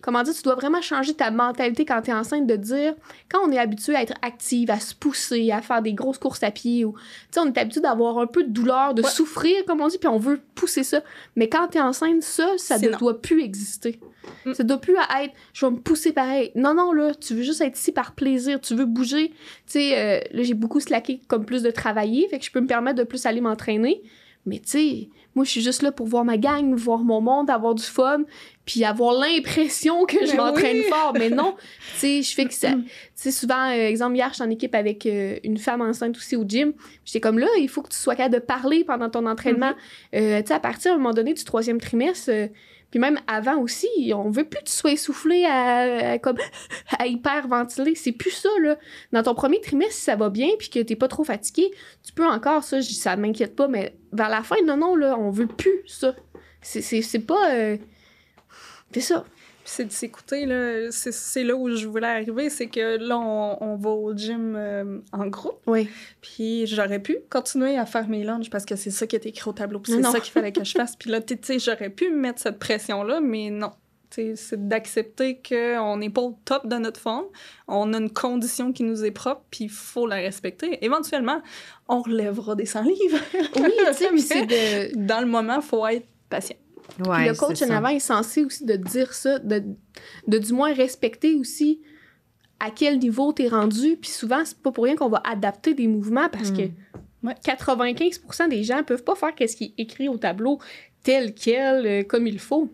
Comment 0.07 0.23
dire, 0.23 0.35
tu 0.35 0.42
dois 0.42 0.55
vraiment 0.55 0.81
changer 0.81 1.14
ta 1.14 1.33
mentalité 1.33 1.85
quand 1.85 2.01
tu 2.01 2.11
es 2.12 2.14
enceinte 2.14 2.47
de 2.47 2.55
dire, 2.55 2.95
quand 3.29 3.40
on 3.45 3.51
est 3.51 3.59
habitué 3.59 3.97
à 3.97 4.03
être 4.03 4.14
active, 4.23 4.71
à 4.71 4.79
se 4.79 4.95
pousser, 4.95 5.51
à 5.51 5.61
faire 5.62 5.83
des 5.83 5.95
grosses 5.95 6.19
courses 6.19 6.45
à 6.45 6.53
pied, 6.53 6.85
ou, 6.85 6.92
tu 6.92 6.99
sais, 7.33 7.40
on 7.40 7.47
est 7.47 7.59
habitué 7.59 7.81
d'avoir 7.81 8.19
un 8.19 8.29
peu 8.29 8.45
de 8.45 8.51
douleur, 8.51 8.95
de 8.95 9.03
Ouais. 9.03 9.11
souffrir, 9.11 9.64
comme 9.66 9.81
on 9.81 9.88
dit, 9.88 9.99
puis 9.99 10.07
on 10.09 10.19
veut 10.19 10.40
pousser 10.55 10.85
ça. 10.85 11.03
Mais 11.35 11.49
quand 11.49 11.66
tu 11.66 11.79
es 11.79 11.81
enceinte, 11.81 12.23
ça, 12.23 12.47
ça 12.57 12.79
ne 12.79 12.88
non. 12.88 12.99
doit 12.99 13.21
plus 13.21 13.42
exister. 13.42 13.99
Mm. 14.45 14.55
Ça 14.55 14.62
doit 14.62 14.81
plus 14.81 14.95
être, 14.95 15.35
je 15.53 15.66
vais 15.66 15.73
me 15.73 15.79
pousser 15.79 16.12
pareil. 16.12 16.53
Non, 16.55 16.73
non, 16.73 16.92
là, 16.92 17.12
tu 17.12 17.35
veux 17.35 17.42
juste 17.42 17.61
être 17.61 17.77
ici 17.77 17.90
par 17.90 18.12
plaisir, 18.12 18.61
tu 18.61 18.77
veux 18.77 18.87
bouger. 18.87 19.31
Tu 19.31 19.35
sais, 19.66 19.99
euh, 19.99 20.21
là, 20.31 20.42
j'ai 20.45 20.55
beaucoup 20.55 20.79
slacké 20.79 21.21
comme 21.27 21.45
plus 21.45 21.64
de 21.64 21.73
travailler, 21.73 22.29
fait 22.29 22.38
que 22.38 22.45
je 22.45 22.53
peux 22.53 22.61
me 22.61 22.69
permettre 22.69 22.99
de 22.99 23.05
plus 23.05 23.27
aller 23.27 23.40
m'entraîner. 23.40 24.03
Mais 24.47 24.61
tu 24.61 24.69
sais, 24.71 25.09
moi, 25.37 25.44
je 25.44 25.51
suis 25.51 25.61
juste 25.61 25.83
là 25.83 25.92
pour 25.92 26.07
voir 26.07 26.25
ma 26.25 26.38
gang, 26.38 26.75
voir 26.75 27.01
mon 27.01 27.20
monde, 27.20 27.51
avoir 27.51 27.75
du 27.75 27.83
fun, 27.83 28.22
puis 28.64 28.85
avoir 28.85 29.12
l'impression 29.12 30.07
que 30.07 30.25
je 30.25 30.33
Mais 30.33 30.38
m'entraîne 30.38 30.79
oui. 30.79 30.88
fort. 30.88 31.12
Mais 31.12 31.29
non, 31.29 31.55
tu 31.92 31.99
sais, 31.99 32.22
je 32.22 32.35
fais 32.35 32.46
que 32.46 32.55
ça. 32.55 32.70
Tu 32.72 32.83
sais, 33.14 33.31
souvent, 33.31 33.68
euh, 33.68 33.87
exemple, 33.87 34.16
hier, 34.16 34.31
je 34.31 34.37
suis 34.37 34.42
en 34.42 34.51
équipe 34.51 34.75
avec 34.75 35.05
euh, 35.05 35.37
une 35.44 35.59
femme 35.59 35.83
enceinte 35.83 36.16
aussi 36.16 36.37
au 36.37 36.44
gym. 36.44 36.72
J'étais 37.05 37.20
comme 37.20 37.38
là, 37.38 37.49
il 37.59 37.68
faut 37.68 37.83
que 37.83 37.90
tu 37.90 37.99
sois 37.99 38.16
capable 38.16 38.35
de 38.35 38.40
parler 38.40 38.83
pendant 38.83 39.11
ton 39.11 39.27
entraînement. 39.27 39.75
Euh, 40.14 40.40
tu 40.40 40.49
sais, 40.49 40.55
à 40.55 40.61
partir 40.61 40.92
à 40.92 40.94
un 40.94 40.99
moment 40.99 41.12
donné 41.12 41.35
du 41.35 41.44
troisième 41.44 41.81
trimestre, 41.81 42.31
puis 42.90 43.01
même 43.01 43.18
avant 43.27 43.59
aussi, 43.59 43.88
on 44.14 44.31
veut 44.31 44.44
plus 44.44 44.61
que 44.61 44.64
tu 44.66 44.72
sois 44.72 44.92
essoufflé 44.92 45.44
à, 45.44 46.18
comme 46.18 46.37
à 46.99 47.07
hyperventiler. 47.07 47.94
C'est 47.94 48.12
plus 48.12 48.31
ça, 48.31 48.49
là. 48.62 48.77
Dans 49.12 49.22
ton 49.22 49.35
premier 49.35 49.61
trimestre, 49.61 49.94
si 49.94 50.01
ça 50.03 50.16
va 50.16 50.31
bien 50.31 50.49
puis 50.59 50.70
que 50.70 50.79
t'es 50.81 50.96
pas 50.96 51.09
trop 51.09 51.25
fatigué, 51.25 51.70
tu 52.05 52.12
peux 52.12 52.27
encore, 52.27 52.62
ça, 52.64 52.81
je- 52.81 52.92
ça 52.92 53.16
m'inquiète 53.16 53.57
pas, 53.57 53.68
mais 53.68 53.96
vers 54.12 54.29
la 54.29 54.42
fin, 54.42 54.57
non, 54.64 54.77
non, 54.77 54.96
là, 54.96 55.16
on 55.18 55.31
veut 55.31 55.46
plus 55.49 55.83
ça. 55.87 56.14
C'est 56.62 57.27
pas... 57.27 57.53
euh, 57.53 57.77
C'est 58.92 59.01
ça. 59.01 59.25
Puis 59.66 59.74
c'est 59.74 59.85
de 59.85 59.90
s'écouter, 59.90 60.46
là. 60.46 60.92
C'est- 60.92 61.11
C'est 61.11 61.42
là 61.42 61.57
où 61.57 61.68
je 61.74 61.88
voulais 61.88 62.07
arriver. 62.07 62.50
C'est 62.50 62.68
que 62.68 62.98
là, 62.98 63.18
on, 63.18 63.59
on 63.61 63.74
va 63.74 63.90
au 63.90 64.16
gym 64.16 64.55
euh, 64.57 65.00
en 65.12 65.26
groupe. 65.26 65.59
Oui. 65.66 65.88
Puis 66.20 66.68
j'aurais 66.68 67.00
pu 67.00 67.18
continuer 67.29 67.76
à 67.76 67.85
faire 67.85 68.07
mes 68.07 68.22
lunges 68.22 68.48
parce 68.48 68.64
que 68.64 68.76
c'est 68.76 68.92
ça 68.92 69.09
qui 69.09 69.16
est 69.16 69.26
écrit 69.26 69.50
au 69.50 69.52
tableau. 69.52 69.81
Puis 69.81 69.92
c'est 69.94 69.98
non. 69.98 70.12
ça 70.12 70.20
qu'il 70.20 70.31
fallait 70.31 70.52
que 70.52 70.62
je 70.62 70.70
fasse. 70.70 70.94
Puis 71.00 71.11
là, 71.11 71.20
tu 71.20 71.37
sais, 71.42 71.59
j'aurais 71.59 71.90
pu 71.90 72.11
me 72.11 72.16
mettre 72.16 72.40
cette 72.40 72.61
pression-là, 72.61 73.20
mais 73.20 73.50
non. 73.50 73.72
C'est 74.09 74.68
d'accepter 74.68 75.42
qu'on 75.46 75.96
n'est 75.96 76.11
pas 76.11 76.22
au 76.22 76.38
top 76.44 76.68
de 76.68 76.76
notre 76.76 77.00
forme. 77.00 77.26
On 77.66 77.92
a 77.92 77.98
une 77.98 78.11
condition 78.12 78.72
qui 78.72 78.85
nous 78.85 79.05
est 79.05 79.11
propre, 79.11 79.42
puis 79.50 79.64
il 79.64 79.70
faut 79.70 80.07
la 80.07 80.16
respecter. 80.16 80.79
Éventuellement, 80.85 81.42
on 81.88 82.02
relèvera 82.02 82.55
des 82.55 82.66
100 82.66 82.83
livres. 82.85 83.18
Oui, 83.35 83.72
tu 83.88 83.94
sais, 83.94 84.07
puis 84.07 84.14
Mais 84.14 84.20
c'est 84.20 84.46
de... 84.94 85.07
Dans 85.07 85.18
le 85.20 85.26
moment, 85.26 85.57
il 85.57 85.62
faut 85.62 85.85
être 85.88 86.07
patient. 86.31 86.57
Ouais, 87.00 87.16
Puis 87.18 87.28
le 87.28 87.35
coach 87.35 87.62
en 87.62 87.70
avant 87.70 87.88
est 87.88 87.98
censé 87.98 88.44
aussi 88.44 88.64
de 88.64 88.76
dire 88.76 89.12
ça, 89.12 89.38
de, 89.38 89.62
de 90.26 90.38
du 90.38 90.52
moins 90.52 90.72
respecter 90.72 91.35
aussi 91.35 91.80
à 92.59 92.70
quel 92.70 92.98
niveau 92.98 93.32
t'es 93.32 93.48
rendu. 93.48 93.96
Puis 93.96 94.11
souvent, 94.11 94.42
c'est 94.44 94.59
pas 94.59 94.72
pour 94.72 94.85
rien 94.85 94.96
qu'on 94.96 95.09
va 95.11 95.22
adapter 95.24 95.74
des 95.74 95.88
mouvements 95.88 96.28
parce 96.30 96.50
Mm. 96.50 96.56
que 96.56 96.62
Ouais. 97.22 97.35
95% 97.44 98.48
des 98.48 98.62
gens 98.62 98.82
peuvent 98.85 99.02
pas 99.02 99.16
faire 99.16 99.32
ce 99.48 99.56
qui 99.56 99.64
est 99.76 99.82
écrit 99.82 100.09
au 100.09 100.16
tableau 100.16 100.61
tel 101.02 101.35
quel, 101.35 101.87
euh, 101.87 102.02
comme 102.04 102.26
il 102.26 102.38
faut. 102.38 102.72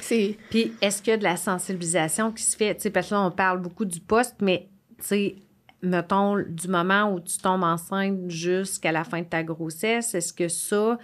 C'est... 0.00 0.36
Puis, 0.50 0.72
est-ce 0.80 1.02
qu'il 1.02 1.10
y 1.12 1.14
a 1.14 1.16
de 1.16 1.22
la 1.22 1.36
sensibilisation 1.36 2.32
qui 2.32 2.42
se 2.42 2.56
fait? 2.56 2.74
Tu 2.74 2.82
sais, 2.82 2.90
parce 2.90 3.08
que 3.08 3.14
là, 3.14 3.22
on 3.22 3.30
parle 3.30 3.60
beaucoup 3.60 3.84
du 3.84 4.00
poste, 4.00 4.36
mais, 4.40 4.68
tu 5.06 5.34
mettons, 5.82 6.38
du 6.38 6.68
moment 6.68 7.12
où 7.12 7.20
tu 7.20 7.38
tombes 7.38 7.64
enceinte 7.64 8.30
jusqu'à 8.30 8.92
la 8.92 9.04
fin 9.04 9.20
de 9.20 9.26
ta 9.26 9.42
grossesse, 9.42 10.14
est-ce 10.14 10.32
que 10.32 10.48
ça, 10.48 10.98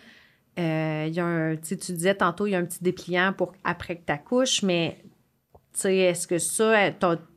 il 0.58 1.14
y 1.14 1.20
a 1.20 1.56
tu 1.56 1.68
sais, 1.68 1.76
tu 1.76 1.92
disais 1.92 2.14
tantôt, 2.14 2.46
il 2.46 2.50
y 2.50 2.54
a 2.54 2.58
un 2.58 2.64
petit 2.64 2.82
dépliant 2.82 3.32
pour 3.32 3.52
après 3.64 3.96
que 3.96 4.04
tu 4.06 4.12
accouches, 4.12 4.62
mais, 4.62 4.98
est-ce 5.84 6.26
que 6.26 6.38
ça, 6.38 6.90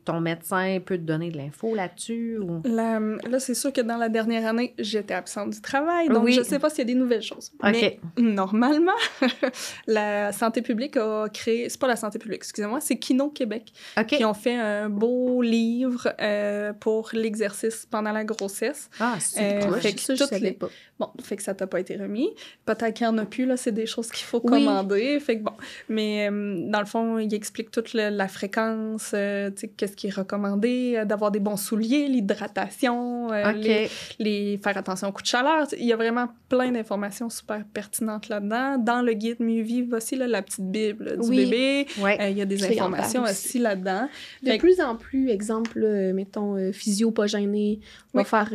ton, 0.04 0.20
médecin 0.20 0.78
peut 0.84 0.96
te 0.96 1.02
donner 1.02 1.30
de 1.30 1.36
l'info 1.38 1.74
là-dessus? 1.74 2.38
Ou... 2.38 2.60
La- 2.64 2.98
là, 3.00 3.38
c'est 3.38 3.54
sûr 3.54 3.72
que 3.72 3.80
dans 3.80 3.96
la 3.96 4.08
dernière 4.08 4.46
année, 4.46 4.74
j'étais 4.78 5.14
absente 5.14 5.50
du 5.50 5.60
travail, 5.60 6.08
donc 6.08 6.24
Oui. 6.24 6.32
je 6.32 6.42
sais 6.42 6.58
pas 6.58 6.70
s'il 6.70 6.80
y 6.80 6.82
a 6.82 6.84
des 6.86 6.94
nouvelles 6.94 7.22
choses. 7.22 7.52
OK. 7.62 7.70
Mais 7.72 7.98
normalement, 8.18 8.92
la 9.86 10.32
santé 10.32 10.62
publique 10.62 10.96
a 10.96 11.28
créé, 11.32 11.68
c'est 11.68 11.80
pas 11.80 11.88
la 11.88 11.96
santé 11.96 12.18
publique, 12.18 12.40
excusez-moi, 12.42 12.80
c'est 12.80 12.96
Kino 12.98 13.30
Québec 13.30 13.72
OK. 13.98 14.06
qui 14.06 14.24
ont 14.24 14.34
fait 14.34 14.54
un 14.56 14.88
beau 14.88 15.42
livre 15.42 16.12
euh, 16.20 16.72
pour 16.72 17.10
l'exercice 17.12 17.86
pendant 17.90 18.12
la 18.12 18.24
grossesse. 18.24 18.88
Ah, 19.00 19.16
c'est 19.20 19.62
Euh, 19.62 19.66
cool. 19.66 19.80
fait 19.80 19.92
que 19.94 20.00
ça, 20.00 20.14
je 20.14 20.20
toutes 20.20 20.28
savais 20.30 20.40
les- 20.46 20.52
pas. 20.52 20.68
Bon, 20.98 21.08
fait 21.22 21.36
que 21.36 21.42
ça 21.42 21.54
t'a 21.54 21.66
pas 21.66 21.80
été 21.80 21.96
remis. 21.96 22.30
Peut-être 22.64 22.94
qu'il 22.94 23.04
y 23.06 23.08
en 23.08 23.18
a 23.18 23.24
plus, 23.24 23.44
là, 23.44 23.56
c'est 23.56 23.72
des 23.72 23.86
choses 23.86 24.08
qu'il 24.10 24.24
faut 24.24 24.40
Oui. 24.44 24.50
commander. 24.64 25.18
Fait 25.18 25.38
que 25.38 25.42
bon. 25.42 25.52
Mais 25.88 26.28
euh, 26.30 26.68
dans 26.70 26.78
le 26.78 26.86
fond, 26.86 27.18
il 27.18 27.32
explique 27.34 27.70
toute 27.72 27.92
le- 27.94 28.10
la 28.10 28.28
fréquence, 28.28 29.10
euh, 29.14 29.50
tu 29.50 29.62
sais, 29.62 29.68
qu'est-ce 29.92 29.96
qui 29.96 30.06
est 30.08 30.10
recommandé, 30.14 30.94
euh, 30.96 31.04
d'avoir 31.04 31.30
des 31.30 31.40
bons 31.40 31.56
souliers, 31.56 32.08
l'hydratation, 32.08 33.30
euh, 33.32 33.52
les, 33.52 33.88
les- 34.18 34.58
faire 34.62 34.76
attention 34.76 35.08
au 35.08 35.12
coup 35.12 35.22
de 35.22 35.26
chaleur. 35.26 35.66
Il 35.78 35.84
y 35.86 35.92
a 35.92 35.96
vraiment 35.96 36.28
plein 36.48 36.70
d'informations 36.72 37.28
super 37.30 37.64
pertinentes 37.72 38.28
là-dedans. 38.28 38.78
Dans 38.78 39.02
le 39.02 39.12
guide 39.12 39.40
Mieux 39.40 39.62
Vivre 39.62 39.96
aussi, 39.96 40.16
là, 40.16 40.26
la 40.26 40.42
petite 40.42 40.70
Bible 40.70 41.18
du 41.20 41.28
Oui. 41.28 41.36
bébé, 41.44 41.86
Ouais. 42.00 42.18
euh, 42.20 42.28
il 42.30 42.38
y 42.38 42.42
a 42.42 42.46
des 42.46 42.64
informations 42.64 43.22
aussi 43.24 43.58
là-dedans. 43.58 44.08
De 44.42 44.50
Fait 44.50 44.58
plus 44.58 44.80
en 44.80 44.96
plus, 44.96 45.28
exemple, 45.28 45.78
mettons, 46.14 46.72
physio 46.72 47.10
pas 47.10 47.26
gêné, 47.26 47.80
on 48.14 48.18
va 48.18 48.24
faire, 48.24 48.50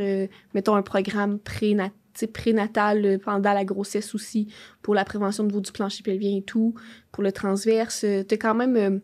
mettons, 0.53 0.75
un 0.75 0.81
programme 0.81 1.39
tu 2.17 2.27
prénatal 2.27 3.05
euh, 3.05 3.17
pendant 3.23 3.53
la 3.53 3.63
grossesse 3.63 4.15
aussi, 4.15 4.47
pour 4.81 4.95
la 4.95 5.05
prévention 5.05 5.43
de 5.43 5.49
niveau 5.49 5.61
du 5.61 5.71
plancher 5.71 6.01
pelvien 6.03 6.37
et 6.37 6.41
tout, 6.41 6.73
pour 7.11 7.23
le 7.23 7.31
transverse. 7.31 8.03
Euh, 8.03 8.23
T'as 8.23 8.37
quand 8.37 8.55
même, 8.55 8.75
euh, 8.75 8.97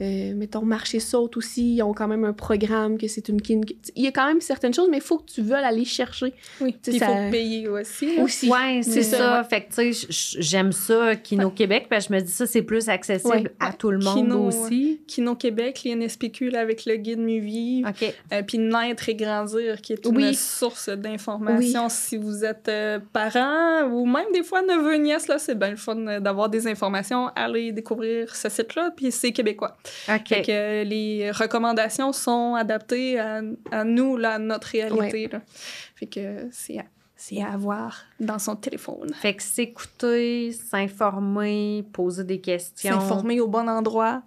euh, 0.00 0.34
mettons, 0.34 0.62
marcher 0.62 1.00
saute 1.00 1.36
aussi, 1.36 1.74
ils 1.76 1.82
ont 1.82 1.92
quand 1.92 2.08
même 2.08 2.24
un 2.24 2.32
programme 2.32 2.96
que 2.98 3.06
c'est 3.08 3.28
une 3.28 3.40
kin. 3.42 3.60
Il 3.96 4.04
y 4.04 4.06
a 4.06 4.12
quand 4.12 4.26
même 4.26 4.40
certaines 4.40 4.72
choses, 4.74 4.88
mais 4.90 4.98
il 4.98 5.02
faut 5.02 5.18
que 5.18 5.30
tu 5.30 5.42
veuilles 5.42 5.64
aller 5.64 5.84
chercher 5.84 6.32
Oui, 6.60 6.76
il 6.86 6.98
ça- 6.98 7.06
faut 7.06 7.30
payer 7.30 7.68
aussi. 7.68 8.16
là. 8.16 8.22
aussi. 8.22 8.48
Ouais, 8.50 8.80
c'est 8.82 9.02
ça. 9.02 9.38
ouais. 9.42 9.48
Fait 9.48 9.62
que, 9.62 9.74
tu 9.74 9.92
sais, 9.94 10.36
j'aime 10.40 10.72
ça, 10.72 11.16
Kino 11.16 11.50
Québec, 11.50 11.86
parce 11.90 12.06
que 12.06 12.14
je 12.14 12.18
me 12.18 12.24
dis 12.24 12.32
ça, 12.32 12.46
c'est 12.46 12.62
plus 12.62 12.88
accessible 12.88 13.30
Ouais. 13.30 13.52
à 13.60 13.72
tout 13.72 13.90
le 13.90 13.98
monde 13.98 14.14
Kino, 14.28 14.46
aussi. 14.46 15.00
Kino 15.06 15.34
Québec, 15.34 15.82
l'INSPQ 15.84 16.50
là, 16.50 16.60
avec 16.60 16.84
le 16.86 16.96
guide 16.96 17.18
Mieux 17.20 17.40
Vivre. 17.40 17.88
OK. 17.90 18.14
Euh, 18.32 18.42
puis 18.42 18.58
Naître 18.58 19.08
et 19.08 19.14
Grandir, 19.14 19.80
qui 19.80 19.92
est 19.92 20.06
une 20.06 20.16
Oui. 20.16 20.34
source 20.34 20.88
d'informations 20.88 21.88
si 21.88 22.16
vous 22.16 22.44
êtes 22.44 22.68
euh, 22.68 22.98
parent 23.12 23.88
ou 23.90 24.06
même 24.06 24.26
des 24.32 24.42
fois 24.42 24.62
neveu, 24.62 24.96
nièce, 24.96 25.28
là, 25.28 25.38
c'est 25.38 25.54
bien 25.58 25.70
le 25.70 25.76
fun 25.76 25.96
euh, 26.06 26.20
d'avoir 26.20 26.48
des 26.48 26.66
informations. 26.66 27.28
Allez 27.36 27.72
découvrir 27.72 28.34
ce 28.34 28.48
site-là, 28.48 28.90
puis 28.96 29.10
c'est 29.12 29.32
québécois. 29.32 29.76
Fait 30.06 30.42
que 30.42 30.84
les 30.84 31.30
recommandations 31.30 32.12
sont 32.12 32.54
adaptées 32.54 33.18
à, 33.18 33.40
à 33.70 33.84
nous, 33.84 34.16
là, 34.16 34.34
à 34.34 34.38
notre 34.38 34.68
réalité. 34.68 35.28
là. 35.28 35.40
Fait 35.96 36.06
que 36.06 36.48
c'est 36.52 36.78
à, 36.78 36.84
c'est 37.16 37.42
à 37.42 37.52
avoir 37.52 37.96
dans 38.18 38.38
son 38.38 38.56
téléphone. 38.56 39.12
Fait 39.14 39.34
que 39.34 39.42
s'écouter, 39.42 40.52
s'informer, 40.52 41.84
poser 41.92 42.24
des 42.24 42.40
questions. 42.40 42.98
S'informer 42.98 43.40
au 43.40 43.48
bon 43.48 43.68
endroit. 43.68 44.22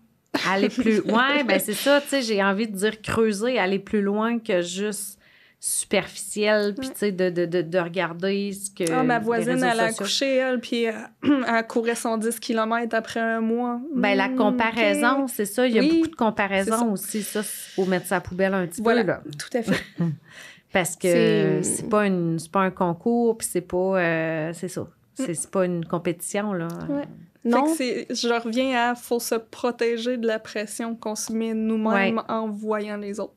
Aller 0.49 0.69
plus. 0.69 0.99
Ouais, 1.05 1.43
ben 1.43 1.59
c'est 1.59 1.73
ça, 1.73 2.01
tu 2.01 2.09
sais, 2.09 2.21
j'ai 2.21 2.43
envie 2.43 2.67
de 2.67 2.75
dire 2.75 3.01
creuser, 3.01 3.59
aller 3.59 3.79
plus 3.79 4.01
loin 4.01 4.39
que 4.39 4.61
juste 4.61 5.19
superficiel, 5.65 6.75
puis 6.75 6.89
tu 6.89 6.95
sais, 6.97 7.11
de, 7.11 7.29
de, 7.29 7.45
de, 7.45 7.61
de 7.61 7.79
regarder 7.79 8.51
ce 8.51 8.69
que. 8.69 8.91
Ah, 8.91 9.03
ma 9.03 9.19
voisine, 9.19 9.63
elle 9.63 9.79
a 9.79 9.85
accouché, 9.85 10.35
elle, 10.35 10.59
puis 10.59 10.87
euh, 10.87 10.91
elle 11.23 11.67
courait 11.67 11.95
son 11.95 12.17
10 12.17 12.39
km 12.39 12.93
après 12.95 13.19
un 13.19 13.39
mois. 13.41 13.79
Ben, 13.95 14.15
la 14.17 14.27
Hmm, 14.27 14.35
comparaison, 14.35 15.27
c'est 15.27 15.45
ça. 15.45 15.67
Il 15.67 15.73
y 15.75 15.79
a 15.79 15.81
Oui, 15.81 15.97
beaucoup 15.97 16.09
de 16.11 16.15
comparaisons 16.15 16.91
aussi. 16.91 17.21
Ça, 17.23 17.41
faut 17.43 17.85
mettre 17.85 18.07
ça 18.07 18.15
à 18.15 18.17
la 18.17 18.21
poubelle 18.21 18.53
un 18.53 18.65
petit 18.67 18.81
Voilà. 18.81 19.03
peu, 19.03 19.07
là. 19.11 19.21
Tout 19.37 19.57
à 19.57 19.61
fait. 19.61 19.83
Parce 20.73 20.95
que 20.95 21.61
C'est- 21.61 21.87
pas, 21.89 22.07
une- 22.07 22.37
pas 22.51 22.61
un 22.61 22.71
concours, 22.71 23.37
puis 23.37 23.47
c'est 23.49 23.61
pas. 23.61 23.77
euh, 23.99 24.51
c'est 24.53 24.67
ça. 24.69 24.87
C'est 25.15 25.35
c'est 25.35 25.51
pas 25.51 25.65
une 25.65 25.85
compétition, 25.85 26.53
là. 26.53 26.67
Ouais. 26.89 27.03
Non. 27.45 27.67
Fait 27.67 28.07
que 28.07 28.15
c'est- 28.15 28.27
je 28.27 28.33
reviens 28.33 28.89
à 28.91 28.95
faut 28.95 29.19
se 29.19 29.35
protéger 29.35 30.17
de 30.17 30.25
la 30.25 30.39
pression 30.39 30.95
qu'on 30.95 31.15
se 31.15 31.31
met 31.31 31.53
nous-mêmes 31.53 32.21
en 32.27 32.47
voyant 32.49 32.97
les 32.97 33.19
autres. 33.19 33.33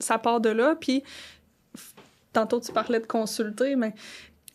Ça 0.00 0.18
part 0.18 0.40
de 0.40 0.48
là, 0.50 0.74
puis 0.78 1.04
tantôt 2.32 2.60
tu 2.60 2.72
parlais 2.72 3.00
de 3.00 3.06
consulter, 3.06 3.76
mais 3.76 3.94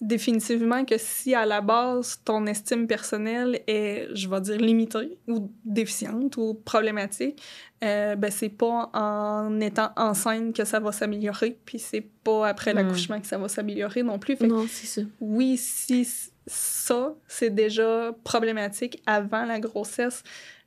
définitivement 0.01 0.83
que 0.83 0.95
si 0.97 1.33
à 1.33 1.45
la 1.45 1.61
base 1.61 2.19
ton 2.25 2.45
estime 2.45 2.87
personnelle 2.87 3.61
est, 3.67 4.09
je 4.13 4.27
vais 4.27 4.41
dire, 4.41 4.57
limitée 4.57 5.17
ou 5.27 5.49
déficiente 5.63 6.35
ou 6.37 6.55
problématique, 6.55 7.41
euh, 7.83 8.15
ben 8.15 8.29
c'est 8.29 8.49
pas 8.49 8.89
en 8.93 9.59
étant 9.61 9.91
enceinte 9.95 10.55
que 10.55 10.65
ça 10.65 10.79
va 10.81 10.91
s'améliorer, 10.91 11.57
puis 11.65 11.79
c'est 11.79 12.05
pas 12.23 12.47
après 12.49 12.73
Mm. 12.73 12.77
l'accouchement 12.77 13.21
que 13.21 13.27
ça 13.27 13.37
va 13.37 13.47
s'améliorer 13.47 14.03
non 14.03 14.19
plus. 14.19 14.35
Fait 14.35 14.47
Non, 14.47 14.65
c'est 14.69 14.87
ça. 14.87 15.01
oui, 15.21 15.55
si 15.57 16.05
ça, 16.47 17.15
c'est 17.27 17.51
déjà 17.55 18.13
problématique 18.25 19.01
avant 19.05 19.45
la 19.45 19.59
grossesse, 19.61 20.21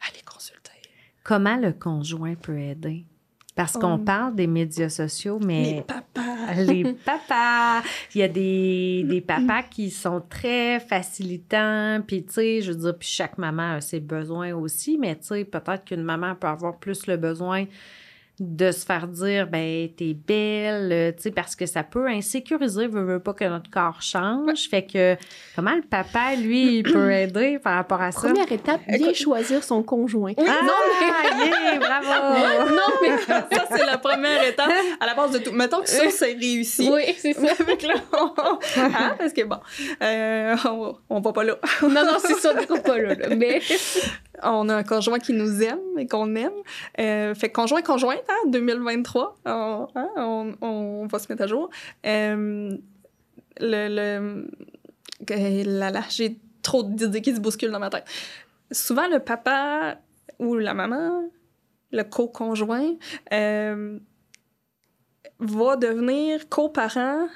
allez 0.08 0.22
consulter. 0.24 0.62
Comment 1.24 1.56
le 1.56 1.72
conjoint 1.72 2.34
peut 2.36 2.58
aider? 2.58 3.04
Parce 3.56 3.72
qu'on 3.72 3.94
Hum. 3.94 4.04
parle 4.04 4.34
des 4.36 4.46
médias 4.46 4.90
sociaux, 4.90 5.38
Les 5.40 5.46
mais 5.46 5.84
papas. 5.86 6.52
les 6.62 6.84
papas, 6.92 7.82
il 8.14 8.20
y 8.20 8.22
a 8.22 8.28
des, 8.28 9.02
des 9.08 9.20
papas 9.22 9.62
qui 9.64 9.90
sont 9.90 10.22
très 10.28 10.78
facilitants, 10.78 12.00
puis 12.06 12.24
tu 12.24 12.34
sais, 12.34 12.60
je 12.62 12.70
veux 12.72 12.78
dire, 12.78 12.96
puis 12.98 13.08
chaque 13.08 13.38
maman 13.38 13.72
a 13.76 13.80
ses 13.80 13.98
besoins 14.00 14.52
aussi, 14.54 14.98
mais 14.98 15.16
tu 15.16 15.24
sais, 15.28 15.44
peut-être 15.44 15.84
qu'une 15.86 16.02
maman 16.02 16.34
peut 16.34 16.46
avoir 16.46 16.76
plus 16.78 17.06
le 17.06 17.16
besoin 17.16 17.64
de 18.38 18.70
se 18.70 18.84
faire 18.84 19.08
dire, 19.08 19.46
ben, 19.46 19.88
t'es 19.96 20.12
belle, 20.14 20.92
euh, 20.92 21.12
tu 21.12 21.22
sais, 21.22 21.30
parce 21.30 21.56
que 21.56 21.64
ça 21.64 21.82
peut 21.82 22.06
insécuriser, 22.06 22.86
veut, 22.86 23.02
veut 23.02 23.18
pas 23.20 23.32
que 23.32 23.44
notre 23.44 23.70
corps 23.70 24.02
change. 24.02 24.68
Fait 24.68 24.84
que, 24.84 25.16
comment 25.54 25.74
le 25.74 25.80
papa, 25.82 26.34
lui, 26.36 26.78
il 26.78 26.82
peut 26.82 27.10
aider 27.12 27.58
par 27.58 27.74
rapport 27.76 28.02
à 28.02 28.12
ça? 28.12 28.20
Première 28.20 28.50
étape, 28.52 28.80
bien 28.86 28.96
Écoute- 28.96 29.14
choisir 29.14 29.64
son 29.64 29.82
conjoint. 29.82 30.32
Ah, 30.38 30.42
yeah, 31.44 31.78
bravo! 31.78 32.66
Non, 32.76 32.92
mais. 33.02 33.16
ça, 33.26 33.46
c'est 33.70 33.86
la 33.86 33.96
première 33.98 34.42
étape 34.46 34.70
à 35.00 35.06
la 35.06 35.14
base 35.14 35.30
de 35.32 35.38
tout. 35.38 35.52
Mettons 35.52 35.80
que 35.80 35.88
ça, 35.88 36.04
c'est 36.10 36.34
réussi. 36.34 36.90
oui, 36.92 37.14
c'est 37.18 37.32
ça. 37.32 37.54
Que 37.54 37.86
là, 37.86 37.94
on- 38.12 38.34
hein, 38.80 39.14
parce 39.18 39.32
que 39.32 39.42
bon, 39.44 39.56
euh, 40.02 40.56
on, 40.66 40.94
on 41.08 41.20
va 41.20 41.32
pas 41.32 41.44
là. 41.44 41.56
Non, 41.82 41.88
non, 41.90 42.18
c'est 42.20 42.34
ça, 42.34 42.52
du 42.60 42.66
coup, 42.66 42.78
pas 42.80 42.98
là. 42.98 43.14
là. 43.14 43.34
Mais. 43.34 43.60
On 44.42 44.68
a 44.68 44.76
un 44.76 44.82
conjoint 44.82 45.18
qui 45.18 45.32
nous 45.32 45.62
aime 45.62 45.98
et 45.98 46.06
qu'on 46.06 46.34
aime. 46.34 46.52
Euh, 46.98 47.34
fait 47.34 47.50
conjoint, 47.50 47.82
conjointe, 47.82 48.22
hein, 48.28 48.48
2023, 48.48 49.36
on, 49.46 49.88
hein, 49.94 50.08
on, 50.16 50.54
on 50.60 51.06
va 51.06 51.18
se 51.18 51.26
mettre 51.30 51.44
à 51.44 51.46
jour. 51.46 51.70
Euh, 52.04 52.76
le, 53.58 54.46
le... 55.28 55.78
là, 55.78 56.02
j'ai 56.10 56.38
trop 56.62 56.82
d'idées 56.82 57.22
qui 57.22 57.34
se 57.34 57.40
bousculent 57.40 57.70
dans 57.70 57.78
ma 57.78 57.90
tête. 57.90 58.04
Souvent, 58.70 59.08
le 59.08 59.20
papa 59.20 59.98
ou 60.38 60.56
la 60.56 60.74
maman, 60.74 61.24
le 61.92 62.02
co-conjoint, 62.02 62.94
euh, 63.32 63.98
va 65.38 65.76
devenir 65.76 66.48
coparent 66.48 67.28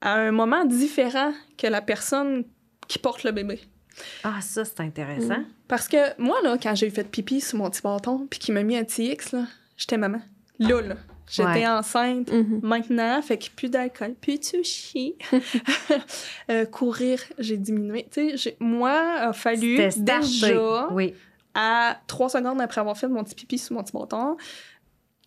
à 0.00 0.14
un 0.14 0.30
moment 0.32 0.64
différent 0.64 1.32
que 1.58 1.66
la 1.66 1.82
personne 1.82 2.44
qui 2.88 2.98
porte 2.98 3.24
le 3.24 3.32
bébé. 3.32 3.60
Ah, 4.24 4.40
ça, 4.40 4.64
c'est 4.64 4.80
intéressant. 4.80 5.42
Parce 5.68 5.88
que 5.88 5.96
moi, 6.20 6.38
là, 6.42 6.56
quand 6.62 6.74
j'ai 6.74 6.90
fait 6.90 7.04
pipi 7.04 7.40
sur 7.40 7.58
mon 7.58 7.68
petit 7.70 7.82
bâton, 7.82 8.26
puis 8.30 8.38
qu'il 8.38 8.54
m'a 8.54 8.62
mis 8.62 8.76
un 8.76 8.84
TX, 8.84 9.32
là, 9.32 9.44
j'étais 9.76 9.98
maman. 9.98 10.20
Là, 10.58 10.80
là. 10.82 10.94
J'étais 11.28 11.44
Ouais. 11.48 11.66
enceinte. 11.68 12.32
Mhm. 12.32 12.58
Maintenant, 12.62 13.22
fait 13.22 13.38
que 13.38 13.46
plus 13.54 13.68
d'alcool, 13.70 14.14
plus 14.20 14.38
de 14.40 14.44
sushi. 14.44 15.14
Euh, 16.50 16.64
courir, 16.64 17.20
j'ai 17.38 17.56
diminué. 17.56 18.08
Tu 18.10 18.30
sais, 18.30 18.36
j'ai- 18.36 18.56
moi, 18.58 18.90
a 19.18 19.32
fallu 19.32 19.76
déjà, 19.96 20.88
Oui. 20.90 21.14
à 21.54 22.00
trois 22.08 22.28
secondes 22.28 22.60
après 22.60 22.80
avoir 22.80 22.96
fait 22.98 23.06
mon 23.06 23.22
petit 23.22 23.36
pipi 23.36 23.58
sur 23.58 23.76
mon 23.76 23.84
petit 23.84 23.92
bâton, 23.92 24.36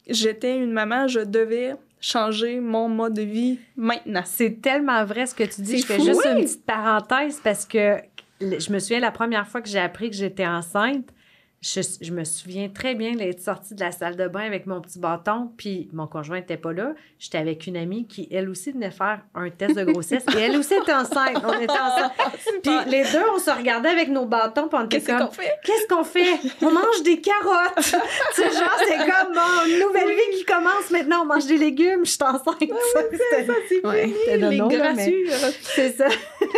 j'étais 0.07 0.57
une 0.57 0.71
maman, 0.73 1.07
je 1.07 1.21
devais 1.21 1.75
changer 2.01 2.59
mon 2.59 2.89
mode 2.89 3.13
de 3.13 3.21
vie 3.21 3.59
maintenant. 3.77 4.23
C'est 4.25 4.61
tellement 4.61 5.05
vrai 5.05 5.25
ce 5.25 5.33
que 5.35 5.43
tu 5.45 5.61
dis. 5.61 5.77
Je 5.77 5.85
fais 5.85 5.95
fou. 5.97 6.03
juste 6.05 6.21
Oui. 6.25 6.31
une 6.39 6.43
petite 6.43 6.65
parenthèse 6.65 7.39
parce 7.41 7.65
que 7.65 7.97
je 8.59 8.71
me 8.71 8.79
souviens 8.79 8.99
la 8.99 9.11
première 9.11 9.47
fois 9.47 9.61
que 9.61 9.69
j'ai 9.69 9.79
appris 9.79 10.09
que 10.09 10.15
j'étais 10.15 10.45
enceinte. 10.45 11.09
Je, 11.63 11.79
je 12.01 12.11
me 12.11 12.25
souviens 12.25 12.67
très 12.67 12.93
bien 12.93 13.13
d'être 13.15 13.39
sortie 13.39 13.73
de 13.73 13.79
la 13.79 13.93
salle 13.93 14.17
de 14.17 14.27
bain 14.27 14.41
avec 14.41 14.65
mon 14.65 14.81
petit 14.81 14.99
bâton, 14.99 15.49
puis 15.55 15.89
mon 15.93 16.07
conjoint 16.07 16.39
n'était 16.39 16.57
pas 16.57 16.73
là. 16.73 16.93
J'étais 17.19 17.37
avec 17.37 17.67
une 17.67 17.77
amie 17.77 18.05
qui, 18.05 18.27
elle 18.31 18.49
aussi, 18.49 18.73
venait 18.73 18.91
faire 18.91 19.21
un 19.33 19.49
test 19.49 19.77
de 19.77 19.85
grossesse 19.85 20.25
et 20.35 20.39
elle 20.41 20.57
aussi 20.57 20.73
était 20.73 20.91
enceinte. 20.91 21.41
On 21.41 21.53
était 21.53 21.71
enceinte. 21.71 22.11
Puis 22.63 22.71
les 22.87 23.03
deux, 23.03 23.23
on 23.33 23.39
se 23.39 23.49
regardait 23.49 23.89
avec 23.89 24.09
nos 24.09 24.25
bâtons, 24.25 24.67
puis 24.67 24.77
on 24.81 24.85
était 24.85 24.99
Qu'est-ce 24.99 25.17
qu'on 25.17 25.31
fait? 25.31 25.51
Qu'est-ce 25.63 25.87
qu'on 25.87 26.03
fait? 26.03 26.39
On 26.61 26.71
mange 26.71 27.03
des 27.03 27.21
carottes! 27.21 27.75
tu 27.77 27.83
sais, 27.83 28.51
genre, 28.51 28.77
c'est 28.85 28.97
comme 28.97 29.33
bon, 29.33 29.69
une 29.69 29.79
nouvelle 29.79 30.09
vie 30.09 30.37
qui 30.37 30.45
commence 30.45 30.91
maintenant. 30.91 31.21
On 31.21 31.25
mange 31.25 31.45
des 31.45 31.57
légumes, 31.57 32.05
je 32.05 32.11
suis 32.11 32.23
enceinte. 32.23 32.61
Ouais. 33.83 34.13
c'était 34.25 34.37
Les 34.37 34.57
nono, 34.57 34.69
là, 34.75 34.93
mais- 34.93 35.11
grassures. 35.23 35.51
C'est 35.61 35.91
ça. 35.95 36.07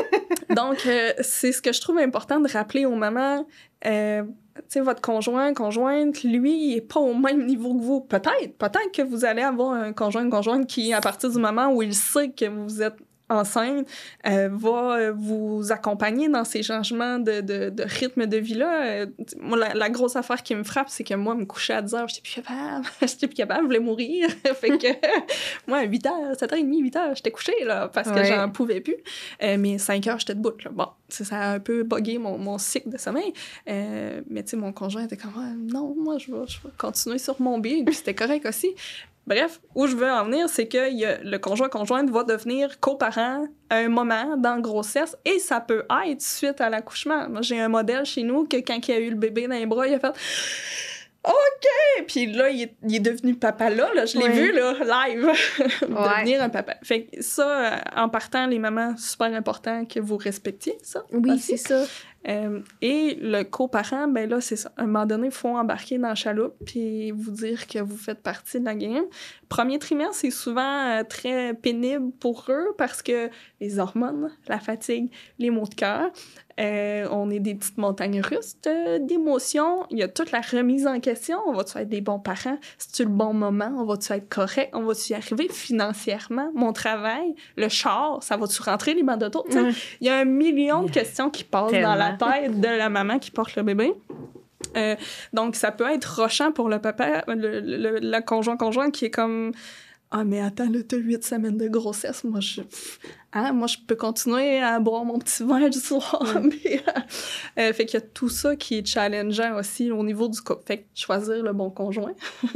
Donc, 0.56 0.78
euh, 0.88 1.14
c'est 1.22 1.52
ce 1.52 1.62
que 1.62 1.74
je 1.74 1.82
trouve 1.82 2.00
important 2.00 2.40
de 2.40 2.52
rappeler 2.52 2.86
aux 2.86 2.96
mamans. 2.96 3.46
Euh, 3.86 4.24
tu 4.56 4.64
sais, 4.70 4.82
votre 4.82 5.02
conjoint, 5.02 5.54
conjointe, 5.54 6.24
lui, 6.24 6.72
il 6.72 6.78
est 6.78 6.82
pas 6.82 7.00
au 7.00 7.14
même 7.14 7.46
niveau 7.46 7.74
que 7.76 7.84
vous. 7.84 8.02
Peut-être, 8.02 8.58
peut-être 8.58 8.92
que 8.94 9.02
vous 9.02 9.26
allez 9.26 9.42
avoir 9.42 9.74
un 9.74 9.92
conjoint, 9.92 10.30
conjointe 10.30 10.68
qui, 10.68 10.94
à 10.94 11.02
partir 11.02 11.30
du 11.30 11.38
moment 11.38 11.74
où 11.74 11.82
il 11.82 11.94
sait 11.94 12.30
que 12.30 12.46
vous 12.46 12.82
êtes 12.82 12.96
enceinte, 13.30 13.88
euh, 14.28 14.50
va 14.52 14.98
euh, 14.98 15.14
vous 15.16 15.72
accompagner 15.72 16.30
dans 16.30 16.44
ces 16.44 16.62
changements 16.64 17.18
de, 17.20 17.42
de, 17.42 17.70
de 17.70 17.84
rythme 17.84 18.26
de 18.28 18.38
vie-là. 18.38 18.84
Euh, 18.86 19.06
moi, 19.40 19.58
la, 19.58 19.74
la 19.74 19.90
grosse 19.90 20.16
affaire 20.16 20.44
qui 20.44 20.54
me 20.56 20.64
frappe, 20.64 20.90
c'est 20.90 21.04
que 21.04 21.14
moi, 21.16 21.34
me 21.36 21.46
coucher 21.46 21.74
à 21.74 21.82
10 21.82 21.94
heures, 21.96 22.08
j'étais 22.08 22.22
plus 22.22 22.36
capable. 22.42 22.86
j'étais 23.02 23.28
plus 23.28 23.36
capable, 23.36 23.62
je 23.62 23.66
voulais 23.66 23.80
mourir. 23.80 24.30
fait 24.56 24.78
que, 24.78 24.88
moi, 25.68 25.80
à 25.80 25.84
8 25.84 26.06
heures, 26.06 26.32
7h30, 26.34 26.82
8 26.82 26.96
heures, 26.96 27.16
j'étais 27.16 27.32
couchée, 27.32 27.64
là, 27.66 27.88
parce 27.88 28.10
que 28.10 28.16
Ouais. 28.16 28.26
j'en 28.26 28.50
pouvais 28.50 28.80
plus. 28.82 28.96
Euh, 29.44 29.58
mais 29.60 29.78
5 29.78 30.06
heures, 30.08 30.20
j'étais 30.20 30.36
debout, 30.36 30.54
là. 30.64 30.72
Bon, 30.72 30.88
ça, 31.10 31.24
a 31.38 31.54
un 31.54 31.60
peu 31.60 31.84
bugué 31.84 32.18
mon, 32.18 32.38
mon 32.38 32.58
cycle 32.58 32.90
de 32.90 32.98
sommeil. 32.98 33.34
Euh, 33.68 34.22
mais 34.30 34.44
tu 34.44 34.52
sais, 34.52 34.58
mon 34.58 34.72
conjoint 34.72 35.04
était 35.04 35.18
comme, 35.18 35.34
Ah, 35.38 35.52
non, 35.58 35.96
moi, 35.98 36.18
je 36.18 36.32
vais, 36.32 36.46
je 36.48 36.58
vais 36.64 36.70
continuer 36.78 37.18
sur 37.18 37.42
mon 37.42 37.58
biais. 37.60 37.84
Puis 37.86 37.96
c'était 37.96 38.14
correct 38.16 38.46
aussi. 38.46 38.74
Bref, 39.28 39.60
où 39.74 39.88
je 39.88 39.96
veux 39.96 40.10
en 40.10 40.26
venir, 40.26 40.48
c'est 40.50 40.68
que 40.68 40.90
il 40.92 40.98
y 41.00 41.06
a- 41.06 41.18
le 41.24 41.38
conjoint-conjointe 41.40 42.10
va 42.12 42.24
devenir 42.24 42.80
coparent 42.80 43.46
à 43.72 43.76
un 43.78 43.90
moment 43.90 44.38
dans 44.38 44.56
la 44.56 44.62
grossesse 44.62 45.16
et 45.26 45.40
ça 45.40 45.60
peut 45.62 45.84
être 46.08 46.22
suite 46.22 46.62
à 46.62 46.70
l'accouchement. 46.70 47.28
Moi, 47.30 47.42
j'ai 47.42 47.60
un 47.60 47.68
modèle 47.70 48.06
chez 48.06 48.22
nous 48.24 48.46
que 48.48 48.58
quand 48.58 48.88
il 48.88 48.92
a 48.94 49.00
eu 49.00 49.10
le 49.10 49.16
bébé 49.16 49.48
dans 49.48 49.56
les 49.56 49.66
bras, 49.66 49.88
il 49.88 49.96
a 49.96 50.00
fait 50.00 50.14
OK! 51.24 52.06
Puis 52.08 52.28
là, 52.28 52.50
il 52.50 52.62
est, 52.64 52.76
il 52.84 52.96
est 52.98 53.00
devenu 53.00 53.34
papa 53.36 53.72
là, 53.72 53.90
là 53.96 54.06
je 54.06 54.18
l'ai 54.20 54.30
vu 54.30 54.52
là, 54.52 54.74
live, 55.08 55.28
devenir 56.20 56.44
un 56.44 56.50
papa. 56.50 56.76
Fait 56.84 57.06
que 57.06 57.22
ça, 57.24 57.74
euh, 57.74 57.78
en 57.96 58.10
partant, 58.10 58.46
les 58.46 58.60
mamans, 58.60 58.96
super 58.98 59.34
important 59.34 59.86
que 59.86 60.00
vous 60.00 60.18
respectiez 60.18 60.78
ça. 60.84 61.04
Oui, 61.12 61.40
c'est 61.40 61.58
ça. 61.58 61.84
Euh, 62.28 62.62
et 62.82 63.18
le 63.22 63.44
coparent, 63.44 64.08
ben 64.08 64.30
là, 64.30 64.42
c'est 64.42 64.56
ça. 64.56 64.72
À 64.78 64.84
un 64.84 64.86
moment 64.88 65.06
donné, 65.06 65.28
il 65.28 65.34
faut 65.34 65.50
embarquer 65.50 65.98
dans 65.98 66.10
la 66.10 66.16
chaloupe 66.16 66.56
puis 66.66 67.12
vous 67.12 67.32
dire 67.32 67.68
que 67.68 67.80
vous 67.80 67.98
faites 67.98 68.22
partie 68.22 68.60
de 68.60 68.66
la 68.66 68.76
game. 68.76 69.06
Premier 69.48 69.78
trimestre, 69.78 70.16
c'est 70.16 70.32
souvent 70.32 70.90
euh, 70.90 71.04
très 71.04 71.54
pénible 71.54 72.12
pour 72.20 72.46
eux 72.50 72.74
parce 72.78 73.02
que 73.02 73.30
les 73.62 73.80
hormones, 73.80 74.32
la 74.48 74.60
fatigue, 74.60 75.12
les 75.38 75.52
maux 75.52 75.68
de 75.68 75.76
cœur, 75.76 76.10
euh, 76.60 77.08
on 77.12 77.30
est 77.30 77.40
des 77.40 77.54
petites 77.56 77.78
montagnes 77.78 78.22
russes 78.22 78.56
d'émotions. 79.02 79.86
Il 79.90 79.98
y 79.98 80.04
a 80.04 80.08
toute 80.08 80.32
la 80.32 80.42
remise 80.42 80.88
en 80.88 81.00
question. 81.00 81.38
On 81.48 81.54
va-tu 81.54 81.78
être 81.78 81.90
des 81.90 82.02
bons 82.02 82.20
parents? 82.20 82.58
C'est-tu 82.78 83.04
le 83.04 83.10
bon 83.10 83.34
moment? 83.34 83.74
On 83.78 83.86
va-tu 83.86 84.14
être 84.14 84.30
correct? 84.30 84.70
On 84.74 84.84
va-tu 84.84 85.12
y 85.12 85.16
arriver 85.16 85.50
financièrement? 85.50 86.52
Mon 86.54 86.72
travail? 86.72 87.36
Le 87.58 87.68
char? 87.68 88.24
Ça 88.24 88.38
va-tu 88.38 88.62
rentrer 88.62 88.94
les 88.94 89.04
bandes 89.04 89.20
d'auto? 89.20 89.46
Ouais. 89.50 89.72
il 90.00 90.08
y 90.08 90.10
a 90.10 90.18
un 90.18 90.26
million 90.26 90.84
de 90.84 90.92
questions 90.92 91.30
qui 91.30 91.44
passent 91.44 91.74
dans 91.74 91.96
la 91.96 92.14
tête 92.14 92.60
de 92.60 92.68
la 92.68 92.90
maman 92.90 93.20
qui 93.20 93.32
porte 93.32 93.56
le 93.56 93.64
bébé. 93.64 93.94
Euh, 94.78 94.96
donc, 95.34 95.56
ça 95.56 95.72
peut 95.72 95.90
être 95.92 96.22
rochant 96.22 96.52
pour 96.52 96.70
le 96.70 96.80
papa, 96.80 97.24
le, 97.28 97.60
le, 97.60 98.00
la 98.00 98.22
conjoint-conjoint 98.22 98.92
qui 98.92 99.06
est 99.06 99.12
comme 99.12 99.52
Ah, 100.18 100.24
mais 100.24 100.40
attends, 100.40 100.70
là, 100.70 100.80
t'as 100.88 100.96
huit 100.96 101.26
semaines 101.26 101.58
de 101.58 101.68
grossesse. 101.68 102.24
Moi, 102.24 102.40
je, 102.40 102.62
pff, 102.62 103.00
hein, 103.34 103.52
moi, 103.52 103.68
je 103.68 103.76
peux 103.86 103.96
continuer 103.96 104.60
à 104.60 104.80
boire 104.80 105.04
mon 105.04 105.20
petit 105.20 105.44
vin 105.44 105.68
du 105.68 105.78
soir. 105.78 106.24
mais, 106.42 106.82
euh, 107.60 107.74
fait 107.74 107.86
qu'il 107.86 108.00
y 108.00 108.04
a 108.04 108.06
tout 108.06 108.30
ça 108.30 108.56
qui 108.56 108.78
est 108.78 108.86
challengeant 108.88 109.58
aussi 109.60 109.92
au 109.92 110.04
niveau 110.04 110.30
du 110.30 110.40
couple. 110.40 110.64
Fait 110.66 110.78
que 110.78 110.84
choisir 110.96 111.44
le 111.44 111.52
bon 111.52 111.70
conjoint 111.70 112.14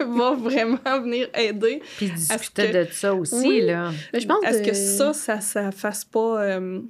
va 0.00 0.32
vraiment 0.34 1.00
venir 1.02 1.28
aider 1.34 1.82
Puis 1.98 2.10
discuter 2.10 2.70
que- 2.70 2.84
de 2.86 2.92
ça 2.92 3.14
aussi, 3.14 3.34
Oui. 3.46 3.60
là. 3.60 3.90
Mais 4.14 4.20
je 4.20 4.26
pense 4.26 4.42
est-ce 4.44 4.62
que 4.62 4.68
que- 4.70 4.74
ça, 4.74 5.12
ça, 5.12 5.40
ça 5.40 5.70
fasse 5.70 6.06
pas. 6.06 6.42
euh, 6.42 6.80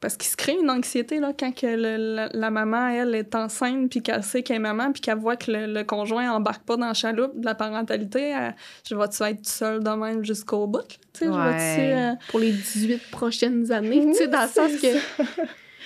parce 0.00 0.16
qu'il 0.16 0.28
se 0.30 0.36
crée 0.36 0.56
une 0.60 0.70
anxiété 0.70 1.20
là, 1.20 1.32
quand 1.38 1.54
que 1.54 1.66
le- 1.66 2.14
la, 2.14 2.28
la 2.32 2.50
maman, 2.50 2.88
elle, 2.88 3.14
est 3.14 3.34
enceinte, 3.34 3.90
puis 3.90 4.02
qu'elle 4.02 4.22
sait 4.22 4.42
qu'elle 4.42 4.56
est 4.56 4.60
maman, 4.60 4.92
puis 4.92 5.00
qu'elle 5.02 5.18
voit 5.18 5.36
que 5.36 5.50
le, 5.52 5.66
le 5.66 5.84
conjoint 5.84 6.32
embarque 6.32 6.64
pas 6.64 6.76
dans 6.76 6.86
la 6.86 6.94
chaloupe 6.94 7.38
de 7.38 7.44
la 7.44 7.54
parentalité. 7.54 8.20
Elle, 8.30 8.54
je 8.88 8.94
vais-tu 8.94 9.22
être 9.24 9.46
seule 9.46 9.82
de 9.84 9.90
même 9.90 10.24
jusqu'au 10.24 10.66
bout? 10.66 10.80
Ouais. 11.20 11.26
euh, 11.78 12.12
Pour 12.28 12.40
les 12.40 12.52
18 12.52 13.00
prochaines 13.10 13.70
années, 13.72 14.06
tu 14.06 14.14
sais, 14.14 14.24
Oui, 14.24 14.30
dans 14.30 14.42
le 14.42 14.48
sens 14.48 14.70
c'est 14.78 14.92
que... 14.94 14.98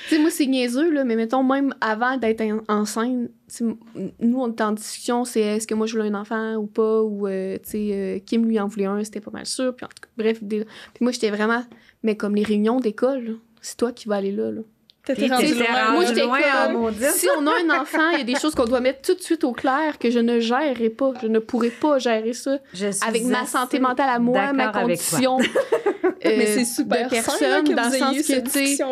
Tu 0.09 0.17
sais, 0.17 0.21
moi, 0.21 0.31
c'est 0.31 0.47
niaiseux, 0.47 0.91
là, 0.93 1.03
mais 1.05 1.17
mettons, 1.17 1.43
même 1.43 1.73
avant 1.81 2.17
d'être 2.19 2.43
en- 2.43 2.61
enceinte, 2.69 3.31
nous, 3.61 4.39
on 4.41 4.51
était 4.51 4.63
en 4.65 4.73
discussion, 4.73 5.25
c'est 5.25 5.41
est-ce 5.41 5.67
que 5.67 5.75
moi, 5.75 5.87
je 5.87 5.97
voulais 5.97 6.09
un 6.11 6.15
enfant 6.21 6.57
ou 6.57 6.67
pas, 6.67 7.01
ou, 7.03 7.27
euh, 7.27 7.57
tu 7.65 7.71
sais, 7.71 7.89
euh, 7.93 8.19
Kim, 8.19 8.45
lui, 8.45 8.61
en 8.61 8.67
voulait 8.67 8.85
un, 8.87 9.03
c'était 9.03 9.21
pas 9.21 9.31
mal 9.31 9.47
sûr, 9.47 9.75
puis 9.75 9.85
en 9.85 9.89
tout 9.89 10.03
cas, 10.03 10.09
bref, 10.19 10.43
des- 10.43 10.65
puis 10.65 11.03
moi, 11.03 11.11
j'étais 11.13 11.31
vraiment... 11.31 11.63
Mais 12.03 12.17
comme 12.17 12.35
les 12.35 12.43
réunions 12.43 12.81
d'école, 12.81 13.39
c'est 13.65 13.77
toi 13.77 13.93
qui 13.93 14.09
vas 14.09 14.17
aller 14.17 14.33
là, 14.33 14.51
là. 14.51 14.61
T'étais 15.05 15.27
rendu 15.27 15.55
loin. 15.55 15.93
Moi, 15.93 16.05
j'étais 16.07 16.23
comme-. 16.23 16.95
Si 17.13 17.27
on 17.37 17.47
a 17.47 17.51
un 17.51 17.81
enfant, 17.81 18.11
il 18.13 18.19
y 18.19 18.21
a 18.23 18.25
des 18.25 18.37
choses 18.37 18.55
qu'on 18.55 18.65
doit 18.65 18.81
mettre 18.81 19.03
tout 19.03 19.15
de 19.15 19.21
suite 19.21 19.45
au 19.45 19.53
clair 19.53 19.99
que 19.99 20.11
je 20.11 20.19
ne 20.19 20.41
gérerai 20.41 20.89
pas. 20.89 21.13
Je 21.21 21.27
ne 21.27 21.39
pourrai 21.41 21.69
pas 21.69 21.99
gérer 21.99 22.33
ça 22.33 22.59
Je 22.73 22.91
suis 22.91 23.07
avec 23.07 23.25
ma 23.25 23.45
santé 23.45 23.79
mentale 23.81 24.09
à 24.09 24.19
moi, 24.19 24.53
ma 24.53 24.69
condition 24.69 25.39
euh, 26.05 26.11
Mais 26.25 26.47
c'est 26.47 26.65
super 26.65 27.05
de 27.05 27.11
personne, 27.11 27.69
que 27.69 27.75
dans 27.75 27.91
le 27.91 27.99
sens 27.99 28.17
que, 28.17 28.41
tu 28.41 28.77
sais. 28.77 28.85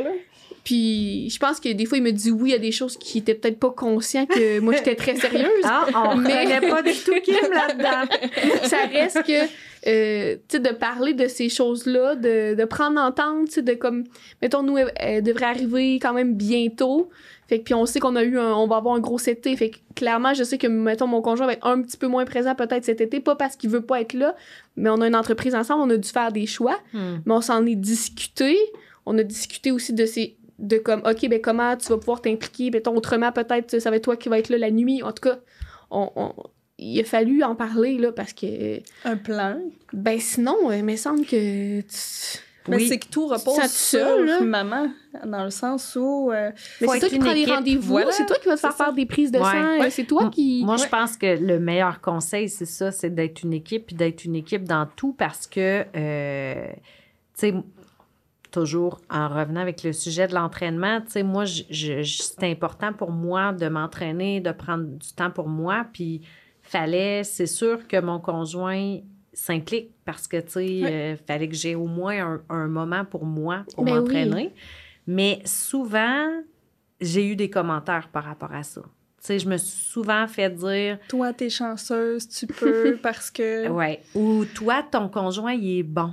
Puis 0.64 1.28
je 1.28 1.38
pense 1.38 1.58
que 1.58 1.72
des 1.72 1.86
fois, 1.86 1.98
il 1.98 2.04
me 2.04 2.12
dit 2.12 2.30
oui 2.30 2.52
à 2.54 2.58
des 2.58 2.72
choses 2.72 2.96
qui 2.96 3.18
étaient 3.18 3.34
peut-être 3.34 3.58
pas 3.58 3.70
conscients 3.70 4.26
que 4.26 4.60
moi, 4.60 4.74
j'étais 4.74 4.94
très 4.94 5.16
sérieuse. 5.16 5.48
Ah, 5.64 5.86
on 5.94 6.16
Mais- 6.16 6.60
pas 6.60 6.82
du 6.82 6.94
tout 6.94 7.14
Kim 7.24 7.34
là-dedans. 7.50 8.14
ça 8.64 8.76
reste 8.92 9.22
que, 9.24 9.48
euh, 9.86 10.36
de 10.52 10.72
parler 10.74 11.12
de 11.14 11.26
ces 11.26 11.48
choses-là, 11.48 12.14
de, 12.16 12.54
de 12.54 12.64
prendre 12.64 13.00
entente, 13.00 13.58
de 13.58 13.74
comme, 13.74 14.04
mettons, 14.40 14.62
nous, 14.62 14.78
elle, 14.78 14.92
elle 14.96 15.22
devrait 15.22 15.46
arriver 15.46 15.98
quand 16.00 16.12
même 16.12 16.34
bientôt. 16.34 17.10
Fait 17.48 17.58
que, 17.58 17.64
puis 17.64 17.74
on 17.74 17.84
sait 17.84 17.98
qu'on 18.00 18.14
a 18.16 18.22
eu 18.22 18.38
un, 18.38 18.52
on 18.54 18.66
va 18.66 18.76
avoir 18.76 18.94
un 18.94 19.00
gros 19.00 19.18
été. 19.18 19.54
Fait 19.56 19.70
que, 19.70 19.76
clairement, 19.96 20.32
je 20.34 20.44
sais 20.44 20.56
que, 20.56 20.66
mettons, 20.68 21.06
mon 21.08 21.20
conjoint 21.20 21.46
va 21.46 21.52
être 21.54 21.66
un 21.66 21.82
petit 21.82 21.96
peu 21.96 22.06
moins 22.06 22.24
présent 22.24 22.54
peut-être 22.54 22.84
cet 22.84 23.00
été, 23.00 23.20
pas 23.20 23.34
parce 23.36 23.56
qu'il 23.56 23.70
veut 23.70 23.82
pas 23.84 24.00
être 24.00 24.14
là, 24.14 24.36
mais 24.76 24.88
on 24.88 25.00
a 25.00 25.08
une 25.08 25.16
entreprise 25.16 25.54
ensemble, 25.54 25.82
on 25.82 25.90
a 25.90 25.96
dû 25.96 26.08
faire 26.08 26.32
des 26.32 26.46
choix, 26.46 26.78
Hmm. 26.92 27.16
mais 27.26 27.34
on 27.34 27.40
s'en 27.40 27.66
est 27.66 27.74
discuté. 27.74 28.56
On 29.04 29.18
a 29.18 29.22
discuté 29.24 29.72
aussi 29.72 29.92
de 29.92 30.06
ces, 30.06 30.36
de 30.60 30.78
comme, 30.78 31.02
OK, 31.04 31.28
ben 31.28 31.40
comment 31.40 31.76
tu 31.76 31.88
vas 31.88 31.98
pouvoir 31.98 32.22
t'impliquer, 32.22 32.70
mettons, 32.70 32.94
autrement, 32.96 33.32
peut-être, 33.32 33.80
ça 33.80 33.90
va 33.90 33.96
être 33.96 34.04
toi 34.04 34.16
qui 34.16 34.28
va 34.28 34.38
être 34.38 34.48
là 34.48 34.58
la 34.58 34.70
nuit. 34.70 35.02
En 35.02 35.10
tout 35.12 35.28
cas, 35.28 35.38
on, 35.90 36.08
on- 36.14 36.32
il 36.82 37.00
a 37.00 37.04
fallu 37.04 37.42
en 37.42 37.54
parler, 37.54 37.98
là, 37.98 38.12
parce 38.12 38.32
que, 38.32 38.80
Un 39.04 39.16
plan. 39.16 39.58
ben 39.92 40.18
sinon, 40.20 40.56
euh, 40.70 40.76
il 40.76 40.84
me 40.84 40.96
semble 40.96 41.24
que. 41.24 41.80
tu- 41.80 42.38
Mais 42.68 42.76
Oui. 42.76 42.86
c'est 42.86 42.98
que 42.98 43.08
tout 43.08 43.26
repose 43.26 43.56
Ça 43.56 43.66
sur 43.66 43.98
seul, 43.98 44.24
là. 44.24 44.40
maman, 44.40 44.86
dans 45.26 45.42
le 45.42 45.50
sens 45.50 45.96
où... 46.00 46.30
euh, 46.30 46.52
c'est 46.78 46.86
toi 46.86 47.08
qui 47.08 47.18
prends 47.18 47.32
les 47.32 47.44
rendez-vous, 47.44 47.82
voilà, 47.90 48.12
c'est 48.12 48.24
toi 48.24 48.36
qui 48.40 48.46
vas 48.46 48.54
te 48.54 48.60
faire 48.60 48.70
ça. 48.72 48.84
faire 48.84 48.92
des 48.92 49.04
prises 49.04 49.32
de 49.32 49.38
Ouais. 49.40 49.44
sang, 49.44 49.80
Ouais. 49.80 49.90
c'est 49.90 50.04
toi 50.04 50.30
qui. 50.30 50.62
Moi, 50.64 50.76
je 50.76 50.86
pense 50.86 51.16
que 51.16 51.26
le 51.44 51.58
meilleur 51.58 52.00
conseil, 52.00 52.48
c'est 52.48 52.64
ça, 52.64 52.92
c'est 52.92 53.10
d'être 53.10 53.42
une 53.42 53.52
équipe, 53.52 53.86
puis 53.88 53.96
d'être 53.96 54.24
une 54.24 54.36
équipe 54.36 54.62
dans 54.62 54.86
tout 54.94 55.12
parce 55.12 55.48
que, 55.48 55.84
euh, 55.96 56.66
tu 57.36 57.48
sais, 57.48 57.54
toujours 58.52 59.00
en 59.10 59.28
revenant 59.28 59.60
avec 59.60 59.82
le 59.82 59.92
sujet 59.92 60.28
de 60.28 60.34
l'entraînement, 60.34 61.00
tu 61.00 61.10
sais, 61.10 61.22
moi, 61.22 61.44
je, 61.44 61.62
je- 61.70 62.02
je- 62.02 62.22
c'est 62.22 62.50
important 62.50 62.92
pour 62.92 63.10
moi 63.10 63.52
de 63.52 63.66
m'entraîner, 63.68 64.40
de 64.40 64.52
prendre 64.52 64.84
du 64.84 65.12
temps 65.16 65.30
pour 65.30 65.48
moi, 65.48 65.86
puis 65.92 66.20
fallait, 66.72 67.22
c'est 67.24 67.46
sûr 67.46 67.86
que 67.86 68.00
mon 68.00 68.18
conjoint 68.18 68.98
s'implique 69.32 69.90
parce 70.04 70.26
que, 70.26 70.38
tu 70.38 70.50
sais, 70.50 70.82
Ouais. 70.82 71.12
euh, 71.14 71.16
fallait 71.26 71.48
que 71.48 71.54
j'ai 71.54 71.74
au 71.74 71.86
moins 71.86 72.18
un, 72.18 72.42
un 72.48 72.66
moment 72.68 73.04
pour 73.04 73.24
moi, 73.24 73.64
pour 73.74 73.84
Ben 73.84 73.92
oui. 73.92 73.98
m'entraîner. 73.98 74.54
Mais 75.06 75.40
souvent, 75.44 76.28
j'ai 77.00 77.26
eu 77.26 77.36
des 77.36 77.50
commentaires 77.50 78.08
par 78.08 78.24
rapport 78.24 78.52
à 78.52 78.62
ça. 78.62 78.80
Tu 78.82 79.26
sais, 79.28 79.38
je 79.38 79.48
me 79.48 79.56
suis 79.56 79.70
souvent 79.78 80.26
fait 80.26 80.50
dire, 80.50 80.98
Toi, 81.08 81.32
t'es 81.32 81.48
chanceuse, 81.50 82.28
tu 82.28 82.46
peux, 82.46 82.98
parce 83.02 83.30
que... 83.30 83.68
ouais, 83.68 84.02
ou 84.14 84.44
toi, 84.44 84.82
ton 84.82 85.08
conjoint, 85.08 85.52
il 85.52 85.78
est 85.78 85.82
bon. 85.84 86.12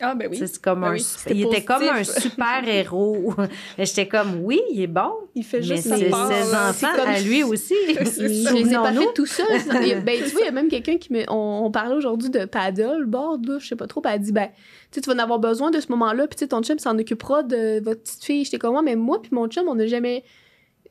Ah, 0.00 0.14
ben 0.14 0.28
oui. 0.30 0.38
C'est 0.38 0.60
comme 0.62 0.82
Ben 0.82 0.88
un, 0.88 0.92
oui, 0.92 1.04
il 1.30 1.42
était 1.46 1.64
comme 1.64 1.82
un 1.82 2.04
super 2.04 2.66
héros. 2.68 3.34
Mais 3.76 3.84
j'étais 3.86 4.06
comme, 4.06 4.42
oui, 4.44 4.60
il 4.72 4.82
est 4.82 4.86
bon, 4.86 5.10
Il 5.34 5.44
fait 5.44 5.58
mais 5.58 5.64
juste 5.64 5.82
c'est 5.84 5.88
sa 5.88 5.96
ses 5.98 6.04
part, 6.10 6.30
enfants 6.70 6.86
comme- 6.96 7.08
à 7.08 7.20
lui 7.20 7.42
aussi. 7.42 7.74
Je 7.88 8.22
les 8.54 8.70
ai 8.70 8.74
pas 8.74 8.92
fait 8.92 9.12
tout 9.14 9.26
seul. 9.26 9.46
Il 9.82 9.88
y 9.88 9.92
a- 9.92 10.00
ben, 10.00 10.16
tu 10.22 10.30
vois, 10.30 10.42
il 10.42 10.44
y 10.44 10.48
a 10.48 10.52
même 10.52 10.68
quelqu'un 10.68 10.98
qui 10.98 11.12
me. 11.12 11.24
On, 11.28 11.62
on 11.64 11.70
parlait 11.70 11.94
aujourd'hui 11.96 12.30
de 12.30 12.44
paddleboard, 12.44 13.44
là, 13.46 13.58
je 13.58 13.66
sais 13.66 13.76
pas 13.76 13.86
trop. 13.86 14.00
Puis 14.00 14.10
elle 14.12 14.20
a 14.20 14.22
dit, 14.22 14.32
ben, 14.32 14.48
tu 14.48 14.54
sais, 14.92 15.00
tu 15.00 15.10
vas 15.10 15.16
en 15.16 15.18
avoir 15.18 15.38
besoin 15.38 15.70
de 15.70 15.80
ce 15.80 15.88
moment-là. 15.90 16.26
Puis, 16.28 16.46
ton 16.48 16.62
chum 16.62 16.78
s'en 16.78 16.96
occupera 16.98 17.42
de 17.42 17.80
votre 17.82 18.02
petite 18.02 18.24
fille. 18.24 18.44
J'étais 18.44 18.58
comme, 18.58 18.72
moi, 18.72 18.82
mais 18.82 18.96
moi, 18.96 19.20
puis 19.20 19.30
mon 19.34 19.48
chum, 19.48 19.68
on 19.68 19.74
n'a 19.74 19.86
jamais. 19.86 20.22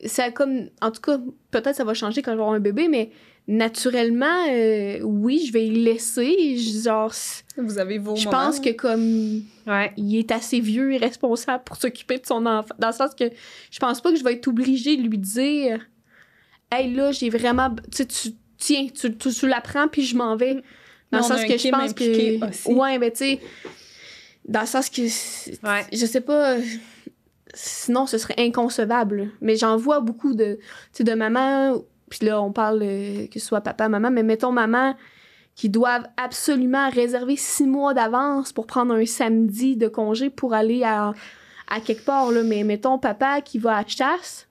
Ça 0.04 0.24
a 0.24 0.30
comme. 0.30 0.68
En 0.82 0.90
tout 0.90 1.00
cas, 1.00 1.18
peut-être 1.50 1.74
ça 1.76 1.84
va 1.84 1.94
changer 1.94 2.22
quand 2.22 2.32
je 2.32 2.36
vais 2.36 2.42
avoir 2.42 2.54
un 2.56 2.60
bébé, 2.60 2.88
mais 2.88 3.10
naturellement, 3.48 4.46
euh, 4.50 5.00
oui, 5.02 5.44
je 5.46 5.52
vais 5.52 5.66
y 5.66 5.70
laisser. 5.82 6.56
Genre, 6.58 7.12
Vous 7.56 7.78
avez 7.78 7.98
vos 7.98 8.14
je 8.14 8.26
moments. 8.26 8.38
pense 8.44 8.60
que 8.60 8.70
comme 8.70 9.42
Ouais. 9.66 9.92
il 9.96 10.16
est 10.16 10.30
assez 10.30 10.60
vieux 10.60 10.92
et 10.92 10.98
responsable 10.98 11.64
pour 11.64 11.76
s'occuper 11.76 12.18
de 12.18 12.26
son 12.26 12.44
enfant. 12.46 12.74
Dans 12.78 12.88
le 12.88 12.92
sens 12.94 13.14
que 13.18 13.24
je 13.70 13.78
pense 13.78 14.00
pas 14.02 14.12
que 14.12 14.16
je 14.18 14.22
vais 14.24 14.34
être 14.34 14.46
obligée 14.48 14.96
de 14.96 15.02
lui 15.08 15.18
dire 15.18 15.80
Hey 16.70 16.92
là, 16.94 17.10
j'ai 17.12 17.30
vraiment. 17.30 17.70
Tu 17.90 17.96
sais, 17.96 18.06
tu 18.06 18.28
tiens, 18.58 18.86
tu, 18.94 19.16
tu, 19.16 19.30
tu 19.32 19.48
l'apprends, 19.48 19.88
puis 19.88 20.02
je 20.04 20.14
m'en 20.16 20.36
vais. 20.36 20.54
Dans 20.54 20.60
Mais 21.12 21.18
le 21.18 21.22
sens 21.24 21.44
que 21.46 21.56
je 21.56 21.68
pense 21.70 21.92
que. 21.94 22.46
aussi. 22.48 22.68
Ouais, 22.70 22.98
mais 22.98 23.10
tu 23.10 23.16
sais. 23.18 23.40
Dans 24.46 24.60
le 24.60 24.66
sce 24.66 24.90
que. 24.90 25.66
Ouais. 25.66 25.86
Je 25.90 26.04
sais 26.04 26.20
pas. 26.20 26.56
Sinon, 27.54 28.06
ce 28.06 28.18
serait 28.18 28.34
inconcevable. 28.36 29.30
Mais 29.40 29.56
j'en 29.56 29.78
vois 29.78 30.00
beaucoup 30.00 30.34
de. 30.34 30.58
De 31.00 31.14
mamans. 31.14 31.82
Puis 32.08 32.26
là, 32.26 32.40
on 32.40 32.52
parle 32.52 32.80
euh, 32.82 33.26
que 33.26 33.38
ce 33.38 33.46
soit 33.46 33.60
papa, 33.60 33.88
maman, 33.88 34.10
mais 34.10 34.22
mettons 34.22 34.52
maman 34.52 34.94
qui 35.54 35.68
doivent 35.68 36.06
absolument 36.16 36.88
réserver 36.88 37.36
six 37.36 37.66
mois 37.66 37.92
d'avance 37.92 38.52
pour 38.52 38.66
prendre 38.66 38.94
un 38.94 39.04
samedi 39.04 39.76
de 39.76 39.88
congé 39.88 40.30
pour 40.30 40.54
aller 40.54 40.84
à, 40.84 41.12
à 41.68 41.80
quelque 41.80 42.04
part. 42.04 42.30
Là. 42.30 42.42
Mais 42.44 42.62
mettons 42.64 42.98
papa 42.98 43.40
qui 43.40 43.58
va 43.58 43.78
à 43.78 43.86
chasse, 43.86 44.47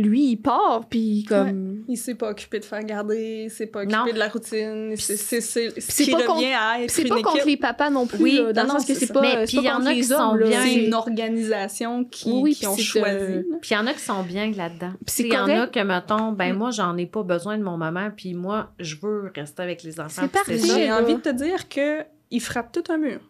lui, 0.00 0.30
il 0.30 0.36
part, 0.36 0.86
puis 0.88 1.24
comme... 1.28 1.82
Il 1.88 1.96
s'est 1.96 2.14
pas 2.14 2.30
occupé 2.30 2.60
de 2.60 2.64
faire 2.64 2.82
garder, 2.84 3.44
il 3.46 3.50
s'est 3.50 3.66
pas 3.66 3.84
Non. 3.84 3.98
occupé 4.00 4.12
de 4.14 4.18
la 4.18 4.28
routine. 4.28 4.94
C'est 4.96 5.16
ce 5.40 6.02
qui 6.04 6.10
pas 6.12 6.18
revient 6.18 6.52
à 6.52 6.74
Puis 6.76 6.84
être 6.84 6.90
c'est 6.90 7.04
pas 7.04 7.14
équipe. 7.16 7.26
contre 7.26 7.46
les 7.46 7.56
papas 7.56 7.90
non 7.90 8.06
plus, 8.06 8.22
Oui, 8.22 8.40
là, 8.42 8.52
dans 8.52 8.62
non, 8.66 8.74
le 8.74 8.78
sens 8.80 8.86
que 8.86 8.94
c'est 8.94 9.12
pas, 9.12 9.20
Mais 9.20 9.44
puis 9.44 9.56
il 9.58 9.64
y 9.64 9.68
en 9.70 9.76
contre 9.76 9.88
a 9.88 9.92
les 9.92 10.00
qui 10.00 10.04
sont 10.06 10.34
bien- 10.36 10.62
C'est 10.62 10.74
une 10.84 10.94
organisation 10.94 12.04
qui, 12.04 12.30
Oui, 12.32 12.52
qui 12.54 12.58
puis 12.60 12.68
ont 12.68 12.76
choisi. 12.76 13.42
Puis 13.60 13.70
il 13.70 13.74
y 13.74 13.76
en 13.76 13.86
a 13.86 13.92
qui 13.94 14.00
sont 14.00 14.22
bien 14.22 14.50
là-dedans. 14.52 14.92
Puis 15.04 15.14
c'est 15.14 15.22
Il 15.24 15.32
y 15.32 15.36
en 15.36 15.48
a 15.48 15.66
que, 15.66 15.80
mettons, 15.80 16.32
ben 16.32 16.52
Mm. 16.54 16.58
moi, 16.58 16.70
j'en 16.70 16.96
ai 16.96 17.06
pas 17.06 17.22
besoin 17.22 17.58
de 17.58 17.62
mon 17.62 17.76
maman, 17.76 18.10
puis 18.16 18.34
moi, 18.34 18.70
je 18.78 18.96
veux 19.02 19.32
rester 19.34 19.62
avec 19.62 19.82
les 19.82 19.98
enfants. 20.00 20.28
C'est. 20.46 20.58
J'ai 20.58 20.92
envie 20.92 21.14
de 21.16 21.20
te 21.20 21.28
dire 21.30 21.68
que 21.68 22.04
il 22.30 22.40
frappe 22.40 22.72
tout 22.72 22.84
un 22.92 22.98
mur. 22.98 23.20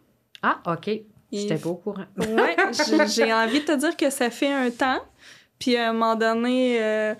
Ah, 0.42 0.60
OK. 0.66 0.90
J'étais 1.32 1.56
pas 1.56 1.68
au 1.68 1.74
courant. 1.76 2.04
Ouais, 2.16 2.56
j'ai 3.14 3.32
envie 3.32 3.60
de 3.60 3.64
te 3.64 3.76
dire 3.76 3.96
que 3.96 4.08
ça 4.10 4.30
fait 4.30 4.52
un 4.52 4.70
temps. 4.70 5.00
Puis 5.58 5.76
à 5.76 5.90
un 5.90 5.92
moment 5.92 6.14
donné, 6.16 6.78
euh, 6.82 7.14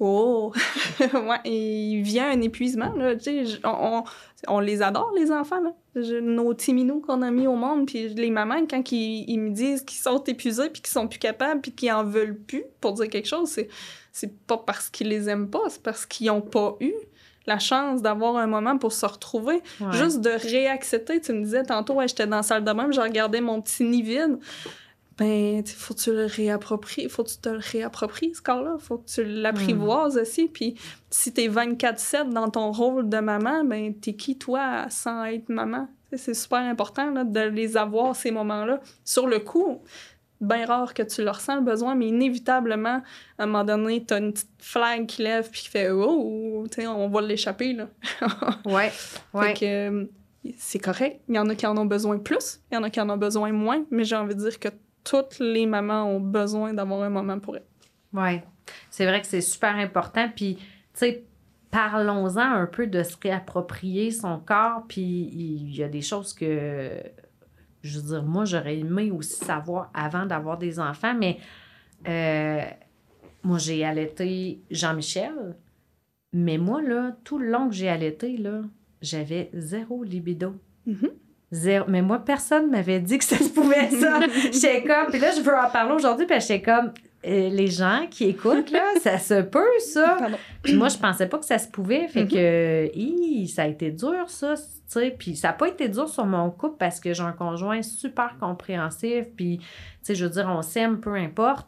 oh, 0.00 0.52
ouais, 1.00 1.40
il 1.50 2.02
vient 2.02 2.30
un 2.30 2.40
épuisement. 2.40 2.92
Là, 2.96 3.14
tu 3.16 3.24
sais, 3.24 3.44
je- 3.44 3.58
on, 3.64 3.98
on- 3.98 4.04
on 4.48 4.58
les 4.60 4.82
adore, 4.82 5.12
les 5.16 5.30
enfants. 5.30 5.60
Là. 5.60 5.72
Je- 5.94 6.16
nos 6.20 6.52
petits 6.54 6.72
minous 6.74 7.00
qu'on 7.00 7.22
a 7.22 7.30
mis 7.30 7.46
au 7.46 7.54
monde. 7.54 7.86
Puis 7.86 8.08
les 8.08 8.30
mamans, 8.30 8.66
quand 8.68 8.90
ils, 8.92 9.24
ils 9.28 9.38
me 9.38 9.50
disent 9.50 9.82
qu'ils 9.82 10.00
sont 10.00 10.22
épuisés, 10.24 10.68
puis 10.70 10.82
qu'ils 10.82 10.92
sont 10.92 11.06
plus 11.06 11.18
capables, 11.20 11.60
puis 11.60 11.72
qu'ils 11.72 11.92
en 11.92 12.02
veulent 12.04 12.38
plus 12.38 12.64
pour 12.80 12.92
dire 12.94 13.08
quelque 13.08 13.28
chose, 13.28 13.48
c'est, 13.50 13.68
c'est 14.10 14.36
pas 14.46 14.58
parce 14.58 14.88
qu'ils 14.90 15.08
les 15.08 15.28
aiment 15.28 15.50
pas, 15.50 15.62
c'est 15.68 15.82
parce 15.82 16.04
qu'ils 16.06 16.30
ont 16.30 16.40
pas 16.40 16.76
eu 16.80 16.92
la 17.46 17.58
chance 17.58 18.02
d'avoir 18.02 18.36
un 18.36 18.46
moment 18.46 18.78
pour 18.78 18.92
se 18.92 19.04
retrouver. 19.04 19.60
Ouais. 19.80 19.92
Juste 19.92 20.20
de 20.20 20.30
réaccepter. 20.30 21.20
Tu 21.20 21.32
me 21.32 21.42
disais 21.44 21.64
tantôt, 21.64 21.94
ouais, 21.94 22.06
j'étais 22.08 22.26
dans 22.26 22.36
la 22.36 22.42
salle 22.42 22.64
de 22.64 22.72
bain, 22.72 22.88
je 22.90 23.00
regardais 23.00 23.40
mon 23.40 23.60
petit 23.60 23.84
nid 23.84 24.02
vide. 24.02 24.38
Ben, 25.18 25.64
faut 25.66 25.94
que 25.94 26.00
tu 26.00 26.12
le 26.12 26.26
réappropries. 26.26 27.08
Faut 27.08 27.24
que 27.24 27.30
tu 27.30 27.38
te 27.38 27.48
le 27.48 27.60
réappropries, 27.60 28.34
ce 28.34 28.42
corps-là. 28.42 28.76
Faut 28.78 28.98
que 28.98 29.08
tu 29.08 29.24
l'apprivoises 29.24 30.16
aussi. 30.16 30.48
Puis 30.48 30.74
si 31.10 31.32
t'es 31.32 31.48
24-7 31.48 32.30
dans 32.30 32.48
ton 32.48 32.72
rôle 32.72 33.08
de 33.08 33.18
maman, 33.18 33.64
ben, 33.64 33.94
t'es 33.94 34.14
qui, 34.14 34.38
toi, 34.38 34.86
sans 34.88 35.24
être 35.24 35.48
maman? 35.48 35.88
C'est 36.14 36.34
super 36.34 36.58
important 36.58 37.10
là, 37.10 37.24
de 37.24 37.40
les 37.40 37.76
avoir, 37.76 38.14
ces 38.14 38.30
moments-là. 38.30 38.80
Sur 39.04 39.26
le 39.26 39.38
coup, 39.38 39.80
bien 40.42 40.66
rare 40.66 40.92
que 40.92 41.02
tu 41.02 41.22
le 41.22 41.30
ressens, 41.30 41.56
le 41.56 41.62
besoin, 41.62 41.94
mais 41.94 42.08
inévitablement, 42.08 43.02
à 43.38 43.42
un 43.44 43.46
moment 43.46 43.64
donné, 43.64 44.04
t'as 44.04 44.18
une 44.18 44.32
petite 44.32 44.50
flag 44.58 45.06
qui 45.06 45.22
lève 45.22 45.48
puis 45.50 45.62
qui 45.62 45.68
fait 45.68 45.90
«Oh!» 45.92 46.66
Tu 46.70 46.82
sais, 46.82 46.86
on 46.86 47.08
va 47.08 47.22
l'échapper, 47.22 47.72
là. 47.72 47.88
Ouais. 48.66 48.92
Ouais. 49.32 49.54
Fait 49.54 49.60
que 49.60 49.64
euh, 49.64 50.04
c'est 50.58 50.78
correct. 50.78 51.20
Il 51.28 51.36
y 51.36 51.38
en 51.38 51.48
a 51.48 51.54
qui 51.54 51.66
en 51.66 51.76
ont 51.78 51.86
besoin 51.86 52.18
plus, 52.18 52.60
il 52.70 52.74
y 52.74 52.76
en 52.78 52.82
a 52.82 52.90
qui 52.90 53.00
en 53.00 53.08
ont 53.08 53.16
besoin 53.16 53.52
moins, 53.52 53.84
mais 53.90 54.04
j'ai 54.04 54.16
envie 54.16 54.34
de 54.34 54.40
dire 54.40 54.58
que 54.58 54.68
toutes 55.04 55.38
les 55.38 55.66
mamans 55.66 56.04
ont 56.04 56.20
besoin 56.20 56.74
d'avoir 56.74 57.02
un 57.02 57.10
moment 57.10 57.38
pour 57.38 57.56
elles. 57.56 57.66
Oui, 58.12 58.40
c'est 58.90 59.06
vrai 59.06 59.20
que 59.20 59.26
c'est 59.26 59.40
super 59.40 59.74
important. 59.76 60.28
Puis, 60.34 60.56
tu 60.56 60.62
sais, 60.94 61.24
parlons-en 61.70 62.40
un 62.40 62.66
peu 62.66 62.86
de 62.86 63.02
se 63.02 63.16
réapproprier 63.20 64.10
son 64.10 64.38
corps. 64.38 64.84
Puis, 64.88 65.30
il 65.32 65.74
y 65.74 65.82
a 65.82 65.88
des 65.88 66.02
choses 66.02 66.34
que 66.34 67.02
je 67.82 67.98
veux 67.98 68.06
dire, 68.06 68.22
moi, 68.22 68.44
j'aurais 68.44 68.78
aimé 68.78 69.10
aussi 69.10 69.44
savoir 69.44 69.90
avant 69.92 70.26
d'avoir 70.26 70.56
des 70.58 70.78
enfants, 70.78 71.14
mais 71.14 71.38
euh, 72.08 72.62
moi, 73.42 73.58
j'ai 73.58 73.84
allaité 73.84 74.62
Jean-Michel. 74.70 75.56
Mais 76.32 76.58
moi, 76.58 76.80
là, 76.80 77.16
tout 77.24 77.38
le 77.38 77.50
long 77.50 77.68
que 77.68 77.74
j'ai 77.74 77.88
allaité, 77.88 78.36
là, 78.36 78.62
j'avais 79.02 79.50
zéro 79.52 80.02
libido. 80.02 80.54
Mhm. 80.86 81.10
Zéro. 81.52 81.84
Mais 81.88 82.02
moi, 82.02 82.18
personne 82.18 82.70
m'avait 82.70 82.98
dit 83.00 83.18
que 83.18 83.24
ça 83.24 83.36
se 83.36 83.50
pouvait, 83.50 83.88
ça. 83.90 84.20
J'étais 84.52 84.82
comme... 84.82 85.06
Puis 85.10 85.20
là, 85.20 85.28
je 85.36 85.42
veux 85.42 85.54
en 85.54 85.68
parler 85.70 85.92
aujourd'hui, 85.92 86.26
puis 86.26 86.40
j'étais 86.40 86.62
comme... 86.62 86.92
euh, 87.26 87.48
les 87.50 87.66
gens 87.68 88.06
qui 88.10 88.24
écoutent, 88.30 88.70
là, 88.70 88.82
ça 89.02 89.18
se 89.18 89.42
peut, 89.42 89.78
ça. 89.92 90.16
Pardon. 90.18 90.38
Puis 90.62 90.74
moi, 90.74 90.88
je 90.88 90.96
pensais 90.96 91.28
pas 91.28 91.38
que 91.38 91.44
ça 91.44 91.58
se 91.58 91.68
pouvait. 91.68 92.08
Fait 92.08 92.22
Mhm. 92.24 92.28
que, 92.28 92.90
hi, 92.96 93.46
ça 93.48 93.62
a 93.64 93.66
été 93.66 93.90
dur, 93.90 94.24
ça. 94.28 94.54
Tu 94.56 94.62
sais, 94.86 95.14
puis 95.18 95.36
ça 95.36 95.48
n'a 95.48 95.54
pas 95.54 95.68
été 95.68 95.88
dur 95.88 96.08
sur 96.08 96.24
mon 96.26 96.50
couple 96.50 96.76
parce 96.78 97.00
que 97.00 97.12
j'ai 97.12 97.22
un 97.22 97.32
conjoint 97.32 97.82
super 97.82 98.36
compréhensif. 98.40 99.26
Puis, 99.36 99.58
tu 99.58 99.66
sais, 100.02 100.14
je 100.14 100.24
veux 100.24 100.30
dire, 100.30 100.48
on 100.50 100.62
s'aime, 100.62 101.00
peu 101.00 101.14
importe. 101.14 101.66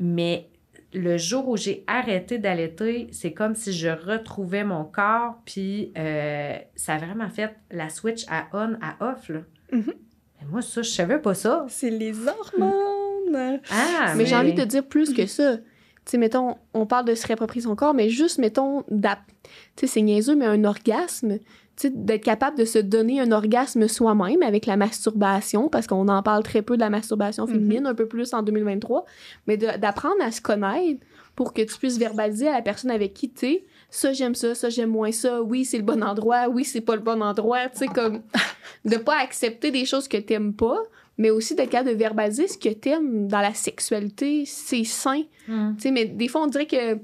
Mais 0.00 0.48
le 0.94 1.16
jour 1.18 1.48
où 1.48 1.56
j'ai 1.56 1.84
arrêté 1.86 2.38
d'allaiter, 2.38 3.08
c'est 3.12 3.32
comme 3.32 3.54
si 3.54 3.72
je 3.72 3.88
retrouvais 3.88 4.64
mon 4.64 4.84
corps. 4.84 5.40
Puis, 5.44 5.92
euh, 5.96 6.56
ça 6.76 6.94
a 6.94 6.98
vraiment 6.98 7.28
fait 7.28 7.54
la 7.70 7.88
switch 7.88 8.24
à 8.28 8.46
on, 8.52 8.74
à 8.80 8.96
off, 9.12 9.28
là. 9.28 9.40
Mhm. 9.72 9.92
Mais 10.40 10.46
moi, 10.48 10.60
ça, 10.62 10.82
je 10.82 10.90
savais 10.90 11.18
pas 11.18 11.34
ça. 11.34 11.66
C'est 11.68 11.90
les 11.90 12.12
hormones. 12.28 13.60
Ah, 13.70 14.14
mais 14.16 14.26
j'ai 14.26 14.36
envie 14.36 14.52
de 14.54 14.62
te 14.62 14.66
dire 14.66 14.84
plus 14.86 15.12
que 15.14 15.26
ça. 15.26 15.56
Tu 15.56 15.62
sais, 16.10 16.18
mettons, 16.18 16.56
on 16.74 16.84
parle 16.84 17.04
de 17.06 17.14
se 17.14 17.26
réapproprier 17.26 17.62
son 17.62 17.76
corps, 17.76 17.94
mais 17.94 18.08
juste, 18.10 18.38
mettons, 18.38 18.82
d'ap- 18.90 19.20
tu 19.44 19.50
sais, 19.76 19.86
c'est 19.86 20.02
niaiseux, 20.02 20.34
mais 20.34 20.46
un 20.46 20.64
orgasme, 20.64 21.38
d'être 21.84 22.24
capable 22.24 22.58
de 22.58 22.64
se 22.64 22.78
donner 22.78 23.20
un 23.20 23.32
orgasme 23.32 23.88
soi-même 23.88 24.42
avec 24.42 24.66
la 24.66 24.76
masturbation, 24.76 25.68
parce 25.68 25.86
qu'on 25.86 26.08
en 26.08 26.22
parle 26.22 26.42
très 26.42 26.62
peu 26.62 26.76
de 26.76 26.80
la 26.80 26.90
masturbation 26.90 27.46
féminine, 27.46 27.86
un 27.86 27.94
peu 27.94 28.06
plus 28.06 28.34
en 28.34 28.42
2023, 28.42 29.04
mais 29.46 29.56
d'apprendre 29.56 30.22
à 30.22 30.30
se 30.30 30.40
connaître 30.40 31.04
pour 31.34 31.54
que 31.54 31.62
tu 31.62 31.78
puisses 31.78 31.98
verbaliser 31.98 32.48
à 32.48 32.52
la 32.52 32.62
personne 32.62 32.90
avec 32.90 33.14
qui 33.14 33.30
tu 33.30 33.46
es, 33.46 33.64
ça 33.88 34.12
j'aime 34.12 34.34
ça, 34.34 34.54
ça 34.54 34.68
j'aime 34.68 34.90
moins 34.90 35.12
ça, 35.12 35.42
oui 35.42 35.64
c'est 35.64 35.78
le 35.78 35.82
bon 35.82 36.02
endroit, 36.02 36.48
oui 36.48 36.64
c'est 36.64 36.82
pas 36.82 36.94
le 36.94 37.02
bon 37.02 37.22
endroit, 37.22 37.68
tu 37.70 37.78
sais, 37.78 37.86
comme 37.86 38.20
de 38.84 38.96
pas 38.96 39.18
accepter 39.18 39.70
des 39.70 39.84
choses 39.84 40.08
que 40.08 40.18
t'aimes 40.18 40.52
pas, 40.52 40.78
mais 41.18 41.30
aussi 41.30 41.54
d'être 41.54 41.70
capable 41.70 41.90
de 41.90 41.96
verbaliser 41.96 42.48
ce 42.48 42.58
que 42.58 42.68
t'aimes 42.68 43.28
dans 43.28 43.40
la 43.40 43.54
sexualité, 43.54 44.44
c'est 44.46 44.84
sain. 44.84 45.22
Hum. 45.48 45.74
Tu 45.76 45.82
sais, 45.82 45.90
mais 45.90 46.04
des 46.06 46.28
fois, 46.28 46.42
on 46.42 46.46
dirait 46.46 46.66
que 46.66 46.94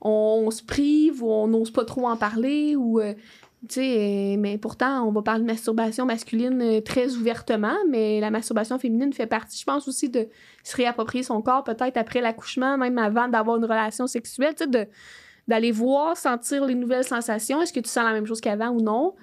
on, 0.00 0.44
on 0.46 0.50
se 0.50 0.62
prive 0.62 1.22
ou 1.22 1.30
on 1.30 1.48
n'ose 1.48 1.70
pas 1.70 1.84
trop 1.84 2.06
en 2.08 2.16
parler 2.16 2.76
ou... 2.76 3.00
euh, 3.00 3.14
tu 3.68 3.74
sais, 3.74 4.34
euh, 4.34 4.36
mais 4.38 4.58
pourtant, 4.58 5.06
on 5.06 5.12
va 5.12 5.22
parler 5.22 5.42
de 5.42 5.46
masturbation 5.46 6.06
masculine 6.06 6.60
euh, 6.60 6.80
très 6.80 7.14
ouvertement, 7.16 7.76
mais 7.88 8.20
la 8.20 8.30
masturbation 8.30 8.78
féminine 8.78 9.12
fait 9.12 9.26
partie, 9.26 9.58
je 9.58 9.64
pense, 9.64 9.88
aussi 9.88 10.08
de 10.08 10.28
se 10.62 10.76
réapproprier 10.76 11.22
son 11.22 11.40
corps, 11.42 11.64
peut-être 11.64 11.96
après 11.96 12.20
l'accouchement, 12.20 12.76
même 12.78 12.98
avant 12.98 13.28
d'avoir 13.28 13.56
une 13.56 13.64
relation 13.64 14.06
sexuelle, 14.06 14.54
d'aller 15.48 15.72
voir, 15.72 16.16
sentir 16.16 16.64
les 16.64 16.74
nouvelles 16.74 17.04
sensations. 17.04 17.60
Est-ce 17.62 17.72
que 17.72 17.80
tu 17.80 17.88
sens 17.88 18.04
la 18.04 18.12
même 18.12 18.26
chose 18.26 18.40
qu'avant 18.40 18.70
ou 18.70 18.80
non? 18.80 19.14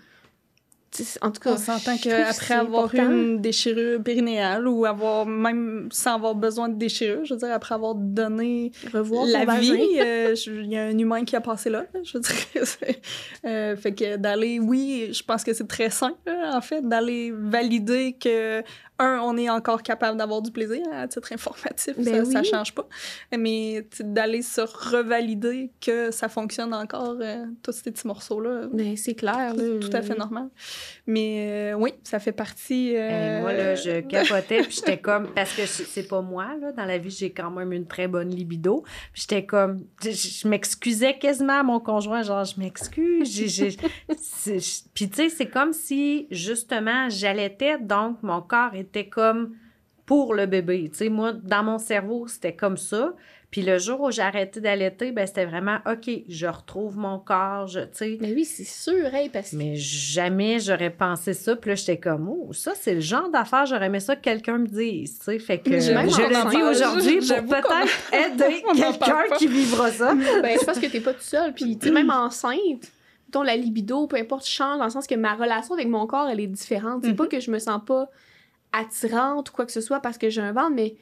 En 1.22 1.32
tout 1.32 1.40
cas, 1.40 1.54
On 1.54 1.58
s'entend 1.58 1.98
qu'après 1.98 2.56
avoir 2.56 2.94
eu 2.94 3.00
une 3.00 3.42
déchirure 3.42 4.04
périnéale 4.04 4.68
ou 4.68 4.86
avoir 4.86 5.26
même 5.26 5.88
sans 5.92 6.16
avoir 6.16 6.36
besoin 6.36 6.68
de 6.68 6.76
déchirure, 6.76 7.24
je 7.24 7.34
veux 7.34 7.40
dire, 7.40 7.52
après 7.52 7.76
avoir 7.76 7.96
donné 7.96 8.72
revoir 8.94 9.26
la 9.26 9.46
vie, 9.60 10.00
euh, 10.00 10.36
il 10.48 10.72
y 10.72 10.78
a 10.78 10.84
un 10.84 10.98
humain 10.98 11.24
qui 11.24 11.36
a 11.36 11.42
passé 11.42 11.70
là, 11.70 11.86
je 12.04 12.18
veux 12.18 12.22
dire. 12.22 12.66
euh, 13.46 13.76
fait 13.78 13.94
que 13.94 14.18
d'aller, 14.18 14.60
oui, 14.60 15.10
je 15.14 15.24
pense 15.24 15.44
que 15.44 15.54
c'est 15.54 15.68
très 15.68 15.90
sain, 15.90 16.16
là, 16.26 16.58
en 16.58 16.62
fait, 16.62 16.88
d'aller 16.88 17.32
valider 17.34 18.18
que, 18.20 18.62
un, 19.02 19.20
on 19.22 19.36
est 19.38 19.50
encore 19.50 19.84
capable 19.84 20.18
d'avoir 20.18 20.42
du 20.42 20.52
plaisir 20.52 20.86
à 20.94 21.08
titre 21.08 21.34
informatif, 21.34 21.96
Ben 21.98 22.26
ça, 22.26 22.32
ça 22.32 22.40
oui. 22.42 22.46
change 22.46 22.74
pas. 22.74 22.88
Mais 23.38 23.86
d'aller 24.00 24.42
se 24.42 24.62
revalider 24.62 25.72
que 25.82 26.12
ça 26.12 26.30
fonctionne 26.30 26.74
encore, 26.74 27.18
euh, 27.22 27.46
tous 27.64 27.72
ces 27.72 27.92
petits 27.92 28.08
morceaux-là. 28.08 28.68
Ben, 28.72 28.96
c'est 28.96 29.16
clair. 29.16 29.54
là. 29.56 29.64
Tout 29.80 29.90
à 29.94 30.02
fait 30.02 30.16
normal. 30.18 30.50
Mais 31.08 31.72
euh, 31.74 31.78
oui, 31.78 31.94
ça 32.04 32.20
fait 32.20 32.32
partie. 32.32 32.94
euh, 32.96 33.42
moi, 33.42 33.54
là, 33.54 33.76
je 33.76 34.02
capotais, 34.02 34.62
puis 34.64 34.72
j'étais 34.78 35.00
comme, 35.00 35.28
parce 35.34 35.54
que 35.56 35.66
c'est 35.66 36.08
pas 36.08 36.22
moi, 36.22 36.48
là, 36.62 36.72
dans 36.72 36.86
la 36.86 36.98
vie, 36.98 37.10
j'ai 37.10 37.32
quand 37.32 37.52
même 37.52 37.74
une 37.74 37.88
très 37.88 38.08
bonne 38.08 38.30
libido. 38.30 38.84
Puis 39.14 39.24
j'étais 39.24 39.46
comme, 39.46 39.84
je, 40.04 40.12
je 40.12 40.48
m'excusais 40.48 41.18
quasiment 41.18 41.60
à 41.60 41.64
mon 41.64 41.80
conjoint, 41.80 42.22
genre, 42.22 42.46
je 42.46 42.60
m'excuse. 42.60 43.30
Puis 44.94 45.10
tu 45.10 45.16
sais, 45.16 45.30
c'est 45.30 45.48
comme 45.48 45.74
si, 45.74 46.28
justement, 46.32 47.10
j'allaitais, 47.10 47.78
donc 47.80 48.22
mon 48.24 48.42
corps 48.42 48.76
était 48.76 48.91
comme 49.10 49.56
pour 50.06 50.34
le 50.34 50.46
bébé. 50.46 50.90
Tu 50.92 50.98
sais, 50.98 51.10
moi, 51.10 51.32
dans 51.32 51.64
mon 51.64 51.78
cerveau, 51.78 52.28
c'était 52.28 52.56
comme 52.56 52.76
ça. 52.78 53.14
Puis 53.50 53.62
le 53.64 53.78
jour 53.78 54.00
où 54.02 54.12
j'ai 54.12 54.22
arrêté 54.22 54.62
d'allaiter, 54.62 55.12
ben 55.12 55.28
c'était 55.28 55.46
vraiment, 55.46 55.80
OK, 55.86 56.10
je 56.30 56.48
retrouve 56.48 56.98
mon 56.98 57.20
corps, 57.20 57.68
je, 57.68 57.82
tu 57.82 57.88
sais. 57.92 58.18
Mais 58.22 58.34
oui, 58.34 58.46
c'est 58.46 58.64
sûr, 58.64 59.14
hey, 59.14 59.28
parce 59.30 59.52
que 59.52 59.58
Mais 59.58 59.76
jamais 59.76 60.60
j'aurais 60.60 60.90
pensé 60.90 61.34
ça. 61.34 61.56
Puis 61.58 61.70
là, 61.70 61.76
j'étais 61.76 61.98
comme, 61.98 62.30
oh, 62.30 62.54
ça, 62.54 62.72
c'est 62.76 62.94
le 62.94 63.02
genre 63.02 63.30
d'affaires, 63.30 63.66
j'aurais 63.66 63.88
aimé 63.88 64.00
ça 64.00 64.16
que 64.16 64.22
quelqu'un 64.22 64.58
me 64.58 64.68
dise. 64.68 65.20
Tu 65.20 65.26
sais, 65.26 65.40
fait 65.40 65.60
que 65.60 65.80
je 65.80 65.92
le 65.92 66.50
dis 66.50 66.64
aujourd'hui 66.64 67.18
pour 67.28 67.46
peut-être 67.58 68.14
aider 68.14 68.64
quelqu'un 68.76 69.24
qui 69.38 69.48
vivra 69.48 69.92
ça. 69.92 70.14
ben, 70.42 70.58
je 70.60 70.66
pense 70.66 70.80
que 70.80 70.88
t'es 70.88 71.02
pas 71.02 71.14
tout 71.14 71.20
seul. 71.22 71.54
Puis, 71.54 71.78
tu 71.78 71.88
sais, 71.88 71.94
même 71.94 72.10
enceinte, 72.10 72.90
mettons, 73.28 73.44
la 73.44 73.58
libido, 73.58 74.08
peu 74.08 74.16
importe, 74.16 74.46
change 74.48 74.78
dans 74.78 74.86
le 74.86 74.92
sens 74.92 75.08
que 75.08 75.16
ma 75.16 75.36
relation 75.36 75.74
avec 75.74 75.90
mon 75.90 76.08
corps, 76.08 76.30
elle 76.30 76.40
est 76.40 76.48
différente. 76.48 77.02
C'est 77.04 77.10
Mhm. 77.12 77.16
pas 77.18 77.28
que 77.28 77.40
je 77.42 77.52
me 77.52 77.60
sens 77.60 77.82
pas 77.86 78.10
attirante 78.74 79.50
ou 79.50 79.54
quoi 79.54 79.66
que 79.66 79.72
ce 79.72 79.82
soit 79.82 80.00
parce 80.00 80.18
que 80.18 80.30
j'ai 80.30 80.42
un 80.42 80.52
ventre, 80.54 80.72
mais 80.72 80.96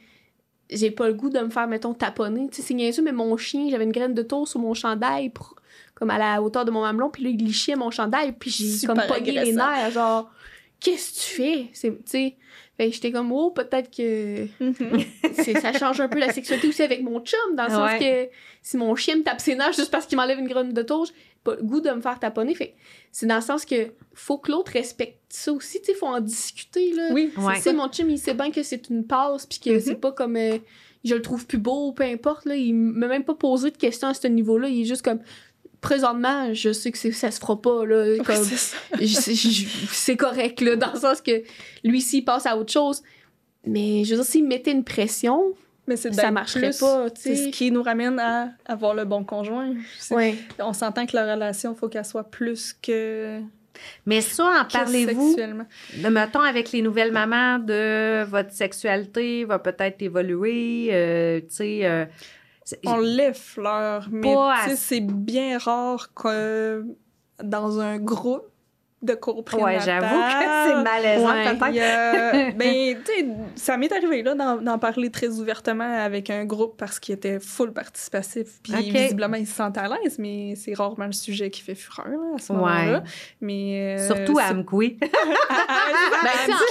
j'ai 0.69 0.91
pas 0.91 1.07
le 1.07 1.13
goût 1.13 1.29
de 1.29 1.39
me 1.39 1.49
faire, 1.49 1.67
mettons, 1.67 1.93
taponner. 1.93 2.47
Tu 2.49 2.57
sais, 2.57 2.61
c'est 2.61 2.73
niaiseux, 2.73 3.01
mais 3.01 3.11
mon 3.11 3.35
chien, 3.37 3.67
j'avais 3.69 3.83
une 3.85 3.91
graine 3.91 4.13
de 4.13 4.21
tour 4.21 4.47
sur 4.47 4.59
mon 4.59 4.73
chandail, 4.73 5.29
pour- 5.29 5.55
comme 5.95 6.09
à 6.11 6.17
la 6.17 6.41
hauteur 6.41 6.63
de 6.65 6.71
mon 6.71 6.81
mamelon, 6.81 7.09
puis 7.09 7.23
là, 7.23 7.29
il 7.31 7.37
lichait 7.43 7.75
mon 7.75 7.89
chandail, 7.91 8.33
puis 8.33 8.51
j'ai 8.51 8.87
comme 8.87 8.95
pogné 9.07 9.31
les 9.31 9.51
nerfs, 9.53 9.91
genre, 9.91 10.31
qu'est-ce 10.79 11.11
que 11.13 11.19
tu 11.25 11.35
fais? 11.41 11.65
C'est, 11.73 11.89
tu 11.89 12.01
sais, 12.05 12.35
fait 12.77 12.91
j'étais 12.91 13.11
comme, 13.11 13.31
oh, 13.31 13.49
peut-être 13.51 13.89
que 13.95 14.47
ça 15.59 15.73
change 15.73 15.99
un 15.99 16.07
peu 16.07 16.19
la 16.19 16.31
sexualité 16.31 16.67
aussi 16.67 16.81
avec 16.83 17.01
mon 17.03 17.19
chum, 17.21 17.55
dans 17.55 17.63
le 17.65 17.69
sens 17.71 17.99
que 17.99 18.29
si 18.61 18.77
mon 18.77 18.95
chien 18.95 19.17
me 19.17 19.23
tape 19.23 19.41
ses 19.41 19.55
nerfs 19.55 19.73
juste 19.73 19.91
parce 19.91 20.05
qu'il 20.05 20.17
m'enlève 20.17 20.39
une 20.39 20.47
graine 20.47 20.71
de 20.71 20.81
tour, 20.81 21.07
goût 21.61 21.81
de 21.81 21.89
me 21.91 22.01
faire 22.01 22.19
taponner. 22.19 22.53
Fait 22.55 22.75
c'est 23.11 23.25
dans 23.25 23.35
le 23.35 23.41
sens 23.41 23.65
que 23.65 23.91
faut 24.13 24.37
que 24.37 24.51
l'autre 24.51 24.71
respecte 24.73 25.17
ça 25.29 25.51
aussi, 25.53 25.79
tu 25.81 25.87
sais, 25.87 25.93
faut 25.93 26.07
en 26.07 26.19
discuter, 26.21 26.93
là. 26.93 27.09
Oui, 27.13 27.31
Ouais. 27.37 27.61
Tu 27.61 27.71
mon 27.73 27.87
chum, 27.89 28.09
il 28.09 28.17
sait 28.19 28.33
bien 28.33 28.51
que 28.51 28.63
c'est 28.63 28.89
une 28.89 29.05
passe, 29.05 29.45
puis 29.45 29.59
que 29.59 29.69
Mhm. 29.71 29.79
c'est 29.79 29.95
pas 29.95 30.11
comme 30.11 30.35
euh, 30.35 30.57
je 31.03 31.15
le 31.15 31.21
trouve 31.21 31.45
plus 31.47 31.57
beau, 31.57 31.91
peu 31.91 32.03
importe, 32.03 32.45
là. 32.45 32.55
Il 32.55 32.73
m'a 32.75 33.07
même 33.07 33.23
pas 33.23 33.35
posé 33.35 33.71
de 33.71 33.77
questions 33.77 34.07
à 34.09 34.13
ce 34.13 34.27
niveau-là. 34.27 34.67
Il 34.69 34.81
est 34.81 34.85
juste 34.85 35.01
comme, 35.03 35.19
présentement, 35.81 36.53
je 36.53 36.73
sais 36.73 36.91
que 36.91 36.97
ça 37.11 37.31
se 37.31 37.39
fera 37.39 37.61
pas, 37.61 37.85
là. 37.85 38.15
C'est 39.91 40.17
correct, 40.17 40.61
là, 40.61 40.75
dans 40.75 40.93
le 40.93 40.99
sens 40.99 41.21
que 41.21 41.43
lui, 41.83 42.01
s'il 42.01 42.25
passe 42.25 42.45
à 42.45 42.57
autre 42.57 42.71
chose. 42.71 43.01
Mais 43.65 44.03
je 44.03 44.11
veux 44.11 44.21
dire, 44.21 44.25
s'il 44.25 44.45
mettait 44.45 44.71
une 44.71 44.83
pression, 44.83 45.53
Mais 45.89 45.97
c'est 45.97 46.13
ça 46.13 46.29
marcherait 46.31 46.69
plus- 46.69 46.79
pas, 46.79 47.07
C'est 47.15 47.35
ce 47.35 47.47
qui 47.49 47.71
nous 47.71 47.81
ramène 47.83 48.19
à 48.19 48.49
avoir 48.65 48.93
le 48.93 49.03
bon 49.05 49.23
conjoint. 49.23 49.73
Ouais. 50.11 50.35
On 50.59 50.71
s'entend 50.73 51.05
que 51.07 51.15
la 51.15 51.33
relation, 51.33 51.73
il 51.73 51.77
faut 51.77 51.89
qu'elle 51.89 52.05
soit 52.05 52.29
plus 52.29 52.73
que, 52.81 53.39
Mais 54.05 54.21
ça, 54.21 54.43
en 54.61 54.65
parlez-vous, 54.71 55.35
mettons, 56.11 56.41
avec 56.41 56.71
les 56.71 56.81
nouvelles 56.81 57.11
mamans, 57.11 57.57
de 57.59 58.23
votre 58.25 58.51
sexualité 58.51 59.45
va 59.45 59.57
peut-être 59.57 60.01
évoluer, 60.01 60.89
euh, 60.91 61.39
tu 61.41 61.45
sais... 61.49 61.79
euh, 61.85 62.05
On 62.85 62.97
l'effleure, 62.99 64.07
mais 64.11 64.35
assez. 64.53 64.75
c'est 64.75 65.01
bien 65.01 65.57
rare 65.57 66.13
que 66.13 66.85
dans 67.43 67.79
un 67.79 67.97
groupe 67.97 68.43
de 69.01 69.13
cours 69.13 69.43
Ouais, 69.53 69.77
j'avoue 69.83 70.05
que 70.05 70.67
c'est 70.67 70.83
malaisant, 70.83 71.27
Ouais. 71.27 71.55
peut-être. 71.55 72.55
Ben, 72.57 72.97
tu 73.05 73.11
sais, 73.11 73.25
ça 73.55 73.77
m'est 73.77 73.91
arrivé 73.91 74.21
là 74.23 74.35
d'en 74.35 74.77
parler 74.79 75.09
très 75.09 75.29
ouvertement 75.39 75.89
avec 76.03 76.29
un 76.29 76.43
groupe 76.45 76.75
parce 76.77 76.99
qu'il 76.99 77.15
était 77.15 77.39
full 77.39 77.71
participatif. 77.71 78.59
Puis 78.63 78.73
visiblement, 78.91 79.37
ils 79.37 79.47
se 79.47 79.55
sentent 79.55 79.77
à 79.77 79.87
l'aise, 79.87 80.17
mais 80.19 80.53
c'est 80.55 80.73
rarement 80.73 81.05
le 81.05 81.11
sujet 81.13 81.49
qui 81.49 81.61
fait 81.61 81.75
fureur 81.75 82.07
là, 82.09 82.35
à 82.35 82.39
ce 82.39 82.51
moment-là. 82.53 83.03
Mais 83.41 83.97
euh, 83.99 84.07
Surtout 84.07 84.37
à 84.39 84.49
Amkoui. 84.51 84.97
Ben, 84.99 85.09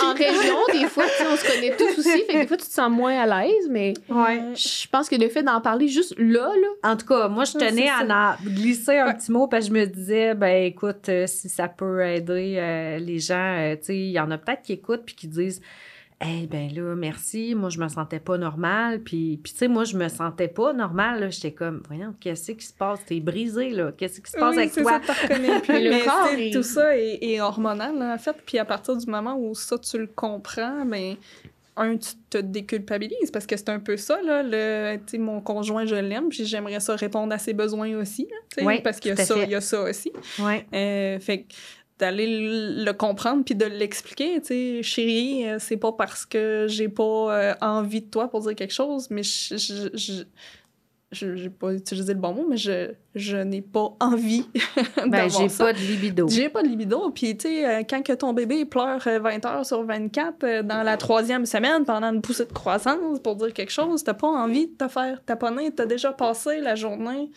en, 0.03 0.11
en 0.11 0.15
région, 0.15 0.57
des 0.73 0.87
fois, 0.89 1.05
on 1.33 1.37
se 1.37 1.47
connaît 1.47 1.77
tous 1.77 1.99
aussi, 1.99 2.11
fait 2.25 2.27
que 2.35 2.39
des 2.41 2.47
fois, 2.47 2.57
tu 2.57 2.67
te 2.67 2.73
sens 2.73 2.91
moins 2.91 3.19
à 3.19 3.27
l'aise, 3.43 3.69
mais 3.71 3.95
Ouais. 4.09 4.43
je 4.55 4.87
pense 4.89 5.09
que 5.09 5.17
le 5.17 5.29
fait 5.29 5.43
d'en 5.43 5.61
parler 5.61 5.89
juste 5.89 6.15
là, 6.19 6.49
là, 6.55 6.91
En 6.91 6.97
tout 6.97 7.07
cas, 7.07 7.29
moi, 7.29 7.45
je 7.45 7.53
tenais 7.53 7.89
à 7.89 8.03
en 8.05 8.45
glisser 8.45 8.99
un 8.99 9.07
Ouais. 9.09 9.15
petit 9.15 9.33
mot 9.33 9.47
parce 9.49 9.69
que 9.69 9.75
je 9.75 9.79
me 9.81 9.87
disais, 9.87 10.35
ben 10.35 10.65
écoute, 10.65 11.09
euh, 11.09 11.27
si 11.27 11.49
ça 11.49 11.69
peut 11.69 12.01
aider 12.19 12.57
euh, 12.59 12.99
les 12.99 13.19
gens, 13.19 13.57
euh, 13.59 13.75
tu 13.77 13.85
sais, 13.85 13.97
il 13.97 14.11
y 14.11 14.21
en 14.21 14.31
a 14.31 14.39
peut-être 14.39 14.63
qui 14.63 14.75
écoutent 14.75 15.05
puis 15.07 15.15
qui 15.15 15.27
disent, 15.29 15.61
Eh 16.21 16.47
ben 16.49 16.69
là, 16.75 16.95
merci. 16.97 17.55
Moi, 17.55 17.71
je 17.71 17.79
me 17.79 17.87
sentais 17.89 18.19
pas 18.19 18.37
normale. 18.39 19.01
Puis, 19.01 19.39
puis 19.43 19.53
tu 19.53 19.59
sais, 19.59 19.69
moi, 19.69 19.85
je 19.85 19.97
me 19.97 20.09
sentais 20.09 20.49
pas 20.49 20.73
normale. 20.73 21.31
J'étais 21.31 21.53
comme, 21.53 21.83
voyons, 21.87 22.13
qu'est-ce 22.19 22.51
qui 22.53 22.67
se 22.67 22.73
passe? 22.73 23.05
T'es 23.07 23.21
brisée, 23.21 23.71
là. 23.71 23.93
Qu'est-ce 23.97 24.21
qui 24.21 24.31
se 24.31 24.37
passe 24.37 24.57
Oui, 24.57 24.63
avec 24.63 24.73
toi? 24.75 25.01
ça. 25.07 25.15
Le 25.39 26.05
corps 26.05 26.29
est- 26.37 26.51
tout 26.53 26.65
ça 26.65 26.97
est, 26.99 27.19
est 27.23 27.41
hormonal, 27.41 27.97
là, 27.99 28.15
en 28.15 28.19
fait. 28.19 28.35
Puis 28.45 28.59
à 28.59 28.65
partir 28.65 28.97
du 28.97 29.07
moment 29.09 29.37
où 29.39 29.55
ça, 29.55 29.79
tu 29.79 29.97
le 29.97 30.09
comprends, 30.09 30.85
ben, 30.85 31.15
un, 31.81 31.97
tu 31.97 32.09
te 32.29 32.39
déculpabilises 32.39 33.31
parce 33.33 33.47
que 33.47 33.57
c'est 33.57 33.69
un 33.69 33.79
peu 33.79 33.97
ça, 33.97 34.21
là. 34.21 34.43
Le, 34.43 34.97
tu 34.97 35.13
sais, 35.13 35.19
mon 35.19 35.41
conjoint, 35.41 35.87
je 35.87 35.95
l'aime, 35.95 36.29
puis 36.31 36.45
j'aimerais 36.45 36.81
ça 36.81 36.97
répondre 36.97 37.33
à 37.33 37.39
ses 37.39 37.55
besoins 37.55 37.97
aussi, 37.97 38.27
là, 38.29 38.65
Oui, 38.67 38.81
parce 38.83 38.99
qu'il 38.99 39.11
y 39.11 39.13
a 39.13 39.25
ça, 39.25 39.37
il 39.45 39.51
y 39.51 39.55
a 39.55 39.61
ça 39.61 39.83
aussi. 39.85 40.11
Euh, 40.75 41.21
fait 41.21 41.47
d'aller 41.99 42.27
le 42.85 42.93
comprendre 42.93 43.45
puis 43.45 43.55
de 43.55 43.65
l'expliquer, 43.65 44.41
tu 44.41 44.47
sais, 44.47 44.83
chérie, 44.83 45.49
euh, 45.49 45.57
c'est 45.59 45.77
pas 45.77 45.93
parce 45.93 46.25
que 46.27 46.67
j'ai 46.69 46.89
pas 46.89 47.03
euh, 47.03 47.55
envie 47.61 48.03
de 48.03 48.07
toi 48.11 48.29
pour 48.29 48.41
dire 48.41 48.55
quelque 48.55 48.75
chose, 48.75 49.09
mais 49.11 49.23
je, 49.23 49.57
je, 49.57 49.89
je- 49.97 50.23
je- 51.11 51.37
j'ai 51.37 51.49
pas 51.49 51.73
utilisé 51.73 52.13
le 52.13 52.21
bon 52.21 52.35
mot, 52.35 52.47
mais 52.49 52.59
je, 52.59 52.91
je 53.15 53.39
n'ai 53.39 53.63
pas 53.63 53.95
envie 53.99 54.45
Ben, 55.09 55.29
j'ai 55.31 55.49
pas 55.65 55.73
de 55.73 55.79
libido. 55.79 56.29
J'ai 56.29 56.51
pas 56.51 56.63
de 56.63 56.69
libido. 56.69 57.11
Puis, 57.11 57.35
tu 57.37 57.49
sais, 57.49 57.67
euh, 57.67 57.83
quand 57.89 58.03
que 58.03 58.13
ton 58.13 58.35
bébé 58.35 58.67
pleure 58.67 59.01
euh, 59.07 59.19
20 59.19 59.47
heures 59.47 59.65
sur 59.65 59.83
24 59.85 60.45
euh, 60.45 60.63
dans 60.63 60.83
la 60.83 60.99
troisième 60.99 61.47
semaine 61.47 61.87
pendant 61.87 62.13
une 62.13 62.21
poussée 62.21 62.45
de 62.45 62.53
croissance 62.53 63.21
pour 63.21 63.37
dire 63.37 63.55
quelque 63.55 63.73
chose, 63.73 64.05
t'as 64.05 64.13
pas 64.13 64.29
envie 64.29 64.67
de 64.67 64.75
te 64.77 64.87
faire 64.87 65.25
taponner. 65.25 65.71
T'as 65.75 65.87
déjà 65.87 66.13
passé 66.13 66.61
la 66.61 66.75
journée 66.75 67.31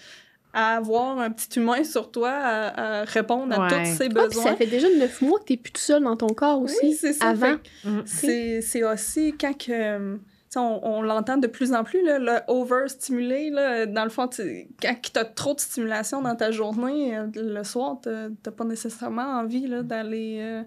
à 0.54 0.76
avoir 0.78 1.20
un 1.20 1.30
petit 1.32 1.60
humain 1.60 1.84
sur 1.84 2.12
toi, 2.12 2.30
à, 2.32 3.02
à 3.02 3.04
répondre 3.06 3.60
à 3.60 3.68
tous 3.70 3.86
ses 3.86 4.06
Ah, 4.06 4.10
puis 4.10 4.10
besoins. 4.10 4.44
ça 4.44 4.56
fait 4.56 4.68
déjà 4.68 4.88
neuf 4.98 5.22
mois 5.22 5.40
que 5.40 5.46
t'es 5.46 5.58
plus 5.58 5.72
tout 5.72 5.82
seul 5.82 6.04
dans 6.04 6.16
ton 6.18 6.28
corps 6.30 6.62
aussi. 6.62 6.76
Oui, 6.84 6.94
c'est 6.94 7.14
ça. 7.14 7.30
Avant. 7.30 7.56
Mm. 7.84 8.00
C'est 8.06 8.62
c'est 8.62 8.84
aussi 8.84 9.34
quand 9.40 9.58
que. 9.58 10.16
tu 10.52 10.58
On, 10.58 10.80
on 10.86 11.02
l'entend 11.02 11.38
de 11.38 11.48
plus 11.48 11.72
en 11.74 11.86
plus, 11.86 12.04
là, 12.04 12.20
le 12.20 12.40
overstimulé. 12.50 13.50
Là, 13.52 13.86
dans 13.86 14.04
le 14.04 14.10
fond, 14.10 14.28
tu- 14.28 14.68
quand 14.82 14.96
tu 15.02 15.18
as 15.18 15.24
trop 15.24 15.54
de 15.54 15.62
stimulation 15.62 16.22
dans 16.22 16.36
ta 16.36 16.52
journée, 16.52 17.18
euh, 17.18 17.28
le 17.36 17.64
soir, 17.64 18.00
tu 18.04 18.10
n'as 18.10 18.52
pas 18.52 18.66
nécessairement 18.66 19.40
envie 19.40 19.68
là, 19.68 19.82
d'aller 19.82 20.40
euh, 20.42 20.64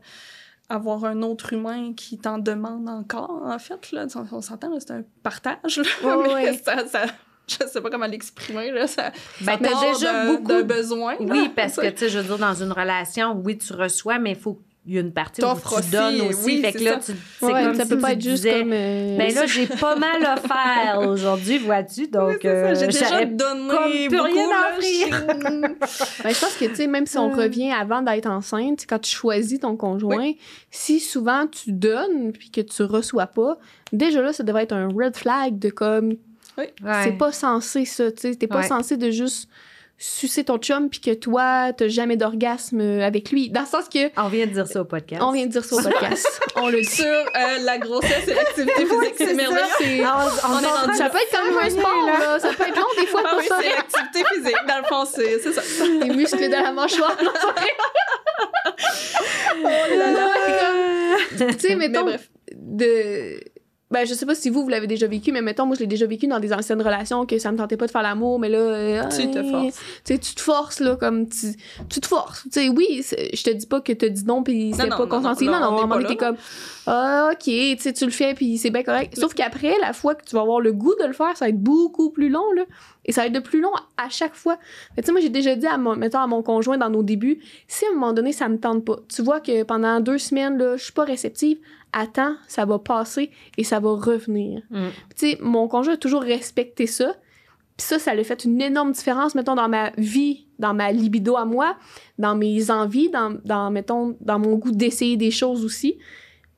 avoir 0.70 1.04
un 1.04 1.20
autre 1.20 1.52
humain 1.52 1.92
qui 1.94 2.16
t'en 2.16 2.38
demande 2.38 2.88
encore, 2.88 3.42
en 3.44 3.58
fait. 3.58 3.92
Là. 3.92 4.06
On, 4.14 4.36
on 4.36 4.40
s'entend, 4.40 4.70
là, 4.70 4.78
c'est 4.80 4.92
un 4.92 5.02
partage. 5.22 5.76
Là, 6.02 6.16
Ouais, 6.16 6.24
mais 6.28 6.34
ouais. 6.34 6.60
ça, 6.64 6.86
ça- 6.86 7.04
je 7.46 7.66
sais 7.66 7.80
pas 7.80 7.90
comment 7.90 8.06
l'exprimer. 8.06 8.70
Là, 8.70 8.86
ça, 8.86 9.10
Ben, 9.40 9.52
ça 9.52 9.58
t'as 9.62 9.70
part 9.70 9.92
déjà 9.92 10.26
beaucoup 10.26 10.52
de- 10.52 10.62
besoin. 10.62 11.12
là, 11.14 11.18
Oui, 11.20 11.50
parce 11.54 11.76
que, 11.76 11.86
tu 11.90 11.98
sais. 11.98 12.08
je 12.08 12.18
veux 12.18 12.24
dire, 12.24 12.38
dans 12.38 12.54
une 12.54 12.72
relation, 12.72 13.40
oui, 13.44 13.58
tu 13.58 13.72
reçois, 13.72 14.18
mais 14.18 14.30
il 14.30 14.36
faut 14.36 14.54
qu'il 14.54 14.94
y 14.94 14.98
ait 14.98 15.00
une 15.00 15.12
partie 15.14 15.42
où 15.42 15.46
tu 15.46 15.74
aussi, 15.74 15.90
donnes 15.90 16.20
aussi. 16.28 16.44
oui, 16.44 16.60
fait 16.62 16.72
que 16.72 16.84
là, 16.84 17.00
ça. 17.00 17.12
tu, 17.12 17.18
c'est 17.40 17.46
Ouais, 17.46 17.64
comme 17.64 17.74
ça 17.74 17.84
si 17.84 17.88
peut 17.88 17.98
pas 17.98 18.12
être 18.12 18.20
juste 18.22 18.36
disais, 18.44 18.58
comme. 18.60 18.72
euh, 18.74 19.16
Ben 19.16 19.34
là, 19.34 19.46
j'ai 19.46 19.66
pas 19.66 19.96
mal 19.96 20.22
offert 20.22 21.00
aujourd'hui, 21.08 21.56
vois-tu, 21.58 22.08
donc 22.08 22.30
Oui, 22.32 22.38
c'est 22.42 22.74
ça, 22.74 22.74
j'ai 22.74 22.84
euh, 22.84 22.86
déjà 22.88 23.24
donné 23.24 24.08
comme 24.08 24.20
rien 24.26 24.48
à 24.50 24.76
offrir. 24.76 25.06
je- 25.10 26.22
Ben, 26.22 26.34
je 26.34 26.40
pense 26.40 26.56
que, 26.58 26.64
tu 26.66 26.74
sais, 26.76 26.86
même 26.86 27.06
si 27.06 27.16
on 27.18 27.30
Euh. 27.32 27.36
revient 27.36 27.72
avant 27.72 28.02
d'être 28.02 28.26
enceinte, 28.28 28.84
quand 28.88 28.98
tu 28.98 29.10
choisis 29.14 29.60
ton 29.60 29.74
conjoint, 29.76 30.32
si 30.70 31.00
souvent 31.00 31.46
tu 31.46 31.72
donnes 31.72 32.32
puis 32.32 32.50
que 32.50 32.60
tu 32.60 32.82
reçois 32.82 33.26
pas, 33.26 33.56
déjà 33.92 34.20
là, 34.20 34.32
ça 34.34 34.42
devrait 34.42 34.64
être 34.64 34.72
un 34.72 34.88
red 34.88 35.16
flag 35.16 35.58
de 35.58 35.70
comme, 35.70 36.14
Ouais. 36.58 36.72
c'est 37.04 37.18
pas 37.18 37.32
censé 37.32 37.84
ça, 37.84 38.10
tu 38.12 38.20
sais. 38.22 38.34
T'es 38.36 38.46
pas 38.46 38.60
Ouais. 38.60 38.68
censé 38.68 38.96
de 38.96 39.10
juste 39.10 39.48
sucer 39.96 40.42
ton 40.44 40.58
chum 40.58 40.90
puis 40.90 41.00
que 41.00 41.14
toi, 41.14 41.72
t'as 41.72 41.86
jamais 41.86 42.16
d'orgasme 42.16 42.80
avec 42.80 43.30
lui. 43.30 43.48
Dans 43.50 43.60
le 43.60 43.66
sens 43.66 43.88
que, 43.88 44.10
On 44.20 44.28
vient 44.28 44.46
de 44.46 44.50
dire 44.52 44.66
ça 44.66 44.80
au 44.80 44.84
podcast. 44.84 45.22
on 45.24 45.30
vient 45.30 45.46
de 45.46 45.52
dire 45.52 45.64
ça 45.64 45.76
au 45.76 45.82
podcast. 45.82 46.40
on 46.56 46.68
le 46.68 46.80
dit. 46.80 46.84
sur 46.84 47.04
euh, 47.06 47.58
la 47.62 47.78
grossesse 47.78 48.26
et 48.26 48.34
l'activité 48.34 48.86
physique. 48.86 49.14
c'est 49.16 49.34
merveilleux. 49.34 49.60
C'est- 49.78 50.02
Ah, 50.04 50.26
on, 50.44 50.52
On 50.56 50.60
est 50.60 50.66
rendu 50.66 50.96
Ça 50.98 51.08
peut 51.10 51.18
être 51.18 51.30
quand 51.32 51.44
même 51.44 51.58
un 51.64 51.70
sport, 51.70 52.06
là. 52.06 52.18
là. 52.18 52.38
Ça 52.40 52.48
peut 52.48 52.64
être 52.68 52.76
long 52.76 52.82
des 53.00 53.06
fois 53.06 53.22
Ah 53.24 53.28
pour 53.30 53.38
oui, 53.38 53.46
ça. 53.48 53.58
c'est 53.62 53.68
l'activité 53.70 54.24
physique. 54.34 54.56
Dans 54.68 54.78
le 54.78 54.84
fond, 54.84 55.04
c'est 55.06 55.52
ça. 55.52 55.62
Les 56.02 56.14
muscles 56.14 56.44
de 56.48 56.52
la 56.52 56.72
mâchoire. 56.72 57.16
Oh 59.64 59.96
là 59.96 60.10
là. 60.12 60.28
tu 61.52 61.58
sais, 61.60 61.76
Mais 61.76 61.88
mettons, 61.88 62.04
bref. 62.04 62.28
de. 62.52 63.40
Ben, 63.94 64.04
je 64.06 64.12
sais 64.12 64.26
pas 64.26 64.34
si 64.34 64.50
vous, 64.50 64.62
vous 64.64 64.68
l'avez 64.68 64.88
déjà 64.88 65.06
vécu, 65.06 65.30
mais 65.30 65.40
mettons, 65.40 65.66
moi, 65.66 65.76
je 65.76 65.80
l'ai 65.80 65.86
déjà 65.86 66.04
vécu 66.06 66.26
dans 66.26 66.40
des 66.40 66.52
anciennes 66.52 66.82
relations 66.82 67.26
que 67.26 67.38
ça 67.38 67.52
me 67.52 67.56
tentait 67.56 67.76
pas 67.76 67.86
de 67.86 67.92
faire 67.92 68.02
l'amour, 68.02 68.40
mais 68.40 68.48
là. 68.48 68.58
euh, 68.58 69.02
Tu 69.08 69.30
te 69.30 69.42
forces. 69.44 69.80
Tu 70.04 70.18
tu 70.18 70.34
te 70.34 70.40
forces, 70.40 70.80
là, 70.80 70.96
comme. 70.96 71.28
Tu, 71.28 71.54
tu 71.88 72.00
te 72.00 72.06
forces. 72.06 72.42
Tu 72.44 72.48
sais, 72.50 72.68
oui, 72.68 73.02
je 73.32 73.42
te 73.44 73.50
dis 73.50 73.66
pas 73.66 73.80
que 73.80 73.92
t'as 73.92 74.08
dit 74.08 74.24
non, 74.24 74.42
puis 74.42 74.72
c'est 74.76 74.88
pas 74.88 74.98
non, 74.98 75.06
consenti. 75.06 75.46
non, 75.46 75.60
Non, 75.60 75.86
non, 75.86 76.02
t'es 76.06 76.16
comme. 76.16 76.36
Ah, 76.86 77.30
ok, 77.32 77.38
tu 77.44 77.76
sais, 77.78 77.92
tu 77.92 78.04
le 78.04 78.10
fais, 78.10 78.34
puis 78.34 78.58
c'est 78.58 78.70
bien 78.70 78.82
correct. 78.82 79.16
Sauf 79.18 79.32
qu'après, 79.32 79.74
la 79.80 79.92
fois 79.92 80.14
que 80.14 80.24
tu 80.24 80.34
vas 80.34 80.42
avoir 80.42 80.60
le 80.60 80.72
goût 80.72 80.94
de 81.00 81.06
le 81.06 81.12
faire, 81.14 81.36
ça 81.36 81.44
va 81.46 81.48
être 81.50 81.60
beaucoup 81.60 82.10
plus 82.10 82.28
long, 82.28 82.52
là. 82.56 82.64
Et 83.06 83.12
ça 83.12 83.20
va 83.22 83.26
être 83.28 83.32
de 83.34 83.38
plus 83.40 83.60
long 83.60 83.72
à 83.96 84.08
chaque 84.08 84.34
fois. 84.34 84.58
Mais 84.96 85.02
tu 85.02 85.06
sais, 85.06 85.12
moi, 85.12 85.20
j'ai 85.20 85.28
déjà 85.28 85.54
dit 85.54 85.66
à 85.66 85.78
mon, 85.78 85.94
mettons, 85.94 86.18
à 86.18 86.26
mon 86.26 86.42
conjoint 86.42 86.78
dans 86.78 86.90
nos 86.90 87.02
débuts, 87.02 87.38
si 87.68 87.84
à 87.84 87.88
un 87.90 87.94
moment 87.94 88.12
donné, 88.12 88.32
ça 88.32 88.48
me 88.48 88.58
tente 88.58 88.84
pas, 88.84 88.96
tu 89.14 89.22
vois 89.22 89.40
que 89.40 89.62
pendant 89.62 90.00
deux 90.00 90.18
semaines, 90.18 90.58
là, 90.58 90.76
je 90.76 90.84
suis 90.84 90.92
pas 90.92 91.04
réceptive, 91.04 91.58
attends, 91.94 92.36
ça 92.48 92.64
va 92.64 92.78
passer 92.78 93.30
et 93.56 93.64
ça 93.64 93.80
va 93.80 93.90
revenir. 93.90 94.62
Mm. 94.70 94.88
Tu 95.16 95.30
sais, 95.30 95.38
mon 95.40 95.68
conjoint 95.68 95.94
a 95.94 95.96
toujours 95.96 96.22
respecté 96.22 96.86
ça. 96.86 97.14
Puis 97.76 97.86
ça, 97.86 97.98
ça 97.98 98.12
a 98.12 98.24
fait 98.24 98.44
une 98.44 98.60
énorme 98.60 98.92
différence, 98.92 99.34
mettons, 99.34 99.54
dans 99.54 99.68
ma 99.68 99.90
vie, 99.96 100.46
dans 100.58 100.74
ma 100.74 100.92
libido 100.92 101.36
à 101.36 101.44
moi, 101.44 101.76
dans 102.18 102.36
mes 102.36 102.70
envies, 102.70 103.10
dans, 103.10 103.36
dans 103.44 103.70
mettons, 103.70 104.16
dans 104.20 104.38
mon 104.38 104.56
goût 104.56 104.70
d'essayer 104.70 105.16
des 105.16 105.30
choses 105.30 105.64
aussi. 105.64 105.98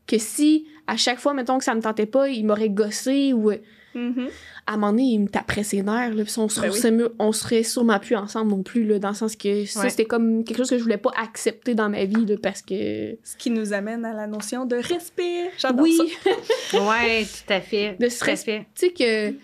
Que 0.06 0.18
si, 0.18 0.66
à 0.86 0.96
chaque 0.96 1.18
fois, 1.18 1.32
mettons, 1.32 1.58
que 1.58 1.64
ça 1.64 1.74
me 1.74 1.80
tentait 1.80 2.06
pas, 2.06 2.28
il 2.28 2.44
m'aurait 2.44 2.70
gossé 2.70 3.32
ou 3.32 3.50
Mhm. 3.96 4.28
à 4.66 4.72
un 4.72 4.76
moment 4.76 4.90
donné, 4.92 5.04
il 5.04 5.18
me 5.20 5.28
taperait 5.28 5.62
ses 5.64 5.82
nerfs, 5.82 6.14
là, 6.14 6.24
puis 6.24 6.32
on, 6.38 6.46
Ben 6.46 6.70
oui. 6.70 6.76
serait, 6.78 6.90
mieux- 6.90 7.14
on 7.18 7.32
serait 7.32 7.62
sûrement 7.62 7.98
plus 7.98 8.14
ensemble 8.16 8.50
non 8.50 8.62
plus, 8.62 8.84
là, 8.84 8.98
dans 8.98 9.08
le 9.10 9.14
sens 9.14 9.34
que 9.36 9.64
ça, 9.64 9.80
Ouais. 9.80 9.90
c'était 9.90 10.04
comme 10.04 10.44
quelque 10.44 10.58
chose 10.58 10.70
que 10.70 10.78
je 10.78 10.82
voulais 10.82 10.96
pas 10.98 11.12
accepter 11.16 11.74
dans 11.74 11.88
ma 11.88 12.04
vie, 12.04 12.26
là, 12.26 12.36
parce 12.42 12.62
que... 12.62 13.16
Ce 13.24 13.36
qui 13.36 13.50
nous 13.50 13.72
amène 13.72 14.04
à 14.04 14.12
la 14.12 14.26
notion 14.26 14.66
de 14.66 14.76
respect. 14.76 15.50
J'adore 15.58 15.82
Oui, 15.84 15.96
ça. 15.96 16.78
Ouais, 16.88 17.24
tout 17.24 17.52
à 17.52 17.60
fait. 17.60 17.96
De 17.98 18.08
fait. 18.08 18.66
tu 18.74 18.86
sais 18.86 18.90
que 18.92 19.34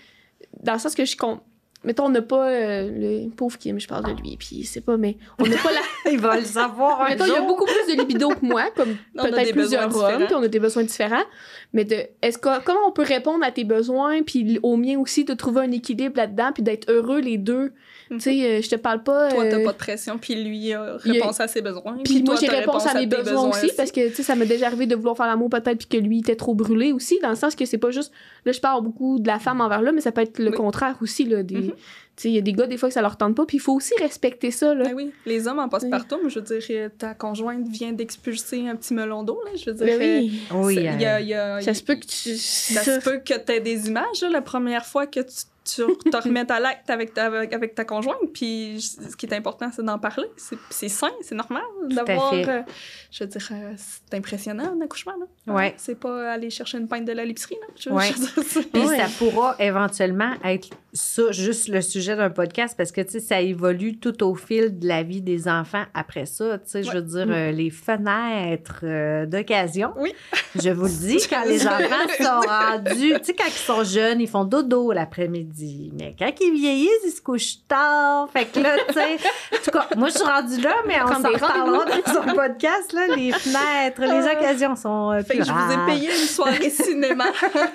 dans 0.63 0.75
le 0.75 0.79
sens 0.79 0.95
que 0.95 1.05
je 1.05 1.17
compte 1.17 1.41
mettons 1.85 2.07
on 2.07 2.11
n'a 2.11 2.23
pas 2.23 2.49
euh, 2.49 3.25
le 3.25 3.31
pauvre 3.31 3.59
Kim 3.59 3.79
je 3.81 3.89
parle 3.89 4.05
de 4.15 4.21
lui 4.21 4.37
puis 4.37 4.65
c'est 4.65 4.81
pas 4.81 4.97
mais 4.97 5.17
on 5.39 5.47
n'a 5.47 5.57
pas 5.57 5.73
la 5.73 5.81
Il 6.13 6.19
va 6.21 6.37
le 6.39 6.45
savoir 6.45 7.03
un 7.03 7.09
mettons 7.11 7.25
il 7.25 7.31
y 7.31 7.35
a 7.35 7.39
jour. 7.39 7.47
beaucoup 7.47 7.65
plus 7.65 7.95
de 7.95 8.01
libido 8.01 8.29
que 8.31 8.45
moi 8.45 8.71
comme 8.77 8.97
peut-être 9.17 9.53
plusieurs 9.53 9.97
hommes 9.97 10.25
puis 10.27 10.35
on 10.35 10.43
a 10.43 10.49
des 10.49 10.61
besoins 10.61 10.85
différents 10.85 11.25
mais 11.73 11.85
de 11.85 11.97
est-ce 12.23 12.39
que 12.39 12.63
comment 12.65 12.81
on 12.87 12.93
peut 12.93 13.05
répondre 13.05 13.45
à 13.45 13.51
tes 13.51 13.65
besoins 13.65 14.23
puis 14.23 14.59
au 14.63 14.77
mien 14.77 14.99
aussi 14.99 15.25
de 15.25 15.35
trouver 15.35 15.63
un 15.63 15.71
équilibre 15.73 16.17
là-dedans 16.17 16.51
puis 16.53 16.63
d'être 16.63 16.91
heureux 16.91 17.21
les 17.21 17.39
deux 17.39 17.73
Tu 18.19 18.21
sais 18.21 18.45
euh, 18.59 18.61
je 18.63 18.69
te 18.71 18.77
parle 18.77 19.03
pas 19.03 19.29
Toi, 19.31 19.45
t'as 19.49 19.59
euh, 19.59 19.65
pas 19.65 19.73
de 19.73 19.77
pression, 19.79 20.19
puis 20.19 20.35
lui 20.35 20.73
a 20.73 20.97
il 21.05 21.11
a- 21.11 21.15
réponse 21.15 21.41
à 21.41 21.49
ses 21.49 21.63
besoins. 21.63 21.99
puis 22.05 22.23
moi, 22.23 22.37
j'ai 22.41 22.49
réponse 22.49 22.87
à 22.87 22.95
mes 22.95 23.07
besoins 23.07 23.49
aussi, 23.51 23.71
parce 23.77 23.91
que, 23.93 24.09
tu 24.09 24.15
sais, 24.17 24.23
ça 24.23 24.35
m'est 24.35 24.47
déjà 24.47 24.67
arrivé 24.67 24.87
de 24.87 24.95
vouloir 24.95 25.17
faire 25.17 25.27
l'amour 25.27 25.51
peut-être, 25.51 25.79
puis 25.79 25.87
que 25.87 25.97
lui 25.97 26.19
était 26.21 26.37
trop 26.37 26.55
brûlé 26.55 26.93
aussi, 26.93 27.19
dans 27.23 27.31
le 27.31 27.37
sens 27.37 27.55
que 27.55 27.65
c'est 27.65 27.79
pas 27.79 27.91
juste. 27.91 28.13
Là, 28.45 28.53
je 28.53 28.61
parle 28.61 28.83
beaucoup 28.83 29.19
de 29.19 29.27
la 29.27 29.39
femme 29.39 29.61
envers 29.61 29.83
l'homme, 29.83 29.95
mais 29.97 30.01
ça 30.01 30.13
peut 30.13 30.21
être 30.23 30.39
le 30.39 30.51
Oui. 30.51 30.57
contraire 30.57 30.97
aussi, 31.01 31.25
là. 31.25 31.43
Des. 31.43 31.73
Tu 32.15 32.25
sais, 32.25 32.29
il 32.29 32.35
y 32.35 32.39
a 32.39 32.43
des 32.43 32.53
gars, 32.53 32.67
des 32.67 32.77
fois, 32.77 32.91
que 32.91 32.95
ça 32.95 33.01
leur 33.01 33.17
tente 33.17 33.35
pas, 33.35 33.47
puis 33.47 33.57
il 33.57 33.61
faut 33.61 33.73
aussi 33.73 33.95
respecter 33.99 34.51
ça, 34.51 34.75
là. 34.75 34.85
Ben 34.85 34.93
oui, 34.95 35.13
les 35.25 35.49
hommes 35.49 35.59
en 35.59 35.69
postpartum, 35.71 36.21
je 36.29 36.41
veux 36.41 36.45
dire, 36.45 36.63
euh, 36.71 36.89
ta 36.99 37.15
conjointe 37.15 37.67
vient 37.69 37.93
d'expulser 37.93 38.69
un 38.69 38.77
petit 38.77 38.93
melon 38.93 39.23
d'eau, 39.23 39.41
là, 39.47 39.53
je 39.57 39.71
veux 39.71 39.75
dire. 39.77 39.87
Ben 39.99 40.21
oui. 40.21 40.41
Oui, 40.53 40.75
c'est- 40.75 40.81
il 40.83 41.01
y 41.01 41.05
a- 41.07 41.17
euh, 41.17 41.21
il 41.21 41.29
y 41.29 41.35
a- 41.35 41.61
Ça 41.63 41.73
se 41.73 41.83
peut 41.83 41.95
que 41.95 42.05
tu. 42.05 42.37
Ça 42.37 42.83
se 42.83 43.01
peut 43.03 43.19
que 43.25 43.33
tu 43.33 43.53
aies 43.53 43.61
des 43.61 43.89
images 43.89 44.21
là, 44.21 44.29
la 44.29 44.43
première 44.43 44.85
fois 44.85 45.07
que 45.07 45.21
tu, 45.21 45.35
tu 45.65 45.83
te 46.11 46.17
remets 46.17 46.51
à 46.51 46.61
l'acte 46.61 46.91
avec 46.91 47.15
ta, 47.15 47.27
avec, 47.27 47.53
avec 47.53 47.75
ta 47.75 47.85
conjointe. 47.85 48.17
Puis 48.35 48.81
ce 48.81 49.17
qui 49.17 49.27
est 49.27 49.35
important, 49.35 49.71
c'est 49.75 49.85
d'en 49.85 49.99
parler. 49.99 50.27
C'est 50.71 50.89
sain, 50.89 51.11
c'est 51.23 51.35
normal 51.35 51.63
d'avoir. 51.91 52.33
euh, 52.35 52.63
je 53.11 53.25
veux 53.25 53.31
dire, 53.31 53.49
euh, 53.53 53.73
c'est 53.77 54.17
impressionnant 54.17 54.75
un 54.77 54.81
accouchement. 54.85 55.13
Là. 55.47 55.53
Ouais. 55.55 55.75
C'est 55.77 55.99
pas 55.99 56.33
aller 56.33 56.51
chercher 56.51 56.79
une 56.79 56.89
pinte 56.89 57.05
de 57.05 57.13
la 57.13 57.25
l'épicerie. 57.25 57.57
Là. 57.61 57.67
Je, 57.79 57.91
Ouais. 57.91 58.11
Puis 58.73 58.83
Ouais. 58.87 58.99
ça 58.99 59.07
pourra 59.19 59.57
éventuellement 59.59 60.33
être 60.45 60.69
ça, 60.95 61.31
juste 61.33 61.69
le 61.69 61.81
sujet 61.81 62.17
d'un 62.17 62.29
podcast, 62.31 62.75
parce 62.77 62.93
que, 62.93 63.01
tu 63.01 63.13
sais, 63.13 63.21
ça 63.21 63.41
évolue 63.41 63.99
tout 63.99 64.23
au 64.25 64.35
fil 64.35 64.79
de 64.79 64.87
la 64.87 65.03
vie 65.03 65.23
des 65.23 65.49
enfants 65.49 65.85
après 65.95 66.27
ça. 66.27 66.59
Tu 66.59 66.65
sais, 66.71 66.83
je 66.83 66.91
veux 66.93 67.01
dire, 67.03 67.27
Mm. 67.27 67.33
euh, 67.33 67.51
les 67.53 67.71
fenêtres 67.71 68.81
euh, 68.85 69.27
d'occasion. 69.27 69.93
Oui. 69.97 70.13
Je 70.55 70.71
vous 70.71 70.85
le 70.85 70.91
dis, 70.91 71.19
quand 71.31 71.45
les 71.47 71.67
enfants 71.67 72.09
sont 72.19 72.41
rendus, 72.49 73.15
tu 73.21 73.25
sais, 73.25 73.35
quand 73.35 73.47
ils 73.47 73.53
sont 73.53 73.85
jeunes, 73.85 74.21
ils 74.21 74.29
font 74.29 74.45
dodo 74.45 74.93
l'après-midi. 74.93 75.52
Mais 75.99 76.15
quand 76.19 76.31
ils 76.41 76.53
vieillissent, 76.53 77.05
ils 77.05 77.11
se 77.11 77.21
couchent 77.21 77.59
tard. 77.69 78.29
Fait 78.33 78.47
que 78.47 78.61
là, 78.61 78.77
tu 78.89 78.95
sais, 78.95 79.17
en 79.55 79.63
tout 79.65 79.71
cas, 79.71 79.87
moi, 79.97 80.09
je 80.09 80.15
suis 80.15 80.25
rendue 80.25 80.61
là, 80.61 80.75
mais 80.87 80.97
on 81.03 81.09
s'en 81.09 81.29
reparlera 81.31 81.85
dans 81.85 82.21
un 82.31 82.35
podcast, 82.35 82.93
là. 82.93 83.07
Les 83.09 83.33
fenêtres, 83.33 84.01
les 84.01 84.29
Ah. 84.29 84.33
occasions 84.39 84.77
sont 84.77 85.11
euh, 85.13 85.19
Fait 85.23 85.35
plus 85.35 85.39
que 85.41 85.45
je 85.45 85.53
vous 85.53 85.73
ai 85.73 85.87
payé 85.87 86.09
une 86.11 86.27
soirée 86.29 86.71
cinéma. 86.71 87.25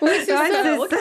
Oui, 0.02 0.10
c'est 0.26 0.38
Ouais, 0.38 0.52
ça. 0.52 0.64
ça. 0.64 0.98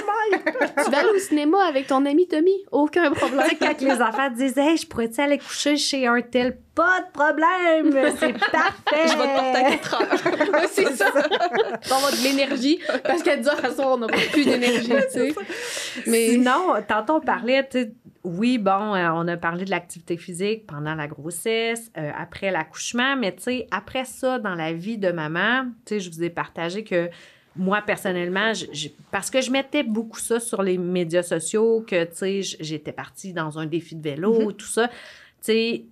Tu 0.85 0.91
vas 0.91 0.99
aller 0.99 1.09
au 1.15 1.19
cinéma 1.19 1.65
avec 1.67 1.87
ton 1.87 2.05
ami 2.05 2.27
Tommy? 2.29 2.65
Aucun 2.71 3.11
problème. 3.13 3.43
Tu 3.45 3.51
sais, 3.51 3.57
quand 3.57 3.81
les 3.81 4.03
enfants 4.03 4.31
disent 4.31 4.57
Hey, 4.59 4.77
je 4.77 4.87
pourrais-tu 4.87 5.21
aller 5.21 5.39
coucher 5.39 5.77
chez 5.77 6.07
un 6.07 6.21
tel? 6.21 6.59
Pas 6.77 7.01
de 7.01 7.11
problème! 7.11 8.13
C'est 8.21 8.33
parfait! 8.53 9.09
Je 9.09 9.17
vais 9.17 9.25
te 9.27 9.35
porter 9.35 9.65
à 9.65 9.71
4 9.71 9.95
heures. 9.95 10.53
Ouais, 10.53 10.67
c'est 10.71 10.93
ça. 10.95 11.11
Va 11.11 11.97
avoir 11.97 12.13
de 12.13 12.23
l'énergie. 12.23 12.79
Parce 13.03 13.23
qu'à 13.23 13.37
10 13.37 13.49
heures 13.49 13.65
à 13.65 13.71
soir, 13.73 13.89
on 13.93 13.99
n'a 13.99 14.07
plus 14.09 14.45
d'énergie, 14.45 14.89
tu 14.89 15.11
sais. 15.11 15.35
Mais 16.07 16.29
Sinon, 16.31 16.75
tantôt, 16.87 17.15
on 17.15 17.21
parlait, 17.21 17.67
tu 17.69 17.81
sais, 17.83 17.93
oui, 18.25 18.59
bon, 18.59 18.95
euh, 18.95 19.09
on 19.15 19.27
a 19.27 19.37
parlé 19.37 19.65
de 19.65 19.71
l'activité 19.71 20.17
physique 20.17 20.67
pendant 20.67 20.95
la 20.95 21.07
grossesse, 21.09 21.91
euh, 21.97 22.11
après 22.17 22.51
l'accouchement, 22.51 23.17
mais 23.17 23.35
tu 23.35 23.43
sais, 23.45 23.67
après 23.71 24.05
ça, 24.05 24.39
dans 24.39 24.55
la 24.55 24.73
vie 24.73 24.99
de 24.99 25.11
maman, 25.11 25.65
tu 25.87 25.95
sais, 25.95 26.01
je 26.01 26.11
vous 26.11 26.23
ai 26.23 26.31
partagé 26.31 26.85
que 26.85 27.09
moi, 27.57 27.81
personnellement, 27.81 28.53
je- 28.53 28.67
je- 28.73 28.89
parce 29.11 29.31
que 29.31 29.41
je 29.41 29.51
mettais 29.51 29.83
beaucoup 29.83 30.19
ça 30.19 30.41
sur 30.41 30.63
les 30.63 30.77
médias 30.77 31.23
sociaux, 31.23 31.85
que, 31.89 32.05
tu 32.05 32.17
sais, 32.17 32.41
j'étais 32.61 32.93
partie 32.93 33.33
dans 33.33 33.59
un 33.59 33.65
défi 33.67 33.95
de 33.97 34.03
vélo, 34.03 34.53
tout 34.53 34.67
ça, 34.67 34.89
tu 34.89 34.95
sais, 35.41 35.85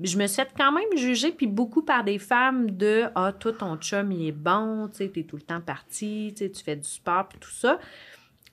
je 0.00 0.16
me 0.16 0.26
suis 0.26 0.42
quand 0.56 0.72
même 0.72 0.96
juger, 0.96 1.32
puis 1.32 1.46
beaucoup 1.46 1.82
par 1.82 2.04
des 2.04 2.18
femmes 2.18 2.70
de 2.70 3.04
«Ah, 3.14 3.32
toi, 3.32 3.52
ton 3.52 3.76
chum, 3.76 4.10
il 4.12 4.28
est 4.28 4.32
bon, 4.32 4.88
tu 4.88 4.98
sais, 4.98 5.08
t'es 5.08 5.24
tout 5.24 5.36
le 5.36 5.42
temps 5.42 5.60
parti, 5.60 6.32
tu 6.36 6.44
sais, 6.44 6.50
tu 6.50 6.62
fais 6.64 6.76
du 6.76 6.88
sport, 6.88 7.28
puis 7.28 7.38
tout 7.38 7.50
ça.» 7.50 7.78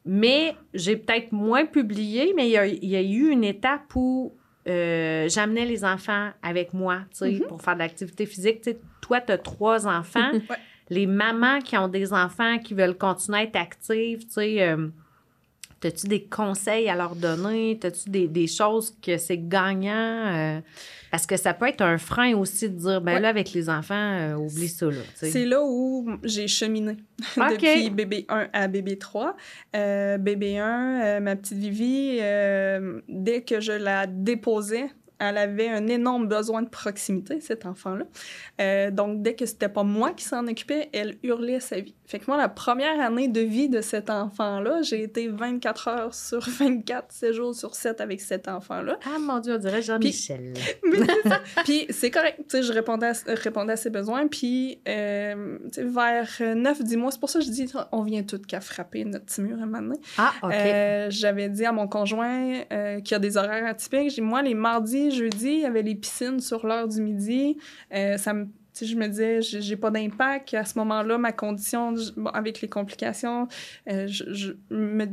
Mais 0.05 0.55
j'ai 0.73 0.97
peut-être 0.97 1.31
moins 1.31 1.65
publié, 1.65 2.33
mais 2.35 2.47
il 2.47 2.51
y 2.51 2.57
a, 2.57 2.65
il 2.65 2.85
y 2.89 2.95
a 2.95 3.01
eu 3.01 3.29
une 3.29 3.43
étape 3.43 3.95
où 3.95 4.33
euh, 4.67 5.27
j'amenais 5.29 5.65
les 5.65 5.83
enfants 5.85 6.31
avec 6.41 6.73
moi, 6.73 7.01
tu 7.11 7.17
sais, 7.17 7.43
pour 7.47 7.61
faire 7.61 7.75
de 7.75 7.79
l'activité 7.79 8.25
physique. 8.25 8.61
Tu 8.61 8.71
sais, 8.71 8.79
toi, 9.01 9.21
tu 9.21 9.31
as 9.31 9.37
trois 9.37 9.87
enfants. 9.87 10.31
Ouais. 10.49 10.57
Les 10.91 11.05
mamans 11.05 11.59
qui 11.59 11.77
ont 11.77 11.87
des 11.87 12.13
enfants 12.13 12.57
qui 12.57 12.73
veulent 12.73 12.97
continuer 12.97 13.37
à 13.37 13.43
être 13.43 13.55
actives, 13.55 14.25
tu 14.25 14.31
sais, 14.31 14.63
euh, 14.63 14.87
as-tu 15.83 16.07
des 16.07 16.23
conseils 16.23 16.89
à 16.89 16.95
leur 16.95 17.15
donner? 17.15 17.79
As-tu 17.83 18.09
des, 18.09 18.27
des 18.27 18.47
choses 18.47 18.95
que 18.99 19.17
c'est 19.17 19.37
gagnant? 19.37 19.93
euh, 19.93 20.59
parce 21.11 21.25
que 21.25 21.37
ça 21.37 21.53
peut 21.53 21.67
être 21.67 21.81
un 21.81 21.97
frein 21.97 22.35
aussi 22.35 22.69
de 22.69 22.75
dire, 22.75 23.01
ben 23.01 23.15
Ouais. 23.15 23.19
là, 23.19 23.29
avec 23.29 23.53
les 23.53 23.69
enfants, 23.69 23.95
euh, 23.95 24.35
oublie 24.35 24.67
ça, 24.67 24.85
là. 24.87 25.01
C'est 25.15 25.45
là 25.45 25.61
où 25.63 26.09
j'ai 26.23 26.47
cheminé 26.47 26.97
OK. 27.37 27.49
depuis 27.59 27.89
bébé 27.89 28.25
1 28.29 28.47
à 28.53 28.67
bébé 28.67 28.97
3. 28.97 29.35
Euh, 29.75 30.17
bébé 30.17 30.57
1, 30.59 31.01
euh, 31.01 31.19
ma 31.19 31.35
petite 31.35 31.57
Vivi, 31.57 32.17
euh, 32.21 33.01
dès 33.07 33.41
que 33.41 33.59
je 33.59 33.71
la 33.71 34.05
déposais, 34.07 34.89
elle 35.19 35.37
avait 35.37 35.69
un 35.69 35.87
énorme 35.87 36.27
besoin 36.27 36.61
de 36.61 36.69
proximité, 36.69 37.39
cet 37.41 37.65
enfant-là. 37.65 38.05
Euh, 38.61 38.91
donc, 38.91 39.21
dès 39.21 39.35
que 39.35 39.45
c'était 39.45 39.69
pas 39.69 39.83
moi 39.83 40.11
qui 40.13 40.23
s'en 40.23 40.47
occupais, 40.47 40.89
elle 40.93 41.17
hurlait 41.23 41.59
sa 41.59 41.79
vie. 41.79 41.95
Fait 42.05 42.19
que 42.19 42.25
moi, 42.27 42.37
la 42.37 42.49
première 42.49 42.99
année 42.99 43.27
de 43.27 43.41
vie 43.41 43.69
de 43.69 43.81
cet 43.81 44.09
enfant-là, 44.09 44.81
j'ai 44.81 45.03
été 45.03 45.27
24 45.27 45.87
heures 45.87 46.13
sur 46.13 46.39
24, 46.59 47.11
7 47.11 47.33
jours 47.33 47.55
sur 47.55 47.75
7 47.75 48.01
avec 48.01 48.21
cet 48.21 48.47
enfant-là. 48.47 48.97
Ah, 49.05 49.19
mon 49.19 49.39
Dieu, 49.39 49.55
on 49.55 49.57
dirait 49.57 49.81
Jean-Michel. 49.81 50.53
Puis 51.65 51.85
c'est 51.89 52.11
correct. 52.11 52.39
Tu 52.49 52.57
sais, 52.57 52.63
je 52.63 52.73
répondais 52.73 53.07
à, 53.07 53.13
répondais 53.27 53.73
à 53.73 53.77
ses 53.77 53.89
besoins. 53.89 54.27
Puis 54.27 54.79
euh, 54.87 55.57
vers 55.77 56.29
9-10 56.39 56.97
mois, 56.97 57.11
c'est 57.11 57.19
pour 57.19 57.29
ça 57.29 57.39
que 57.39 57.45
je 57.45 57.51
dis 57.51 57.71
on 57.91 58.03
vient 58.03 58.23
tout 58.23 58.39
qu'à 58.39 58.61
frapper 58.61 59.05
notre 59.05 59.25
petit 59.25 59.41
mur 59.41 59.57
un 59.61 59.65
moment 59.65 59.81
donné. 59.81 59.99
Ah, 60.17 60.33
OK. 60.43 60.51
Euh, 60.51 61.07
J'avais 61.09 61.49
dit 61.49 61.65
à 61.65 61.71
mon 61.71 61.87
conjoint 61.87 62.61
euh, 62.71 63.01
qui 63.01 63.13
a 63.15 63.19
des 63.19 63.37
horaires 63.37 63.65
atypiques, 63.65 64.09
j'ai 64.09 64.15
dit, 64.15 64.21
moi, 64.21 64.41
les 64.41 64.53
mardis, 64.53 65.08
jeudis, 65.11 65.53
il 65.53 65.59
y 65.61 65.65
avait 65.65 65.81
les 65.81 65.95
piscines 65.95 66.39
sur 66.39 66.65
l'heure 66.65 66.87
du 66.87 67.01
midi. 67.01 67.57
Euh, 67.93 68.17
ça 68.17 68.33
me 68.33 68.47
je 68.81 68.95
me 68.95 69.07
disais, 69.07 69.41
j'ai 69.41 69.75
pas 69.75 69.91
d'impact. 69.91 70.53
À 70.53 70.63
ce 70.63 70.77
moment-là, 70.79 71.17
ma 71.17 71.33
condition, 71.33 71.93
bon, 72.15 72.29
avec 72.29 72.61
les 72.61 72.69
complications, 72.69 73.49
euh, 73.89 74.07
je, 74.07 74.23
je 74.31 74.53
me 74.73 75.05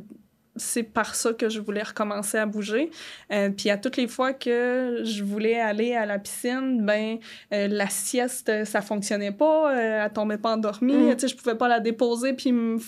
c'est 0.56 0.82
par 0.82 1.14
ça 1.14 1.32
que 1.32 1.48
je 1.48 1.60
voulais 1.60 1.82
recommencer 1.82 2.38
à 2.38 2.46
bouger. 2.46 2.90
Euh, 3.30 3.50
puis 3.50 3.70
à 3.70 3.76
toutes 3.76 3.96
les 3.96 4.08
fois 4.08 4.32
que 4.32 5.02
je 5.04 5.22
voulais 5.22 5.60
aller 5.60 5.94
à 5.94 6.06
la 6.06 6.18
piscine, 6.18 6.84
ben 6.84 7.18
euh, 7.52 7.68
la 7.68 7.88
sieste, 7.88 8.64
ça 8.64 8.80
fonctionnait 8.80 9.32
pas, 9.32 9.72
euh, 9.74 10.04
elle 10.04 10.12
tombait 10.12 10.38
pas 10.38 10.52
endormie, 10.52 10.94
Mm. 10.94 11.16
tu 11.16 11.20
sais, 11.20 11.28
je 11.28 11.36
pouvais 11.36 11.56
pas 11.56 11.68
la 11.68 11.80
déposer 11.80 12.32
puis 12.32 12.52
me 12.52 12.78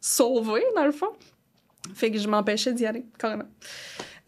sauver 0.00 0.62
dans 0.74 0.86
le 0.86 0.92
fond. 0.92 1.10
Fait 1.94 2.10
que 2.10 2.18
je 2.18 2.28
m'empêchais 2.28 2.72
d'y 2.72 2.86
aller 2.86 3.04
carrément. 3.18 3.44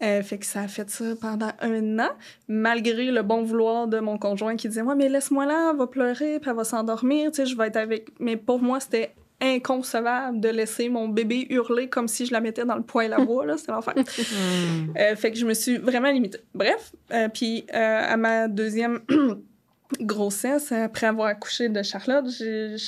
Euh, 0.03 0.23
fait 0.23 0.39
que 0.39 0.45
ça 0.45 0.61
a 0.61 0.67
fait 0.67 0.89
ça 0.89 1.05
pendant 1.21 1.51
un 1.59 1.99
an, 1.99 2.09
malgré 2.47 3.11
le 3.11 3.21
bon 3.21 3.43
vouloir 3.43 3.87
de 3.87 3.99
mon 3.99 4.17
conjoint 4.17 4.55
qui 4.55 4.67
disait 4.67 4.81
Ouais, 4.81 4.95
mais 4.95 5.09
laisse-moi 5.09 5.45
là, 5.45 5.69
elle 5.71 5.77
va 5.77 5.87
pleurer, 5.87 6.39
puis 6.39 6.49
elle 6.49 6.55
va 6.55 6.63
s'endormir, 6.63 7.31
tu 7.31 7.37
sais, 7.37 7.45
je 7.45 7.55
vais 7.55 7.67
être 7.67 7.77
avec. 7.77 8.07
Mais 8.19 8.35
pour 8.35 8.59
moi, 8.61 8.79
c'était 8.79 9.13
inconcevable 9.43 10.39
de 10.39 10.49
laisser 10.49 10.87
mon 10.89 11.07
bébé 11.07 11.47
hurler 11.49 11.89
comme 11.89 12.07
si 12.07 12.25
je 12.25 12.31
la 12.33 12.41
mettais 12.41 12.63
dans 12.65 12.75
le 12.75 12.83
poêle 12.83 13.13
à 13.13 13.17
bois, 13.23 13.45
là, 13.45 13.57
c'était 13.57 13.71
l'enfer. 13.71 13.93
Euh, 14.97 15.15
fait 15.15 15.31
que 15.31 15.37
je 15.37 15.45
me 15.45 15.53
suis 15.53 15.77
vraiment 15.77 16.11
limitée. 16.11 16.39
Bref, 16.53 16.91
euh, 17.11 17.27
puis 17.29 17.65
euh, 17.73 18.01
à 18.13 18.17
ma 18.17 18.47
deuxième 18.47 18.99
grossesse, 20.01 20.71
après 20.71 21.07
avoir 21.07 21.27
accouché 21.27 21.69
de 21.69 21.81
Charlotte, 21.83 22.25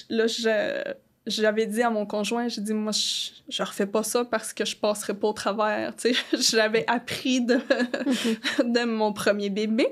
là, 0.10 0.28
je- 0.28 0.94
j'avais 1.26 1.66
dit 1.66 1.82
à 1.82 1.90
mon 1.90 2.06
conjoint, 2.06 2.48
j'ai 2.50 2.62
dit, 2.62 2.74
moi, 2.74 2.92
je, 2.92 3.32
je 3.48 3.64
refais 3.64 3.86
pas 3.86 4.04
ça 4.04 4.26
parce 4.26 4.54
que 4.54 4.66
je 4.66 4.76
passerai 4.76 5.14
pas 5.14 5.28
au 5.30 5.34
travers. 5.34 5.96
Tu 5.96 6.14
sais, 6.14 6.20
j'avais 6.58 6.84
appris 6.88 7.42
de, 7.42 7.56
de 8.64 8.86
mon 8.86 9.14
premier 9.14 9.50
bébé. 9.50 9.88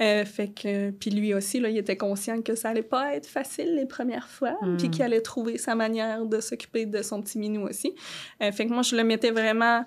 Euh, 0.00 0.24
fait 0.24 0.48
que, 0.48 0.90
puis 0.90 1.10
lui 1.10 1.34
aussi, 1.34 1.60
là, 1.60 1.68
il 1.68 1.78
était 1.78 1.96
conscient 1.96 2.42
que 2.42 2.54
ça 2.54 2.70
allait 2.70 2.82
pas 2.82 3.14
être 3.14 3.26
facile 3.26 3.76
les 3.76 3.86
premières 3.86 4.28
fois, 4.28 4.56
Mm. 4.62 4.76
puis 4.76 4.90
qu'il 4.90 5.02
allait 5.02 5.20
trouver 5.20 5.58
sa 5.58 5.74
manière 5.74 6.24
de 6.26 6.40
s'occuper 6.40 6.86
de 6.86 7.02
son 7.02 7.22
petit 7.22 7.38
minou 7.38 7.66
aussi. 7.68 7.94
Euh, 8.42 8.50
fait 8.52 8.66
que 8.66 8.72
moi, 8.72 8.82
je 8.82 8.96
le 8.96 9.04
mettais 9.04 9.30
vraiment 9.30 9.84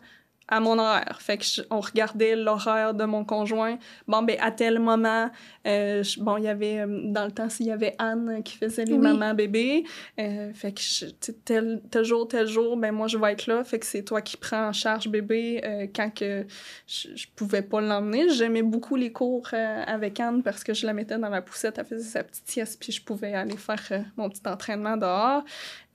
à 0.47 0.59
mon 0.59 0.77
horaire. 0.77 1.17
Fait 1.21 1.37
que 1.37 1.43
je- 1.43 1.61
on 1.71 1.79
regardait 1.79 2.35
l'horaire 2.35 2.93
de 2.93 3.03
mon 3.05 3.25
conjoint. 3.25 3.77
Bon, 4.07 4.21
ben, 4.21 4.37
à 4.39 4.51
tel 4.51 4.77
moment, 4.79 5.31
euh, 5.65 6.03
je- 6.03 6.19
bon, 6.19 6.37
il 6.37 6.43
y 6.43 6.47
avait, 6.47 6.79
euh, 6.81 7.01
dans 7.05 7.25
le 7.25 7.31
temps, 7.31 7.47
il 7.59 7.65
y 7.65 7.71
avait 7.71 7.95
Anne 7.97 8.41
qui 8.43 8.57
faisait 8.57 8.85
les 8.85 8.93
Oui. 8.93 8.99
mamans-bébés. 8.99 9.85
Euh, 10.19 10.53
fait 10.53 10.71
que 10.73 10.81
je- 10.81 11.31
tel, 11.45 11.81
tel 11.89 12.03
jour, 12.03 12.27
tel 12.27 12.45
jour, 12.47 12.77
ben, 12.77 12.91
moi, 12.93 13.07
je 13.07 13.17
vais 13.17 13.31
être 13.31 13.47
là. 13.47 13.63
Fait 13.63 13.79
que 13.79 13.85
c'est 13.85 14.03
toi 14.03 14.21
qui 14.21 14.37
prends 14.37 14.67
en 14.67 14.73
charge 14.73 15.07
bébé 15.07 15.61
euh, 15.63 15.87
quand 15.95 16.13
que 16.13 16.45
je, 16.87 17.07
je 17.15 17.25
pouvais 17.35 17.63
pas 17.63 17.81
l'emmener. 17.81 18.29
J'aimais 18.29 18.61
beaucoup 18.63 18.95
les 18.95 19.11
cours 19.11 19.47
avec 19.53 20.19
Anne 20.19 20.43
parce 20.43 20.63
que 20.63 20.73
je 20.73 20.85
la 20.85 20.93
mettais 20.93 21.17
dans 21.17 21.29
la 21.29 21.41
poussette, 21.41 21.77
elle 21.79 21.85
faisait 21.85 22.03
sa 22.09 22.23
petite 22.23 22.47
sieste, 22.47 22.79
puis 22.79 22.91
je 22.91 23.01
pouvais 23.03 23.33
aller 23.33 23.57
faire 23.57 23.81
mon 24.17 24.29
petit 24.29 24.41
entraînement 24.47 24.97
dehors. 24.97 25.43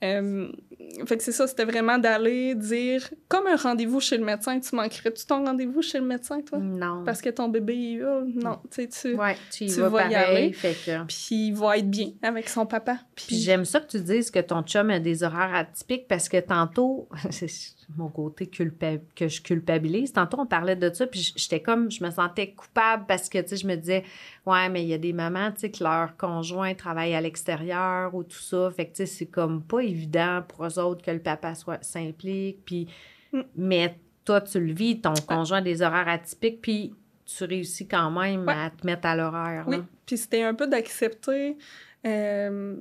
Euh, 0.03 0.51
fait 1.05 1.17
que 1.17 1.23
c'est 1.23 1.31
ça, 1.31 1.47
c'était 1.47 1.65
vraiment 1.65 1.97
d'aller 1.97 2.55
dire, 2.55 3.09
comme 3.27 3.47
un 3.47 3.55
rendez-vous 3.55 3.99
chez 3.99 4.17
le 4.17 4.25
médecin, 4.25 4.59
tu 4.59 4.75
manquerais-tu 4.75 5.25
ton 5.25 5.45
rendez-vous 5.45 5.81
chez 5.81 5.99
le 5.99 6.05
médecin, 6.05 6.41
toi? 6.41 6.57
Non. 6.59 7.03
Parce 7.05 7.21
que 7.21 7.29
ton 7.29 7.49
bébé, 7.49 7.75
il 7.75 7.97
hurle? 7.97 8.31
Non, 8.35 8.59
tu 8.71 8.83
sais, 8.83 8.87
tu... 8.87 9.15
Ouais, 9.15 9.35
tu 9.51 9.65
y 9.65 9.73
tu 9.73 9.79
vas 9.81 9.89
vas 9.89 10.09
y 10.09 10.15
aller. 10.15 10.53
Fait 10.53 10.73
que... 10.73 11.05
Puis 11.05 11.47
il 11.47 11.53
va 11.53 11.77
être 11.77 11.89
bien 11.89 12.11
avec 12.21 12.49
son 12.49 12.65
papa. 12.65 12.97
Puis 13.15 13.25
Puis 13.27 13.35
j'aime 13.37 13.65
ça 13.65 13.79
que 13.79 13.87
tu 13.87 13.99
dises 13.99 14.31
que 14.31 14.39
ton 14.39 14.63
chum 14.63 14.89
a 14.89 14.99
des 14.99 15.23
horaires 15.23 15.53
atypiques 15.53 16.07
parce 16.07 16.29
que 16.29 16.39
tantôt, 16.39 17.07
mon 17.97 18.09
côté 18.09 18.47
culpa- 18.47 18.99
que 19.15 19.27
je 19.27 19.41
culpabilise. 19.41 20.13
Tantôt, 20.13 20.39
on 20.39 20.45
parlait 20.45 20.75
de 20.75 20.93
ça, 20.93 21.07
puis 21.07 21.33
j'étais 21.35 21.61
comme, 21.61 21.89
je 21.91 22.03
me 22.03 22.09
sentais 22.11 22.51
coupable 22.51 23.05
parce 23.07 23.29
que, 23.29 23.39
tu 23.39 23.49
sais, 23.49 23.57
je 23.57 23.67
me 23.67 23.75
disais, 23.75 24.03
ouais, 24.45 24.69
mais 24.69 24.83
il 24.83 24.89
y 24.89 24.93
a 24.93 24.97
des 24.97 25.13
mamans, 25.13 25.51
tu 25.51 25.61
sais, 25.61 25.71
que 25.71 25.83
leur 25.83 26.15
conjoint 26.17 26.73
travaille 26.73 27.13
à 27.13 27.21
l'extérieur 27.21 28.13
ou 28.15 28.23
tout 28.23 28.39
ça. 28.39 28.71
Fait 28.71 28.85
que, 28.85 28.91
tu 28.91 28.95
sais, 28.97 29.05
c'est 29.05 29.25
comme 29.25 29.61
pas 29.63 29.79
évident 29.81 30.43
pour 30.47 30.65
eux 30.65 30.79
autres 30.79 31.03
que 31.03 31.11
le 31.11 31.19
papa 31.19 31.55
soit 31.55 31.83
s'implique. 31.83 32.63
Puis, 32.65 32.87
Mm. 33.33 33.41
mais 33.55 33.95
toi, 34.25 34.41
tu 34.41 34.59
le 34.59 34.73
vis, 34.73 34.99
ton 35.01 35.13
conjoint 35.27 35.59
a 35.59 35.61
des 35.61 35.81
horaires 35.81 36.07
atypiques, 36.09 36.61
puis 36.61 36.93
tu 37.25 37.43
réussis 37.45 37.87
quand 37.87 38.11
même 38.11 38.45
Ouais. 38.45 38.53
à 38.53 38.69
te 38.69 38.85
mettre 38.85 39.07
à 39.07 39.15
l'horaire. 39.15 39.63
oui, 39.67 39.77
puis 40.05 40.17
c'était 40.17 40.43
un 40.43 40.53
peu 40.53 40.67
d'accepter 40.67 41.57
euh, 42.05 42.75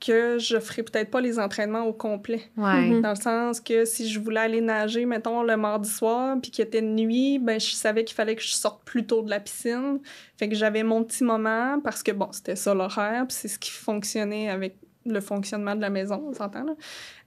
que 0.00 0.38
je 0.38 0.58
ferais 0.58 0.82
peut-être 0.82 1.10
pas 1.10 1.20
les 1.20 1.38
entraînements 1.38 1.84
au 1.84 1.92
complet. 1.92 2.42
Ouais. 2.56 2.88
Mhm. 2.88 3.02
Dans 3.02 3.10
le 3.10 3.20
sens 3.20 3.60
que 3.60 3.84
si 3.84 4.08
je 4.08 4.18
voulais 4.18 4.40
aller 4.40 4.60
nager, 4.60 5.04
mettons, 5.04 5.42
le 5.42 5.56
mardi 5.56 5.88
soir, 5.88 6.36
puis 6.40 6.50
qu'il 6.50 6.64
était 6.64 6.82
nuit, 6.82 7.38
ben, 7.38 7.60
je 7.60 7.74
savais 7.74 8.04
qu'il 8.04 8.14
fallait 8.14 8.34
que 8.34 8.42
je 8.42 8.52
sorte 8.52 8.82
plus 8.84 9.06
tôt 9.06 9.22
de 9.22 9.30
la 9.30 9.40
piscine. 9.40 10.00
Fait 10.38 10.48
que 10.48 10.54
j'avais 10.54 10.82
mon 10.82 11.04
petit 11.04 11.22
moment, 11.22 11.78
parce 11.84 12.02
que, 12.02 12.12
bon, 12.12 12.28
c'était 12.32 12.56
ça 12.56 12.74
l'horaire, 12.74 13.26
puis 13.28 13.36
c'est 13.38 13.48
ce 13.48 13.58
qui 13.58 13.70
fonctionnait 13.70 14.48
avec 14.48 14.76
le 15.04 15.20
fonctionnement 15.20 15.76
de 15.76 15.80
la 15.80 15.90
maison, 15.90 16.24
on 16.28 16.32
s'entend, 16.32 16.64
là. 16.64 16.74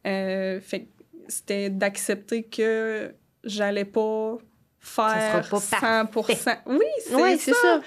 Euh, 0.06 0.60
fait 0.60 0.82
que 0.82 0.90
c'était 1.28 1.70
d'accepter 1.70 2.44
que 2.44 3.14
j'allais 3.44 3.86
pas 3.86 4.38
faire 4.84 5.46
sera 5.46 6.04
pas 6.04 6.06
100%. 6.06 6.58
Oui, 6.68 6.86
c'est 7.06 7.16
Ouais, 7.16 7.38
ça. 7.38 7.82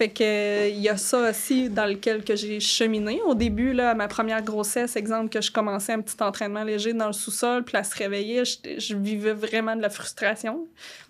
Fait 0.00 0.08
que 0.08 0.70
il 0.70 0.78
y 0.78 0.88
a 0.88 0.96
ça 0.96 1.28
aussi 1.28 1.68
dans 1.68 1.84
lequel 1.84 2.24
que 2.24 2.34
j'ai 2.34 2.58
cheminé. 2.58 3.20
Au 3.26 3.34
début, 3.34 3.74
là, 3.74 3.90
à 3.90 3.94
ma 3.94 4.08
première 4.08 4.42
grossesse, 4.42 4.96
exemple 4.96 5.28
que 5.28 5.42
je 5.42 5.52
commençais 5.52 5.92
un 5.92 6.00
petit 6.00 6.16
entraînement 6.22 6.64
léger 6.64 6.94
dans 6.94 7.08
le 7.08 7.12
sous-sol, 7.12 7.64
puis 7.64 7.76
à 7.76 7.84
se 7.84 7.94
réveiller, 7.94 8.44
je 8.44 8.96
vivais 8.96 9.34
vraiment 9.34 9.76
de 9.76 9.82
la 9.82 9.90
frustration 9.90 10.66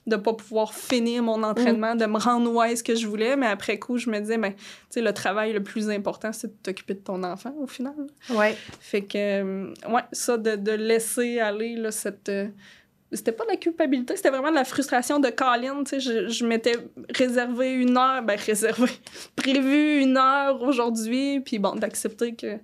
de 0.09 0.16
pas 0.16 0.33
pouvoir 0.33 0.74
finir 0.74 1.22
mon 1.22 1.43
entraînement, 1.45 1.95
de 1.95 2.05
me 2.07 2.18
rendre 2.18 2.53
où 2.53 2.61
est-ce 2.62 2.83
que 2.83 2.97
je 2.97 3.07
voulais. 3.07 3.37
Mais 3.37 3.47
après 3.47 3.78
coup, 3.78 3.97
je 3.97 4.11
me 4.11 4.18
disais, 4.18 4.39
ben, 4.39 4.55
tu 4.55 4.59
sais, 4.91 5.01
le 5.03 5.12
travail 5.12 5.53
le 5.53 5.62
plus 5.62 5.89
important, 5.89 6.33
c'est 6.33 6.49
de 6.49 6.57
t'occuper 6.61 6.95
de 6.95 6.99
ton 7.01 7.22
enfant 7.22 7.55
au 7.62 7.68
final. 7.68 7.95
Ouais. 8.31 8.57
Fait 8.81 9.03
que, 9.03 9.16
euh, 9.16 9.74
ouais, 9.89 10.03
ça, 10.11 10.37
de, 10.37 10.57
de 10.57 10.72
laisser 10.72 11.39
aller 11.39 11.76
là, 11.76 11.93
cette, 11.93 12.28
euh, 12.28 12.49
c'était 13.12 13.32
pas 13.32 13.44
de 13.44 13.50
la 13.50 13.56
culpabilité, 13.56 14.14
c'était 14.16 14.30
vraiment 14.30 14.50
de 14.50 14.54
la 14.54 14.64
frustration 14.64 15.18
de 15.18 15.28
Colin. 15.30 15.82
Tu 15.84 15.90
sais, 15.90 16.00
je, 16.00 16.28
je 16.28 16.44
m'étais 16.46 16.76
réservé 17.14 17.72
une 17.72 17.96
heure, 17.96 18.22
ben 18.22 18.38
réservé, 18.38 18.90
prévu 19.36 20.00
une 20.00 20.16
heure 20.16 20.62
aujourd'hui, 20.62 21.40
puis 21.40 21.58
bon, 21.58 21.74
d'accepter 21.74 22.34
que. 22.34 22.58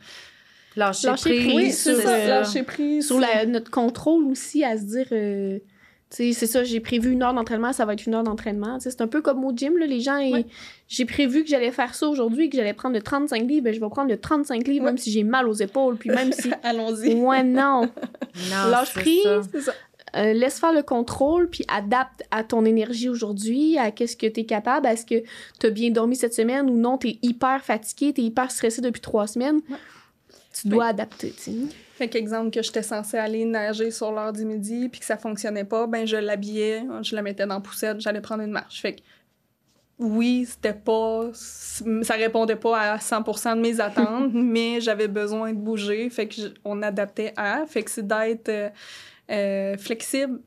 Lâcher, 0.77 1.07
Lâcher 1.09 1.31
prise. 1.31 1.55
Oui, 1.55 1.73
c'est 1.73 1.95
sur, 1.95 2.03
ça, 2.03 2.11
euh, 2.15 2.29
lâcher 2.29 2.63
prise. 2.63 3.07
Sur 3.07 3.19
la- 3.19 3.47
notre 3.47 3.71
contrôle 3.71 4.25
aussi, 4.27 4.63
à 4.63 4.77
se 4.77 4.83
dire, 4.85 5.07
euh, 5.11 5.59
tu 6.11 6.17
sais, 6.17 6.33
c'est 6.35 6.47
ça, 6.47 6.65
j'ai 6.65 6.81
prévu 6.81 7.11
une 7.13 7.23
heure 7.23 7.33
d'entraînement, 7.33 7.73
ça 7.73 7.87
va 7.87 7.95
être 7.95 8.05
une 8.05 8.15
heure 8.15 8.23
d'entraînement. 8.23 8.79
C'est 8.79 9.01
un 9.01 9.07
peu 9.09 9.23
comme 9.23 9.43
au 9.45 9.53
gym, 9.57 9.79
là, 9.79 9.87
les 9.87 10.01
gens, 10.01 10.19
Ouais. 10.19 10.45
j'ai 10.87 11.07
prévu 11.07 11.43
que 11.45 11.49
j'allais 11.49 11.73
faire 11.73 11.95
ça 11.95 12.07
aujourd'hui, 12.07 12.51
que 12.51 12.59
j'allais 12.59 12.75
prendre 12.75 12.95
le 12.95 13.01
35 13.01 13.49
livres, 13.49 13.65
ben, 13.65 13.73
je 13.75 13.81
vais 13.81 13.89
prendre 13.89 14.11
le 14.11 14.19
35 14.19 14.69
livres, 14.69 14.85
Ouais. 14.85 14.91
même 14.91 14.99
si 14.99 15.11
j'ai 15.11 15.25
mal 15.25 15.49
aux 15.49 15.55
épaules, 15.55 15.97
puis 15.97 16.11
même 16.11 16.31
si. 16.33 16.51
Allons-y. 16.63 17.15
Ouais, 17.15 17.43
non. 17.43 17.81
Non, 18.51 18.69
Lâche 18.71 18.93
prise. 18.93 19.23
ça. 19.65 19.73
Euh, 20.17 20.33
laisse 20.33 20.59
faire 20.59 20.73
le 20.73 20.83
contrôle, 20.83 21.51
puis 21.51 21.65
adapte 21.69 22.23
à 22.31 22.43
ton 22.43 22.65
énergie 22.65 23.09
aujourd'hui, 23.09 23.77
à 23.77 23.91
qu'est-ce 23.91 24.17
que 24.17 24.27
tu 24.27 24.41
es 24.41 24.45
capable. 24.45 24.87
Est-ce 24.87 25.05
que 25.05 25.23
tu 25.61 25.67
as 25.67 25.71
bien 25.71 25.91
dormi 25.91 26.17
cette 26.17 26.35
semaine 26.35 26.71
ou 26.71 26.77
non, 26.77 26.97
tu 26.97 27.09
es 27.09 27.19
hyper 27.23 27.63
fatigué, 27.63 28.13
tu 28.15 28.23
es 28.23 28.25
hyper 28.25 28.51
stressé 28.51 28.81
depuis 28.81 29.03
trois 29.03 29.27
semaines. 29.27 29.61
Ouais. 29.69 29.77
Tu 30.59 30.69
dois 30.69 30.87
adapter, 30.87 31.33
tu 31.33 31.43
sais. 31.43 31.53
Fait 31.97 32.09
qu'exemple 32.09 32.51
que 32.51 32.63
j'étais 32.63 32.83
censée 32.83 33.19
aller 33.19 33.45
nager 33.45 33.91
sur 33.91 34.11
l'heure 34.11 34.33
du 34.33 34.45
midi 34.45 34.89
puis 34.89 35.01
que 35.01 35.07
ça 35.07 35.19
fonctionnait 35.19 35.65
pas, 35.65 35.87
ben 35.87 36.07
je 36.07 36.17
l'habillais, 36.17 36.85
je 37.03 37.15
la 37.15 37.23
mettais 37.23 37.47
dans 37.47 37.55
la 37.55 37.61
poussette, 37.61 38.01
j'allais 38.01 38.21
prendre 38.21 38.43
une 38.43 38.51
marche. 38.51 38.81
Fait 38.81 38.97
que 38.97 39.01
oui, 39.99 40.47
c'était 40.47 40.75
pas 40.75 41.31
ça 41.33 42.15
répondait 42.15 42.57
pas 42.57 42.79
à 42.79 42.97
100% 42.99 43.57
de 43.57 43.61
mes 43.61 43.81
attentes, 43.81 44.31
mais 44.35 44.81
j'avais 44.81 45.09
besoin 45.09 45.53
de 45.53 45.59
bouger, 45.59 46.09
fait 46.11 46.29
que 46.29 46.41
on 46.65 46.83
adaptait 46.83 47.33
à, 47.37 47.65
fait 47.67 47.83
que 47.83 47.91
c'est 47.91 48.07
d'être 48.07 48.73
euh, 49.31 49.77
flexible, 49.77 50.41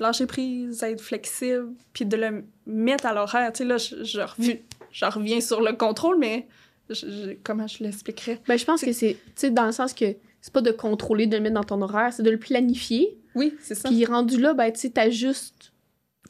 lâcher 0.00 0.26
prise, 0.26 0.82
être 0.82 1.00
flexible, 1.00 1.72
puis 1.92 2.04
de 2.04 2.16
le 2.16 2.44
mettre 2.66 3.06
à 3.06 3.14
l'horaire. 3.14 3.52
Tu 3.52 3.58
sais 3.58 3.64
là, 3.64 3.78
je, 3.78 4.02
je, 4.04 4.20
revu- 4.20 4.60
je 4.90 5.04
reviens 5.04 5.40
sur 5.40 5.60
le 5.60 5.72
contrôle, 5.74 6.18
mais 6.18 6.46
je- 6.90 7.34
comment 7.44 7.66
je 7.66 7.82
l'expliquerais? 7.84 8.40
Ben, 8.48 8.58
je 8.58 8.64
pense 8.64 8.82
que 8.82 8.92
c'est, 8.92 9.14
tu 9.14 9.32
sais, 9.36 9.50
dans 9.50 9.66
le 9.66 9.72
sens 9.72 9.92
que 9.94 10.16
c'est 10.40 10.52
pas 10.52 10.60
de 10.60 10.72
contrôler, 10.72 11.26
de 11.26 11.36
le 11.36 11.42
mettre 11.42 11.54
dans 11.54 11.64
ton 11.64 11.80
horaire, 11.80 12.12
c'est 12.12 12.22
de 12.22 12.30
le 12.30 12.38
planifier. 12.38 13.16
Oui, 13.34 13.54
c'est 13.60 13.74
ça. 13.74 13.88
Puis 13.88 14.04
rendu 14.04 14.38
là, 14.40 14.52
ben, 14.54 14.70
tu 14.72 14.80
sais, 14.80 14.90
t'ajustes. 14.90 15.72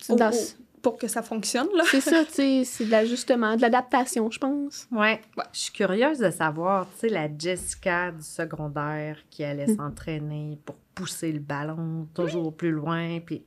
Au- 0.08 0.16
dans- 0.16 0.30
au- 0.30 0.63
pour 0.84 0.96
que 0.98 1.08
ça 1.08 1.22
fonctionne 1.22 1.66
là. 1.76 1.82
C'est 1.90 2.00
ça, 2.00 2.24
tu 2.24 2.32
sais, 2.34 2.62
c'est 2.64 2.84
de 2.84 2.90
l'ajustement, 2.92 3.56
de 3.56 3.62
l'adaptation, 3.62 4.30
je 4.30 4.38
pense. 4.38 4.86
Ouais. 4.92 5.20
Je 5.52 5.58
suis 5.58 5.72
curieuse 5.72 6.18
de 6.18 6.30
savoir, 6.30 6.86
tu 6.94 7.00
sais, 7.00 7.08
la 7.08 7.26
Jessica 7.36 8.12
du 8.12 8.22
secondaire 8.22 9.16
qui 9.30 9.42
allait 9.42 9.66
Mm. 9.66 9.76
s'entraîner 9.76 10.58
pour 10.64 10.76
pousser 10.94 11.32
le 11.32 11.40
ballon 11.40 12.06
toujours 12.14 12.54
plus 12.56 12.70
loin, 12.70 13.18
puis 13.24 13.42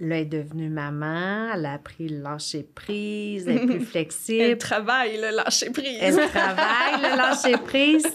là, 0.00 0.16
elle 0.18 0.22
est 0.22 0.24
devenue 0.26 0.68
maman, 0.68 1.50
elle 1.54 1.66
a 1.66 1.72
appris 1.72 2.08
le 2.08 2.20
lâcher 2.22 2.62
prise, 2.62 3.48
elle 3.48 3.56
est 3.56 3.66
plus 3.66 3.74
Elle 3.80 3.84
flexible, 3.84 4.58
travaille, 4.58 5.16
le 5.20 5.34
lâcher 5.34 5.70
prise. 5.70 5.98
elle 6.00 6.28
travaille 6.28 7.00
le 7.02 7.16
lâcher 7.16 7.56
prise. 7.64 8.06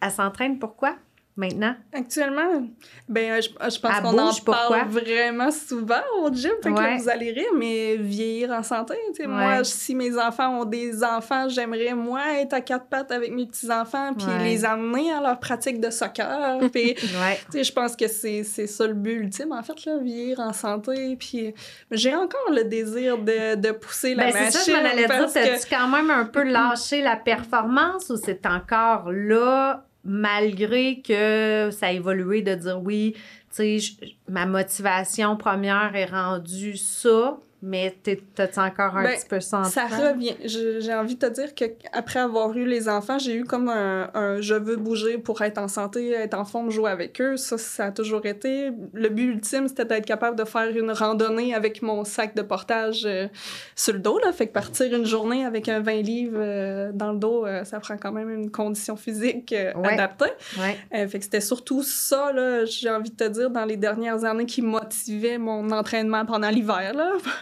Elle 0.00 0.10
s'entraîne 0.10 0.58
pourquoi 0.58 0.96
maintenant? 1.38 1.74
Actuellement, 1.92 2.62
ben, 3.08 3.30
euh, 3.32 3.40
je, 3.40 3.48
je 3.48 3.80
pense 3.80 4.00
qu'on 4.00 4.18
en 4.18 4.34
parle 4.44 4.88
vraiment 4.88 5.50
souvent 5.50 6.02
au 6.22 6.32
gym. 6.32 6.50
Fait 6.62 6.70
que 6.70 6.78
là, 6.78 6.96
vous 6.98 7.08
allez 7.08 7.30
rire, 7.32 7.52
mais 7.56 7.96
vieillir 7.96 8.50
en 8.50 8.62
santé. 8.62 8.94
Ouais. 9.18 9.26
Moi, 9.26 9.64
si 9.64 9.94
mes 9.94 10.18
enfants 10.18 10.60
ont 10.60 10.64
des 10.64 11.02
enfants, 11.02 11.48
j'aimerais, 11.48 11.94
moi, 11.94 12.20
être 12.40 12.52
à 12.54 12.60
quatre 12.60 12.86
pattes 12.86 13.10
avec 13.12 13.32
mes 13.32 13.46
petits-enfants, 13.46 14.12
puis 14.14 14.26
Ouais. 14.26 14.44
les 14.44 14.64
amener 14.64 15.12
à 15.12 15.20
leur 15.22 15.38
pratique 15.40 15.80
de 15.80 15.88
soccer. 15.90 16.58
puis, 16.72 16.94
je 16.98 17.72
pense 17.72 17.96
que 17.96 18.08
c'est 18.08 18.42
c'est 18.44 18.66
ça 18.66 18.86
le 18.86 18.94
but 18.94 19.12
ultime, 19.20 19.52
en 19.52 19.62
fait, 19.62 19.84
là, 19.86 19.96
vieillir 19.98 20.40
en 20.40 20.52
santé. 20.52 21.16
Puis, 21.18 21.54
j'ai 21.90 22.14
encore 22.14 22.50
le 22.52 22.64
désir 22.64 23.16
de, 23.18 23.54
de 23.54 23.70
pousser 23.70 24.14
la 24.14 24.24
Ben, 24.24 24.32
c'est 24.32 24.40
machine. 24.44 24.60
ça, 24.60 24.64
je 24.66 24.72
m'en 24.72 24.78
allais 24.90 25.06
dire. 25.06 25.26
que- 25.26 25.32
T'as-tu 25.32 25.66
quand 25.74 25.88
même 25.88 26.10
un 26.10 26.24
peu 26.24 26.42
lâché 26.42 27.00
la 27.00 27.16
performance 27.16 28.10
ou 28.10 28.16
c'est 28.16 28.44
encore 28.46 29.10
là, 29.12 29.84
malgré 30.08 31.02
que 31.02 31.70
ça 31.70 31.86
a 31.86 31.92
évolué 31.92 32.42
de 32.42 32.54
dire 32.54 32.80
oui, 32.82 33.14
tu 33.54 33.80
sais, 33.80 33.96
ma 34.28 34.46
motivation 34.46 35.36
première 35.36 35.94
est 35.94 36.06
rendue 36.06 36.76
ça, 36.76 37.38
mais 37.62 37.94
t'as-tu 38.34 38.58
encore 38.60 38.96
un 38.96 39.02
Ben, 39.04 39.16
petit 39.16 39.26
peu 39.28 39.40
senti? 39.40 39.70
Ça 39.72 39.86
revient. 39.86 40.36
J'ai 40.44 40.94
envie 40.94 41.16
de 41.16 41.26
te 41.26 41.32
dire 41.32 41.54
que 41.54 41.64
après 41.92 42.20
avoir 42.20 42.56
eu 42.56 42.64
les 42.64 42.88
enfants, 42.88 43.18
j'ai 43.18 43.34
eu 43.34 43.44
comme 43.44 43.68
un, 43.68 44.10
un 44.14 44.40
je 44.40 44.54
veux 44.54 44.76
bouger 44.76 45.18
pour 45.18 45.42
être 45.42 45.58
en 45.58 45.68
santé, 45.68 46.12
être 46.12 46.34
en 46.34 46.44
forme, 46.44 46.70
jouer 46.70 46.90
avec 46.90 47.20
eux. 47.20 47.36
Ça, 47.36 47.58
ça 47.58 47.86
a 47.86 47.90
toujours 47.92 48.24
été. 48.26 48.70
Le 48.92 49.08
but 49.08 49.24
ultime, 49.32 49.66
c'était 49.68 49.84
d'être 49.84 50.06
capable 50.06 50.36
de 50.36 50.44
faire 50.44 50.68
une 50.76 50.90
randonnée 50.92 51.54
avec 51.54 51.82
mon 51.82 52.04
sac 52.04 52.34
de 52.36 52.42
portage 52.42 53.02
euh, 53.04 53.26
sur 53.74 53.92
le 53.94 53.98
dos. 54.00 54.18
Là. 54.18 54.32
Fait 54.32 54.46
que 54.46 54.52
partir 54.52 54.94
une 54.94 55.06
journée 55.06 55.44
avec 55.44 55.68
un 55.68 55.80
20 55.80 55.92
livres 56.02 56.38
euh, 56.38 56.90
dans 56.92 57.12
le 57.12 57.18
dos, 57.18 57.44
euh, 57.46 57.64
ça 57.64 57.80
prend 57.80 57.96
quand 57.96 58.12
même 58.12 58.30
une 58.30 58.50
condition 58.50 58.96
physique 58.96 59.54
Ouais. 59.54 59.92
adaptée. 59.94 60.30
Ouais. 60.58 61.06
Fait 61.08 61.18
que 61.18 61.24
c'était 61.24 61.40
surtout 61.40 61.82
ça, 61.82 62.32
j'ai 62.66 62.90
envie 62.90 63.10
de 63.10 63.16
te 63.16 63.28
dire, 63.28 63.50
dans 63.50 63.64
les 63.64 63.76
dernières 63.76 64.24
années 64.24 64.46
qui 64.46 64.62
motivait 64.62 65.38
mon 65.38 65.70
entraînement 65.70 66.24
pendant 66.24 66.48
l'hiver, 66.50 66.92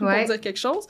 pour 0.06 0.24
dire 0.24 0.40
quelque 0.40 0.58
chose. 0.58 0.86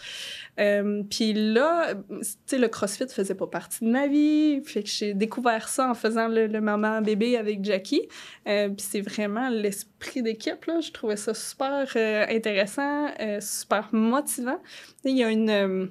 Euh, 0.59 1.03
Puis 1.11 1.33
là, 1.33 1.95
tu 1.95 2.27
sais, 2.47 2.59
le 2.59 2.69
CrossFit 2.69 3.09
faisait 3.09 3.35
pas 3.35 3.47
partie 3.47 3.85
de 3.85 3.91
ma 3.91 4.07
vie. 4.07 4.62
Fait 4.64 4.83
que 4.83 4.89
j'ai 4.89 5.14
découvert 5.14 5.69
ça 5.69 5.91
en 5.91 5.95
faisant 5.95 6.29
le, 6.29 6.47
le 6.47 6.61
maman-bébé 6.61 7.37
avec 7.37 7.64
Jackie. 7.64 8.09
Euh, 8.49 8.69
Puis 8.69 8.87
c'est 8.89 9.01
vraiment 9.03 9.49
l'esprit 9.51 10.23
d'équipe, 10.23 10.64
là. 10.67 10.81
Je 10.81 10.93
trouvais 10.93 11.17
ça 11.17 11.35
super 11.35 11.87
euh, 11.97 12.27
intéressant, 12.29 13.09
super 13.41 13.89
motivant. 13.93 14.61
Il 15.05 15.17
y 15.17 15.25
a 15.25 15.31
une... 15.31 15.91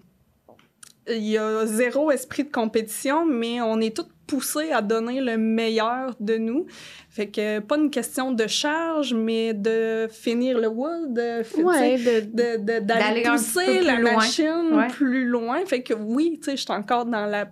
il 1.07 1.23
y 1.23 1.37
a 1.37 1.65
zéro 1.65 2.09
esprit 2.11 2.43
de 2.45 2.51
compétition, 2.51 3.25
mais 3.25 3.61
on 3.61 3.79
est 3.79 3.95
tous 3.95 4.07
poussés 4.27 4.71
à 4.71 4.81
donner 4.81 5.21
le 5.21 5.37
meilleur 5.37 6.15
de 6.19 6.37
nous. 6.37 6.65
Fait 7.09 7.27
que 7.27 7.59
pas 7.59 7.77
une 7.77 7.89
question 7.89 8.31
de 8.31 8.47
charge, 8.47 9.13
mais 9.13 9.53
de 9.53 10.07
finir 10.11 10.59
le 10.59 10.67
wood, 10.67 11.13
de, 11.13 11.63
Ouais, 11.63 11.97
de, 11.97 12.79
D'aller 12.79 13.23
pousser 13.23 13.81
la 13.81 13.99
loin. 13.99 14.13
machine 14.15 14.69
Ouais. 14.73 14.87
plus 14.87 15.25
loin. 15.25 15.65
Fait 15.65 15.83
que 15.83 15.93
oui, 15.93 16.39
tu 16.39 16.45
sais, 16.45 16.57
je 16.57 16.61
suis 16.63 16.71
encore 16.71 17.05
dans 17.05 17.25
la 17.25 17.47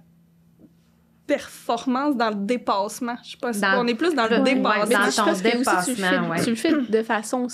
performance, 1.25 2.15
dans 2.17 2.29
le 2.29 2.35
dépassement. 2.45 3.15
Je 3.23 3.31
sais 3.31 3.37
pas 3.37 3.53
si 3.53 3.63
on 3.63 3.87
est 3.87 3.95
plus 3.95 4.13
dans 4.13 4.27
le 4.27 4.39
dépassement. 4.39 4.99
dans 4.99 5.09
je 5.09 5.21
pense 5.21 5.41
que 5.41 5.57
aussi, 5.57 5.95
tu 5.95 6.01
le 6.01 6.07
fais-. 6.07 6.43
Tu 6.43 6.49
le 6.49 6.55
fais 6.55 6.73
de 6.91 7.03
façon. 7.03 7.47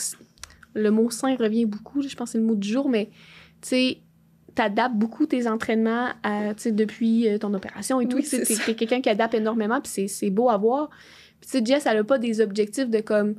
Le 0.73 0.91
mot 0.91 1.09
sain 1.09 1.35
revient 1.35 1.65
beaucoup, 1.65 2.01
je 2.01 2.15
pense 2.15 2.29
que 2.29 2.31
c'est 2.33 2.37
le 2.37 2.43
mot 2.43 2.55
du 2.55 2.67
jour, 2.69 2.89
mais 2.89 3.07
tu 3.61 3.69
sais, 3.69 3.97
t'adaptes 4.55 4.95
beaucoup 4.95 5.25
tes 5.25 5.47
entraînements 5.47 6.07
à, 6.23 6.53
depuis 6.65 7.29
euh, 7.29 7.37
ton 7.37 7.53
opération 7.53 8.01
et 8.01 8.07
tout. 8.07 8.17
Oui, 8.17 8.23
c'est 8.23 8.43
t'es 8.43 8.73
quelqu'un 8.75 9.01
qui 9.01 9.09
adapte 9.09 9.33
énormément, 9.33 9.79
puis 9.81 10.07
c'est- 10.07 10.29
beau 10.29 10.49
à 10.49 10.57
voir. 10.57 10.89
Puis 11.41 11.49
tu 11.51 11.57
sais, 11.59 11.65
Jess, 11.65 11.85
elle 11.85 11.97
a 11.97 12.03
pas 12.03 12.17
des 12.17 12.41
objectifs 12.41 12.89
de 12.89 12.99
comme. 12.99 13.35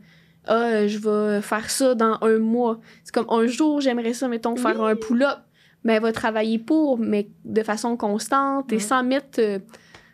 Ah, 0.47 0.55
euh, 0.65 0.89
je 0.89 0.99
vais 0.99 1.43
faire 1.43 1.69
ça 1.71 1.95
dans 1.95 2.17
un 2.23 2.39
mois. 2.39 2.81
C'est 3.05 3.15
comme 3.15 3.27
un 3.29 3.47
jour, 3.47 3.81
j'aimerais 3.81 4.15
ça, 4.15 4.27
mettons, 4.27 4.57
faire 4.57 4.83
un 4.83 4.97
pull-up. 4.97 5.39
Mais 5.85 5.95
elle 5.95 6.03
va 6.03 6.13
travailler 6.13 6.59
pour, 6.59 6.99
mais 6.99 7.29
de 7.45 7.63
façon 7.63 7.97
constante 7.97 8.71
et 8.73 8.79
sans 8.81 9.03
mettre 9.03 9.39
euh, 9.41 9.59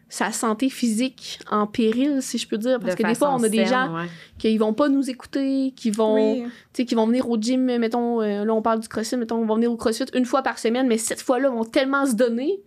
sa 0.09 0.31
santé 0.31 0.69
physique 0.69 1.41
en 1.51 1.67
péril, 1.67 2.23
si 2.23 2.39
je 2.39 2.47
peux 2.47 2.59
dire. 2.59 2.79
Parce 2.79 2.95
De 2.95 3.03
que 3.03 3.09
des 3.09 3.15
fois, 3.15 3.35
on 3.35 3.43
a 3.43 3.49
des 3.49 3.67
gens 3.67 3.95
ouais. 3.95 4.07
qui 4.39 4.57
vont 4.57 4.73
pas 4.73 4.89
nous 4.89 5.11
écouter, 5.11 5.73
qui 5.75 5.91
vont, 5.91 6.15
Oui. 6.15 6.43
tu 6.45 6.51
sais, 6.75 6.85
qui 6.85 6.95
vont 6.95 7.07
venir 7.07 7.29
au 7.29 7.37
gym, 7.37 7.65
mettons, 7.65 8.21
euh, 8.23 8.45
là 8.45 8.55
on 8.55 8.63
parle 8.63 8.81
du 8.81 8.89
crossfit, 8.89 9.17
mettons, 9.17 9.43
ils 9.43 9.47
vont 9.47 9.57
venir 9.57 9.73
au 9.73 9.77
crossfit 9.77 10.05
une 10.15 10.25
fois 10.25 10.43
par 10.43 10.59
semaine, 10.59 10.87
mais 10.87 10.99
cette 10.99 11.21
fois-là, 11.21 11.49
ils 11.53 11.57
vont 11.57 11.65
tellement 11.65 12.07
se 12.07 12.15
donner. 12.15 12.61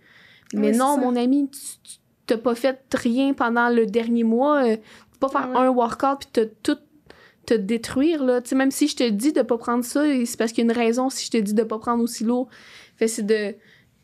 Mais 0.54 0.72
Oui, 0.72 0.78
non, 0.78 0.98
mon 0.98 1.16
ami, 1.16 1.50
tu 1.50 1.98
t'as 2.26 2.38
pas 2.38 2.54
fait 2.56 2.80
rien 2.94 3.34
pendant 3.34 3.70
le 3.70 3.86
dernier 3.88 4.24
mois, 4.24 4.64
euh, 4.64 4.76
tu 4.76 5.20
peux 5.20 5.28
pas 5.28 5.30
faire 5.30 5.50
ouais. 5.50 5.58
un 5.58 5.70
workout 5.70 6.20
puis 6.20 6.30
te 6.32 6.42
tout 6.62 6.78
te 7.46 7.54
détruire, 7.56 8.24
là. 8.24 8.42
Tu 8.42 8.50
sais, 8.50 8.56
même 8.56 8.70
si 8.70 8.88
je 8.88 8.96
te 8.96 9.10
dis 9.10 9.34
de 9.34 9.42
pas 9.42 9.58
prendre 9.58 9.84
ça, 9.84 10.04
c'est 10.26 10.38
parce 10.38 10.52
qu'il 10.52 10.64
y 10.64 10.68
a 10.68 10.72
une 10.72 10.78
raison 10.78 11.10
si 11.10 11.26
je 11.26 11.32
te 11.32 11.38
dis 11.38 11.56
de 11.56 11.64
pas 11.64 11.80
prendre 11.80 12.04
aussi 12.04 12.24
lourd. 12.24 12.48
Fait 12.98 13.08
c'est 13.08 13.24
de... 13.26 13.56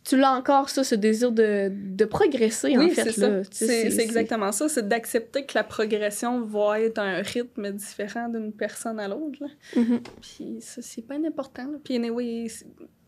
Tu 0.08 0.18
l'as 0.18 0.34
encore, 0.34 0.70
ça, 0.70 0.84
ce 0.84 0.94
désir 0.94 1.32
de, 1.32 1.72
de 1.72 2.06
progresser, 2.06 2.78
en 2.78 2.82
Oui, 2.82 2.92
fait, 2.92 3.12
c'est 3.12 3.90
sais, 3.90 4.02
exactement 4.04 4.52
ça. 4.52 4.70
C'est 4.70 4.88
d'accepter 4.88 5.46
que 5.48 5.54
la 5.56 5.64
progression 5.64 6.42
va 6.46 6.80
être 6.80 7.00
un 7.00 7.22
rythme 7.24 7.72
différent 7.72 8.30
d'une 8.30 8.54
personne 8.54 9.00
à 9.00 9.08
l'autre. 9.08 9.40
Mhm. 9.76 10.02
Puis 10.22 10.58
ça, 10.60 10.82
c'est 10.84 11.02
pas 11.02 11.16
important. 11.16 11.64
là. 11.64 11.78
Puis 11.84 11.96
anyway, 11.96 12.46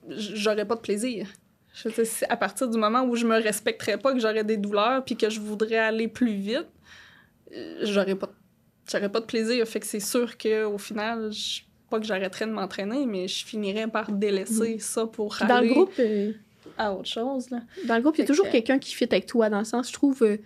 j'aurais 0.09 0.65
pas 0.65 0.75
de 0.75 0.81
plaisir. 0.81 1.27
Je 1.75 1.89
c'est 2.03 2.27
à 2.27 2.35
partir 2.37 2.67
du 2.67 2.77
moment 2.79 3.03
où 3.03 3.15
je 3.15 3.27
me 3.27 3.35
respecterais 3.39 3.97
pas, 3.99 4.11
que 4.13 4.19
j'aurais 4.19 4.43
des 4.43 4.57
douleurs, 4.57 5.05
puis 5.05 5.15
que 5.15 5.29
je 5.29 5.39
voudrais 5.39 5.77
aller 5.77 6.07
plus 6.07 6.33
vite, 6.33 6.65
euh, 7.55 7.81
j'aurais 7.83 8.15
pas, 8.15 8.31
j'aurais 8.91 9.09
pas 9.09 9.19
de 9.19 9.25
plaisir. 9.25 9.67
Fait 9.67 9.79
que 9.79 9.85
c'est 9.85 9.99
sûr 9.99 10.35
qu'au 10.39 10.79
final, 10.79 11.31
je- 11.31 11.61
pas 11.91 11.99
que 11.99 12.05
j'arrêterais 12.05 12.47
de 12.47 12.51
m'entraîner, 12.51 13.05
mais 13.05 13.27
je 13.27 13.45
finirais 13.45 13.87
par 13.87 14.11
délaisser 14.11 14.79
ça 14.79 15.05
pour 15.05 15.37
Dans 15.47 15.55
aller 15.57 15.67
le 15.69 15.73
groupe... 15.75 15.91
à 16.77 16.93
autre 16.93 17.09
chose. 17.09 17.49
Là. 17.49 17.61
Dans 17.85 17.95
le 17.95 18.01
groupe, 18.01 18.15
il 18.17 18.21
y 18.21 18.23
a 18.23 18.27
toujours 18.27 18.45
que- 18.47 18.51
quelqu'un 18.51 18.79
qui 18.79 18.93
fit 18.93 19.05
avec 19.05 19.25
toi, 19.25 19.49
dans 19.49 19.59
le 19.59 19.65
sens, 19.65 19.87
je 19.89 19.93
trouve, 19.93 20.21
euh, 20.23 20.37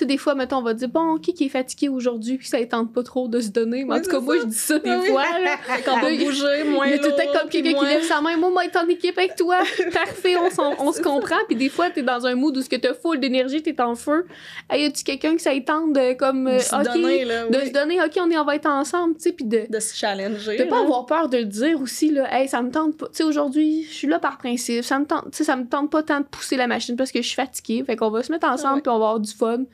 sais, 0.00 0.06
des 0.06 0.18
fois, 0.18 0.34
mettons, 0.34 0.58
on 0.58 0.62
va 0.62 0.74
dire, 0.74 0.88
bon, 0.88 1.18
qui, 1.18 1.34
qui 1.34 1.46
est 1.46 1.48
fatigué 1.48 1.88
aujourd'hui, 1.88 2.38
puis 2.38 2.48
ça 2.48 2.58
ne 2.60 2.64
tente 2.64 2.92
pas 2.92 3.02
trop 3.02 3.28
de 3.28 3.40
se 3.40 3.48
donner. 3.48 3.84
Mais 3.84 3.94
en 3.94 3.96
Oui, 3.96 4.02
tout 4.02 4.10
cas, 4.10 4.20
moi, 4.20 4.36
je 4.40 4.46
dis 4.46 4.54
ça 4.56 4.78
des 4.78 4.90
Oui, 4.90 5.06
fois. 5.08 5.24
Quand 5.84 5.96
on 5.96 6.16
bouger, 6.16 6.64
moins 6.64 6.86
Il 6.86 6.92
y 6.92 6.94
a 6.94 6.98
tout 6.98 7.08
le 7.08 7.16
temps 7.16 7.38
comme 7.40 7.48
quelqu'un 7.48 7.78
qui 7.78 7.84
lève 7.84 8.02
sa 8.02 8.20
main, 8.20 8.36
moi, 8.36 8.50
moi, 8.50 8.64
être 8.64 8.76
en 8.76 8.88
équipe 8.88 9.16
avec 9.18 9.36
toi. 9.36 9.58
Parfait, 9.92 10.36
on, 10.36 10.92
se 10.92 11.00
comprend. 11.00 11.36
Puis 11.46 11.56
des 11.56 11.68
fois, 11.68 11.90
t'es 11.90 12.02
dans 12.02 12.26
un 12.26 12.34
mood 12.34 12.56
où 12.56 12.62
ce 12.62 12.68
que 12.68 12.76
t'as 12.76 12.94
full 12.94 13.20
d'énergie, 13.20 13.62
t'es 13.62 13.80
en 13.80 13.94
feu. 13.94 14.26
Hey, 14.70 14.82
y 14.82 14.86
a-tu 14.86 15.04
quelqu'un 15.04 15.36
qui 15.36 15.42
ça 15.42 15.50
tente 15.66 15.92
de, 15.92 16.14
comme, 16.14 16.46
euh, 16.46 16.56
De 16.56 16.62
se 16.62 16.74
OK, 16.74 16.84
donner, 16.84 17.24
là, 17.24 17.48
de 17.48 17.60
se 17.66 17.72
donner, 17.72 18.00
OK, 18.02 18.12
on, 18.20 18.30
est, 18.30 18.38
on 18.38 18.44
va 18.44 18.56
être 18.56 18.68
ensemble, 18.68 19.16
tu 19.16 19.22
sais, 19.22 19.32
puis 19.32 19.44
de, 19.44 19.66
de 19.68 19.80
se 19.80 19.94
challenger. 19.94 20.56
de 20.56 20.64
pas 20.64 20.80
avoir 20.80 21.06
peur 21.06 21.28
de 21.28 21.38
le 21.38 21.44
dire 21.44 21.80
aussi, 21.80 22.10
là. 22.10 22.28
Hey, 22.30 22.48
ça 22.48 22.62
me 22.62 22.70
tente 22.70 22.96
pas. 22.96 23.06
Tu 23.06 23.16
sais, 23.16 23.24
aujourd'hui, 23.24 23.84
je 23.88 23.94
suis 23.94 24.08
là 24.08 24.18
par 24.18 24.38
principe. 24.38 24.84
Ça 24.84 24.98
me 24.98 25.06
tente, 25.06 25.30
tu 25.32 25.44
ça 25.44 25.56
me 25.56 25.66
tente 25.66 25.90
pas 25.90 26.02
tant 26.02 26.20
de 26.20 26.24
pousser 26.26 26.56
la 26.56 26.66
machine 26.66 26.96
parce 26.96 27.10
que 27.10 27.22
je 27.22 27.26
suis 27.26 27.36
fatiguée. 27.36 27.82
Fait 27.84 27.96
qu'on 27.96 28.10
va 28.10 28.22
se 28.22 28.30
mettre 28.32 28.46
ensemble 28.46 28.76
Ouais. 28.76 28.80
puis 28.82 28.90
on 28.90 28.98
va 28.98 29.06
avoir 29.06 29.20
du 29.20 29.32
fun. 29.32 29.64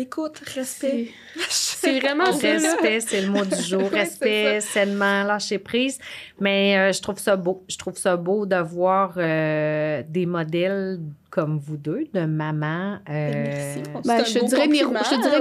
Écoute, 0.00 0.38
respect. 0.54 1.08
C'est 1.50 1.98
vraiment. 2.00 2.30
Respect, 2.30 3.00
c'est 3.00 3.20
le 3.22 3.30
mot 3.30 3.44
du 3.44 3.60
jour. 3.60 3.82
Respect, 3.92 4.60
sainement, 4.60 5.24
lâcher 5.24 5.58
prise. 5.58 5.98
Mais 6.38 6.78
euh, 6.78 6.92
je 6.92 7.02
trouve 7.02 7.18
ça 7.18 7.34
beau. 7.34 7.64
Je 7.68 7.76
trouve 7.76 7.96
ça 7.96 8.16
beau 8.16 8.46
de 8.46 8.54
voir 8.62 9.14
euh, 9.16 10.04
des 10.08 10.24
modèles 10.24 11.00
comme 11.30 11.58
vous 11.58 11.76
deux, 11.76 12.04
de 12.14 12.26
maman. 12.26 12.98
euh, 13.10 13.32
Merci. 13.44 13.82
Ben, 13.92 14.00
C'est 14.04 14.10
un 14.12 14.24
je 14.24 14.34
te 14.34 14.38
beau 14.38 14.46
dirais 14.46 14.62
je 14.62 14.68
te 14.68 14.72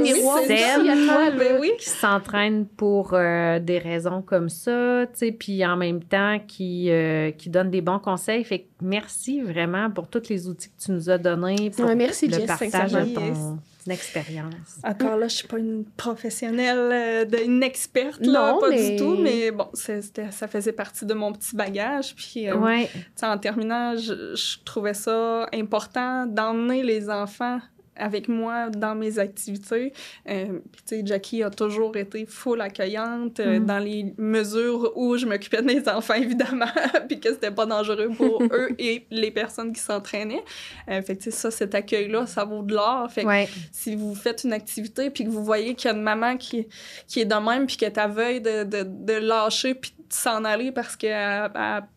miroir 0.01 0.39
toi, 0.45 1.31
Ben 1.37 1.57
oui. 1.61 1.71
qui 1.79 1.89
s'entraînent 1.89 2.65
pour 2.65 3.11
euh, 3.13 3.59
des 3.59 3.77
raisons 3.77 4.23
comme 4.23 4.49
ça, 4.49 5.05
tu 5.13 5.19
sais, 5.19 5.31
puis 5.31 5.63
en 5.65 5.77
même 5.77 6.03
temps 6.03 6.39
qui, 6.47 6.89
euh, 6.89 7.29
qui 7.31 7.49
donnent 7.49 7.71
des 7.71 7.81
bons 7.81 7.99
conseils. 7.99 8.43
Fait 8.43 8.59
que 8.61 8.65
merci 8.81 9.39
vraiment 9.41 9.91
pour 9.91 10.07
tous 10.07 10.29
les 10.29 10.47
outils 10.49 10.69
que 10.69 10.83
tu 10.83 10.91
nous 10.91 11.09
as 11.11 11.19
donnés, 11.19 11.69
pour 11.69 11.85
Ouais, 11.85 11.95
merci, 11.95 12.27
le 12.27 12.33
Jess, 12.39 12.47
partage 12.47 12.91
de 12.91 13.13
ton 13.13 13.57
expérience. 13.91 14.79
Encore 14.83 15.17
là, 15.17 15.27
je 15.27 15.35
suis 15.37 15.47
pas 15.47 15.57
une 15.59 15.85
professionnelle, 15.85 16.77
euh, 16.91 17.25
de- 17.25 17.43
une 17.43 17.63
experte, 17.63 18.25
là, 18.25 18.53
Non, 18.53 18.59
pas 18.59 18.69
mais- 18.69 18.91
du 18.91 18.95
tout, 18.97 19.15
mais 19.17 19.51
bon, 19.51 19.67
ça 19.73 20.47
faisait 20.47 20.71
partie 20.71 21.05
de 21.05 21.13
mon 21.13 21.31
petit 21.33 21.55
bagage. 21.55 22.15
Puis, 22.15 22.49
euh, 22.49 22.55
Ouais. 22.57 22.89
en 23.23 23.37
terminant, 23.37 23.95
je, 23.95 24.35
je 24.35 24.57
trouvais 24.65 24.93
ça 24.93 25.47
important 25.53 26.25
d'emmener 26.25 26.83
les 26.83 27.09
enfants 27.09 27.59
avec 27.97 28.27
moi 28.27 28.69
dans 28.69 28.95
mes 28.95 29.19
activités. 29.19 29.93
Euh, 30.29 30.59
tu 30.85 30.97
sais, 30.97 31.01
Jackie 31.05 31.43
a 31.43 31.49
toujours 31.49 31.95
été 31.97 32.25
full 32.25 32.61
accueillante 32.61 33.39
euh, 33.39 33.59
Mhm. 33.59 33.65
dans 33.65 33.79
les 33.79 34.13
mesures 34.17 34.91
où 34.95 35.17
je 35.17 35.25
m'occupais 35.25 35.61
de 35.61 35.67
mes 35.67 35.87
enfants, 35.89 36.13
évidemment, 36.15 36.65
puis 37.07 37.19
que 37.19 37.29
c'était 37.29 37.51
pas 37.51 37.65
dangereux 37.65 38.09
pour 38.15 38.41
eux 38.51 38.69
et 38.77 39.05
les 39.11 39.31
personnes 39.31 39.73
qui 39.73 39.81
s'entraînaient. 39.81 40.43
Euh, 40.89 41.01
fait 41.01 41.15
que, 41.17 41.23
tu 41.23 41.31
sais, 41.31 41.37
ça, 41.37 41.51
cet 41.51 41.75
accueil-là, 41.75 42.25
ça 42.27 42.43
vaut 42.45 42.63
de 42.63 42.73
l'or. 42.73 43.09
Fait 43.11 43.23
que 43.23 43.27
Ouais. 43.27 43.49
si 43.71 43.95
vous 43.95 44.15
faites 44.15 44.43
une 44.43 44.53
activité 44.53 45.09
puis 45.09 45.23
que 45.25 45.29
vous 45.29 45.43
voyez 45.43 45.75
qu'il 45.75 45.89
y 45.89 45.93
a 45.93 45.97
une 45.97 46.03
maman 46.03 46.37
qui, 46.37 46.67
qui 47.07 47.19
est 47.21 47.25
de 47.25 47.35
même 47.35 47.65
puis 47.67 47.77
qu'elle 47.77 47.91
est 47.93 47.97
à 47.99 48.07
veille 48.07 48.41
de, 48.41 48.63
de, 48.63 48.83
de 48.83 49.13
lâcher 49.13 49.73
puis 49.75 49.91
de 49.97 50.13
s'en 50.13 50.43
aller 50.45 50.71
parce 50.71 50.95
qu'elle 50.95 51.11
n'a 51.11 51.87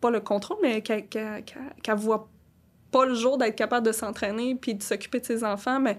pas 0.00 0.10
le 0.10 0.20
contrôle, 0.20 0.58
mais 0.62 0.80
qu'elle 0.82 1.06
qu'elle- 1.08 1.44
qu'elle 1.82 1.94
voit 1.96 2.24
pas 2.24 2.30
le 3.04 3.14
jour 3.14 3.38
d'être 3.38 3.56
capable 3.56 3.86
de 3.86 3.92
s'entraîner 3.92 4.54
puis 4.54 4.74
de 4.74 4.82
s'occuper 4.82 5.20
de 5.20 5.26
ses 5.26 5.44
enfants, 5.44 5.80
mais 5.80 5.96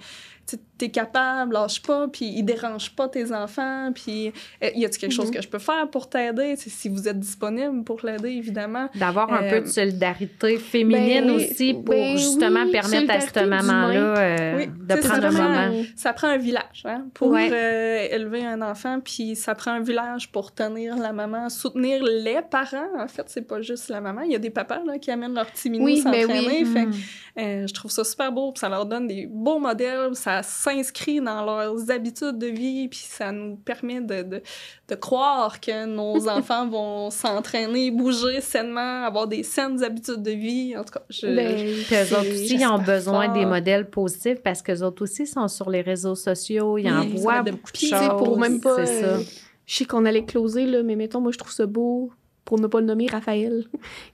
tu 0.78 0.86
es 0.86 0.90
capable, 0.90 1.54
lâche 1.54 1.82
pas, 1.82 2.08
puis 2.08 2.26
ils 2.26 2.44
dérangent 2.44 2.96
pas 2.96 3.10
tes 3.10 3.34
enfants, 3.34 3.92
puis 3.94 4.28
euh, 4.64 4.70
y 4.76 4.86
a-t-il 4.86 4.98
quelque 5.00 5.12
chose 5.12 5.28
Mhm. 5.28 5.34
que 5.36 5.42
je 5.42 5.48
peux 5.50 5.60
faire 5.60 5.90
pour 5.90 6.10
t'aider? 6.10 6.56
Si 6.56 6.88
vous 6.90 7.08
êtes 7.08 7.20
disponible 7.20 7.84
pour 7.84 8.00
l'aider, 8.06 8.30
évidemment. 8.30 8.90
D'avoir 8.96 9.32
un 9.34 9.44
Euh, 9.44 9.50
peu 9.50 9.62
de 9.62 9.68
solidarité 9.68 10.58
féminine 10.58 11.28
ben, 11.28 11.32
aussi 11.36 11.74
pour 11.74 11.96
ben 11.96 12.18
justement 12.18 12.64
oui, 12.66 12.72
permettre 12.72 13.12
à 13.12 13.20
cette 13.20 13.46
maman-là 13.48 14.18
euh, 14.18 14.58
Oui, 14.58 14.68
de 14.68 14.96
prendre 14.96 15.26
un 15.26 15.32
moment. 15.32 15.84
Ça 15.96 16.14
prend 16.14 16.28
un 16.28 16.38
village 16.38 16.84
hein, 16.86 17.06
pour 17.14 17.30
Ouais. 17.32 17.50
euh, 17.52 18.08
élever 18.16 18.46
un 18.46 18.62
enfant, 18.62 19.00
puis 19.04 19.36
ça 19.36 19.56
prend 19.56 19.72
un 19.72 19.82
village 19.82 20.32
pour 20.32 20.54
tenir 20.54 20.96
la 20.98 21.12
maman, 21.14 21.50
soutenir 21.50 22.02
les 22.04 22.40
parents. 22.50 22.88
En 22.98 23.08
fait, 23.08 23.24
c'est 23.28 23.48
pas 23.48 23.62
juste 23.62 23.90
la 23.90 24.00
maman. 24.02 24.22
Il 24.22 24.32
y 24.32 24.36
a 24.36 24.40
des 24.40 24.50
papas 24.50 24.82
là, 24.86 24.98
qui 24.98 25.12
amènent 25.12 25.34
leurs 25.34 25.48
petits 25.48 25.70
minous 25.70 25.86
Oui, 25.86 26.02
ben 26.04 26.14
s'entraîner. 26.22 26.64
oui. 26.64 26.66
Fait 26.66 26.86
Mm. 26.86 26.94
Euh, 27.40 27.68
je 27.68 27.74
trouve 27.74 27.92
ça 27.92 28.04
super 28.04 28.32
beau, 28.32 28.52
puis 28.52 28.60
ça 28.60 28.70
leur 28.70 28.86
donne 28.86 29.08
des 29.08 29.26
beaux 29.28 29.60
modèles, 29.60 30.16
ça 30.16 30.44
s'inscrit 30.44 31.22
dans 31.22 31.44
leurs 31.46 31.90
habitudes 31.92 32.38
de 32.38 32.48
vie, 32.48 32.88
puis 32.88 33.00
ça 33.08 33.32
nous 33.32 33.56
permet 33.56 34.02
de, 34.02 34.24
de, 34.24 34.42
de 34.88 34.96
croire 34.96 35.60
que 35.60 35.86
nos 35.86 36.28
enfants 36.30 36.68
vont 36.68 37.10
s'entraîner, 37.10 37.92
bouger 37.92 38.42
sainement, 38.42 39.04
avoir 39.06 39.28
des 39.28 39.44
saines 39.44 39.84
habitudes 39.84 40.22
de 40.24 40.32
vie. 40.32 40.76
En 40.78 40.84
tout 40.84 40.94
cas, 40.94 41.04
je, 41.10 41.28
Ben, 41.28 41.56
Puis 41.56 41.96
eux 41.96 42.18
autres 42.18 42.32
aussi, 42.32 42.56
ils 42.56 42.68
ont 42.68 42.80
besoin 42.80 43.26
fort. 43.26 43.34
des 43.34 43.46
modèles 43.46 43.90
positifs 43.90 44.42
parce 44.44 44.62
qu'eux 44.62 44.82
autres 44.82 45.04
aussi 45.04 45.26
sont 45.28 45.48
sur 45.48 45.70
les 45.70 45.82
réseaux 45.82 46.16
sociaux, 46.16 46.78
ils 46.78 46.86
Oui, 46.86 46.92
en 46.92 47.06
voient 47.18 47.42
beaucoup 47.44 47.72
de 47.72 47.78
choses. 47.78 48.08
Pour 48.18 48.38
même 48.38 48.60
pas. 48.62 48.80
Euh, 48.80 49.20
je 49.66 49.76
sais 49.76 49.86
qu'on 49.86 50.06
allait 50.06 50.26
closer, 50.26 50.66
là, 50.66 50.82
mais 50.82 50.96
mettons, 50.96 51.22
moi, 51.22 51.32
je 51.32 51.38
trouve 51.38 51.52
ça 51.52 51.68
beau, 51.68 52.12
pour 52.46 52.60
ne 52.60 52.68
pas 52.68 52.80
le 52.80 52.86
nommer, 52.88 53.08
Raphaël, 53.08 53.66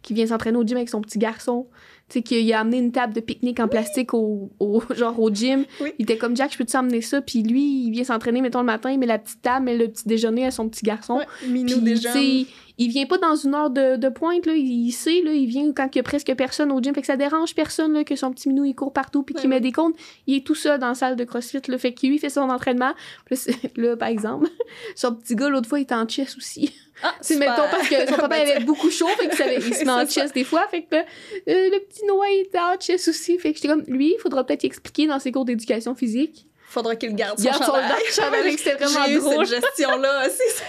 qui 0.01 0.13
vient 0.13 0.27
s'entraîner 0.27 0.57
au 0.57 0.63
gym 0.63 0.77
avec 0.77 0.89
son 0.89 1.01
petit 1.01 1.17
garçon. 1.19 1.67
Tu 2.09 2.19
sais, 2.19 2.21
qu'il 2.21 2.53
a 2.53 2.59
amené 2.59 2.77
une 2.77 2.91
table 2.91 3.13
de 3.13 3.19
pique-nique 3.19 3.59
en 3.59 3.67
plastique 3.67 4.13
au, 4.13 4.51
au- 4.59 4.83
genre 4.95 5.19
au 5.19 5.31
gym. 5.31 5.65
Oui. 5.81 5.93
Il 5.97 6.03
était 6.03 6.17
comme 6.17 6.35
Jack, 6.35 6.51
je 6.53 6.57
peux-tu 6.57 6.77
emmener 6.77 7.01
ça? 7.01 7.21
Puis 7.21 7.41
lui, 7.41 7.85
il 7.85 7.91
vient 7.91 8.03
s'entraîner, 8.03 8.41
mettons, 8.41 8.59
le 8.59 8.65
matin, 8.65 8.95
mais 8.97 9.05
la 9.07 9.17
petite 9.17 9.41
table, 9.41 9.65
met 9.65 9.77
le 9.77 9.87
petit 9.87 10.07
déjeuner 10.07 10.45
à 10.45 10.51
son 10.51 10.69
petit 10.69 10.83
garçon. 10.85 11.15
Ouais, 11.17 11.25
Minou 11.49 11.81
Puis, 11.81 11.95
jeunes. 11.95 12.45
Il, 12.77 12.89
vient 12.89 13.05
pas 13.05 13.17
dans 13.17 13.35
une 13.35 13.53
heure 13.55 13.69
de, 13.69 13.95
de 13.95 14.09
pointe, 14.09 14.45
là. 14.45 14.53
Il, 14.53 14.87
il 14.87 14.91
sait, 14.91 15.21
là, 15.21 15.31
il 15.33 15.47
vient 15.47 15.71
quand 15.73 15.87
il 15.93 15.97
y 15.97 15.99
a 15.99 16.03
presque 16.03 16.33
personne 16.35 16.71
au 16.71 16.81
gym. 16.81 16.93
Fait 16.93 17.01
que 17.01 17.07
ça 17.07 17.17
dérange 17.17 17.55
personne, 17.55 17.93
là, 17.93 18.03
que 18.03 18.15
son 18.15 18.31
petit 18.31 18.49
minou, 18.49 18.65
il 18.65 18.75
court 18.75 18.93
partout, 18.93 19.23
puis 19.23 19.33
qu'il 19.35 19.45
Ouais, 19.45 19.49
met 19.49 19.55
ouais. 19.55 19.61
des 19.61 19.71
comptes. 19.71 19.95
Il 20.27 20.35
est 20.35 20.45
tout 20.45 20.55
seul 20.55 20.79
dans 20.79 20.89
la 20.89 20.95
salle 20.95 21.15
de 21.15 21.23
CrossFit, 21.23 21.61
là. 21.67 21.77
Fait 21.77 21.93
que 21.93 22.05
lui, 22.05 22.15
il 22.15 22.19
fait 22.19 22.29
son 22.29 22.49
entraînement. 22.49 22.93
Puis 23.25 23.37
là, 23.77 23.95
par 23.95 24.09
exemple, 24.09 24.47
son 24.95 25.13
petit 25.15 25.35
gars, 25.35 25.49
l'autre 25.49 25.69
fois, 25.69 25.79
il 25.79 25.83
était 25.83 25.95
en 25.95 26.07
chess 26.07 26.35
aussi. 26.37 26.73
Ah, 27.03 27.13
C'est 27.21 27.37
mettons 27.37 27.63
parce 27.69 27.87
que 27.87 28.07
son 28.07 28.15
papa 28.15 28.35
avait 28.35 28.63
beaucoup 28.63 28.89
chaud, 28.89 29.07
fait 29.19 29.29
qu'il 29.29 29.67
il 29.67 29.73
se 29.73 29.83
met 29.83 29.91
en 29.91 30.07
chess 30.07 30.31
des 30.33 30.43
fois. 30.43 30.67
Fait 30.69 30.83
que 30.83 30.95
euh, 30.95 31.03
le 31.45 31.79
petit 31.85 32.05
Noah, 32.05 32.29
il 32.29 32.41
était 32.41 32.59
en 32.59 32.79
chess 32.79 33.07
aussi. 33.07 33.37
Fait 33.37 33.51
que 33.51 33.57
j'étais 33.57 33.67
comme, 33.67 33.83
lui, 33.87 34.13
il 34.15 34.19
faudra 34.19 34.45
peut-être 34.45 34.63
expliquer 34.63 35.07
dans 35.07 35.19
ses 35.19 35.31
cours 35.31 35.45
d'éducation 35.45 35.95
physique. 35.95 36.47
Faudra 36.75 36.95
qu'il 36.97 37.15
garde 37.15 37.39
son 37.39 37.45
Garde 37.45 37.63
son 37.63 37.71
chandail. 37.71 38.03
chandail, 38.13 38.57
c'était 38.57 38.73
vraiment 38.83 39.05
J'ai 39.05 39.13
eu 39.13 39.19
drôle. 39.19 39.47
cette 39.47 39.63
gestion-là 39.63 40.23
aussi, 40.27 40.55
ça. 40.55 40.63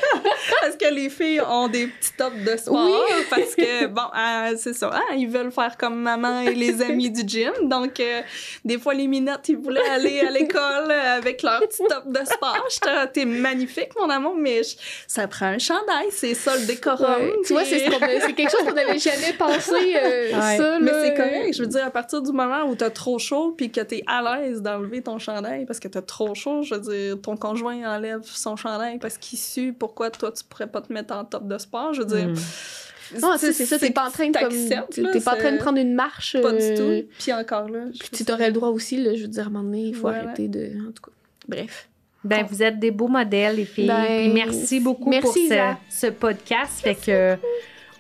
Parce 0.63 0.77
que 0.77 0.95
les 0.95 1.11
filles 1.11 1.41
ont 1.41 1.67
des 1.67 1.89
petits 1.89 2.13
tops 2.17 2.37
de 2.45 2.57
sport. 2.57 2.77
Oui. 3.09 3.25
Parce 3.29 3.55
que, 3.57 3.87
bon, 3.87 4.03
euh, 4.17 4.55
c'est 4.57 4.73
ça, 4.75 4.91
hein, 4.95 5.15
ils 5.17 5.29
veulent 5.29 5.51
faire 5.51 5.77
comme 5.77 5.97
maman 6.01 6.43
et 6.43 6.55
les 6.55 6.81
amis 6.81 7.11
du 7.11 7.23
gym. 7.27 7.51
Donc, 7.63 7.99
euh, 7.99 8.21
des 8.65 8.79
fois, 8.79 8.95
les 8.95 9.09
minettes, 9.09 9.49
ils 9.49 9.57
voulaient 9.57 9.89
aller 9.91 10.21
à 10.21 10.31
l'école 10.31 10.93
avec 10.93 11.43
leur 11.43 11.59
petit 11.61 11.83
top 11.89 12.05
de 12.07 12.25
sport. 12.25 12.57
Ah, 12.87 13.07
t'es 13.09 13.25
magnifique, 13.25 13.91
mon 13.99 14.09
amour, 14.09 14.37
mais 14.39 14.63
je- 14.63 14.77
ça 15.09 15.27
prend 15.27 15.47
un 15.47 15.59
chandail. 15.59 16.07
C'est 16.13 16.35
ça, 16.35 16.57
le 16.57 16.67
décorum. 16.67 17.21
Ouais. 17.21 17.33
Tu 17.45 17.53
vois, 17.53 17.65
c'est 17.65 17.81
ce 17.81 17.91
c'est 18.25 18.33
quelque 18.33 18.51
chose 18.53 18.63
qu'on 18.65 18.73
n'avait 18.75 18.99
jamais 19.01 19.33
pensé. 19.37 19.73
euh, 19.97 20.27
Ouais. 20.33 20.57
ça, 20.57 20.79
Mais 20.81 20.93
c'est 21.03 21.15
correct. 21.15 21.53
Je 21.55 21.63
veux 21.63 21.69
dire, 21.69 21.85
à 21.85 21.91
partir 21.91 22.23
du 22.23 22.31
moment 22.33 22.63
où 22.67 22.77
t'as 22.77 22.91
trop 22.91 23.19
chaud 23.19 23.55
puis 23.57 23.73
que 23.73 23.81
t'es 23.81 24.05
à 24.07 24.23
l'aise 24.23 24.63
d'enlever 24.63 25.03
ton 25.03 25.19
chandail 25.19 25.67
parce 25.67 25.81
que 25.81 25.89
t'as 25.97 26.03
trop 26.03 26.35
chaud, 26.35 26.63
je 26.63 26.75
veux 26.75 26.81
dire, 26.81 27.21
ton 27.23 27.37
conjoint 27.39 27.97
enlève 27.97 28.21
son 28.23 28.55
chandail 28.55 28.99
parce 28.99 29.17
qu'il 29.17 29.39
sue. 29.39 29.73
Pourquoi 29.73 30.11
toi, 30.11 30.31
tu 30.31 30.45
pourrais 30.45 30.67
pas 30.67 30.83
te 30.83 30.93
mettre 30.93 31.15
en 31.15 31.25
top 31.25 31.49
de 31.49 31.57
sport? 31.57 31.95
Je 31.95 32.03
veux 32.03 32.07
dire... 32.07 32.29
Mm. 32.29 33.21
Non, 33.23 33.37
c'est 33.39 33.53
ça, 33.53 33.79
t'es 33.79 33.91
pas 33.93 34.09
en 34.09 34.11
train 34.11 34.29
de 34.29 34.37
comme, 34.37 35.13
t'es 35.13 35.21
pas 35.21 35.35
en 35.35 35.39
train 35.39 35.53
de 35.53 35.59
prendre 35.59 35.79
une 35.79 35.95
marche. 35.95 36.37
Pas 36.43 36.53
du 36.53 36.59
euh, 36.61 37.03
tout. 37.03 37.09
Puis 37.19 37.33
encore 37.33 37.69
là... 37.71 37.85
Puis 37.99 38.11
tu 38.13 38.25
ça- 38.25 38.35
aurais 38.35 38.49
le 38.49 38.53
droit 38.53 38.69
aussi, 38.69 39.03
là, 39.03 39.15
je 39.15 39.23
veux 39.23 39.29
dire, 39.29 39.45
à 39.45 39.47
un 39.47 39.51
moment 39.51 39.65
donné, 39.65 39.85
il 39.85 39.95
faut 39.95 40.03
Voilà. 40.03 40.25
arrêter 40.25 40.49
de. 40.49 40.73
En 40.87 40.93
tout 40.93 41.03
cas, 41.05 41.13
bref. 41.49 41.89
Ben, 42.25 42.45
vous 42.51 42.63
êtes 42.63 42.81
des 42.81 42.91
beaux 42.91 43.07
modèles, 43.07 43.57
les 43.57 43.65
filles. 43.65 43.87
Ben, 43.87 44.05
Puis 44.05 44.33
merci 44.33 44.81
beaucoup 44.81 45.09
merci, 45.09 45.49
pour 45.49 45.57
ce 45.89 46.09
podcast. 46.09 46.81
Fait 46.83 46.97
que 46.97 47.37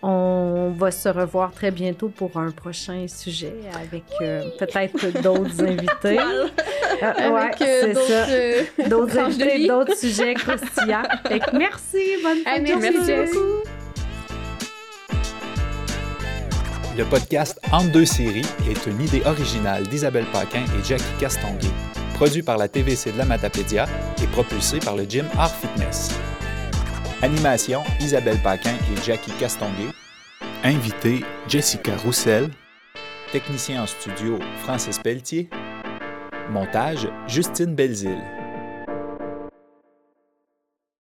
on 0.08 0.70
va 0.78 0.90
se 0.90 1.08
revoir 1.08 1.50
très 1.52 1.70
bientôt 1.72 2.08
pour 2.08 2.36
un 2.36 2.50
prochain 2.52 3.06
sujet 3.08 3.54
avec 3.74 4.04
euh, 4.22 4.42
peut-être 4.58 5.20
d'autres 5.22 5.64
invités. 5.66 6.18
Euh, 7.02 7.30
ouais, 7.30 7.50
euh, 7.60 7.80
c'est 7.82 7.92
d'autres. 7.92 8.06
ça. 8.06 8.28
euh, 8.28 8.62
D'autres 8.88 9.18
invités, 9.18 9.66
d'autres 9.66 9.96
sujets 9.96 10.34
croustillants. 10.34 11.02
Fait 11.28 11.40
que 11.40 11.56
merci, 11.56 11.98
bonne 12.22 12.38
fin 12.44 12.58
de 12.60 12.80
merci. 12.80 13.04
Jess. 13.06 13.30
Le 16.96 17.04
podcast 17.04 17.60
Entre 17.72 17.92
deux 17.92 18.06
séries 18.06 18.46
est 18.70 18.86
une 18.86 19.00
idée 19.02 19.22
originale 19.26 19.86
d'Isabelle 19.88 20.24
Paquin 20.32 20.62
et 20.78 20.82
Jackie 20.84 21.04
Castonguay, 21.20 21.68
produit 22.14 22.42
par 22.42 22.56
la 22.56 22.68
TVC 22.68 23.12
de 23.12 23.18
la 23.18 23.26
Matapédia 23.26 23.86
et 24.22 24.26
propulsé 24.28 24.78
par 24.78 24.96
le 24.96 25.04
gym 25.04 25.26
Art 25.36 25.54
Fitness. 25.54 26.18
Animation 27.26 27.82
Isabelle 27.98 28.38
Paquin 28.38 28.70
et 28.70 29.04
Jackie 29.04 29.32
Castonguay. 29.32 29.88
Invité 30.62 31.24
Jessica 31.48 31.96
Roussel. 31.96 32.48
Technicien 33.32 33.82
en 33.82 33.86
studio 33.88 34.38
Francis 34.62 35.00
Pelletier. 35.00 35.50
Montage 36.52 37.08
Justine 37.26 37.74
Belzile. 37.74 38.35